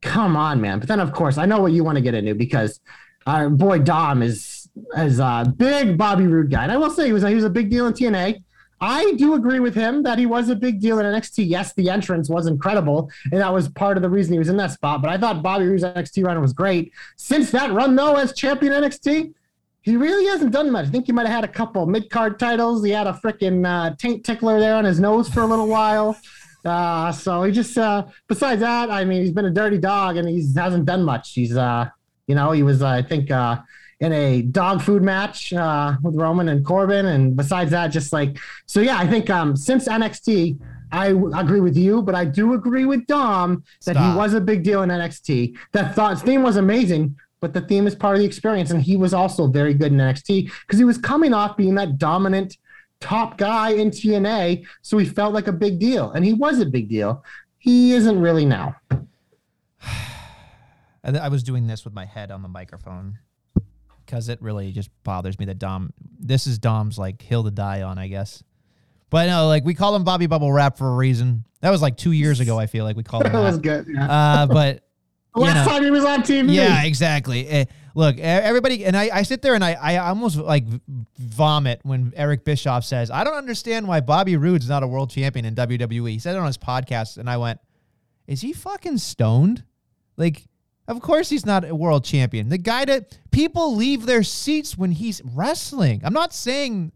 come 0.00 0.36
on, 0.36 0.60
man. 0.60 0.78
But 0.78 0.88
then, 0.88 1.00
of 1.00 1.12
course, 1.12 1.38
I 1.38 1.46
know 1.46 1.60
what 1.60 1.72
you 1.72 1.82
want 1.82 1.96
to 1.96 2.02
get 2.02 2.14
into 2.14 2.34
because 2.34 2.80
our 3.26 3.50
boy 3.50 3.80
Dom 3.80 4.22
is 4.22 4.68
is 4.96 5.18
a 5.18 5.52
big 5.56 5.98
Bobby 5.98 6.26
Roode 6.26 6.50
guy. 6.50 6.62
And 6.62 6.72
I 6.72 6.76
will 6.76 6.90
say 6.90 7.06
he 7.06 7.12
was 7.12 7.22
he 7.22 7.34
was 7.34 7.44
a 7.44 7.50
big 7.50 7.70
deal 7.70 7.86
in 7.86 7.92
TNA. 7.92 8.42
I 8.82 9.12
do 9.12 9.34
agree 9.34 9.60
with 9.60 9.74
him 9.74 10.02
that 10.04 10.18
he 10.18 10.24
was 10.24 10.48
a 10.48 10.56
big 10.56 10.80
deal 10.80 10.98
in 11.00 11.06
NXT. 11.06 11.46
Yes, 11.46 11.74
the 11.74 11.90
entrance 11.90 12.30
was 12.30 12.46
incredible, 12.46 13.10
and 13.30 13.40
that 13.40 13.52
was 13.52 13.68
part 13.68 13.98
of 13.98 14.02
the 14.02 14.08
reason 14.08 14.32
he 14.32 14.38
was 14.38 14.48
in 14.48 14.56
that 14.56 14.70
spot. 14.70 15.02
But 15.02 15.10
I 15.10 15.18
thought 15.18 15.42
Bobby 15.42 15.66
Roode's 15.66 15.84
NXT 15.84 16.24
run 16.24 16.40
was 16.40 16.54
great. 16.54 16.92
Since 17.16 17.50
that 17.50 17.72
run, 17.72 17.94
though, 17.94 18.14
as 18.14 18.32
champion 18.32 18.72
NXT, 18.72 19.34
he 19.82 19.96
really 19.96 20.26
hasn't 20.26 20.52
done 20.52 20.70
much. 20.70 20.86
I 20.86 20.90
think 20.90 21.06
he 21.06 21.12
might 21.12 21.26
have 21.26 21.34
had 21.34 21.44
a 21.44 21.48
couple 21.52 21.86
mid 21.86 22.10
card 22.10 22.38
titles. 22.38 22.84
He 22.84 22.90
had 22.90 23.06
a 23.06 23.12
freaking 23.12 23.66
uh, 23.66 23.94
taint 23.96 24.24
tickler 24.24 24.60
there 24.60 24.74
on 24.74 24.84
his 24.84 25.00
nose 25.00 25.28
for 25.28 25.40
a 25.40 25.46
little 25.46 25.68
while. 25.68 26.16
Uh, 26.62 27.10
so 27.10 27.42
he 27.42 27.52
just, 27.52 27.78
uh, 27.78 28.04
besides 28.28 28.60
that, 28.60 28.90
I 28.90 29.02
mean, 29.06 29.22
he's 29.22 29.32
been 29.32 29.46
a 29.46 29.50
dirty 29.50 29.78
dog 29.78 30.18
and 30.18 30.28
he 30.28 30.46
hasn't 30.54 30.84
done 30.84 31.02
much. 31.02 31.32
He's, 31.32 31.56
uh, 31.56 31.88
you 32.26 32.34
know, 32.34 32.52
he 32.52 32.62
was, 32.62 32.82
uh, 32.82 32.88
I 32.88 33.00
think, 33.00 33.30
uh, 33.30 33.60
in 34.00 34.12
a 34.12 34.42
dog 34.42 34.82
food 34.82 35.02
match 35.02 35.54
uh, 35.54 35.94
with 36.02 36.16
Roman 36.16 36.50
and 36.50 36.62
Corbin. 36.62 37.06
And 37.06 37.34
besides 37.34 37.70
that, 37.70 37.88
just 37.88 38.12
like, 38.12 38.36
so 38.66 38.80
yeah, 38.80 38.98
I 38.98 39.06
think 39.06 39.30
um, 39.30 39.56
since 39.56 39.88
NXT, 39.88 40.58
I 40.92 41.12
w- 41.12 41.34
agree 41.34 41.60
with 41.60 41.78
you, 41.78 42.02
but 42.02 42.14
I 42.14 42.26
do 42.26 42.52
agree 42.52 42.84
with 42.84 43.06
Dom 43.06 43.64
that 43.86 43.96
Stop. 43.96 44.12
he 44.12 44.18
was 44.18 44.34
a 44.34 44.40
big 44.42 44.62
deal 44.62 44.82
in 44.82 44.90
NXT. 44.90 45.56
That 45.72 45.94
thought 45.94 46.20
theme 46.20 46.42
was 46.42 46.56
amazing, 46.56 47.16
but 47.40 47.54
the 47.54 47.60
theme 47.62 47.86
is 47.86 47.94
part 47.94 48.16
of 48.16 48.20
the 48.20 48.26
experience. 48.26 48.70
And 48.70 48.82
he 48.82 48.96
was 48.96 49.14
also 49.14 49.46
very 49.46 49.74
good 49.74 49.92
in 49.92 49.98
NXT 49.98 50.52
because 50.62 50.78
he 50.78 50.84
was 50.84 50.98
coming 50.98 51.32
off 51.32 51.56
being 51.56 51.74
that 51.76 51.98
dominant 51.98 52.58
top 53.00 53.38
guy 53.38 53.70
in 53.70 53.90
TNA. 53.90 54.66
So 54.82 54.98
he 54.98 55.06
felt 55.06 55.32
like 55.32 55.48
a 55.48 55.52
big 55.52 55.78
deal. 55.78 56.12
And 56.12 56.24
he 56.24 56.34
was 56.34 56.60
a 56.60 56.66
big 56.66 56.88
deal. 56.88 57.24
He 57.58 57.92
isn't 57.92 58.20
really 58.20 58.44
now. 58.44 58.76
I, 59.82 61.16
I 61.16 61.28
was 61.28 61.42
doing 61.42 61.66
this 61.66 61.84
with 61.84 61.94
my 61.94 62.04
head 62.04 62.30
on 62.30 62.42
the 62.42 62.48
microphone 62.48 63.18
because 64.04 64.28
it 64.28 64.40
really 64.42 64.72
just 64.72 64.90
bothers 65.02 65.38
me 65.38 65.46
that 65.46 65.58
Dom. 65.58 65.92
This 66.18 66.46
is 66.46 66.58
Dom's 66.58 66.98
like 66.98 67.22
hill 67.22 67.44
to 67.44 67.50
die 67.50 67.82
on, 67.82 67.98
I 67.98 68.08
guess. 68.08 68.42
But 69.08 69.26
no, 69.26 69.48
like 69.48 69.64
we 69.64 69.74
call 69.74 69.96
him 69.96 70.04
Bobby 70.04 70.26
Bubble 70.26 70.52
Wrap 70.52 70.76
for 70.76 70.88
a 70.88 70.94
reason. 70.94 71.44
That 71.62 71.70
was 71.70 71.82
like 71.82 71.96
two 71.96 72.12
years 72.12 72.40
ago. 72.40 72.58
I 72.58 72.66
feel 72.66 72.84
like 72.84 72.96
we 72.96 73.02
called 73.02 73.26
him 73.26 73.32
That 73.32 73.40
was 73.40 73.58
good. 73.58 73.86
Yeah. 73.88 74.10
Uh, 74.10 74.46
but 74.46 74.84
you 75.36 75.42
Last 75.42 75.66
know. 75.66 75.72
time 75.72 75.84
he 75.84 75.90
was 75.90 76.04
on 76.04 76.22
TV. 76.22 76.54
Yeah, 76.54 76.82
exactly. 76.84 77.46
Eh, 77.48 77.64
look, 77.94 78.18
everybody, 78.18 78.84
and 78.84 78.96
I, 78.96 79.10
I 79.12 79.22
sit 79.22 79.42
there 79.42 79.54
and 79.54 79.64
I, 79.64 79.72
I 79.74 79.96
almost 79.98 80.36
like 80.36 80.64
vomit 81.18 81.80
when 81.84 82.12
Eric 82.16 82.44
Bischoff 82.44 82.84
says, 82.84 83.10
I 83.10 83.22
don't 83.24 83.34
understand 83.34 83.86
why 83.86 84.00
Bobby 84.00 84.36
Roode's 84.36 84.68
not 84.68 84.82
a 84.82 84.86
world 84.86 85.10
champion 85.10 85.44
in 85.44 85.54
WWE. 85.54 86.10
He 86.10 86.18
said 86.18 86.34
it 86.34 86.38
on 86.38 86.46
his 86.46 86.58
podcast, 86.58 87.16
and 87.18 87.30
I 87.30 87.36
went, 87.36 87.60
Is 88.26 88.40
he 88.40 88.52
fucking 88.52 88.98
stoned? 88.98 89.64
Like, 90.16 90.46
of 90.88 91.00
course 91.00 91.28
he's 91.28 91.46
not 91.46 91.64
a 91.64 91.74
world 91.74 92.04
champion. 92.04 92.48
The 92.48 92.58
guy 92.58 92.84
that 92.84 93.16
people 93.30 93.76
leave 93.76 94.06
their 94.06 94.24
seats 94.24 94.76
when 94.76 94.90
he's 94.90 95.22
wrestling. 95.24 96.00
I'm 96.04 96.12
not 96.12 96.34
saying 96.34 96.92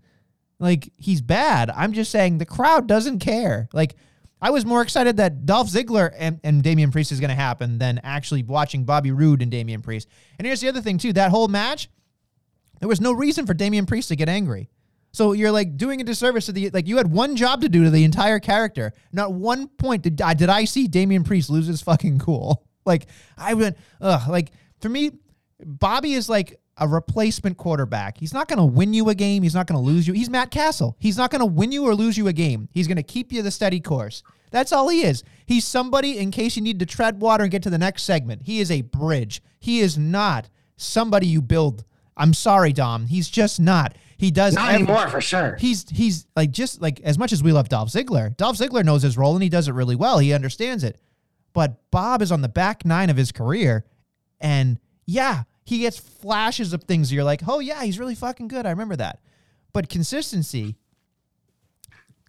like 0.59 0.91
he's 0.97 1.21
bad. 1.21 1.71
I'm 1.71 1.93
just 1.93 2.11
saying 2.11 2.39
the 2.39 2.47
crowd 2.47 2.87
doesn't 2.89 3.21
care. 3.21 3.69
Like 3.73 3.95
I 4.45 4.51
was 4.51 4.67
more 4.67 4.83
excited 4.83 5.17
that 5.17 5.47
Dolph 5.47 5.71
Ziggler 5.71 6.13
and, 6.15 6.39
and 6.45 6.63
Damian 6.63 6.91
Priest 6.93 7.11
is 7.13 7.19
going 7.19 7.31
to 7.31 7.35
happen 7.35 7.79
than 7.79 7.99
actually 8.05 8.43
watching 8.43 8.85
Bobby 8.85 9.11
Roode 9.11 9.41
and 9.41 9.51
Damian 9.51 9.81
Priest. 9.81 10.07
And 10.39 10.45
here's 10.47 10.61
the 10.61 10.69
other 10.69 10.83
thing 10.83 10.99
too: 10.99 11.15
that 11.15 11.31
whole 11.31 11.49
match, 11.49 11.89
there 12.79 12.89
was 12.89 13.01
no 13.01 13.13
reason 13.13 13.47
for 13.47 13.55
Damian 13.55 13.87
Priest 13.87 14.09
to 14.09 14.17
get 14.17 14.29
angry. 14.29 14.69
So 15.13 15.33
you're 15.33 15.51
like 15.51 15.79
doing 15.79 16.03
a 16.03 16.05
disservice 16.05 16.45
to 16.45 16.53
the 16.53 16.69
like 16.75 16.87
you 16.87 16.99
had 16.99 17.11
one 17.11 17.37
job 17.37 17.63
to 17.63 17.71
do 17.71 17.85
to 17.85 17.91
the 17.91 18.05
entire 18.05 18.39
character. 18.39 18.93
Not 19.13 19.33
one 19.33 19.67
point 19.67 20.03
did 20.03 20.21
I 20.21 20.35
did 20.35 20.51
I 20.51 20.67
see 20.67 20.89
Damian 20.89 21.25
Priest 21.25 21.49
lose 21.49 21.67
his 21.67 21.81
fucking 21.81 22.19
cool. 22.19 22.69
Like 22.87 23.07
I 23.39 23.55
went, 23.55 23.79
ugh. 23.99 24.29
Like 24.29 24.51
for 24.83 24.91
me, 24.91 25.13
Bobby 25.65 26.13
is 26.13 26.29
like 26.29 26.61
a 26.79 26.89
replacement 26.89 27.57
quarterback. 27.57 28.19
He's 28.19 28.33
not 28.35 28.49
going 28.49 28.59
to 28.59 28.65
win 28.65 28.93
you 28.95 29.09
a 29.09 29.15
game. 29.15 29.43
He's 29.43 29.55
not 29.55 29.67
going 29.67 29.81
to 29.81 29.85
lose 29.87 30.09
you. 30.09 30.15
He's 30.15 30.29
Matt 30.31 30.51
Cassel. 30.51 30.97
He's 30.99 31.17
not 31.17 31.31
going 31.31 31.41
to 31.41 31.47
win 31.47 31.71
you 31.73 31.85
or 31.87 31.95
lose 31.95 32.19
you 32.19 32.27
a 32.29 32.33
game. 32.33 32.69
He's 32.73 32.89
going 32.89 32.97
to 32.97 33.03
keep 33.03 33.33
you 33.33 33.43
the 33.43 33.51
steady 33.51 33.81
course. 33.81 34.23
That's 34.51 34.73
all 34.73 34.89
he 34.89 35.03
is. 35.05 35.23
He's 35.47 35.65
somebody 35.65 36.19
in 36.19 36.31
case 36.31 36.57
you 36.57 36.63
need 36.63 36.79
to 36.81 36.87
tread 36.87 37.21
water 37.21 37.43
and 37.45 37.51
get 37.51 37.63
to 37.65 37.71
the 37.71 37.79
next 37.79 38.03
segment. 38.05 38.43
He 38.43 38.61
is 38.61 38.71
a 38.71 38.83
bridge. 38.83 39.43
He 39.61 39.81
is 39.81 39.97
not 39.99 40.49
somebody 40.77 41.27
you 41.27 41.43
build. 41.43 41.85
I'm 42.17 42.35
sorry, 42.35 42.73
Dom. 42.73 43.07
He's 43.07 43.29
just 43.29 43.61
not. 43.61 43.97
He 44.17 44.31
does 44.31 44.55
Not 44.55 44.69
every- 44.71 44.83
anymore 44.87 45.09
for 45.09 45.21
sure. 45.21 45.57
He's 45.59 45.89
he's 45.91 46.27
like 46.37 46.53
just 46.53 46.81
like 46.81 47.01
as 47.01 47.19
much 47.19 47.33
as 47.33 47.43
we 47.43 47.51
love 47.51 47.69
Dolph 47.69 47.89
Ziggler, 47.91 48.37
Dolph 48.37 48.57
Ziggler 48.57 48.85
knows 48.85 49.03
his 49.03 49.19
role 49.19 49.35
and 49.35 49.43
he 49.43 49.49
does 49.49 49.67
it 49.67 49.73
really 49.73 49.97
well. 49.97 50.19
He 50.21 50.33
understands 50.33 50.85
it. 50.85 51.01
But 51.53 51.91
Bob 51.91 52.23
is 52.23 52.31
on 52.31 52.41
the 52.41 52.49
back 52.49 52.85
nine 52.85 53.11
of 53.11 53.17
his 53.17 53.33
career, 53.33 53.85
and 54.41 54.79
yeah, 55.07 55.43
he 55.65 55.79
gets 55.79 55.99
flashes 55.99 56.73
of 56.73 56.85
things. 56.85 57.13
You're 57.13 57.25
like, 57.25 57.43
oh 57.47 57.61
yeah, 57.61 57.83
he's 57.83 57.99
really 57.99 58.15
fucking 58.15 58.49
good. 58.49 58.67
I 58.67 58.71
remember 58.71 58.97
that. 58.97 59.21
But 59.73 59.89
consistency, 59.89 60.77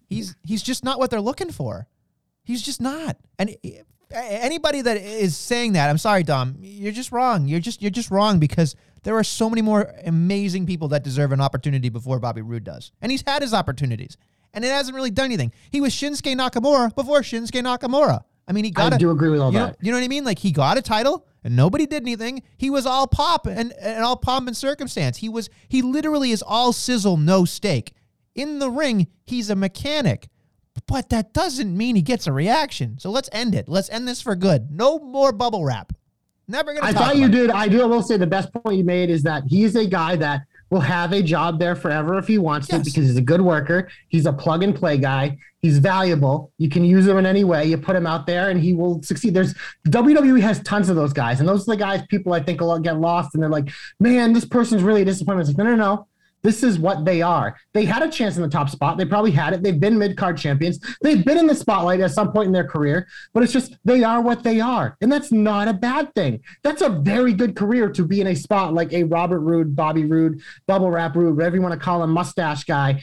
he's 0.08 0.34
he's 0.42 0.62
just 0.62 0.84
not 0.84 0.98
what 0.98 1.10
they're 1.10 1.20
looking 1.20 1.50
for. 1.52 1.86
He's 2.42 2.62
just 2.62 2.80
not. 2.80 3.16
And 3.38 3.50
eh, 3.64 3.82
eh, 4.10 4.38
anybody 4.40 4.80
that 4.82 4.96
is 4.96 5.36
saying 5.36 5.74
that, 5.74 5.90
I'm 5.90 5.98
sorry, 5.98 6.22
Dom, 6.22 6.56
you're 6.60 6.92
just 6.92 7.12
wrong. 7.12 7.46
You're 7.46 7.60
just 7.60 7.82
you're 7.82 7.90
just 7.90 8.10
wrong 8.10 8.38
because 8.38 8.74
there 9.02 9.16
are 9.16 9.24
so 9.24 9.50
many 9.50 9.62
more 9.62 9.92
amazing 10.04 10.66
people 10.66 10.88
that 10.88 11.04
deserve 11.04 11.32
an 11.32 11.40
opportunity 11.40 11.88
before 11.88 12.18
Bobby 12.18 12.42
Roode 12.42 12.64
does, 12.64 12.92
and 13.00 13.12
he's 13.12 13.22
had 13.26 13.42
his 13.42 13.52
opportunities, 13.54 14.16
and 14.54 14.64
it 14.64 14.68
hasn't 14.68 14.94
really 14.94 15.10
done 15.10 15.26
anything. 15.26 15.52
He 15.70 15.80
was 15.80 15.92
Shinsuke 15.92 16.34
Nakamura 16.34 16.94
before 16.94 17.20
Shinsuke 17.20 17.62
Nakamura. 17.62 18.24
I 18.48 18.52
mean, 18.52 18.64
he 18.64 18.70
got. 18.70 18.92
I 18.92 18.96
a- 18.96 18.98
do 18.98 19.10
agree 19.10 19.30
with 19.30 19.40
all 19.40 19.52
you 19.52 19.58
know, 19.58 19.66
that. 19.66 19.76
you 19.80 19.90
know 19.90 19.98
what 19.98 20.04
I 20.04 20.08
mean? 20.08 20.24
Like 20.24 20.38
he 20.38 20.52
got 20.52 20.78
a 20.78 20.82
title 20.82 21.26
and 21.46 21.54
nobody 21.54 21.86
did 21.86 22.02
anything. 22.02 22.42
He 22.58 22.70
was 22.70 22.86
all 22.86 23.06
pop 23.06 23.46
and, 23.46 23.72
and 23.74 24.02
all 24.02 24.16
pomp 24.16 24.48
and 24.48 24.56
circumstance. 24.56 25.18
He 25.18 25.28
was 25.28 25.48
he 25.68 25.80
literally 25.80 26.32
is 26.32 26.42
all 26.42 26.72
sizzle, 26.72 27.16
no 27.16 27.44
steak. 27.44 27.94
In 28.34 28.58
the 28.58 28.68
ring, 28.68 29.06
he's 29.24 29.48
a 29.48 29.54
mechanic. 29.54 30.28
But 30.88 31.08
that 31.10 31.32
doesn't 31.32 31.74
mean 31.74 31.94
he 31.94 32.02
gets 32.02 32.26
a 32.26 32.32
reaction. 32.32 32.98
So 32.98 33.10
let's 33.10 33.30
end 33.32 33.54
it. 33.54 33.68
Let's 33.68 33.88
end 33.90 34.08
this 34.08 34.20
for 34.20 34.34
good. 34.34 34.72
No 34.72 34.98
more 34.98 35.30
bubble 35.32 35.64
wrap. 35.64 35.92
Never 36.48 36.74
gonna 36.74 36.84
I 36.84 36.92
thought 36.92 37.16
you 37.16 37.26
it. 37.26 37.30
did. 37.32 37.50
I 37.50 37.68
do. 37.68 37.80
I 37.80 37.86
will 37.86 38.02
say 38.02 38.16
the 38.16 38.26
best 38.26 38.52
point 38.52 38.76
you 38.76 38.84
made 38.84 39.08
is 39.08 39.22
that 39.22 39.44
he 39.46 39.62
is 39.62 39.76
a 39.76 39.86
guy 39.86 40.16
that 40.16 40.42
will 40.70 40.80
have 40.80 41.12
a 41.12 41.22
job 41.22 41.58
there 41.58 41.76
forever 41.76 42.18
if 42.18 42.26
he 42.26 42.38
wants 42.38 42.66
to 42.68 42.78
because 42.78 42.94
he's 42.94 43.16
a 43.16 43.22
good 43.22 43.40
worker. 43.40 43.88
He's 44.08 44.26
a 44.26 44.32
plug 44.32 44.62
and 44.62 44.74
play 44.74 44.98
guy. 44.98 45.38
He's 45.62 45.78
valuable. 45.78 46.52
You 46.58 46.68
can 46.68 46.84
use 46.84 47.06
him 47.06 47.16
in 47.18 47.26
any 47.26 47.44
way. 47.44 47.66
You 47.66 47.78
put 47.78 47.96
him 47.96 48.06
out 48.06 48.26
there 48.26 48.50
and 48.50 48.60
he 48.60 48.72
will 48.72 49.02
succeed. 49.02 49.34
There's 49.34 49.54
WWE 49.88 50.40
has 50.40 50.60
tons 50.62 50.88
of 50.88 50.96
those 50.96 51.12
guys, 51.12 51.40
and 51.40 51.48
those 51.48 51.68
are 51.68 51.72
the 51.72 51.76
guys 51.76 52.02
people 52.08 52.32
I 52.32 52.40
think 52.40 52.60
will 52.60 52.78
get 52.78 52.98
lost 52.98 53.34
and 53.34 53.42
they're 53.42 53.50
like, 53.50 53.70
man, 54.00 54.32
this 54.32 54.44
person's 54.44 54.82
really 54.82 55.02
a 55.02 55.04
disappointment. 55.04 55.48
It's 55.48 55.56
like, 55.56 55.64
no, 55.64 55.74
no, 55.74 55.76
no. 55.76 56.06
This 56.46 56.62
is 56.62 56.78
what 56.78 57.04
they 57.04 57.22
are. 57.22 57.56
They 57.74 57.84
had 57.84 58.04
a 58.04 58.08
chance 58.08 58.36
in 58.36 58.42
the 58.42 58.48
top 58.48 58.70
spot. 58.70 58.96
They 58.96 59.04
probably 59.04 59.32
had 59.32 59.52
it. 59.52 59.64
They've 59.64 59.80
been 59.80 59.98
mid 59.98 60.16
card 60.16 60.38
champions. 60.38 60.78
They've 61.02 61.24
been 61.24 61.38
in 61.38 61.48
the 61.48 61.56
spotlight 61.56 61.98
at 61.98 62.12
some 62.12 62.30
point 62.30 62.46
in 62.46 62.52
their 62.52 62.68
career, 62.68 63.08
but 63.34 63.42
it's 63.42 63.52
just 63.52 63.76
they 63.84 64.04
are 64.04 64.20
what 64.20 64.44
they 64.44 64.60
are. 64.60 64.96
And 65.00 65.10
that's 65.10 65.32
not 65.32 65.66
a 65.66 65.72
bad 65.72 66.14
thing. 66.14 66.40
That's 66.62 66.82
a 66.82 66.88
very 66.88 67.32
good 67.32 67.56
career 67.56 67.90
to 67.90 68.04
be 68.04 68.20
in 68.20 68.28
a 68.28 68.36
spot 68.36 68.74
like 68.74 68.92
a 68.92 69.02
Robert 69.02 69.40
Roode, 69.40 69.74
Bobby 69.74 70.04
Roode, 70.04 70.40
Bubble 70.68 70.88
Wrap 70.88 71.16
Roode, 71.16 71.34
whatever 71.34 71.56
you 71.56 71.62
want 71.62 71.74
to 71.74 71.80
call 71.80 72.00
him, 72.04 72.10
mustache 72.10 72.62
guy, 72.62 73.02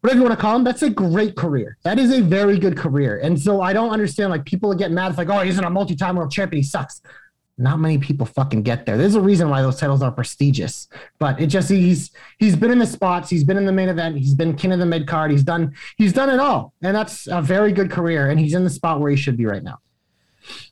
whatever 0.00 0.18
you 0.18 0.26
want 0.26 0.36
to 0.36 0.42
call 0.42 0.56
him. 0.56 0.64
That's 0.64 0.82
a 0.82 0.90
great 0.90 1.36
career. 1.36 1.78
That 1.84 2.00
is 2.00 2.12
a 2.12 2.20
very 2.20 2.58
good 2.58 2.76
career. 2.76 3.20
And 3.22 3.40
so 3.40 3.60
I 3.60 3.72
don't 3.72 3.90
understand 3.90 4.30
like 4.30 4.44
people 4.44 4.74
get 4.74 4.90
mad. 4.90 5.10
It's 5.10 5.18
like, 5.18 5.28
oh, 5.28 5.38
he's 5.38 5.54
not 5.54 5.66
a 5.66 5.70
multi 5.70 5.94
time 5.94 6.16
world 6.16 6.32
champion. 6.32 6.58
He 6.58 6.66
sucks 6.66 7.00
not 7.62 7.78
many 7.78 7.98
people 7.98 8.26
fucking 8.26 8.62
get 8.62 8.84
there. 8.86 8.96
There's 8.98 9.14
a 9.14 9.20
reason 9.20 9.48
why 9.48 9.62
those 9.62 9.78
titles 9.78 10.02
are 10.02 10.10
prestigious, 10.10 10.88
but 11.18 11.40
it 11.40 11.46
just 11.46 11.70
he's 11.70 12.10
he's 12.38 12.56
been 12.56 12.70
in 12.70 12.78
the 12.78 12.86
spots, 12.86 13.30
he's 13.30 13.44
been 13.44 13.56
in 13.56 13.64
the 13.66 13.72
main 13.72 13.88
event, 13.88 14.18
he's 14.18 14.34
been 14.34 14.54
king 14.56 14.72
of 14.72 14.78
the 14.78 14.86
mid 14.86 15.06
card, 15.06 15.30
he's 15.30 15.42
done 15.44 15.72
he's 15.96 16.12
done 16.12 16.28
it 16.30 16.40
all, 16.40 16.74
and 16.82 16.94
that's 16.96 17.26
a 17.28 17.40
very 17.40 17.72
good 17.72 17.90
career, 17.90 18.30
and 18.30 18.38
he's 18.40 18.54
in 18.54 18.64
the 18.64 18.70
spot 18.70 19.00
where 19.00 19.10
he 19.10 19.16
should 19.16 19.36
be 19.36 19.46
right 19.46 19.62
now. 19.62 19.78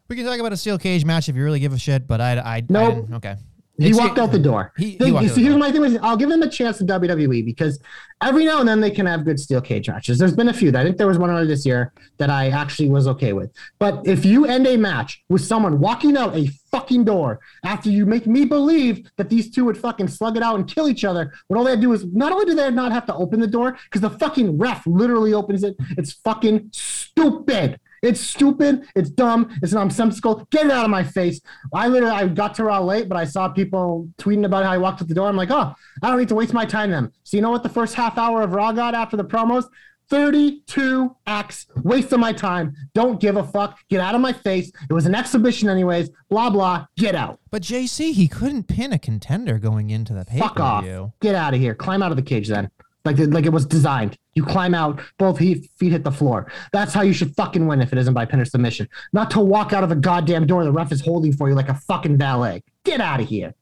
We 0.09 0.17
can 0.17 0.25
talk 0.25 0.41
about 0.41 0.53
a 0.53 0.57
steel 0.57 0.79
cage 0.79 1.05
match 1.05 1.29
if 1.29 1.37
you 1.37 1.45
really 1.45 1.61
give 1.61 1.73
a 1.73 1.79
shit, 1.79 2.07
but 2.09 2.21
I 2.21 2.33
I, 2.39 2.57
I 2.57 2.63
Nope. 2.69 2.95
didn't- 2.95 3.15
okay. 3.15 3.37
He 3.81 3.95
walked 3.95 4.19
out 4.19 4.31
the 4.33 4.39
door. 4.39 4.73
He- 4.77 4.91
he 4.91 4.97
They- 4.99 5.11
walked 5.13 5.29
so 5.29 5.35
the 5.35 5.41
here's 5.43 5.53
door. 5.55 5.59
my 5.59 5.73
thing: 5.73 5.81
with, 5.81 5.99
I'll 6.03 6.17
give 6.17 6.29
them 6.29 6.43
a 6.43 6.49
chance 6.49 6.81
in 6.81 6.87
WWE 6.87 7.43
because 7.45 7.81
every 8.23 8.45
now 8.45 8.61
and 8.61 8.69
then 8.69 8.81
they 8.81 8.91
can 8.91 9.07
have 9.07 9.25
good 9.25 9.41
steel 9.41 9.61
cage 9.61 9.89
matches. 9.89 10.19
There's 10.19 10.35
been 10.37 10.49
a 10.49 10.53
few. 10.53 10.69
I 10.77 10.83
think 10.85 10.99
there 10.99 11.07
was 11.07 11.19
one 11.19 11.31
earlier 11.31 11.47
this 11.47 11.65
year 11.65 11.93
that 12.19 12.29
I 12.31 12.49
actually 12.51 12.91
was 12.91 13.09
okay 13.09 13.33
with. 13.33 13.51
But 13.79 14.03
if 14.07 14.25
you 14.25 14.45
end 14.45 14.67
a 14.67 14.77
match 14.77 15.23
with 15.29 15.43
someone 15.43 15.81
walking 15.81 16.17
out 16.17 16.37
a 16.37 16.49
fucking 16.71 17.05
door 17.05 17.41
after 17.65 17.89
you 17.91 18.07
make 18.07 18.27
me 18.27 18.45
believe 18.45 19.11
that 19.17 19.29
these 19.31 19.51
two 19.51 19.65
would 19.65 19.79
fucking 19.79 20.09
slug 20.09 20.37
it 20.37 20.43
out 20.43 20.57
and 20.57 20.69
kill 20.69 20.87
each 20.89 21.05
other, 21.05 21.33
what 21.49 21.57
all 21.57 21.65
they 21.65 21.77
do 21.77 21.93
is 21.93 22.05
not 22.13 22.33
only 22.33 22.45
do 22.45 22.55
they 22.55 22.71
not 22.71 22.93
have 22.93 23.07
to 23.07 23.15
open 23.15 23.41
the 23.41 23.47
door 23.47 23.77
because 23.85 24.03
the 24.03 24.11
fucking 24.19 24.59
ref 24.59 24.87
literally 24.87 25.33
opens 25.33 25.65
it. 25.65 25.75
It's 25.97 26.13
fucking 26.13 26.69
stupid. 26.73 27.81
It's 28.03 28.21
stupid. 28.21 28.87
It's 28.95 29.11
dumb. 29.11 29.59
It's 29.63 29.73
nonsensical. 29.73 30.47
Get 30.51 30.67
it 30.67 30.73
out 30.73 30.85
of 30.85 30.91
my 30.91 31.05
face. 31.05 31.41
I 31.75 31.89
literally 31.89 32.15
I 32.15 32.27
got 32.29 32.55
to 32.55 32.65
Raw 32.65 32.81
late, 32.81 33.09
but 33.09 33.19
I 33.19 33.25
saw 33.25 33.49
people 33.49 34.09
tweeting 34.19 34.47
about 34.47 34.65
how 34.65 34.73
I 34.73 34.79
walked 34.79 35.03
out 35.03 35.09
the 35.09 35.15
door. 35.15 35.29
I'm 35.29 35.37
like, 35.37 35.51
oh, 35.51 35.75
I 36.03 36.09
don't 36.09 36.19
need 36.19 36.29
to 36.29 36.35
waste 36.35 36.55
my 36.55 36.65
time 36.65 36.91
then. 36.91 37.13
So 37.25 37.37
you 37.37 37.43
know 37.43 37.51
what 37.51 37.63
the 37.63 37.69
first 37.69 37.95
half 37.95 38.17
hour 38.17 38.43
of 38.43 38.53
Raw 38.53 38.73
got 38.73 38.95
after 38.95 39.17
the 39.17 39.25
promos? 39.25 39.67
32 40.11 41.17
acts, 41.27 41.67
waste 41.85 42.13
of 42.13 42.19
my 42.19 42.33
time. 42.33 42.75
Don't 42.95 43.21
give 43.21 43.37
a 43.37 43.45
fuck. 43.45 43.79
Get 43.89 44.01
out 44.01 44.17
of 44.17 44.21
my 44.21 44.33
face. 44.33 44.73
It 44.89 44.93
was 44.93 45.07
an 45.07 45.15
exhibition 45.15 45.69
anyways. 45.69 46.11
Blah 46.29 46.51
blah. 46.51 46.87
Get 46.97 47.15
out. 47.15 47.39
But 47.51 47.63
JC, 47.63 48.13
he 48.13 48.27
couldn't 48.27 48.65
pin 48.65 48.93
a 48.93 48.99
contender 48.99 49.59
going 49.59 49.91
into 49.91 50.13
the 50.13 50.25
pay 50.25 50.39
Fuck 50.39 50.59
off. 50.59 50.85
Get 51.21 51.35
out 51.37 51.55
of 51.55 51.61
here. 51.61 51.75
Climb 51.75 52.03
out 52.03 52.11
of 52.11 52.17
the 52.17 52.23
cage 52.23 52.49
then. 52.49 52.71
Like 53.05 53.19
like 53.19 53.47
it 53.47 53.53
was 53.53 53.65
designed. 53.67 54.17
You 54.35 54.45
climb 54.45 54.75
out, 54.75 55.01
both 55.19 55.39
feet 55.39 55.69
hit 55.79 56.05
the 56.05 56.11
floor. 56.13 56.51
That's 56.73 56.93
how 56.93 57.03
you 57.03 57.13
should 57.13 57.35
fucking 57.35 57.67
win 57.67 57.81
if 57.81 57.93
it 57.93 57.99
isn't 57.99 58.15
by 58.15 58.27
pin 58.27 58.41
or 58.41 58.45
submission. 58.45 58.89
Not 59.13 59.31
to 59.33 59.41
walk 59.41 59.73
out 59.73 59.83
of 59.83 59.91
a 59.91 59.97
goddamn 59.97 60.47
door 60.47 60.65
the 60.65 60.73
ref 60.73 60.93
is 60.93 61.01
holding 61.01 61.33
for 61.33 61.49
you 61.49 61.55
like 61.55 61.69
a 61.69 61.75
fucking 61.75 62.19
valet. 62.19 62.63
Get 62.85 63.01
out 63.01 63.21
of 63.21 63.29
here. 63.29 63.55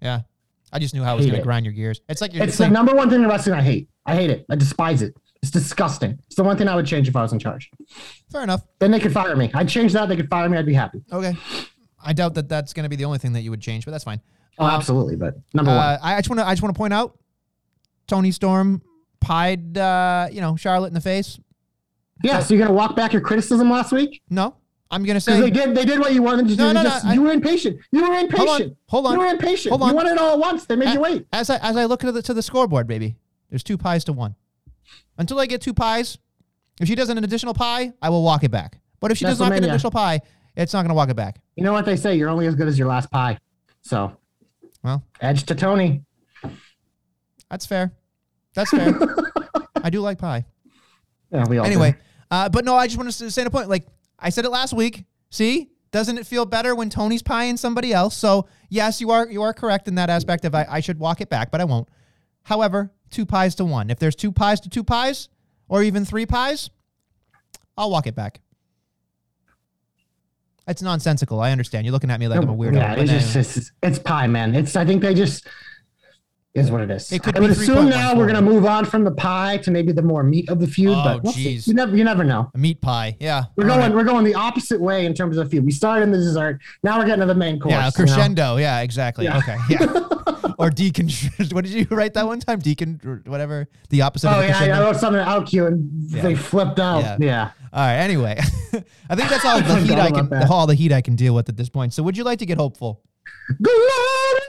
Yeah. 0.00 0.20
I 0.72 0.78
just 0.78 0.94
knew 0.94 1.02
how 1.02 1.14
it 1.14 1.16
was 1.18 1.26
going 1.26 1.38
to 1.38 1.42
grind 1.42 1.64
your 1.64 1.72
gears. 1.72 2.00
It's 2.08 2.20
like 2.20 2.34
you're 2.34 2.44
It's 2.44 2.58
the 2.58 2.68
number 2.68 2.94
one 2.94 3.08
thing 3.08 3.22
in 3.22 3.28
wrestling 3.28 3.58
I 3.58 3.62
hate. 3.62 3.88
I 4.06 4.14
hate 4.14 4.30
it. 4.30 4.44
I 4.50 4.56
despise 4.56 5.02
it. 5.02 5.16
It's 5.42 5.50
disgusting. 5.50 6.18
It's 6.26 6.36
the 6.36 6.42
one 6.44 6.56
thing 6.56 6.68
I 6.68 6.74
would 6.74 6.86
change 6.86 7.08
if 7.08 7.16
I 7.16 7.22
was 7.22 7.32
in 7.32 7.38
charge. 7.38 7.70
fair 8.30 8.42
enough. 8.42 8.62
Then 8.78 8.90
they 8.90 9.00
could 9.00 9.12
fire 9.12 9.34
me. 9.36 9.50
I'd 9.54 9.68
change 9.68 9.92
that. 9.92 10.08
They 10.08 10.16
could 10.16 10.28
fire 10.28 10.48
me. 10.48 10.58
I'd 10.58 10.66
be 10.66 10.74
happy. 10.74 11.02
Okay. 11.12 11.34
I 12.04 12.12
doubt 12.12 12.34
that 12.34 12.48
that's 12.48 12.72
going 12.72 12.84
to 12.84 12.88
be 12.88 12.96
the 12.96 13.04
only 13.04 13.18
thing 13.18 13.32
that 13.32 13.42
you 13.42 13.50
would 13.50 13.60
change, 13.60 13.84
but 13.84 13.92
that's 13.92 14.04
fine. 14.04 14.20
Oh, 14.58 14.66
absolutely. 14.66 15.16
But 15.16 15.34
number 15.54 15.70
one. 15.70 15.80
Uh, 15.80 15.98
I 16.02 16.14
I 16.14 16.18
just 16.18 16.28
want 16.28 16.40
to 16.40 16.46
I 16.46 16.52
just 16.52 16.62
want 16.62 16.74
to 16.74 16.78
point 16.78 16.92
out 16.92 17.18
Toni 18.08 18.30
Storm 18.32 18.82
pied 19.20 19.78
uh, 19.78 20.26
you 20.32 20.40
know 20.40 20.56
Charlotte 20.56 20.88
in 20.88 20.94
the 20.94 21.00
face. 21.00 21.38
Yeah. 22.24 22.40
So 22.40 22.54
you're 22.54 22.66
gonna 22.66 22.76
walk 22.76 22.96
back 22.96 23.12
your 23.12 23.22
criticism 23.22 23.70
last 23.70 23.92
week 23.92 24.20
No, 24.28 24.56
I'm 24.90 25.04
going 25.04 25.20
to 25.20 25.24
because 25.24 25.40
they 25.40 25.46
say 25.46 25.50
did. 25.66 25.76
They 25.76 25.84
did 25.84 26.00
what 26.00 26.12
you 26.14 26.22
wanted 26.22 26.48
to 26.48 26.56
do. 26.56 26.62
No, 26.62 26.72
no, 26.72 26.80
You 26.80 26.84
no, 26.84 26.90
just- 26.90 27.04
I- 27.06 27.18
were 27.18 27.30
impatient. 27.30 27.78
You 27.92 28.08
were 28.08 28.14
impatient. 28.18 28.38
hold 28.38 28.48
on, 28.62 28.76
hold 28.88 29.06
on. 29.06 29.12
You 29.12 29.18
were 29.20 29.26
impatient. 29.26 29.70
Hold 29.70 29.82
on. 29.82 29.88
You 29.90 29.94
wanted 29.94 30.12
it 30.12 30.18
all 30.18 30.32
at 30.32 30.38
once. 30.40 30.66
They 30.66 30.74
made 30.74 30.94
you 30.94 31.00
wait. 31.00 31.26
as 31.32 31.48
I 31.50 31.56
as 31.58 31.76
I 31.76 31.84
look 31.84 32.02
at 32.02 32.12
the 32.14 32.22
to 32.22 32.34
the 32.34 32.42
scoreboard, 32.42 32.86
baby. 32.88 33.16
There's 33.50 33.62
two 33.62 33.78
pies 33.78 34.02
to 34.04 34.12
one. 34.12 34.34
Until 35.16 35.38
I 35.38 35.46
get 35.46 35.60
two 35.60 35.74
pies, 35.74 36.18
if 36.80 36.88
she 36.88 36.94
does 36.94 37.08
an 37.08 37.18
additional 37.18 37.54
pie, 37.54 37.92
I 38.02 38.08
will 38.10 38.22
walk 38.22 38.42
it 38.44 38.50
back. 38.50 38.80
But 39.00 39.10
if 39.12 39.18
she 39.18 39.24
does 39.26 39.38
not 39.38 39.50
get 39.52 39.62
an 39.62 39.70
additional 39.70 39.92
pie, 39.92 40.20
It's 40.56 40.72
not 40.72 40.80
going 40.82 40.88
to 40.88 40.94
walk 40.94 41.08
it 41.08 41.14
back. 41.14 41.40
You 41.54 41.62
know 41.62 41.72
what 41.72 41.84
they 41.84 41.94
say? 41.94 42.16
You're 42.16 42.28
only 42.30 42.46
as 42.46 42.56
good 42.56 42.66
as 42.66 42.76
your 42.76 42.88
last 42.88 43.10
pie. 43.12 43.38
So, 43.82 44.16
Well. 44.82 45.04
edge 45.20 45.44
to 45.44 45.54
Toni. 45.54 46.02
That's 47.48 47.64
fair. 47.64 47.92
That's 48.58 48.70
fair. 48.70 48.98
I 49.84 49.88
do 49.88 50.00
like 50.00 50.18
pie. 50.18 50.44
Yeah, 51.30 51.44
we 51.48 51.58
all 51.58 51.64
do. 51.64 51.70
Anyway, 51.70 51.94
uh, 52.28 52.48
but 52.48 52.64
no, 52.64 52.74
I 52.74 52.88
just 52.88 52.98
want 52.98 53.12
to 53.12 53.30
say 53.30 53.44
a 53.44 53.50
point. 53.50 53.68
Like 53.68 53.86
I 54.18 54.30
said 54.30 54.44
it 54.44 54.50
last 54.50 54.72
week. 54.72 55.04
See, 55.30 55.70
doesn't 55.92 56.18
it 56.18 56.26
feel 56.26 56.44
better 56.44 56.74
when 56.74 56.90
Toni's 56.90 57.22
pieing 57.22 57.56
somebody 57.56 57.92
else? 57.92 58.16
So 58.16 58.48
yes, 58.68 59.00
you 59.00 59.10
are 59.10 59.30
you 59.30 59.42
are 59.42 59.52
correct 59.52 59.86
in 59.86 59.94
that 59.94 60.10
aspect 60.10 60.44
of 60.44 60.56
I, 60.56 60.66
I 60.68 60.80
should 60.80 60.98
walk 60.98 61.20
it 61.20 61.28
back, 61.28 61.52
but 61.52 61.60
I 61.60 61.64
won't. 61.64 61.88
However, 62.42 62.90
two 63.10 63.24
pies 63.24 63.54
to 63.56 63.64
one. 63.64 63.90
If 63.90 64.00
there's 64.00 64.16
two 64.16 64.32
pies 64.32 64.58
to 64.62 64.68
two 64.68 64.82
pies, 64.82 65.28
or 65.68 65.84
even 65.84 66.04
three 66.04 66.26
pies, 66.26 66.68
I'll 67.76 67.92
walk 67.92 68.08
it 68.08 68.16
back. 68.16 68.40
It's 70.66 70.82
nonsensical. 70.82 71.38
I 71.38 71.52
understand. 71.52 71.86
You're 71.86 71.92
looking 71.92 72.10
at 72.10 72.18
me 72.18 72.26
like 72.26 72.42
I'm 72.42 72.48
a 72.48 72.56
weirdo. 72.56 72.74
Yeah, 72.74 72.94
it's 72.94 73.32
just 73.32 73.56
it's, 73.56 73.72
it's 73.84 73.98
pie, 74.00 74.26
man. 74.26 74.56
It's 74.56 74.74
I 74.74 74.84
think 74.84 75.00
they 75.00 75.14
just 75.14 75.46
is 76.58 76.70
what 76.70 76.80
it 76.82 76.90
is. 76.90 77.10
It 77.12 77.22
I 77.36 77.40
would 77.40 77.50
assume 77.50 77.88
now 77.88 78.14
we're 78.14 78.26
gonna 78.26 78.42
move 78.42 78.64
on 78.66 78.84
from 78.84 79.04
the 79.04 79.10
pie 79.12 79.56
to 79.58 79.70
maybe 79.70 79.92
the 79.92 80.02
more 80.02 80.22
meat 80.22 80.48
of 80.50 80.60
the 80.60 80.66
feud, 80.66 80.94
Oh, 80.96 81.02
but 81.04 81.22
we'll 81.22 81.32
jeez. 81.32 81.66
you 81.66 81.74
never 81.74 81.96
you 81.96 82.04
never 82.04 82.24
know. 82.24 82.50
a 82.54 82.58
meat 82.58 82.80
pie. 82.80 83.16
Yeah. 83.20 83.44
We're 83.56 83.64
All 83.64 83.76
going 83.76 83.80
right. 83.80 83.94
we're 83.94 84.04
going 84.04 84.24
the 84.24 84.34
opposite 84.34 84.80
way 84.80 85.06
in 85.06 85.14
terms 85.14 85.36
of 85.36 85.44
the 85.44 85.50
feud. 85.50 85.64
We 85.64 85.72
started 85.72 86.02
in 86.04 86.10
the 86.12 86.18
dessert. 86.18 86.60
Now 86.82 86.98
we're 86.98 87.06
getting 87.06 87.20
to 87.20 87.26
the 87.26 87.34
main 87.34 87.58
course. 87.58 87.72
Yeah, 87.72 87.78
you 87.78 87.84
know? 87.86 87.90
crescendo. 87.92 88.56
Yeah, 88.56 88.80
exactly. 88.80 89.24
Yeah. 89.24 89.38
Okay. 89.38 89.56
Yeah. 89.70 89.78
or 90.58 90.70
decon. 90.70 91.08
What 91.52 91.64
did 91.64 91.72
you 91.74 91.86
write 91.90 92.14
that 92.14 92.26
one 92.26 92.40
time? 92.40 92.60
Decon, 92.60 93.04
or 93.04 93.22
whatever. 93.26 93.68
The 93.90 94.02
opposite 94.02 94.28
Oh 94.28 94.32
of 94.32 94.38
a 94.38 94.42
yeah, 94.42 94.48
crescendo. 94.52 94.74
yeah, 94.74 94.80
I 94.80 94.84
wrote 94.84 94.96
something 94.96 95.20
out 95.22 95.46
cue 95.46 95.66
and 95.66 95.88
Yeah. 96.10 96.22
they 96.22 96.34
flipped 96.34 96.78
out. 96.78 97.00
Yeah. 97.02 97.16
Yeah. 97.20 97.50
All 97.72 97.80
right. 97.86 97.96
Anyway, 97.96 98.38
I 99.10 99.14
think 99.14 99.28
that's 99.30 99.44
all 99.44 99.60
the 99.60 99.76
heat 99.80 99.92
I 99.98 100.10
can, 100.10 100.32
all 100.50 100.66
the 100.66 100.74
heat 100.74 100.92
I 100.92 101.00
can 101.00 101.16
deal 101.16 101.34
with 101.34 101.48
at 101.48 101.56
this 101.56 101.68
point. 101.68 101.92
So, 101.94 102.02
would 102.02 102.16
you 102.16 102.24
like 102.24 102.38
to 102.40 102.46
get 102.46 102.58
hopeful? 102.58 103.02
Glory! 103.62 104.40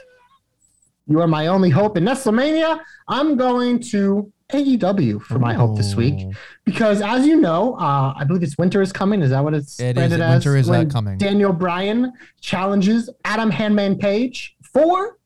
You 1.10 1.20
are 1.22 1.28
my 1.28 1.48
only 1.48 1.70
hope 1.72 1.98
in 1.98 2.06
WrestleMania. 2.06 2.80
I'm 3.08 3.36
going 3.36 3.80
to 3.92 4.32
AEW 4.54 5.22
for 5.24 5.40
my 5.40 5.54
hope 5.54 5.76
this 5.76 5.96
week 5.96 6.28
because, 6.66 7.02
as 7.02 7.26
you 7.26 7.42
know, 7.42 7.74
uh, 7.76 8.14
I 8.16 8.24
believe 8.26 8.44
it's 8.44 8.58
winter 8.60 8.82
is 8.82 8.92
coming. 8.92 9.22
Is 9.24 9.32
that 9.32 9.44
what 9.44 9.54
it's 9.56 9.80
It 9.80 9.90
is. 9.90 9.94
branded 9.96 10.22
as? 10.22 10.46
Winter 10.46 10.58
is, 10.58 10.70
uh, 10.70 10.72
When 10.74 10.90
coming. 10.90 11.18
Daniel 11.18 11.52
Bryan 11.52 12.14
challenges 12.42 13.10
Adam 13.26 13.50
Hangman 13.50 13.98
Page 13.98 14.56
for 14.72 15.18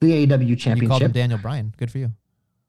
the 0.00 0.12
AEW 0.26 0.30
You 0.30 0.36
called 0.36 0.48
him 0.48 0.56
Championship. 0.56 1.12
Daniel 1.12 1.38
Bryan. 1.40 1.74
Good 1.76 1.90
for 1.90 1.98
you. 1.98 2.12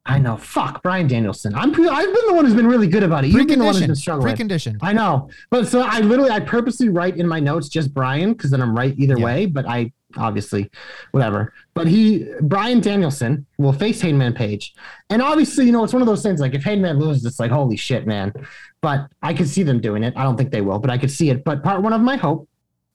I 0.07 0.20
know. 0.20 0.38
Fuck 0.38 0.84
Bryan 0.84 1.07
Danielson. 1.07 1.55
I'm. 1.55 1.72
pre- 1.72 1.88
I've 1.88 2.05
been 2.05 2.28
the 2.28 2.34
one 2.36 2.45
who's 2.45 2.53
been 2.53 2.68
really 2.68 2.88
good 2.88 3.01
about 3.03 3.26
it. 3.26 3.30
You've 3.30 3.47
been 3.47 3.57
the 3.59 3.66
one 3.66 3.74
who's 3.76 3.88
been 3.88 3.95
struggling. 3.95 4.36
Preconditioned. 4.36 4.78
I 4.82 4.93
know, 4.93 5.30
but 5.49 5.68
so 5.68 5.82
I 5.82 5.99
literally 6.01 6.30
I 6.30 6.39
purposely 6.39 6.89
write 6.89 7.18
in 7.18 7.28
my 7.28 7.39
notes 7.39 7.70
just 7.70 7.91
Bryan 7.93 8.34
because 8.34 8.51
then 8.51 8.61
I'm 8.61 8.76
right 8.78 8.93
either 8.99 9.18
Yeah. 9.18 9.26
way. 9.26 9.45
But 9.47 9.68
I 9.68 9.91
obviously 10.18 10.70
whatever. 11.11 11.53
But 11.74 11.88
he 11.88 12.28
Bryan 12.41 12.80
Danielson 12.80 13.45
will 13.57 13.74
face 13.74 14.01
Hangman 14.01 14.34
Page, 14.34 14.74
and 15.09 15.22
obviously 15.22 15.66
you 15.66 15.72
know 15.72 15.84
it's 15.84 15.93
one 15.93 16.01
of 16.01 16.07
those 16.07 16.24
things 16.24 16.39
like 16.39 16.53
if 16.53 16.63
Hangman 16.63 16.99
loses, 16.99 17.26
it's 17.26 17.39
like 17.39 17.51
holy 17.51 17.78
shit, 17.78 18.07
man. 18.07 18.34
But 18.82 19.07
I 19.22 19.34
could 19.34 19.47
see 19.47 19.63
them 19.63 19.82
doing 19.82 20.03
it. 20.03 20.13
I 20.16 20.24
don't 20.24 20.38
think 20.38 20.51
they 20.51 20.61
will, 20.61 20.80
but 20.80 20.89
I 20.89 20.97
could 20.97 21.11
see 21.11 21.30
it. 21.30 21.43
But 21.43 21.63
part 21.63 21.82
one 21.82 21.93
of 21.93 22.01
my 22.01 22.18
hope 22.18 22.47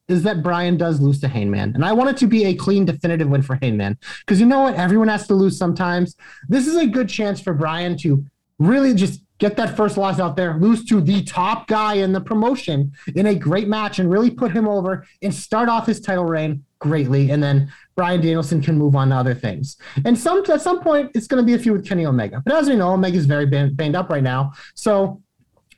is 0.08 0.22
that 0.24 0.42
Bryan 0.42 0.76
does 0.76 1.00
lose 1.00 1.20
to 1.20 1.28
Hangman, 1.28 1.74
and 1.74 1.84
I 1.84 1.92
want 1.92 2.10
it 2.10 2.16
to 2.18 2.26
be 2.26 2.46
a 2.46 2.54
clean, 2.54 2.84
definitive 2.84 3.28
win 3.28 3.42
for 3.42 3.56
Hangman 3.62 3.96
because 4.20 4.40
you 4.40 4.46
know 4.46 4.62
what, 4.62 4.74
everyone 4.74 5.08
has 5.08 5.26
to 5.28 5.34
lose 5.34 5.56
sometimes. 5.56 6.16
This 6.48 6.66
is 6.66 6.76
a 6.76 6.86
good 6.86 7.08
chance 7.08 7.40
for 7.40 7.54
Bryan 7.54 7.96
to 7.98 8.24
really 8.58 8.94
just 8.94 9.22
get 9.40 9.56
that 9.56 9.76
first 9.76 9.96
loss 9.96 10.20
out 10.20 10.36
there, 10.36 10.56
lose 10.58 10.84
to 10.84 11.00
the 11.00 11.24
top 11.24 11.66
guy 11.66 11.94
in 11.94 12.12
the 12.12 12.20
promotion 12.20 12.92
in 13.16 13.26
a 13.26 13.34
great 13.34 13.66
match, 13.66 13.98
and 13.98 14.10
really 14.10 14.30
put 14.30 14.52
him 14.52 14.68
over 14.68 15.06
and 15.22 15.34
start 15.34 15.68
off 15.68 15.86
his 15.86 16.00
title 16.00 16.24
reign 16.24 16.64
greatly. 16.80 17.30
And 17.30 17.42
then 17.42 17.72
Bryan 17.94 18.20
Danielson 18.20 18.60
can 18.60 18.76
move 18.76 18.96
on 18.96 19.10
to 19.10 19.14
other 19.14 19.34
things. 19.34 19.76
And 20.04 20.18
some 20.18 20.42
at 20.50 20.60
some 20.60 20.80
point, 20.80 21.12
it's 21.14 21.26
going 21.26 21.42
to 21.42 21.46
be 21.46 21.54
a 21.54 21.58
feud 21.58 21.76
with 21.76 21.88
Kenny 21.88 22.04
Omega. 22.04 22.42
But 22.44 22.54
as 22.54 22.68
we 22.68 22.74
know, 22.74 22.88
Omega's 22.88 23.26
very 23.26 23.46
banged, 23.46 23.76
banged 23.76 23.94
up 23.94 24.10
right 24.10 24.22
now. 24.22 24.52
So, 24.74 25.22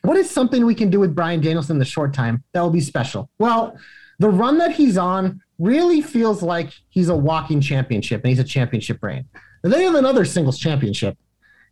what 0.03 0.17
is 0.17 0.29
something 0.29 0.67
we 0.67 0.75
can 0.75 0.91
do 0.91 0.99
with 0.99 1.15
Bryan 1.15 1.41
Danielson 1.41 1.77
in 1.77 1.79
the 1.79 1.85
short 1.85 2.13
time 2.13 2.43
that 2.53 2.61
will 2.61 2.71
be 2.71 2.81
special? 2.81 3.31
Well, 3.39 3.79
the 4.19 4.31
run 4.31 4.59
that 4.59 4.73
he's 4.73 4.97
on 4.97 5.41
really 5.59 6.01
feels 6.01 6.43
like 6.43 6.73
he's 6.89 7.09
a 7.09 7.17
walking 7.17 7.61
championship 7.61 8.23
and 8.23 8.31
he's 8.31 8.41
a 8.41 8.45
championship 8.45 9.01
reign. 9.01 9.27
They 9.63 9.85
have 9.85 9.95
another 9.95 10.25
singles 10.25 10.59
championship 10.59 11.17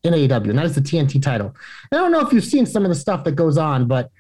in 0.04 0.14
AEW, 0.14 0.50
and 0.50 0.58
that 0.58 0.64
is 0.64 0.76
the 0.76 0.80
TNT 0.80 1.20
title. 1.20 1.54
I 1.92 1.96
don't 1.96 2.12
know 2.12 2.20
if 2.20 2.32
you've 2.32 2.44
seen 2.44 2.66
some 2.66 2.84
of 2.84 2.88
the 2.88 2.94
stuff 2.94 3.24
that 3.24 3.32
goes 3.32 3.58
on, 3.58 3.86
but 3.86 4.10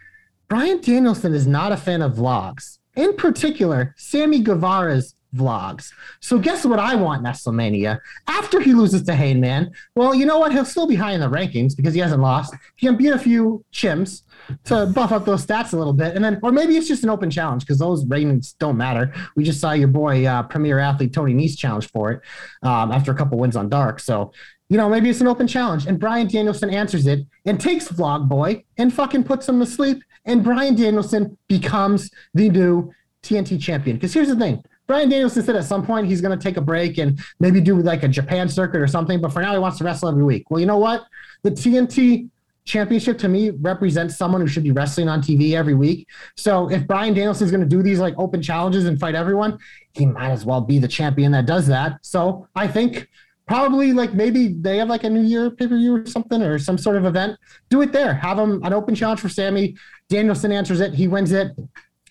Bryan 0.48 0.80
Danielson 0.80 1.34
is 1.34 1.46
not 1.46 1.70
a 1.70 1.76
fan 1.76 2.02
of 2.02 2.14
vlogs. 2.14 2.78
In 2.96 3.16
particular, 3.16 3.94
Sammy 3.96 4.40
Guevara's 4.40 5.14
vlogs. 5.34 5.92
So 6.20 6.38
guess 6.38 6.64
what 6.64 6.78
I 6.78 6.94
want 6.94 7.24
WrestleMania? 7.24 8.00
After 8.26 8.60
he 8.60 8.74
loses 8.74 9.02
to 9.04 9.12
Heyman, 9.12 9.72
well, 9.94 10.14
you 10.14 10.26
know 10.26 10.38
what? 10.38 10.52
He'll 10.52 10.64
still 10.64 10.86
be 10.86 10.96
high 10.96 11.12
in 11.12 11.20
the 11.20 11.30
rankings 11.30 11.76
because 11.76 11.94
he 11.94 12.00
hasn't 12.00 12.20
lost. 12.20 12.54
He 12.76 12.86
can 12.86 12.96
beat 12.96 13.10
a 13.12 13.18
few 13.18 13.64
chimps 13.72 14.22
to 14.64 14.86
buff 14.86 15.12
up 15.12 15.24
those 15.24 15.46
stats 15.46 15.72
a 15.72 15.76
little 15.76 15.92
bit. 15.92 16.16
And 16.16 16.24
then, 16.24 16.40
or 16.42 16.50
maybe 16.50 16.76
it's 16.76 16.88
just 16.88 17.04
an 17.04 17.10
open 17.10 17.30
challenge 17.30 17.62
because 17.62 17.78
those 17.78 18.04
ratings 18.06 18.54
don't 18.54 18.76
matter. 18.76 19.12
We 19.36 19.44
just 19.44 19.60
saw 19.60 19.72
your 19.72 19.88
boy, 19.88 20.26
uh, 20.26 20.42
premier 20.44 20.78
athlete 20.78 21.12
Tony 21.12 21.34
Nese 21.34 21.56
challenge 21.56 21.88
for 21.90 22.10
it 22.10 22.22
um, 22.62 22.90
after 22.90 23.12
a 23.12 23.14
couple 23.14 23.38
wins 23.38 23.56
on 23.56 23.68
Dark. 23.68 24.00
So, 24.00 24.32
you 24.70 24.76
know, 24.76 24.88
maybe 24.88 25.10
it's 25.10 25.20
an 25.20 25.26
open 25.26 25.48
challenge. 25.48 25.86
And 25.86 25.98
Bryan 25.98 26.28
Danielson 26.28 26.70
answers 26.70 27.06
it 27.06 27.26
and 27.44 27.60
takes 27.60 27.88
Vlog 27.88 28.28
Boy 28.28 28.64
and 28.78 28.94
fucking 28.94 29.24
puts 29.24 29.48
him 29.48 29.58
to 29.58 29.66
sleep. 29.66 30.02
And 30.24 30.44
Bryan 30.44 30.76
Danielson 30.76 31.36
becomes 31.48 32.08
the 32.34 32.48
new 32.48 32.92
TNT 33.24 33.60
champion. 33.60 33.96
Because 33.96 34.14
here's 34.14 34.28
the 34.28 34.36
thing. 34.36 34.62
Bryan 34.86 35.08
Danielson 35.08 35.42
said 35.42 35.56
at 35.56 35.64
some 35.64 35.84
point 35.84 36.06
he's 36.06 36.20
going 36.20 36.36
to 36.36 36.42
take 36.42 36.56
a 36.56 36.60
break 36.60 36.98
and 36.98 37.18
maybe 37.40 37.60
do 37.60 37.80
like 37.82 38.04
a 38.04 38.08
Japan 38.08 38.48
circuit 38.48 38.80
or 38.80 38.86
something. 38.86 39.20
But 39.20 39.32
for 39.32 39.42
now, 39.42 39.52
he 39.52 39.58
wants 39.58 39.78
to 39.78 39.84
wrestle 39.84 40.08
every 40.08 40.24
week. 40.24 40.48
Well, 40.50 40.60
you 40.60 40.66
know 40.66 40.78
what? 40.78 41.04
The 41.42 41.50
TNT 41.50 42.28
championship 42.64 43.18
to 43.18 43.28
me 43.28 43.50
represents 43.50 44.16
someone 44.16 44.40
who 44.40 44.46
should 44.46 44.62
be 44.62 44.70
wrestling 44.70 45.08
on 45.08 45.20
TV 45.20 45.54
every 45.54 45.74
week. 45.74 46.06
So 46.36 46.70
if 46.70 46.86
Bryan 46.86 47.14
Danielson 47.14 47.44
is 47.44 47.50
going 47.50 47.62
to 47.62 47.66
do 47.68 47.82
these 47.82 47.98
like 47.98 48.14
open 48.18 48.40
challenges 48.40 48.84
and 48.84 49.00
fight 49.00 49.16
everyone, 49.16 49.58
he 49.94 50.06
might 50.06 50.30
as 50.30 50.44
well 50.44 50.60
be 50.60 50.78
the 50.78 50.88
champion 50.88 51.32
that 51.32 51.46
does 51.46 51.66
that. 51.66 51.98
So 52.02 52.46
I 52.54 52.68
think 52.68 53.08
probably 53.50 53.92
like 53.92 54.14
maybe 54.14 54.46
they 54.46 54.76
have 54.76 54.88
like 54.88 55.02
a 55.02 55.10
New 55.10 55.22
Year 55.22 55.50
pay 55.50 55.66
per 55.66 55.76
view 55.76 55.96
or 55.96 56.06
something 56.06 56.40
or 56.40 56.56
some 56.56 56.78
sort 56.78 56.94
of 56.94 57.04
event. 57.04 57.36
Do 57.68 57.82
it 57.82 57.90
there. 57.90 58.14
Have 58.14 58.38
him 58.38 58.62
an 58.62 58.72
open 58.72 58.94
challenge 58.94 59.18
for 59.18 59.28
Sammy. 59.28 59.76
Danielson 60.08 60.52
answers 60.52 60.78
it. 60.78 60.94
He 60.94 61.08
wins 61.08 61.32
it. 61.32 61.50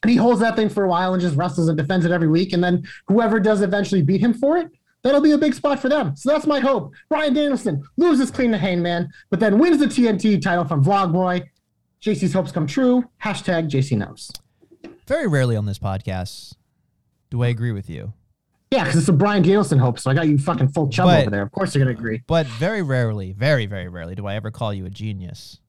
And 0.03 0.11
he 0.11 0.17
holds 0.17 0.41
that 0.41 0.57
thing 0.57 0.67
for 0.67 0.83
a 0.83 0.89
while 0.89 1.13
and 1.13 1.21
just 1.21 1.37
wrestles 1.37 1.69
and 1.69 1.77
defends 1.77 2.05
it 2.05 2.11
every 2.11 2.27
week. 2.27 2.51
And 2.51 2.61
then 2.61 2.83
whoever 3.07 3.39
does 3.39 3.61
eventually 3.61 4.01
beat 4.01 4.19
him 4.19 4.33
for 4.33 4.57
it, 4.57 4.69
that'll 5.01 5.21
be 5.21 5.31
a 5.31 5.37
big 5.37 5.53
spot 5.53 5.79
for 5.79 5.87
them. 5.87 6.13
So 6.17 6.29
that's 6.29 6.45
my 6.45 6.59
hope. 6.59 6.91
Bryan 7.07 7.33
Danielson 7.33 7.83
loses 7.95 8.31
clean 8.31 8.51
to 8.51 8.57
Hangman, 8.57 9.07
but 9.29 9.39
then 9.39 9.59
wins 9.59 9.79
the 9.79 9.85
TNT 9.85 10.41
title 10.41 10.65
from 10.65 10.83
Vlog 10.83 11.13
Boy. 11.13 11.49
JC's 12.01 12.33
hopes 12.33 12.51
come 12.51 12.67
true. 12.67 13.05
Hashtag 13.23 13.69
JC 13.69 13.97
knows. 13.97 14.29
Very 15.07 15.27
rarely 15.27 15.55
on 15.55 15.65
this 15.65 15.79
podcast 15.79 16.55
do 17.29 17.43
I 17.43 17.47
agree 17.47 17.71
with 17.71 17.89
you, 17.89 18.11
Yeah, 18.72 18.84
because 18.84 18.99
it's 18.99 19.09
a 19.09 19.13
Bryan 19.13 19.41
Danielson 19.41 19.80
hope. 19.80 19.97
So 19.99 20.11
I 20.11 20.13
got 20.13 20.28
you 20.28 20.38
fucking 20.38 20.70
full 20.70 20.89
chub 20.89 21.07
But- 21.07 21.22
over 21.22 21.30
there. 21.32 21.41
Of 21.41 21.51
course 21.51 21.74
you're 21.74 21.84
going 21.84 21.95
to 21.95 21.99
agree. 21.99 22.22
but 22.28 22.45
very 22.47 22.82
rarely, 22.82 23.32
very 23.34 23.65
very 23.65 23.88
rarely 23.88 24.15
do 24.15 24.26
I 24.28 24.36
ever 24.36 24.51
call 24.51 24.74
you 24.74 24.86
a 24.86 24.89
genius. 24.89 25.59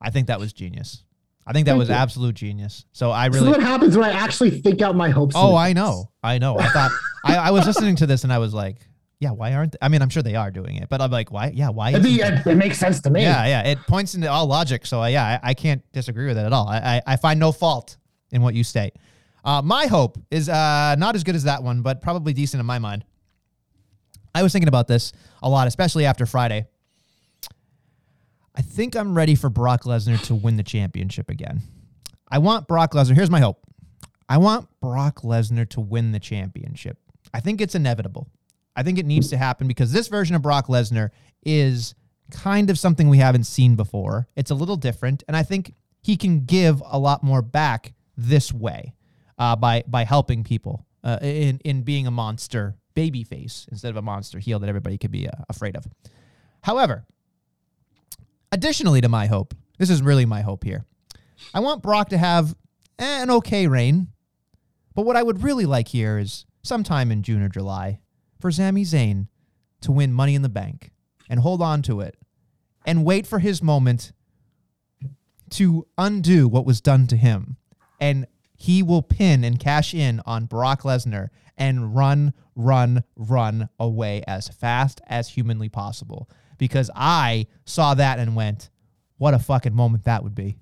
I 0.00 0.10
think 0.10 0.26
that 0.28 0.38
was 0.40 0.52
genius. 0.52 1.04
I 1.46 1.52
think 1.52 1.64
that 1.66 1.72
Thank 1.72 1.78
was 1.80 1.88
you. 1.88 1.94
absolute 1.94 2.34
genius. 2.36 2.84
So 2.92 3.10
I 3.10 3.28
This 3.28 3.40
really 3.40 3.50
is 3.52 3.56
what 3.58 3.66
happens 3.66 3.96
when 3.96 4.08
I 4.08 4.12
actually 4.12 4.50
think 4.60 4.82
out 4.82 4.94
my 4.94 5.08
hopes. 5.10 5.34
Oh, 5.36 5.56
I 5.56 5.72
know. 5.72 6.10
I 6.22 6.38
know. 6.38 6.58
I 6.58 6.68
thought 6.68 6.90
I, 7.24 7.36
I 7.36 7.50
was 7.50 7.66
listening 7.66 7.96
to 7.96 8.06
this 8.06 8.24
and 8.24 8.32
I 8.32 8.38
was 8.38 8.52
like, 8.54 8.76
yeah, 9.18 9.30
why 9.32 9.54
aren't 9.54 9.72
they? 9.72 9.78
I 9.82 9.88
mean, 9.88 10.00
I'm 10.00 10.08
sure 10.10 10.22
they 10.22 10.36
are 10.36 10.50
doing 10.50 10.76
it, 10.76 10.88
but 10.88 11.00
I'm 11.02 11.10
like, 11.10 11.32
why? 11.32 11.50
Yeah, 11.54 11.70
why? 11.70 11.90
It'd 11.90 12.02
be, 12.02 12.20
isn't- 12.22 12.34
it, 12.38 12.46
it 12.46 12.54
makes 12.56 12.78
sense 12.78 13.00
to 13.02 13.10
me. 13.10 13.22
yeah, 13.22 13.46
yeah. 13.46 13.62
It 13.68 13.78
points 13.86 14.14
into 14.14 14.30
all 14.30 14.46
logic. 14.46 14.86
So 14.86 15.02
uh, 15.02 15.06
yeah, 15.06 15.40
I, 15.42 15.50
I 15.50 15.54
can't 15.54 15.82
disagree 15.92 16.26
with 16.26 16.38
it 16.38 16.44
at 16.44 16.52
all. 16.52 16.68
I, 16.68 16.78
I, 16.78 17.02
I 17.14 17.16
find 17.16 17.40
no 17.40 17.52
fault 17.52 17.96
in 18.30 18.42
what 18.42 18.54
you 18.54 18.62
state. 18.64 18.94
Uh, 19.44 19.62
my 19.62 19.86
hope 19.86 20.18
is 20.30 20.48
uh, 20.48 20.94
not 20.98 21.14
as 21.14 21.24
good 21.24 21.34
as 21.34 21.44
that 21.44 21.62
one, 21.62 21.82
but 21.82 22.02
probably 22.02 22.32
decent 22.32 22.60
in 22.60 22.66
my 22.66 22.78
mind. 22.78 23.04
I 24.34 24.42
was 24.42 24.52
thinking 24.52 24.68
about 24.68 24.86
this 24.86 25.12
a 25.42 25.48
lot, 25.48 25.66
especially 25.66 26.06
after 26.06 26.26
Friday. 26.26 26.66
I 28.54 28.62
think 28.62 28.96
I'm 28.96 29.14
ready 29.14 29.34
for 29.34 29.48
Brock 29.48 29.84
Lesnar 29.84 30.22
to 30.26 30.34
win 30.34 30.56
the 30.56 30.62
championship 30.62 31.30
again. 31.30 31.62
I 32.30 32.38
want 32.38 32.68
Brock 32.68 32.92
Lesnar. 32.92 33.14
Here's 33.14 33.30
my 33.30 33.40
hope. 33.40 33.60
I 34.28 34.38
want 34.38 34.68
Brock 34.80 35.22
Lesnar 35.22 35.68
to 35.70 35.80
win 35.80 36.12
the 36.12 36.20
championship. 36.20 36.98
I 37.32 37.40
think 37.40 37.60
it's 37.60 37.74
inevitable. 37.74 38.28
I 38.76 38.82
think 38.82 38.98
it 38.98 39.06
needs 39.06 39.30
to 39.30 39.36
happen 39.36 39.66
because 39.66 39.92
this 39.92 40.08
version 40.08 40.36
of 40.36 40.42
Brock 40.42 40.68
Lesnar 40.68 41.10
is 41.44 41.94
kind 42.30 42.70
of 42.70 42.78
something 42.78 43.08
we 43.08 43.18
haven't 43.18 43.44
seen 43.44 43.74
before. 43.74 44.28
It's 44.36 44.50
a 44.50 44.54
little 44.54 44.76
different, 44.76 45.24
and 45.26 45.36
I 45.36 45.42
think 45.42 45.74
he 46.00 46.16
can 46.16 46.44
give 46.44 46.82
a 46.86 46.98
lot 46.98 47.24
more 47.24 47.42
back 47.42 47.94
this 48.16 48.52
way 48.52 48.94
uh, 49.40 49.56
by 49.56 49.82
by 49.88 50.04
helping 50.04 50.44
people 50.44 50.86
uh, 51.02 51.18
in 51.22 51.58
in 51.64 51.82
being 51.82 52.06
a 52.06 52.10
monster 52.10 52.76
babyface 52.94 53.66
instead 53.68 53.90
of 53.90 53.96
a 53.96 54.02
monster 54.02 54.38
heel 54.38 54.58
that 54.60 54.68
everybody 54.68 54.98
could 54.98 55.10
be 55.10 55.26
uh, 55.26 55.32
afraid 55.48 55.74
of. 55.74 55.86
However, 56.62 57.06
additionally 58.52 59.00
to 59.00 59.08
my 59.08 59.26
hope, 59.26 59.54
this 59.78 59.90
is 59.90 60.02
really 60.02 60.26
my 60.26 60.42
hope 60.42 60.62
here. 60.62 60.84
I 61.54 61.60
want 61.60 61.82
Brock 61.82 62.10
to 62.10 62.18
have 62.18 62.54
eh, 62.98 63.22
an 63.22 63.30
okay 63.30 63.66
reign, 63.66 64.08
But 64.94 65.06
what 65.06 65.16
I 65.16 65.22
would 65.22 65.42
really 65.42 65.64
like 65.66 65.88
here 65.88 66.18
is 66.18 66.44
sometime 66.62 67.10
in 67.10 67.22
June 67.22 67.42
or 67.42 67.48
July 67.48 68.00
for 68.38 68.50
Sami 68.50 68.84
Zayn 68.84 69.28
to 69.80 69.92
win 69.92 70.12
Money 70.12 70.34
in 70.34 70.42
the 70.42 70.50
Bank 70.50 70.90
and 71.30 71.40
hold 71.40 71.62
on 71.62 71.80
to 71.82 72.00
it 72.00 72.16
and 72.84 73.04
wait 73.04 73.26
for 73.26 73.38
his 73.38 73.62
moment 73.62 74.12
to 75.50 75.86
undo 75.96 76.46
what 76.46 76.66
was 76.66 76.80
done 76.82 77.06
to 77.06 77.16
him. 77.16 77.56
And 77.98 78.26
he 78.60 78.82
will 78.82 79.00
pin 79.00 79.42
and 79.42 79.58
cash 79.58 79.94
in 79.94 80.20
on 80.26 80.44
Brock 80.44 80.82
Lesnar 80.82 81.30
and 81.56 81.96
run, 81.96 82.34
run, 82.54 83.04
run 83.16 83.70
away 83.78 84.22
as 84.26 84.48
fast 84.48 85.00
as 85.06 85.30
humanly 85.30 85.70
possible. 85.70 86.28
Because 86.58 86.90
I 86.94 87.46
saw 87.64 87.94
that 87.94 88.18
and 88.18 88.36
went, 88.36 88.68
what 89.16 89.32
a 89.32 89.38
fucking 89.38 89.74
moment 89.74 90.04
that 90.04 90.22
would 90.22 90.34
be. 90.34 90.58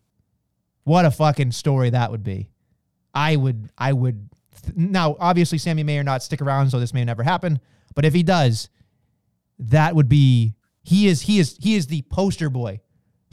What 0.85 1.07
a 1.07 1.11
fucking 1.11 1.51
story 1.51 1.91
that 1.91 2.13
would 2.13 2.23
be. 2.23 2.51
I 3.13 3.35
would, 3.35 3.69
I 3.77 3.93
would. 3.93 4.31
Now, 4.77 5.17
obviously, 5.19 5.59
Sami 5.59 5.83
may 5.83 5.99
or 5.99 6.05
not 6.05 6.23
stick 6.23 6.41
around, 6.41 6.71
so 6.71 6.79
this 6.79 6.95
may 6.95 7.05
never 7.05 7.25
happen. 7.25 7.59
But 7.97 8.05
if 8.05 8.15
he 8.15 8.23
does, 8.23 8.69
that 9.59 9.97
would 9.97 10.09
be 10.09 10.55
he 10.85 11.09
is 11.09 11.23
he 11.23 11.41
is 11.41 11.59
he 11.61 11.75
is 11.75 11.89
the 11.89 12.03
poster 12.03 12.49
boy 12.49 12.81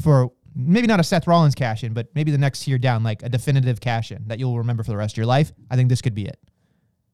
for 0.01 0.32
maybe 0.56 0.88
not 0.88 0.99
a 0.99 1.03
Seth 1.03 1.28
Rollins 1.28 1.56
cash 1.56 1.84
in, 1.84 1.93
but 1.93 2.08
maybe 2.16 2.32
the 2.32 2.38
next 2.38 2.62
tier 2.62 2.78
down, 2.78 3.03
like 3.03 3.22
a 3.24 3.30
definitive 3.30 3.80
cash 3.80 4.12
in 4.12 4.28
that 4.28 4.39
you'll 4.39 4.58
remember 4.58 4.84
for 4.84 4.91
the 4.91 4.97
rest 4.97 5.14
of 5.14 5.18
your 5.18 5.26
life. 5.26 5.51
I 5.70 5.76
think 5.76 5.89
this 5.89 6.01
could 6.01 6.16
be 6.16 6.26
it. 6.26 6.39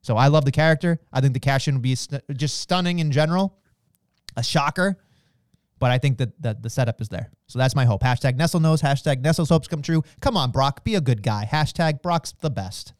So 0.02 0.18
I 0.18 0.28
love 0.28 0.46
the 0.46 0.52
character. 0.52 1.00
I 1.12 1.22
think 1.22 1.34
the 1.34 1.40
cash 1.40 1.68
in 1.68 1.76
would 1.76 1.82
be 1.82 1.96
st- 1.96 2.24
just 2.36 2.60
stunning 2.60 3.00
in 3.00 3.12
general, 3.12 3.58
a 4.38 4.44
shocker. 4.44 4.98
But 5.80 5.90
I 5.90 5.98
think 5.98 6.20
that, 6.20 6.40
that 6.44 6.62
the 6.62 6.70
setup 6.70 7.02
is 7.02 7.10
there. 7.10 7.32
So 7.48 7.58
that's 7.58 7.76
my 7.76 7.86
hope. 7.86 8.04
Hashtag 8.04 8.36
Nestle 8.36 8.60
knows. 8.60 8.84
Hashtag 8.84 9.22
Nestle's 9.22 9.50
hopes 9.50 9.68
come 9.68 9.82
true. 9.82 10.04
Come 10.20 10.38
on, 10.38 10.52
Brock. 10.52 10.84
Be 10.84 10.94
a 10.94 11.02
good 11.02 11.24
guy. 11.24 11.48
Hashtag 11.52 12.04
Brock's 12.04 12.34
the 12.34 12.52
best. 12.52 12.94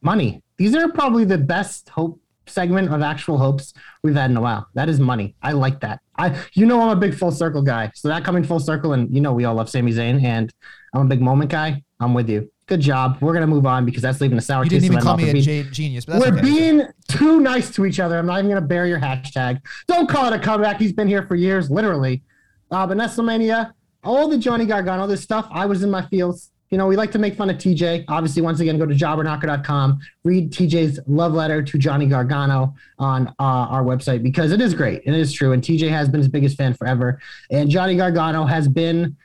Money. 0.00 0.40
These 0.56 0.76
are 0.76 0.88
probably 0.88 1.24
the 1.24 1.38
best 1.38 1.88
hope 1.88 2.20
segment 2.48 2.92
of 2.92 3.02
actual 3.02 3.38
hopes 3.38 3.72
we've 4.02 4.14
had 4.14 4.30
in 4.30 4.36
a 4.36 4.40
while. 4.40 4.68
That 4.74 4.88
is 4.88 4.98
money. 5.00 5.34
I 5.42 5.52
like 5.52 5.80
that. 5.80 6.00
I, 6.16 6.36
you 6.54 6.66
know, 6.66 6.80
I'm 6.80 6.90
a 6.96 7.00
big 7.00 7.14
full 7.14 7.30
circle 7.30 7.62
guy. 7.62 7.90
So 7.94 8.08
that 8.08 8.24
coming 8.24 8.42
full 8.44 8.60
circle, 8.60 8.92
and 8.92 9.14
you 9.14 9.20
know, 9.20 9.32
we 9.32 9.44
all 9.44 9.54
love 9.54 9.68
Sami 9.70 9.92
Zayn, 9.92 10.22
and 10.22 10.52
I'm 10.94 11.02
a 11.02 11.08
big 11.08 11.20
moment 11.20 11.50
guy. 11.50 11.82
I'm 12.00 12.14
with 12.14 12.28
you. 12.28 12.50
Good 12.66 12.80
job. 12.80 13.18
We're 13.20 13.32
gonna 13.32 13.46
move 13.46 13.64
on 13.66 13.84
because 13.84 14.02
that's 14.02 14.20
leaving 14.20 14.36
a 14.38 14.42
sour 14.42 14.64
You 14.64 14.70
taste 14.70 14.82
didn't 14.82 14.92
even 14.94 15.04
call 15.04 15.16
me 15.16 15.30
a 15.30 15.34
J- 15.40 15.62
genius, 15.70 16.04
but 16.04 16.14
that's 16.14 16.26
We're 16.26 16.36
okay. 16.38 16.42
being 16.42 16.82
too 17.08 17.40
nice 17.40 17.70
to 17.70 17.86
each 17.86 17.98
other. 17.98 18.18
I'm 18.18 18.26
not 18.26 18.38
even 18.40 18.50
gonna 18.50 18.60
bear 18.66 18.86
your 18.86 19.00
hashtag. 19.00 19.60
Don't 19.86 20.08
call 20.08 20.30
it 20.30 20.36
a 20.36 20.38
comeback. 20.38 20.78
He's 20.78 20.92
been 20.92 21.08
here 21.08 21.26
for 21.26 21.34
years, 21.34 21.70
literally. 21.70 22.22
Uh, 22.70 22.86
but 22.86 22.98
WrestleMania, 22.98 23.72
all 24.04 24.28
the 24.28 24.36
Johnny 24.36 24.66
Gargano, 24.66 25.06
this 25.06 25.22
stuff, 25.22 25.48
I 25.50 25.64
was 25.66 25.82
in 25.82 25.90
my 25.90 26.02
feels. 26.08 26.50
You 26.70 26.78
know, 26.78 26.86
we 26.86 26.96
like 26.96 27.12
to 27.12 27.18
make 27.18 27.34
fun 27.34 27.48
of 27.48 27.56
TJ. 27.56 28.04
Obviously, 28.08 28.42
once 28.42 28.60
again, 28.60 28.78
go 28.78 28.84
to 28.86 28.94
jobberknocker.com, 28.94 30.00
read 30.24 30.52
TJ's 30.52 31.00
love 31.06 31.32
letter 31.32 31.62
to 31.62 31.78
Johnny 31.78 32.06
Gargano 32.06 32.74
on 32.98 33.28
uh, 33.28 33.32
our 33.38 33.82
website 33.82 34.22
because 34.22 34.52
it 34.52 34.60
is 34.60 34.74
great. 34.74 35.06
and 35.06 35.14
It 35.16 35.20
is 35.20 35.32
true. 35.32 35.52
And 35.52 35.62
TJ 35.62 35.88
has 35.88 36.08
been 36.08 36.18
his 36.18 36.28
biggest 36.28 36.56
fan 36.56 36.74
forever. 36.74 37.20
And 37.50 37.70
Johnny 37.70 37.96
Gargano 37.96 38.44
has 38.44 38.68
been 38.68 39.16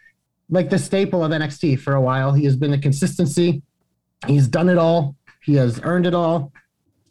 like 0.50 0.70
the 0.70 0.80
staple 0.80 1.24
of 1.24 1.32
NXT 1.32 1.80
for 1.80 1.96
a 1.96 2.02
while. 2.02 2.32
He 2.34 2.46
has 2.46 2.56
been 2.56 2.72
the 2.72 2.78
consistency. 2.78 3.62
He's 4.28 4.48
done 4.48 4.70
it 4.70 4.78
all. 4.78 5.16
He 5.44 5.56
has 5.56 5.82
earned 5.84 6.08
it 6.08 6.14
all. 6.14 6.54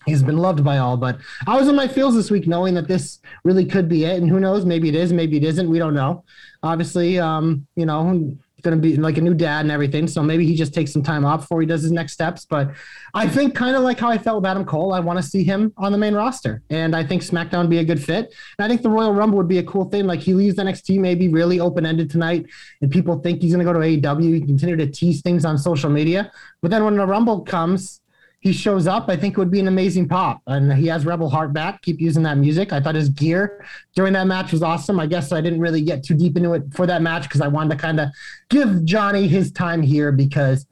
He's 0.06 0.22
been 0.22 0.38
loved 0.38 0.64
by 0.64 0.78
all. 0.78 0.96
But 0.96 1.18
I 1.46 1.56
was 1.58 1.68
in 1.68 1.76
my 1.76 1.86
feels 1.86 2.14
this 2.14 2.30
week 2.30 2.46
knowing 2.48 2.74
that 2.74 2.88
this 2.88 3.20
really 3.44 3.64
could 3.64 3.88
be 3.88 4.04
it. 4.04 4.20
And 4.20 4.28
who 4.28 4.40
knows? 4.40 4.64
Maybe 4.64 4.88
it 4.88 4.94
is. 4.94 5.12
Maybe 5.12 5.36
it 5.36 5.44
isn't. 5.44 5.68
We 5.68 5.78
don't 5.78 5.94
know. 5.94 6.24
Obviously, 6.62 7.18
um, 7.18 7.66
you 7.76 7.86
know, 7.86 8.36
going 8.62 8.76
to 8.76 8.80
be 8.80 8.96
like 8.96 9.18
a 9.18 9.20
new 9.20 9.34
dad 9.34 9.60
and 9.60 9.70
everything. 9.70 10.06
So 10.06 10.22
maybe 10.22 10.46
he 10.46 10.54
just 10.54 10.72
takes 10.72 10.92
some 10.92 11.02
time 11.02 11.24
off 11.24 11.40
before 11.40 11.60
he 11.60 11.66
does 11.66 11.82
his 11.82 11.92
next 11.92 12.12
steps. 12.12 12.44
But 12.44 12.70
I 13.14 13.28
think 13.28 13.54
kind 13.54 13.76
of 13.76 13.82
like 13.82 13.98
how 13.98 14.08
I 14.08 14.18
felt 14.18 14.42
with 14.42 14.50
Adam 14.50 14.64
Cole, 14.64 14.92
I 14.92 15.00
want 15.00 15.18
to 15.18 15.22
see 15.22 15.44
him 15.44 15.72
on 15.76 15.92
the 15.92 15.98
main 15.98 16.14
roster. 16.14 16.62
And 16.70 16.94
I 16.96 17.04
think 17.04 17.22
SmackDown 17.22 17.62
would 17.62 17.70
be 17.70 17.78
a 17.78 17.84
good 17.84 18.02
fit. 18.02 18.34
And 18.58 18.64
I 18.64 18.68
think 18.68 18.82
the 18.82 18.90
Royal 18.90 19.12
Rumble 19.12 19.38
would 19.38 19.48
be 19.48 19.58
a 19.58 19.64
cool 19.64 19.86
thing. 19.86 20.06
Like 20.06 20.20
he 20.20 20.34
leaves 20.34 20.56
NXT 20.56 20.98
maybe 21.00 21.28
really 21.28 21.60
open 21.60 21.84
ended 21.86 22.10
tonight, 22.10 22.46
and 22.80 22.90
people 22.90 23.18
think 23.18 23.42
he's 23.42 23.52
going 23.52 23.64
to 23.64 23.72
go 23.72 23.78
to 23.78 23.84
AEW. 23.84 24.34
He 24.34 24.40
continue 24.40 24.76
to 24.76 24.86
tease 24.86 25.22
things 25.22 25.44
on 25.44 25.58
social 25.58 25.90
media. 25.90 26.30
But 26.60 26.70
then 26.70 26.84
when 26.84 26.96
the 26.96 27.06
Rumble 27.06 27.40
comes, 27.40 28.01
he 28.42 28.52
shows 28.52 28.88
up, 28.88 29.08
I 29.08 29.14
think 29.16 29.34
it 29.34 29.38
would 29.38 29.52
be 29.52 29.60
an 29.60 29.68
amazing 29.68 30.08
pop. 30.08 30.42
And 30.48 30.72
he 30.72 30.88
has 30.88 31.06
Rebel 31.06 31.30
Heart 31.30 31.52
back. 31.52 31.80
Keep 31.82 32.00
using 32.00 32.24
that 32.24 32.38
music. 32.38 32.72
I 32.72 32.80
thought 32.80 32.96
his 32.96 33.08
gear 33.08 33.64
during 33.94 34.12
that 34.14 34.26
match 34.26 34.50
was 34.50 34.64
awesome. 34.64 34.98
I 34.98 35.06
guess 35.06 35.30
I 35.30 35.40
didn't 35.40 35.60
really 35.60 35.80
get 35.80 36.02
too 36.02 36.14
deep 36.14 36.36
into 36.36 36.52
it 36.54 36.64
for 36.74 36.84
that 36.86 37.02
match 37.02 37.22
because 37.22 37.40
I 37.40 37.46
wanted 37.46 37.76
to 37.76 37.80
kind 37.80 38.00
of 38.00 38.08
give 38.50 38.84
Johnny 38.84 39.28
his 39.28 39.52
time 39.52 39.80
here 39.80 40.10
because, 40.10 40.66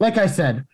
like 0.00 0.18
I 0.18 0.26
said, 0.26 0.66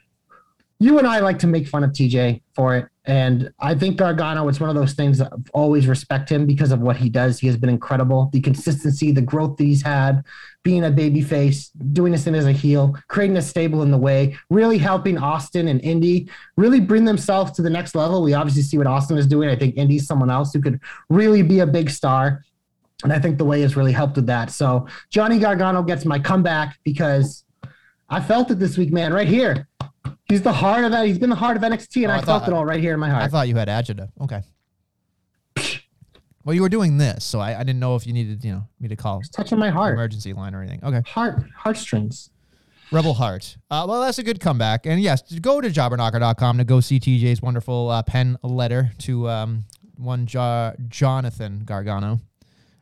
you 0.83 0.99
and 0.99 1.07
I 1.07 1.21
like 1.21 1.39
to 1.41 1.47
make 1.47 1.69
fun 1.69 1.85
of 1.85 1.91
TJ 1.91 2.41
for 2.55 2.75
it. 2.75 2.89
And 3.05 3.53
I 3.61 3.75
think 3.75 3.99
Gargano, 3.99 4.49
it's 4.49 4.61
one 4.61 4.71
of 4.71 4.77
those 4.77 4.95
things 4.95 5.19
that 5.19 5.31
I've 5.31 5.51
always 5.53 5.87
respect 5.87 6.31
him 6.31 6.47
because 6.47 6.73
of 6.73 6.81
what 6.81 6.97
he 6.97 7.11
does. 7.11 7.39
He 7.39 7.47
has 7.49 7.57
been 7.59 7.69
incredible. 7.69 8.31
The 8.33 8.41
consistency, 8.41 9.13
the 9.13 9.21
growth 9.21 9.59
that 9.59 9.65
he's 9.65 9.83
had, 9.83 10.23
being 10.63 10.85
a 10.85 10.91
baby 10.91 11.21
face, 11.21 11.69
doing 11.69 12.13
this 12.13 12.25
thing 12.25 12.35
as 12.35 12.47
a 12.47 12.53
heel, 12.53 12.97
creating 13.09 13.37
a 13.37 13.43
stable 13.43 13.83
in 13.83 13.91
the 13.91 13.99
way, 13.99 14.39
really 14.49 14.79
helping 14.79 15.19
Austin 15.19 15.69
and 15.69 15.83
Indy 15.83 16.31
really 16.57 16.81
bring 16.81 17.05
themselves 17.05 17.53
to 17.53 17.63
the 17.63 17.71
next 17.71 17.95
level. 17.95 18.23
We 18.23 18.33
obviously 18.33 18.63
see 18.63 18.79
what 18.79 18.87
Austin 18.87 19.19
is 19.19 19.27
doing. 19.27 19.51
I 19.51 19.57
think 19.57 19.77
Indy's 19.77 20.07
someone 20.07 20.31
else 20.31 20.55
who 20.55 20.63
could 20.63 20.81
really 21.11 21.43
be 21.43 21.61
a 21.61 21.67
big 21.67 21.91
star. 21.91 22.43
And 23.05 23.13
I 23.13 23.19
think 23.19 23.37
the 23.37 23.45
way 23.45 23.61
has 23.61 23.77
really 23.77 23.93
helped 23.93 24.17
with 24.17 24.27
that. 24.27 24.51
So 24.51 24.87
Johnny 25.11 25.39
Gargano 25.39 25.83
gets 25.83 26.07
my 26.07 26.19
comeback 26.19 26.79
because 26.85 27.45
I 28.09 28.21
felt 28.21 28.51
it 28.51 28.59
this 28.59 28.79
week, 28.79 28.93
man, 28.93 29.13
right 29.13 29.29
here. 29.29 29.67
He's 30.31 30.43
the 30.43 30.53
heart 30.53 30.85
of 30.85 30.93
that. 30.93 31.07
He's 31.07 31.19
been 31.19 31.29
the 31.31 31.37
heart 31.37 31.57
of 31.57 31.63
NXT, 31.63 32.03
and 32.05 32.07
Oh, 32.13 32.15
I, 32.15 32.19
I 32.19 32.23
felt 32.23 32.43
thought- 32.45 32.49
it 32.49 32.55
all 32.55 32.65
right 32.65 32.81
here 32.81 32.95
in 32.95 33.01
my 33.01 33.11
heart. 33.11 33.23
I 33.25 33.29
thought 33.29 33.49
you 33.49 33.57
had 33.57 33.69
agita. 33.69 34.09
Okay. 34.23 34.41
Well, 36.45 36.55
you 36.55 36.63
were 36.63 36.71
doing 36.71 36.97
this, 36.97 37.23
so 37.25 37.39
I, 37.39 37.55
I 37.61 37.65
didn't 37.65 37.81
know 37.81 37.97
if 37.97 38.07
you 38.07 38.15
needed, 38.15 38.43
you 38.43 38.53
know, 38.53 38.65
me 38.81 38.89
to 38.89 38.97
call 38.97 39.21
touching 39.31 39.59
my 39.59 39.69
heart, 39.69 39.93
emergency 39.93 40.33
line 40.33 40.55
or 40.55 40.63
anything. 40.63 40.83
Okay. 40.83 41.03
heart, 41.11 41.45
heartstrings. 41.55 42.31
Rebel 42.91 43.15
Heart. 43.15 43.57
Uh, 43.71 43.85
well, 43.89 44.01
that's 44.01 44.19
a 44.19 44.23
good 44.23 44.41
comeback. 44.41 44.85
And 44.87 45.01
yes, 45.01 45.23
go 45.39 45.61
to 45.61 45.69
jobberknocker.com 45.69 46.59
to 46.59 46.65
go 46.65 46.81
see 46.81 46.99
TJ's 46.99 47.41
wonderful 47.43 47.89
uh, 47.91 48.03
pen 48.03 48.37
letter 48.43 48.91
to 49.01 49.29
um, 49.29 49.65
one 49.97 50.27
jo- 50.27 50.75
Jonathan 50.89 51.63
Gargano. 51.65 52.21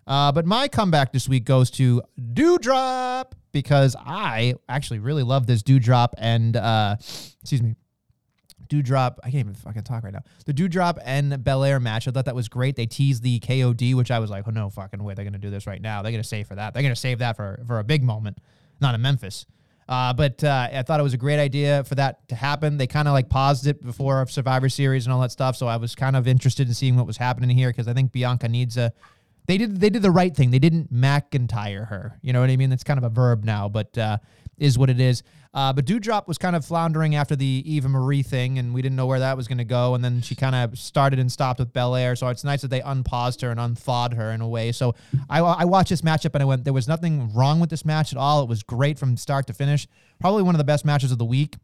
Uh, 0.07 0.33
but 0.33 0.47
my 0.47 0.67
comeback 0.69 1.13
this 1.13 1.29
week 1.29 1.45
goes 1.45 1.71
to 1.73 2.01
Doudrop 2.19 3.33
because 3.53 3.97
I 3.99 4.55
actually 4.69 4.99
really 4.99 5.23
love 5.23 5.47
this 5.47 5.63
Doudrop 5.63 6.09
and, 6.19 6.57
uh, 6.57 6.97
excuse 6.99 7.63
me, 7.63 7.75
Doudrop. 8.69 9.17
I 9.23 9.31
can't 9.31 9.41
even 9.41 9.55
fucking 9.55 9.83
talk 9.83 10.05
right 10.05 10.13
now. 10.13 10.23
The 10.45 10.53
Doudrop 10.55 10.99
and 11.05 11.43
Belair 11.43 11.81
match. 11.81 12.07
I 12.07 12.11
thought 12.11 12.27
that 12.27 12.35
was 12.35 12.49
great. 12.49 12.77
They 12.77 12.87
teased 12.87 13.23
the 13.23 13.41
KOD, 13.41 13.95
which 13.95 14.11
I 14.11 14.19
was 14.19 14.31
like, 14.31 14.45
oh 14.47 14.51
no 14.51 14.71
fucking 14.71 15.03
way, 15.03 15.15
they're 15.15 15.25
gonna 15.25 15.39
do 15.39 15.51
this 15.51 15.67
right 15.67 15.81
now. 15.81 16.03
They're 16.03 16.13
gonna 16.13 16.25
save 16.25 16.47
for 16.47 16.55
that. 16.55 16.75
They're 16.75 16.83
gonna 16.83 16.97
save 16.97 17.19
that 17.21 17.37
for 17.37 17.63
for 17.67 17.79
a 17.79 17.85
big 17.85 18.03
moment, 18.03 18.39
not 18.81 18.95
in 18.95 19.03
Memphis. 19.03 19.47
Uh, 19.89 20.13
but 20.13 20.45
uh, 20.45 20.69
I 20.71 20.83
thought 20.83 21.01
it 21.01 21.03
was 21.03 21.15
a 21.15 21.19
great 21.19 21.39
idea 21.39 21.83
for 21.85 21.95
that 21.95 22.29
to 22.29 22.35
happen. 22.35 22.77
They 22.77 22.87
kind 22.87 23.09
of 23.09 23.15
like 23.15 23.31
paused 23.31 23.67
it 23.67 23.83
before 23.83 24.27
Survivor 24.29 24.69
Series 24.69 25.07
and 25.07 25.15
all 25.15 25.21
that 25.23 25.33
stuff. 25.33 25.57
So 25.57 25.67
I 25.67 25.79
was 25.79 25.95
kind 25.95 26.15
of 26.15 26.29
interested 26.29 26.69
in 26.69 26.75
seeing 26.75 26.95
what 26.95 27.07
was 27.07 27.17
happening 27.17 27.49
here 27.49 27.71
because 27.71 27.89
I 27.89 27.95
think 27.95 28.13
Bianca 28.13 28.49
needs 28.49 28.77
a. 28.77 28.93
They 29.49 29.57
did 29.57 29.81
they 29.81 29.89
did 29.89 30.03
the 30.03 30.11
right 30.11 30.35
thing. 30.35 30.51
They 30.51 30.59
didn't 30.59 30.93
McIntyre 30.93 31.89
her. 31.89 32.19
You 32.23 32.35
know 32.35 32.41
what 32.41 32.51
I 32.51 32.57
mean? 32.57 32.69
That's 32.69 32.85
kind 32.85 32.99
of 32.99 33.05
a 33.05 33.09
verb 33.09 33.45
now, 33.45 33.69
but 33.69 33.97
uh, 33.97 34.19
is 34.59 34.79
what 34.79 34.91
it 34.91 35.01
is. 35.01 35.23
Uh, 35.55 35.73
but 35.73 35.87
Doudrop 35.87 36.29
was 36.29 36.37
kind 36.37 36.55
of 36.55 36.67
floundering 36.67 37.15
after 37.15 37.35
the 37.35 37.63
Eva 37.65 37.89
Marie 37.89 38.23
thing, 38.23 38.59
and 38.59 38.75
we 38.75 38.83
didn't 38.83 38.97
know 38.97 39.07
where 39.07 39.21
that 39.21 39.39
was 39.39 39.49
going 39.49 39.59
to 39.59 39.65
go. 39.65 39.95
And 39.95 40.05
then 40.05 40.21
she 40.21 40.35
kind 40.35 40.55
of 40.55 40.79
started 40.79 41.19
and 41.19 41.33
stopped 41.33 41.59
with 41.59 41.73
Belair. 41.73 42.15
So 42.15 42.29
it's 42.29 42.45
nice 42.45 42.61
that 42.61 42.69
they 42.69 42.83
unpaused 42.83 43.41
her 43.41 43.51
and 43.51 43.59
unthawed 43.59 44.13
her 44.13 44.31
in 44.33 44.43
a 44.43 44.49
way. 44.49 44.71
So 44.71 44.95
I, 45.31 45.41
I 45.41 45.65
watched 45.65 45.89
this 45.89 46.03
matchup 46.03 46.35
and 46.35 46.43
I 46.43 46.45
went, 46.47 46.65
there 46.65 46.75
was 46.75 46.87
nothing 46.87 47.33
wrong 47.33 47.59
with 47.59 47.71
this 47.71 47.87
match 47.87 48.13
at 48.13 48.19
all. 48.19 48.43
It 48.43 48.49
was 48.49 48.63
great 48.63 48.99
from 48.99 49.17
start 49.17 49.47
to 49.47 49.55
finish. 49.55 49.89
Probably 50.21 50.43
one 50.43 50.55
of 50.55 50.59
the 50.59 50.65
best 50.65 50.85
matches 50.85 51.11
of 51.11 51.17
the 51.17 51.25
week. 51.25 51.57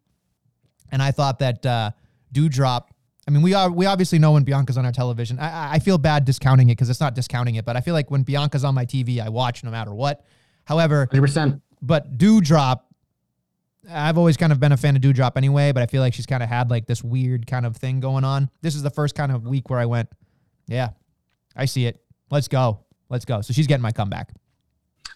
And 0.90 1.02
I 1.02 1.10
thought 1.10 1.40
that 1.40 1.66
uh, 1.66 1.90
Doudrop. 2.32 2.86
I 3.26 3.30
mean, 3.30 3.42
we 3.42 3.54
are 3.54 3.70
we 3.70 3.86
obviously 3.86 4.18
know 4.18 4.32
when 4.32 4.44
Bianca's 4.44 4.76
on 4.76 4.84
our 4.84 4.92
television. 4.92 5.38
I, 5.38 5.74
I- 5.74 5.78
feel 5.78 5.98
bad 5.98 6.24
discounting 6.24 6.68
it 6.68 6.72
because 6.72 6.90
it's 6.90 7.00
not 7.00 7.14
discounting 7.14 7.54
it, 7.56 7.64
but 7.64 7.76
I 7.76 7.80
feel 7.80 7.94
like 7.94 8.10
when 8.10 8.22
Bianca's 8.22 8.64
on 8.64 8.74
my 8.74 8.84
TV, 8.86 9.20
I 9.20 9.28
watch 9.30 9.64
no 9.64 9.70
matter 9.70 9.94
what. 9.94 10.24
However, 10.64 11.06
100%. 11.12 11.60
but 11.82 12.16
Doudrop, 12.16 12.80
I've 13.90 14.16
always 14.16 14.36
kind 14.36 14.50
of 14.52 14.60
been 14.60 14.72
a 14.72 14.76
fan 14.76 14.96
of 14.96 15.02
Doudrop 15.02 15.36
anyway, 15.36 15.72
but 15.72 15.82
I 15.82 15.86
feel 15.86 16.00
like 16.00 16.14
she's 16.14 16.26
kind 16.26 16.42
of 16.42 16.48
had 16.48 16.70
like 16.70 16.86
this 16.86 17.02
weird 17.04 17.46
kind 17.46 17.66
of 17.66 17.76
thing 17.76 18.00
going 18.00 18.24
on. 18.24 18.48
This 18.62 18.74
is 18.74 18.82
the 18.82 18.90
first 18.90 19.14
kind 19.14 19.30
of 19.32 19.46
week 19.46 19.68
where 19.68 19.78
I 19.78 19.84
went, 19.86 20.08
yeah, 20.66 20.90
I 21.54 21.66
see 21.66 21.84
it. 21.86 22.00
Let's 22.30 22.48
go. 22.48 22.80
Let's 23.10 23.24
go. 23.26 23.42
So 23.42 23.52
she's 23.52 23.66
getting 23.66 23.82
my 23.82 23.92
comeback. 23.92 24.32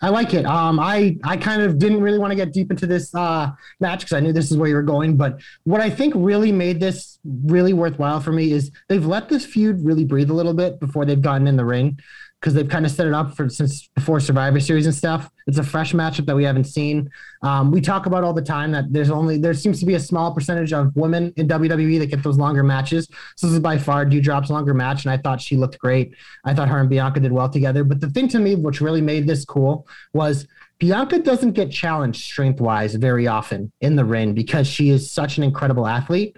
I 0.01 0.11
like 0.11 0.35
it. 0.35 0.47
Um, 0.47 0.79
I 0.79 1.19
I 1.25 1.37
kind 1.37 1.63
of 1.63 1.79
didn't 1.79 2.01
really 2.01 2.19
want 2.19 2.31
to 2.31 2.37
get 2.37 2.53
deep 2.53 2.71
into 2.71 2.87
this 2.87 3.15
uh, 3.15 3.51
match 3.81 4.01
because 4.01 4.13
I 4.13 4.21
knew 4.21 4.33
this 4.33 4.51
is 4.51 4.57
where 4.57 4.69
you 4.69 4.75
were 4.75 4.83
going. 4.83 5.17
But 5.17 5.41
what 5.65 5.81
I 5.81 5.91
think 5.91 6.15
really 6.17 6.53
made 6.53 6.81
this 6.81 7.19
really 7.25 7.73
worthwhile 7.73 8.21
for 8.21 8.33
me 8.33 8.53
is 8.53 8.71
they've 8.89 9.05
let 9.05 9.29
this 9.29 9.45
feud 9.45 9.85
really 9.85 10.05
breathe 10.05 10.31
a 10.31 10.35
little 10.35 10.55
bit 10.55 10.81
before 10.81 11.05
they've 11.05 11.21
gotten 11.21 11.47
in 11.47 11.57
the 11.57 11.65
ring. 11.65 11.99
Because 12.41 12.55
they've 12.55 12.69
kind 12.69 12.87
of 12.87 12.93
set 12.93 13.07
it 13.07 13.13
up 13.13 13.35
for 13.37 13.49
since 13.49 13.89
before 13.95 14.21
Survivor 14.21 14.61
Series 14.61 14.87
and 14.87 14.95
stuff. 14.95 15.29
It's 15.47 15.59
a 15.59 15.63
fresh 15.65 15.93
matchup 15.93 16.27
that 16.27 16.37
we 16.37 16.45
haven't 16.45 16.65
seen. 16.65 17.11
Um, 17.43 17.73
we 17.73 17.81
talk 17.81 18.07
about 18.07 18.23
all 18.23 18.33
the 18.33 18.43
time 18.43 18.71
that 18.73 18.93
there's 18.93 19.11
only 19.11 19.39
there 19.39 19.55
seems 19.55 19.81
to 19.81 19.87
be 19.87 19.95
a 19.95 20.01
small 20.01 20.33
percentage 20.33 20.73
of 20.73 20.95
women 20.95 21.33
in 21.37 21.49
WWE 21.49 21.99
that 21.99 22.07
get 22.07 22.23
those 22.23 22.39
longer 22.39 22.63
matches. 22.63 23.09
So 23.37 23.47
this 23.47 23.55
is 23.55 23.61
by 23.61 23.77
far 23.79 24.07
Doudrop's 24.07 24.51
longer 24.51 24.75
match, 24.75 25.05
and 25.05 25.13
I 25.13 25.17
thought 25.17 25.41
she 25.41 25.57
looked 25.57 25.79
great. 25.79 26.15
I 26.45 26.55
thought 26.55 26.69
her 26.69 26.79
and 26.79 26.89
Bianca 26.89 27.19
did 27.21 27.33
well 27.33 27.49
together. 27.49 27.83
But 27.83 28.01
the 28.01 28.11
thing 28.11 28.29
to 28.29 28.39
me, 28.39 28.55
which 28.55 28.81
really 28.81 29.03
made 29.03 29.27
this 29.27 29.45
cool, 29.45 29.89
was 30.13 30.47
Bianca 30.79 31.19
doesn't 31.19 31.53
get 31.53 31.73
challenged 31.73 32.23
strength 32.23 32.61
wise 32.61 32.95
very 32.95 33.27
often 33.27 33.73
in 33.81 33.97
the 33.97 34.05
ring 34.05 34.33
because 34.33 34.69
she 34.69 34.91
is 34.91 35.11
such 35.11 35.39
an 35.39 35.45
incredible 35.45 35.89
athlete. 35.89 36.37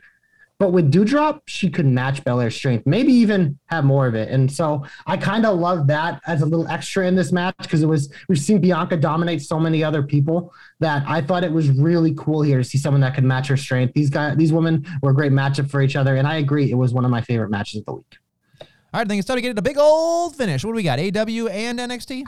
But 0.60 0.72
with 0.72 0.92
Doudrop, 0.92 1.40
she 1.46 1.70
could 1.70 1.86
match 1.86 2.22
Belair's 2.22 2.54
strength, 2.54 2.86
maybe 2.86 3.14
even 3.14 3.58
have 3.66 3.82
more 3.82 4.06
of 4.06 4.14
it. 4.14 4.28
And 4.28 4.52
so 4.52 4.84
I 5.06 5.16
kind 5.16 5.46
of 5.46 5.58
love 5.58 5.86
that 5.86 6.20
as 6.26 6.42
a 6.42 6.46
little 6.46 6.68
extra 6.68 7.06
in 7.08 7.16
this 7.16 7.32
match 7.32 7.54
because 7.62 7.82
it 7.82 7.86
was 7.86 8.12
we've 8.28 8.38
seen 8.38 8.60
Bianca 8.60 8.98
dominate 8.98 9.40
so 9.40 9.58
many 9.58 9.82
other 9.82 10.02
people 10.02 10.52
that 10.78 11.02
I 11.08 11.22
thought 11.22 11.44
it 11.44 11.50
was 11.50 11.70
really 11.70 12.12
cool 12.14 12.42
here 12.42 12.58
to 12.58 12.64
see 12.64 12.76
someone 12.76 13.00
that 13.00 13.14
could 13.14 13.24
match 13.24 13.48
her 13.48 13.56
strength. 13.56 13.94
These 13.94 14.10
guys, 14.10 14.36
these 14.36 14.52
women 14.52 14.84
were 15.02 15.12
a 15.12 15.14
great 15.14 15.32
matchup 15.32 15.70
for 15.70 15.80
each 15.80 15.96
other, 15.96 16.16
and 16.16 16.28
I 16.28 16.36
agree, 16.36 16.70
it 16.70 16.74
was 16.74 16.92
one 16.92 17.06
of 17.06 17.10
my 17.10 17.22
favorite 17.22 17.50
matches 17.50 17.80
of 17.80 17.86
the 17.86 17.92
week. 17.94 18.18
All 18.60 18.66
right, 18.92 19.06
I 19.06 19.08
think 19.08 19.18
it's 19.18 19.28
time 19.28 19.36
to 19.36 19.40
get 19.40 19.56
a 19.56 19.62
big 19.62 19.78
old 19.78 20.36
finish. 20.36 20.62
What 20.62 20.72
do 20.72 20.76
we 20.76 20.82
got? 20.82 20.98
AW 20.98 21.48
and 21.48 21.78
NXT? 21.78 22.24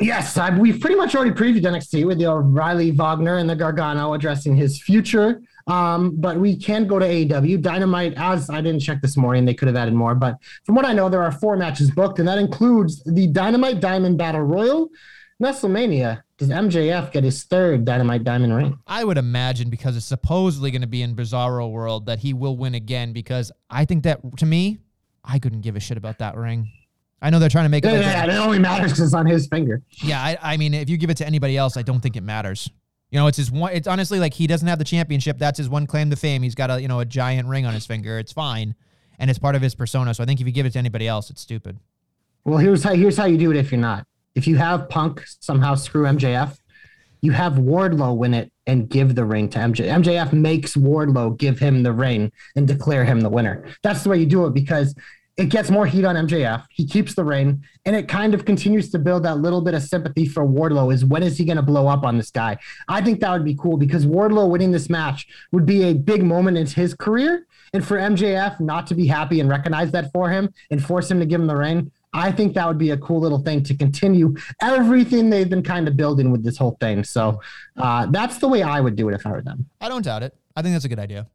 Yes, 0.00 0.36
I, 0.36 0.56
we've 0.56 0.80
pretty 0.80 0.96
much 0.96 1.14
already 1.14 1.32
previewed 1.32 1.62
NXT 1.62 2.06
with 2.06 2.18
the 2.18 2.32
Riley 2.32 2.92
Wagner 2.92 3.38
and 3.38 3.50
the 3.50 3.56
Gargano 3.56 4.14
addressing 4.14 4.54
his 4.54 4.80
future 4.80 5.42
um, 5.68 6.16
but 6.16 6.38
we 6.40 6.56
can 6.56 6.86
go 6.86 6.98
to 6.98 7.04
AEW. 7.04 7.60
Dynamite, 7.60 8.14
as 8.16 8.48
I 8.48 8.60
didn't 8.62 8.80
check 8.80 9.02
this 9.02 9.16
morning, 9.16 9.44
they 9.44 9.54
could 9.54 9.68
have 9.68 9.76
added 9.76 9.94
more. 9.94 10.14
But 10.14 10.38
from 10.64 10.74
what 10.74 10.86
I 10.86 10.94
know, 10.94 11.08
there 11.08 11.22
are 11.22 11.30
four 11.30 11.56
matches 11.56 11.90
booked, 11.90 12.18
and 12.18 12.26
that 12.26 12.38
includes 12.38 13.04
the 13.04 13.26
Dynamite 13.26 13.80
Diamond 13.80 14.16
Battle 14.16 14.40
Royal, 14.40 14.88
WrestleMania. 15.42 16.22
Does 16.38 16.48
MJF 16.48 17.12
get 17.12 17.22
his 17.22 17.44
third 17.44 17.84
Dynamite 17.84 18.24
Diamond 18.24 18.54
ring? 18.54 18.78
I 18.86 19.04
would 19.04 19.18
imagine 19.18 19.68
because 19.68 19.96
it's 19.96 20.06
supposedly 20.06 20.70
going 20.70 20.82
to 20.82 20.88
be 20.88 21.02
in 21.02 21.14
Bizarro 21.14 21.70
World 21.70 22.06
that 22.06 22.20
he 22.20 22.32
will 22.32 22.56
win 22.56 22.74
again 22.74 23.12
because 23.12 23.52
I 23.68 23.84
think 23.84 24.04
that, 24.04 24.20
to 24.38 24.46
me, 24.46 24.78
I 25.22 25.38
couldn't 25.38 25.60
give 25.60 25.76
a 25.76 25.80
shit 25.80 25.98
about 25.98 26.18
that 26.18 26.36
ring. 26.36 26.70
I 27.20 27.30
know 27.30 27.38
they're 27.38 27.48
trying 27.48 27.64
to 27.64 27.70
make 27.70 27.84
it. 27.84 27.92
Yeah, 27.92 28.26
yeah, 28.26 28.36
it 28.36 28.38
only 28.38 28.58
matters 28.58 28.92
because 28.92 29.06
it's 29.06 29.14
on 29.14 29.26
his 29.26 29.46
finger. 29.48 29.82
yeah 30.02 30.22
I, 30.22 30.38
I 30.40 30.56
mean, 30.56 30.72
if 30.74 30.88
you 30.88 30.96
give 30.96 31.10
it 31.10 31.16
to 31.16 31.26
anybody 31.26 31.56
else, 31.56 31.76
I 31.76 31.82
don't 31.82 32.00
think 32.00 32.16
it 32.16 32.22
matters. 32.22 32.70
You 33.10 33.18
know, 33.18 33.26
it's 33.26 33.38
his 33.38 33.50
one. 33.50 33.72
It's 33.72 33.88
honestly 33.88 34.20
like 34.20 34.34
he 34.34 34.46
doesn't 34.46 34.68
have 34.68 34.78
the 34.78 34.84
championship. 34.84 35.38
That's 35.38 35.58
his 35.58 35.68
one 35.68 35.86
claim 35.86 36.10
to 36.10 36.16
fame. 36.16 36.42
He's 36.42 36.54
got 36.54 36.70
a 36.70 36.80
you 36.80 36.88
know 36.88 37.00
a 37.00 37.04
giant 37.04 37.48
ring 37.48 37.64
on 37.64 37.72
his 37.72 37.86
finger. 37.86 38.18
It's 38.18 38.32
fine, 38.32 38.74
and 39.18 39.30
it's 39.30 39.38
part 39.38 39.54
of 39.54 39.62
his 39.62 39.74
persona. 39.74 40.12
So 40.12 40.22
I 40.22 40.26
think 40.26 40.40
if 40.40 40.46
you 40.46 40.52
give 40.52 40.66
it 40.66 40.74
to 40.74 40.78
anybody 40.78 41.08
else, 41.08 41.30
it's 41.30 41.40
stupid. 41.40 41.78
Well, 42.44 42.58
here's 42.58 42.82
how 42.82 42.94
here's 42.94 43.16
how 43.16 43.24
you 43.24 43.38
do 43.38 43.50
it 43.50 43.56
if 43.56 43.72
you're 43.72 43.80
not. 43.80 44.06
If 44.34 44.46
you 44.46 44.56
have 44.56 44.88
Punk 44.90 45.24
somehow 45.40 45.74
screw 45.74 46.04
MJF, 46.04 46.58
you 47.22 47.32
have 47.32 47.54
Wardlow 47.54 48.16
win 48.16 48.34
it 48.34 48.52
and 48.66 48.88
give 48.88 49.14
the 49.14 49.24
ring 49.24 49.48
to 49.50 49.58
MJ. 49.58 49.86
MJF 49.86 50.32
makes 50.32 50.76
Wardlow 50.76 51.36
give 51.36 51.58
him 51.58 51.82
the 51.82 51.92
ring 51.92 52.30
and 52.56 52.68
declare 52.68 53.04
him 53.04 53.20
the 53.22 53.30
winner. 53.30 53.66
That's 53.82 54.04
the 54.04 54.10
way 54.10 54.18
you 54.18 54.26
do 54.26 54.46
it 54.46 54.54
because 54.54 54.94
it 55.38 55.50
gets 55.50 55.70
more 55.70 55.86
heat 55.86 56.04
on 56.04 56.16
MJF. 56.16 56.64
He 56.68 56.84
keeps 56.84 57.14
the 57.14 57.22
ring, 57.22 57.64
and 57.86 57.94
it 57.94 58.08
kind 58.08 58.34
of 58.34 58.44
continues 58.44 58.90
to 58.90 58.98
build 58.98 59.22
that 59.22 59.38
little 59.38 59.60
bit 59.60 59.72
of 59.72 59.82
sympathy 59.82 60.26
for 60.26 60.44
Wardlow. 60.44 60.92
Is 60.92 61.04
when 61.04 61.22
is 61.22 61.38
he 61.38 61.44
going 61.44 61.56
to 61.56 61.62
blow 61.62 61.86
up 61.86 62.04
on 62.04 62.18
this 62.18 62.32
guy? 62.32 62.58
I 62.88 63.00
think 63.00 63.20
that 63.20 63.32
would 63.32 63.44
be 63.44 63.54
cool 63.54 63.76
because 63.76 64.04
Wardlow 64.04 64.50
winning 64.50 64.72
this 64.72 64.90
match 64.90 65.28
would 65.52 65.64
be 65.64 65.84
a 65.84 65.94
big 65.94 66.24
moment 66.24 66.58
in 66.58 66.66
his 66.66 66.92
career, 66.92 67.46
and 67.72 67.86
for 67.86 67.96
MJF 67.96 68.58
not 68.58 68.88
to 68.88 68.96
be 68.96 69.06
happy 69.06 69.38
and 69.38 69.48
recognize 69.48 69.92
that 69.92 70.10
for 70.12 70.28
him 70.28 70.52
and 70.72 70.84
force 70.84 71.08
him 71.08 71.20
to 71.20 71.26
give 71.26 71.40
him 71.40 71.46
the 71.46 71.56
ring. 71.56 71.92
I 72.12 72.32
think 72.32 72.54
that 72.54 72.66
would 72.66 72.78
be 72.78 72.90
a 72.90 72.96
cool 72.96 73.20
little 73.20 73.38
thing 73.38 73.62
to 73.64 73.76
continue 73.76 74.34
everything 74.60 75.30
they've 75.30 75.48
been 75.48 75.62
kind 75.62 75.86
of 75.86 75.96
building 75.96 76.32
with 76.32 76.42
this 76.42 76.56
whole 76.56 76.76
thing. 76.80 77.04
So 77.04 77.40
uh, 77.76 78.06
that's 78.06 78.38
the 78.38 78.48
way 78.48 78.62
I 78.62 78.80
would 78.80 78.96
do 78.96 79.08
it 79.08 79.14
if 79.14 79.26
I 79.26 79.30
were 79.30 79.42
them. 79.42 79.68
I 79.80 79.88
don't 79.88 80.02
doubt 80.02 80.22
it. 80.22 80.34
I 80.56 80.62
think 80.62 80.74
that's 80.74 80.86
a 80.86 80.88
good 80.88 80.98
idea. 80.98 81.28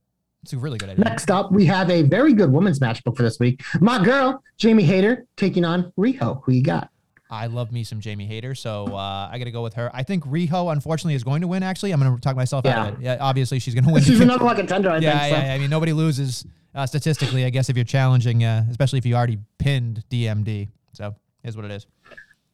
It's 0.44 0.54
a 0.54 0.58
really 0.58 0.78
good 0.78 0.90
idea. 0.90 1.06
Next 1.06 1.32
up, 1.32 1.52
we 1.52 1.66
have 1.66 1.90
a 1.90 2.02
very 2.04 2.34
good 2.34 2.52
women's 2.52 2.82
match 2.82 3.04
book 3.04 3.16
for 3.16 3.24
this 3.24 3.40
week. 3.40 3.64
My 3.80 4.04
girl, 4.04 4.44
Jamie 4.58 4.84
Hayter, 4.84 5.26
taking 5.38 5.64
on 5.64 5.92
Riho. 5.98 6.42
Who 6.44 6.52
you 6.52 6.62
got? 6.62 6.90
I 7.32 7.48
love 7.48 7.72
me 7.72 7.84
some 7.84 8.00
Jamie 8.00 8.28
Hayter, 8.28 8.54
so 8.54 8.86
uh, 8.88 9.30
I 9.32 9.40
got 9.40 9.46
to 9.46 9.52
go 9.52 9.64
with 9.64 9.74
her. 9.76 9.90
I 9.94 10.04
think 10.04 10.26
Riho, 10.26 10.72
unfortunately, 10.72 11.16
is 11.16 11.24
going 11.24 11.42
to 11.42 11.48
win. 11.48 11.64
Actually, 11.64 11.92
I'm 11.92 12.00
going 12.00 12.14
to 12.14 12.22
talk 12.22 12.36
myself 12.36 12.66
out 12.66 12.90
of 12.90 13.00
it. 13.00 13.04
Yeah, 13.04 13.18
obviously 13.20 13.58
she's 13.60 13.74
going 13.74 13.86
to 13.86 13.92
win. 13.92 14.04
She's 14.04 14.20
another 14.20 14.44
one 14.44 14.56
contender, 14.56 14.92
I 14.92 15.00
yeah, 15.00 15.20
think. 15.20 15.36
So. 15.36 15.42
yeah, 15.42 15.54
I 15.54 15.58
mean, 15.58 15.70
nobody 15.70 15.94
loses 15.94 16.46
uh, 16.76 16.86
statistically, 16.86 17.46
I 17.46 17.50
guess, 17.50 17.70
if 17.70 17.78
you're 17.78 17.86
challenging, 17.86 18.44
uh, 18.44 18.66
especially 18.70 19.00
if 19.00 19.06
you 19.06 19.16
already 19.16 19.40
pinned 19.58 20.04
DMD. 20.12 20.70
So 20.92 21.16
is 21.44 21.56
what 21.56 21.66
it 21.66 21.72
is. 21.72 21.88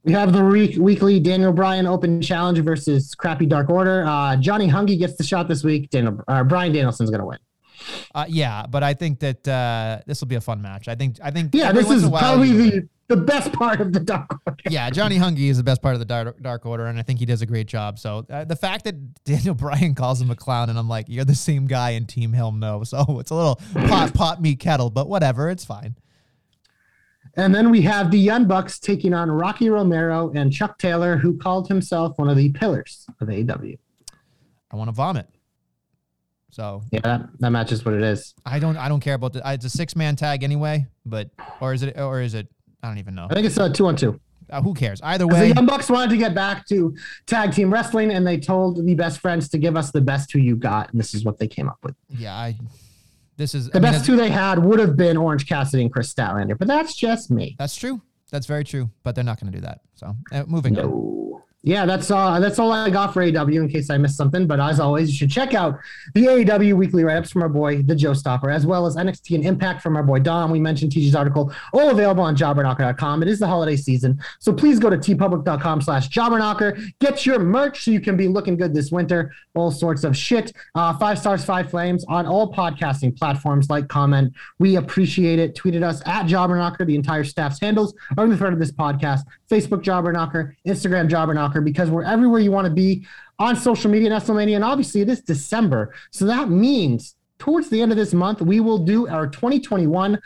We 0.03 0.13
have 0.13 0.31
the 0.31 0.43
re- 0.43 0.77
weekly 0.77 1.19
Daniel 1.19 1.51
Bryan 1.51 1.85
Open 1.85 2.21
Challenge 2.21 2.59
versus 2.59 3.13
Crappy 3.15 3.47
Dark 3.47 3.69
Order. 3.69 4.05
Uh, 4.05 4.37
Johnny 4.37 4.67
Hungee 4.67 4.97
gets 4.97 5.17
the 5.17 5.23
shot 5.23 5.47
this 5.47 5.63
week. 5.63 5.89
Daniel 5.89 6.23
uh, 6.27 6.43
Bryan 6.43 6.71
Danielson's 6.71 7.09
going 7.09 7.19
to 7.19 7.25
win. 7.25 7.39
Uh, 8.13 8.25
yeah, 8.27 8.65
but 8.69 8.83
I 8.83 8.93
think 8.93 9.19
that 9.19 9.47
uh, 9.47 9.99
this 10.05 10.21
will 10.21 10.27
be 10.27 10.35
a 10.35 10.41
fun 10.41 10.61
match. 10.61 10.87
I 10.87 10.95
think. 10.95 11.17
I 11.23 11.31
think. 11.31 11.53
Yeah, 11.53 11.71
this 11.71 11.89
is 11.89 12.03
in 12.03 12.09
a 12.09 12.11
while 12.11 12.21
probably 12.21 12.51
the, 12.51 12.89
the 13.07 13.17
best 13.17 13.51
part 13.53 13.81
of 13.81 13.91
the 13.91 13.99
Dark 13.99 14.39
Order. 14.45 14.61
Yeah, 14.69 14.89
Johnny 14.89 15.17
Hungee 15.17 15.49
is 15.49 15.57
the 15.57 15.63
best 15.63 15.81
part 15.81 15.95
of 15.95 15.99
the 15.99 16.05
Dark, 16.05 16.41
dark 16.41 16.65
Order, 16.65 16.85
and 16.85 16.99
I 16.99 17.01
think 17.01 17.19
he 17.19 17.25
does 17.25 17.41
a 17.41 17.45
great 17.45 17.67
job. 17.67 17.99
So 17.99 18.25
uh, 18.29 18.45
the 18.45 18.55
fact 18.55 18.85
that 18.85 19.23
Daniel 19.23 19.53
Bryan 19.55 19.95
calls 19.95 20.21
him 20.21 20.29
a 20.29 20.35
clown, 20.35 20.69
and 20.69 20.77
I'm 20.77 20.87
like, 20.87 21.05
you're 21.09 21.25
the 21.25 21.35
same 21.35 21.67
guy 21.67 21.91
in 21.91 22.05
Team 22.05 22.33
Hell, 22.33 22.51
no. 22.51 22.83
So 22.83 23.03
it's 23.19 23.31
a 23.31 23.35
little 23.35 23.55
pot 23.73 24.13
pot 24.13 24.41
me 24.41 24.55
kettle, 24.55 24.89
but 24.89 25.09
whatever, 25.09 25.49
it's 25.49 25.65
fine. 25.65 25.95
And 27.35 27.53
then 27.53 27.69
we 27.69 27.81
have 27.81 28.11
the 28.11 28.19
Young 28.19 28.45
Bucks 28.45 28.79
taking 28.79 29.13
on 29.13 29.29
Rocky 29.29 29.69
Romero 29.69 30.31
and 30.35 30.51
Chuck 30.51 30.77
Taylor, 30.77 31.17
who 31.17 31.37
called 31.37 31.67
himself 31.67 32.17
one 32.17 32.29
of 32.29 32.37
the 32.37 32.49
pillars 32.49 33.05
of 33.21 33.27
AEW. 33.27 33.77
I 34.71 34.75
want 34.75 34.89
to 34.89 34.91
vomit. 34.91 35.27
So 36.51 36.81
Yeah, 36.91 37.01
that, 37.03 37.21
that 37.39 37.49
match 37.51 37.71
is 37.71 37.85
what 37.85 37.93
it 37.93 38.01
is. 38.01 38.33
I 38.45 38.59
don't. 38.59 38.77
I 38.77 38.89
don't 38.89 38.99
care 39.01 39.13
about 39.13 39.33
the. 39.33 39.41
It's 39.45 39.65
a 39.65 39.69
six 39.69 39.95
man 39.95 40.15
tag 40.15 40.43
anyway, 40.43 40.87
but 41.05 41.29
or 41.61 41.73
is 41.73 41.83
it? 41.83 41.97
Or 41.99 42.21
is 42.21 42.33
it? 42.33 42.47
I 42.81 42.87
don't 42.87 42.97
even 42.97 43.15
know. 43.15 43.27
I 43.29 43.33
think 43.33 43.45
it's 43.45 43.57
a 43.57 43.69
two 43.71 43.87
on 43.87 43.95
two. 43.95 44.19
Uh, 44.49 44.61
who 44.63 44.73
cares? 44.73 44.99
Either 45.03 45.27
way, 45.27 45.49
The 45.49 45.55
Young 45.55 45.67
Bucks 45.67 45.89
wanted 45.89 46.09
to 46.09 46.17
get 46.17 46.33
back 46.33 46.67
to 46.69 46.95
tag 47.27 47.53
team 47.53 47.71
wrestling, 47.71 48.11
and 48.11 48.25
they 48.25 48.39
told 48.39 48.83
the 48.83 48.95
best 48.95 49.19
friends 49.19 49.47
to 49.49 49.59
give 49.59 49.77
us 49.77 49.91
the 49.91 50.01
best 50.01 50.31
who 50.31 50.39
you 50.39 50.55
got, 50.55 50.89
and 50.91 50.99
this 50.99 51.13
is 51.13 51.23
what 51.23 51.37
they 51.37 51.47
came 51.47 51.69
up 51.69 51.77
with. 51.83 51.95
yeah. 52.09 52.35
I. 52.35 52.55
This 53.37 53.55
is 53.55 53.69
The 53.69 53.77
I 53.77 53.81
mean, 53.81 53.91
best 53.93 54.05
two 54.05 54.17
they 54.17 54.29
had 54.29 54.59
would 54.59 54.79
have 54.79 54.97
been 54.97 55.15
Orange 55.15 55.47
Cassidy 55.47 55.83
and 55.83 55.93
Kris 55.93 56.13
Statlander, 56.13 56.57
but 56.57 56.67
that's 56.67 56.93
just 56.93 57.31
me. 57.31 57.55
That's 57.57 57.73
true. 57.75 58.01
That's 58.31 58.45
very 58.47 58.65
true. 58.65 58.89
But 59.03 59.15
they're 59.15 59.23
not 59.23 59.39
going 59.39 59.51
to 59.53 59.57
do 59.57 59.61
that. 59.61 59.79
So 59.95 60.13
uh, 60.33 60.43
moving 60.45 60.77
on. 60.77 61.41
Yeah, 61.61 61.85
that's 61.85 62.09
all. 62.09 62.39
That's 62.39 62.57
all 62.57 62.71
I 62.71 62.89
got 62.89 63.13
for 63.13 63.21
AEW. 63.21 63.55
In 63.55 63.67
case 63.67 63.89
I 63.89 63.97
missed 63.97 64.15
something, 64.15 64.47
but 64.47 64.61
as 64.61 64.79
always, 64.79 65.09
you 65.09 65.17
should 65.17 65.29
check 65.29 65.53
out 65.53 65.77
the 66.13 66.25
AEW 66.25 66.73
weekly 66.75 67.03
write-ups 67.03 67.31
from 67.31 67.41
our 67.41 67.49
boy, 67.49 67.81
the 67.81 67.95
Joe 67.95 68.13
Stopper, 68.13 68.49
as 68.49 68.65
well 68.65 68.85
as 68.85 68.95
NXT 68.95 69.35
and 69.35 69.45
Impact 69.45 69.81
from 69.81 69.97
our 69.97 70.03
boy 70.03 70.19
Dom. 70.19 70.51
We 70.51 70.59
mentioned 70.61 70.93
TG's 70.93 71.15
article, 71.15 71.53
all 71.73 71.89
available 71.89 72.23
on 72.23 72.37
JobberKnocker.com. 72.37 73.23
It 73.23 73.27
is 73.27 73.39
the 73.39 73.47
holiday 73.47 73.75
season, 73.75 74.21
so 74.39 74.53
please 74.53 74.79
go 74.79 74.89
to 74.89 74.95
teepublic.com/slash 74.95 76.09
JobberKnocker. 76.09 76.93
Get 76.99 77.25
your 77.25 77.39
merch 77.39 77.83
so 77.83 77.91
you 77.91 77.99
can 77.99 78.15
be 78.15 78.29
looking 78.29 78.55
good 78.55 78.73
this 78.73 78.89
winter. 78.89 79.33
All 79.53 79.69
sorts 79.69 80.05
of 80.05 80.15
shit. 80.15 80.53
Uh, 80.75 80.97
five 80.97 81.19
stars, 81.19 81.43
five 81.43 81.69
flames 81.69 82.05
on 82.07 82.25
all 82.25 82.53
podcasting 82.53 83.17
platforms. 83.17 83.69
Like, 83.69 83.89
comment. 83.89 84.33
We 84.59 84.77
appreciate 84.77 85.39
it. 85.39 85.55
Tweeted 85.55 85.83
us 85.83 86.01
at 86.05 86.25
JobberKnocker. 86.25 86.85
The 86.85 86.95
entire 86.95 87.25
staff's 87.25 87.59
handles 87.59 87.93
are 88.17 88.23
in 88.23 88.29
the 88.29 88.37
thread 88.37 88.53
of 88.53 88.59
this 88.59 88.71
podcast. 88.71 89.23
Facebook 89.49 89.81
Jobber 89.81 90.11
Knocker, 90.11 90.55
Instagram 90.67 91.09
Jobber 91.09 91.33
Knocker, 91.33 91.61
because 91.61 91.89
we're 91.89 92.03
everywhere 92.03 92.39
you 92.39 92.51
want 92.51 92.65
to 92.65 92.73
be 92.73 93.05
on 93.39 93.55
social 93.55 93.89
media 93.89 94.11
and 94.11 94.21
WrestleMania. 94.21 94.55
And 94.55 94.63
obviously, 94.63 95.01
it 95.01 95.09
is 95.09 95.21
December. 95.21 95.93
So 96.11 96.25
that 96.25 96.49
means 96.49 97.15
towards 97.39 97.69
the 97.69 97.81
end 97.81 97.91
of 97.91 97.97
this 97.97 98.13
month, 98.13 98.41
we 98.41 98.59
will 98.59 98.79
do 98.79 99.07
our 99.07 99.27
2021 99.27 100.19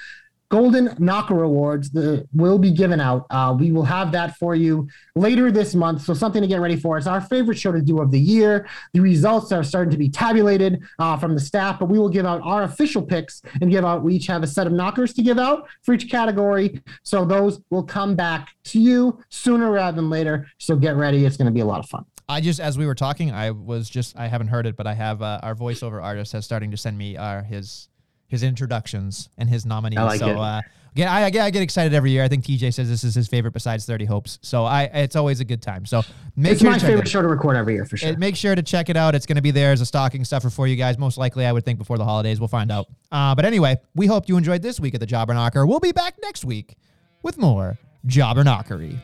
Golden 0.53 0.95
Knocker 0.99 1.41
Awards. 1.41 1.89
The 1.89 2.27
will 2.31 2.59
be 2.59 2.69
given 2.69 3.01
out. 3.01 3.25
Uh, 3.31 3.55
we 3.57 3.71
will 3.71 3.85
have 3.85 4.11
that 4.11 4.38
for 4.38 4.53
you 4.53 4.88
later 5.15 5.51
this 5.51 5.73
month. 5.73 6.03
So 6.03 6.13
something 6.13 6.43
to 6.43 6.47
get 6.47 6.61
ready 6.61 6.75
for. 6.75 6.95
It's 6.95 7.07
our 7.07 7.21
favorite 7.21 7.57
show 7.57 7.71
to 7.71 7.81
do 7.81 7.99
of 7.99 8.11
the 8.11 8.19
year. 8.19 8.67
The 8.93 8.99
results 8.99 9.51
are 9.51 9.63
starting 9.63 9.89
to 9.89 9.97
be 9.97 10.09
tabulated 10.09 10.84
uh, 10.99 11.17
from 11.17 11.34
the 11.34 11.39
staff, 11.39 11.80
but 11.80 11.89
we 11.89 11.97
will 11.97 12.07
give 12.07 12.27
out 12.27 12.39
our 12.43 12.61
official 12.61 13.01
picks 13.01 13.41
and 13.61 13.71
give 13.71 13.84
out. 13.84 14.03
We 14.03 14.13
each 14.13 14.27
have 14.27 14.43
a 14.43 14.47
set 14.47 14.67
of 14.67 14.73
knockers 14.73 15.11
to 15.13 15.23
give 15.23 15.39
out 15.39 15.67
for 15.81 15.95
each 15.95 16.07
category. 16.07 16.84
So 17.01 17.25
those 17.25 17.59
will 17.71 17.81
come 17.81 18.15
back 18.15 18.49
to 18.65 18.80
you 18.80 19.23
sooner 19.30 19.71
rather 19.71 19.95
than 19.95 20.11
later. 20.11 20.45
So 20.59 20.75
get 20.75 20.95
ready. 20.95 21.25
It's 21.25 21.35
going 21.35 21.47
to 21.47 21.51
be 21.51 21.61
a 21.61 21.65
lot 21.65 21.80
of 21.80 21.89
fun. 21.89 22.05
I 22.30 22.41
just, 22.41 22.59
as 22.59 22.77
we 22.77 22.85
were 22.85 22.93
talking, 22.93 23.31
I 23.31 23.49
was 23.49 23.89
just, 23.89 24.15
I 24.19 24.27
haven't 24.27 24.49
heard 24.49 24.67
it, 24.67 24.75
but 24.75 24.85
I 24.85 24.93
have 24.93 25.23
uh, 25.23 25.39
our 25.41 25.55
voiceover 25.55 26.01
artist 26.01 26.31
has 26.34 26.45
starting 26.45 26.69
to 26.69 26.77
send 26.77 26.95
me 26.95 27.17
uh, 27.17 27.41
his 27.41 27.89
his 28.34 28.43
introductions 28.43 29.30
and 29.38 29.47
his 29.47 29.65
nominees. 29.65 29.99
I 29.99 30.03
like 30.03 30.19
so, 30.19 30.27
it. 30.27 30.38
Uh, 30.38 30.61
yeah, 30.95 31.14
I, 31.14 31.23
I 31.26 31.30
get 31.30 31.61
excited 31.61 31.93
every 31.93 32.11
year. 32.11 32.23
I 32.23 32.27
think 32.27 32.43
TJ 32.43 32.73
says 32.73 32.89
this 32.89 33.03
is 33.03 33.15
his 33.15 33.27
favorite 33.27 33.51
besides 33.51 33.85
Thirty 33.85 34.05
Hopes. 34.05 34.39
So 34.41 34.65
I, 34.65 34.84
it's 34.84 35.15
always 35.15 35.39
a 35.39 35.45
good 35.45 35.61
time. 35.61 35.85
So 35.85 36.01
make 36.35 36.53
It's 36.53 36.61
sure 36.61 36.72
my 36.72 36.80
favorite 36.80 37.05
it. 37.05 37.10
show 37.10 37.22
to 37.22 37.27
record 37.27 37.55
every 37.55 37.76
year 37.76 37.85
for 37.85 37.95
sure. 37.95 38.18
Make 38.18 38.35
sure 38.35 38.53
to 38.55 38.61
check 38.61 38.89
it 38.89 38.97
out. 38.97 39.15
It's 39.15 39.26
going 39.26 39.35
to 39.38 39.41
be 39.41 39.51
there 39.51 39.72
as 39.72 39.81
a 39.81 39.85
stocking 39.85 40.26
stuffer 40.26 40.49
for 40.49 40.68
you 40.68 40.76
guys. 40.76 40.97
Most 40.97 41.18
likely, 41.18 41.45
I 41.45 41.51
would 41.51 41.64
think 41.64 41.80
before 41.80 41.97
the 41.97 42.05
holidays. 42.05 42.39
We'll 42.39 42.47
find 42.47 42.72
out. 42.72 42.88
Uh, 43.11 43.34
but 43.35 43.45
anyway, 43.45 43.77
we 43.95 44.07
hope 44.07 44.27
you 44.27 44.35
enjoyed 44.38 44.61
this 44.61 44.80
week 44.80 44.93
of 44.95 44.99
the 44.99 45.05
Jobber 45.07 45.34
Knocker. 45.34 45.65
We'll 45.65 45.80
be 45.80 45.91
back 45.93 46.15
next 46.22 46.43
week 46.43 46.76
with 47.22 47.38
more 47.38 47.77
Jobber 48.05 48.43
Knockery. 48.43 48.99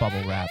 Bubble 0.00 0.28
wrap. 0.28 0.48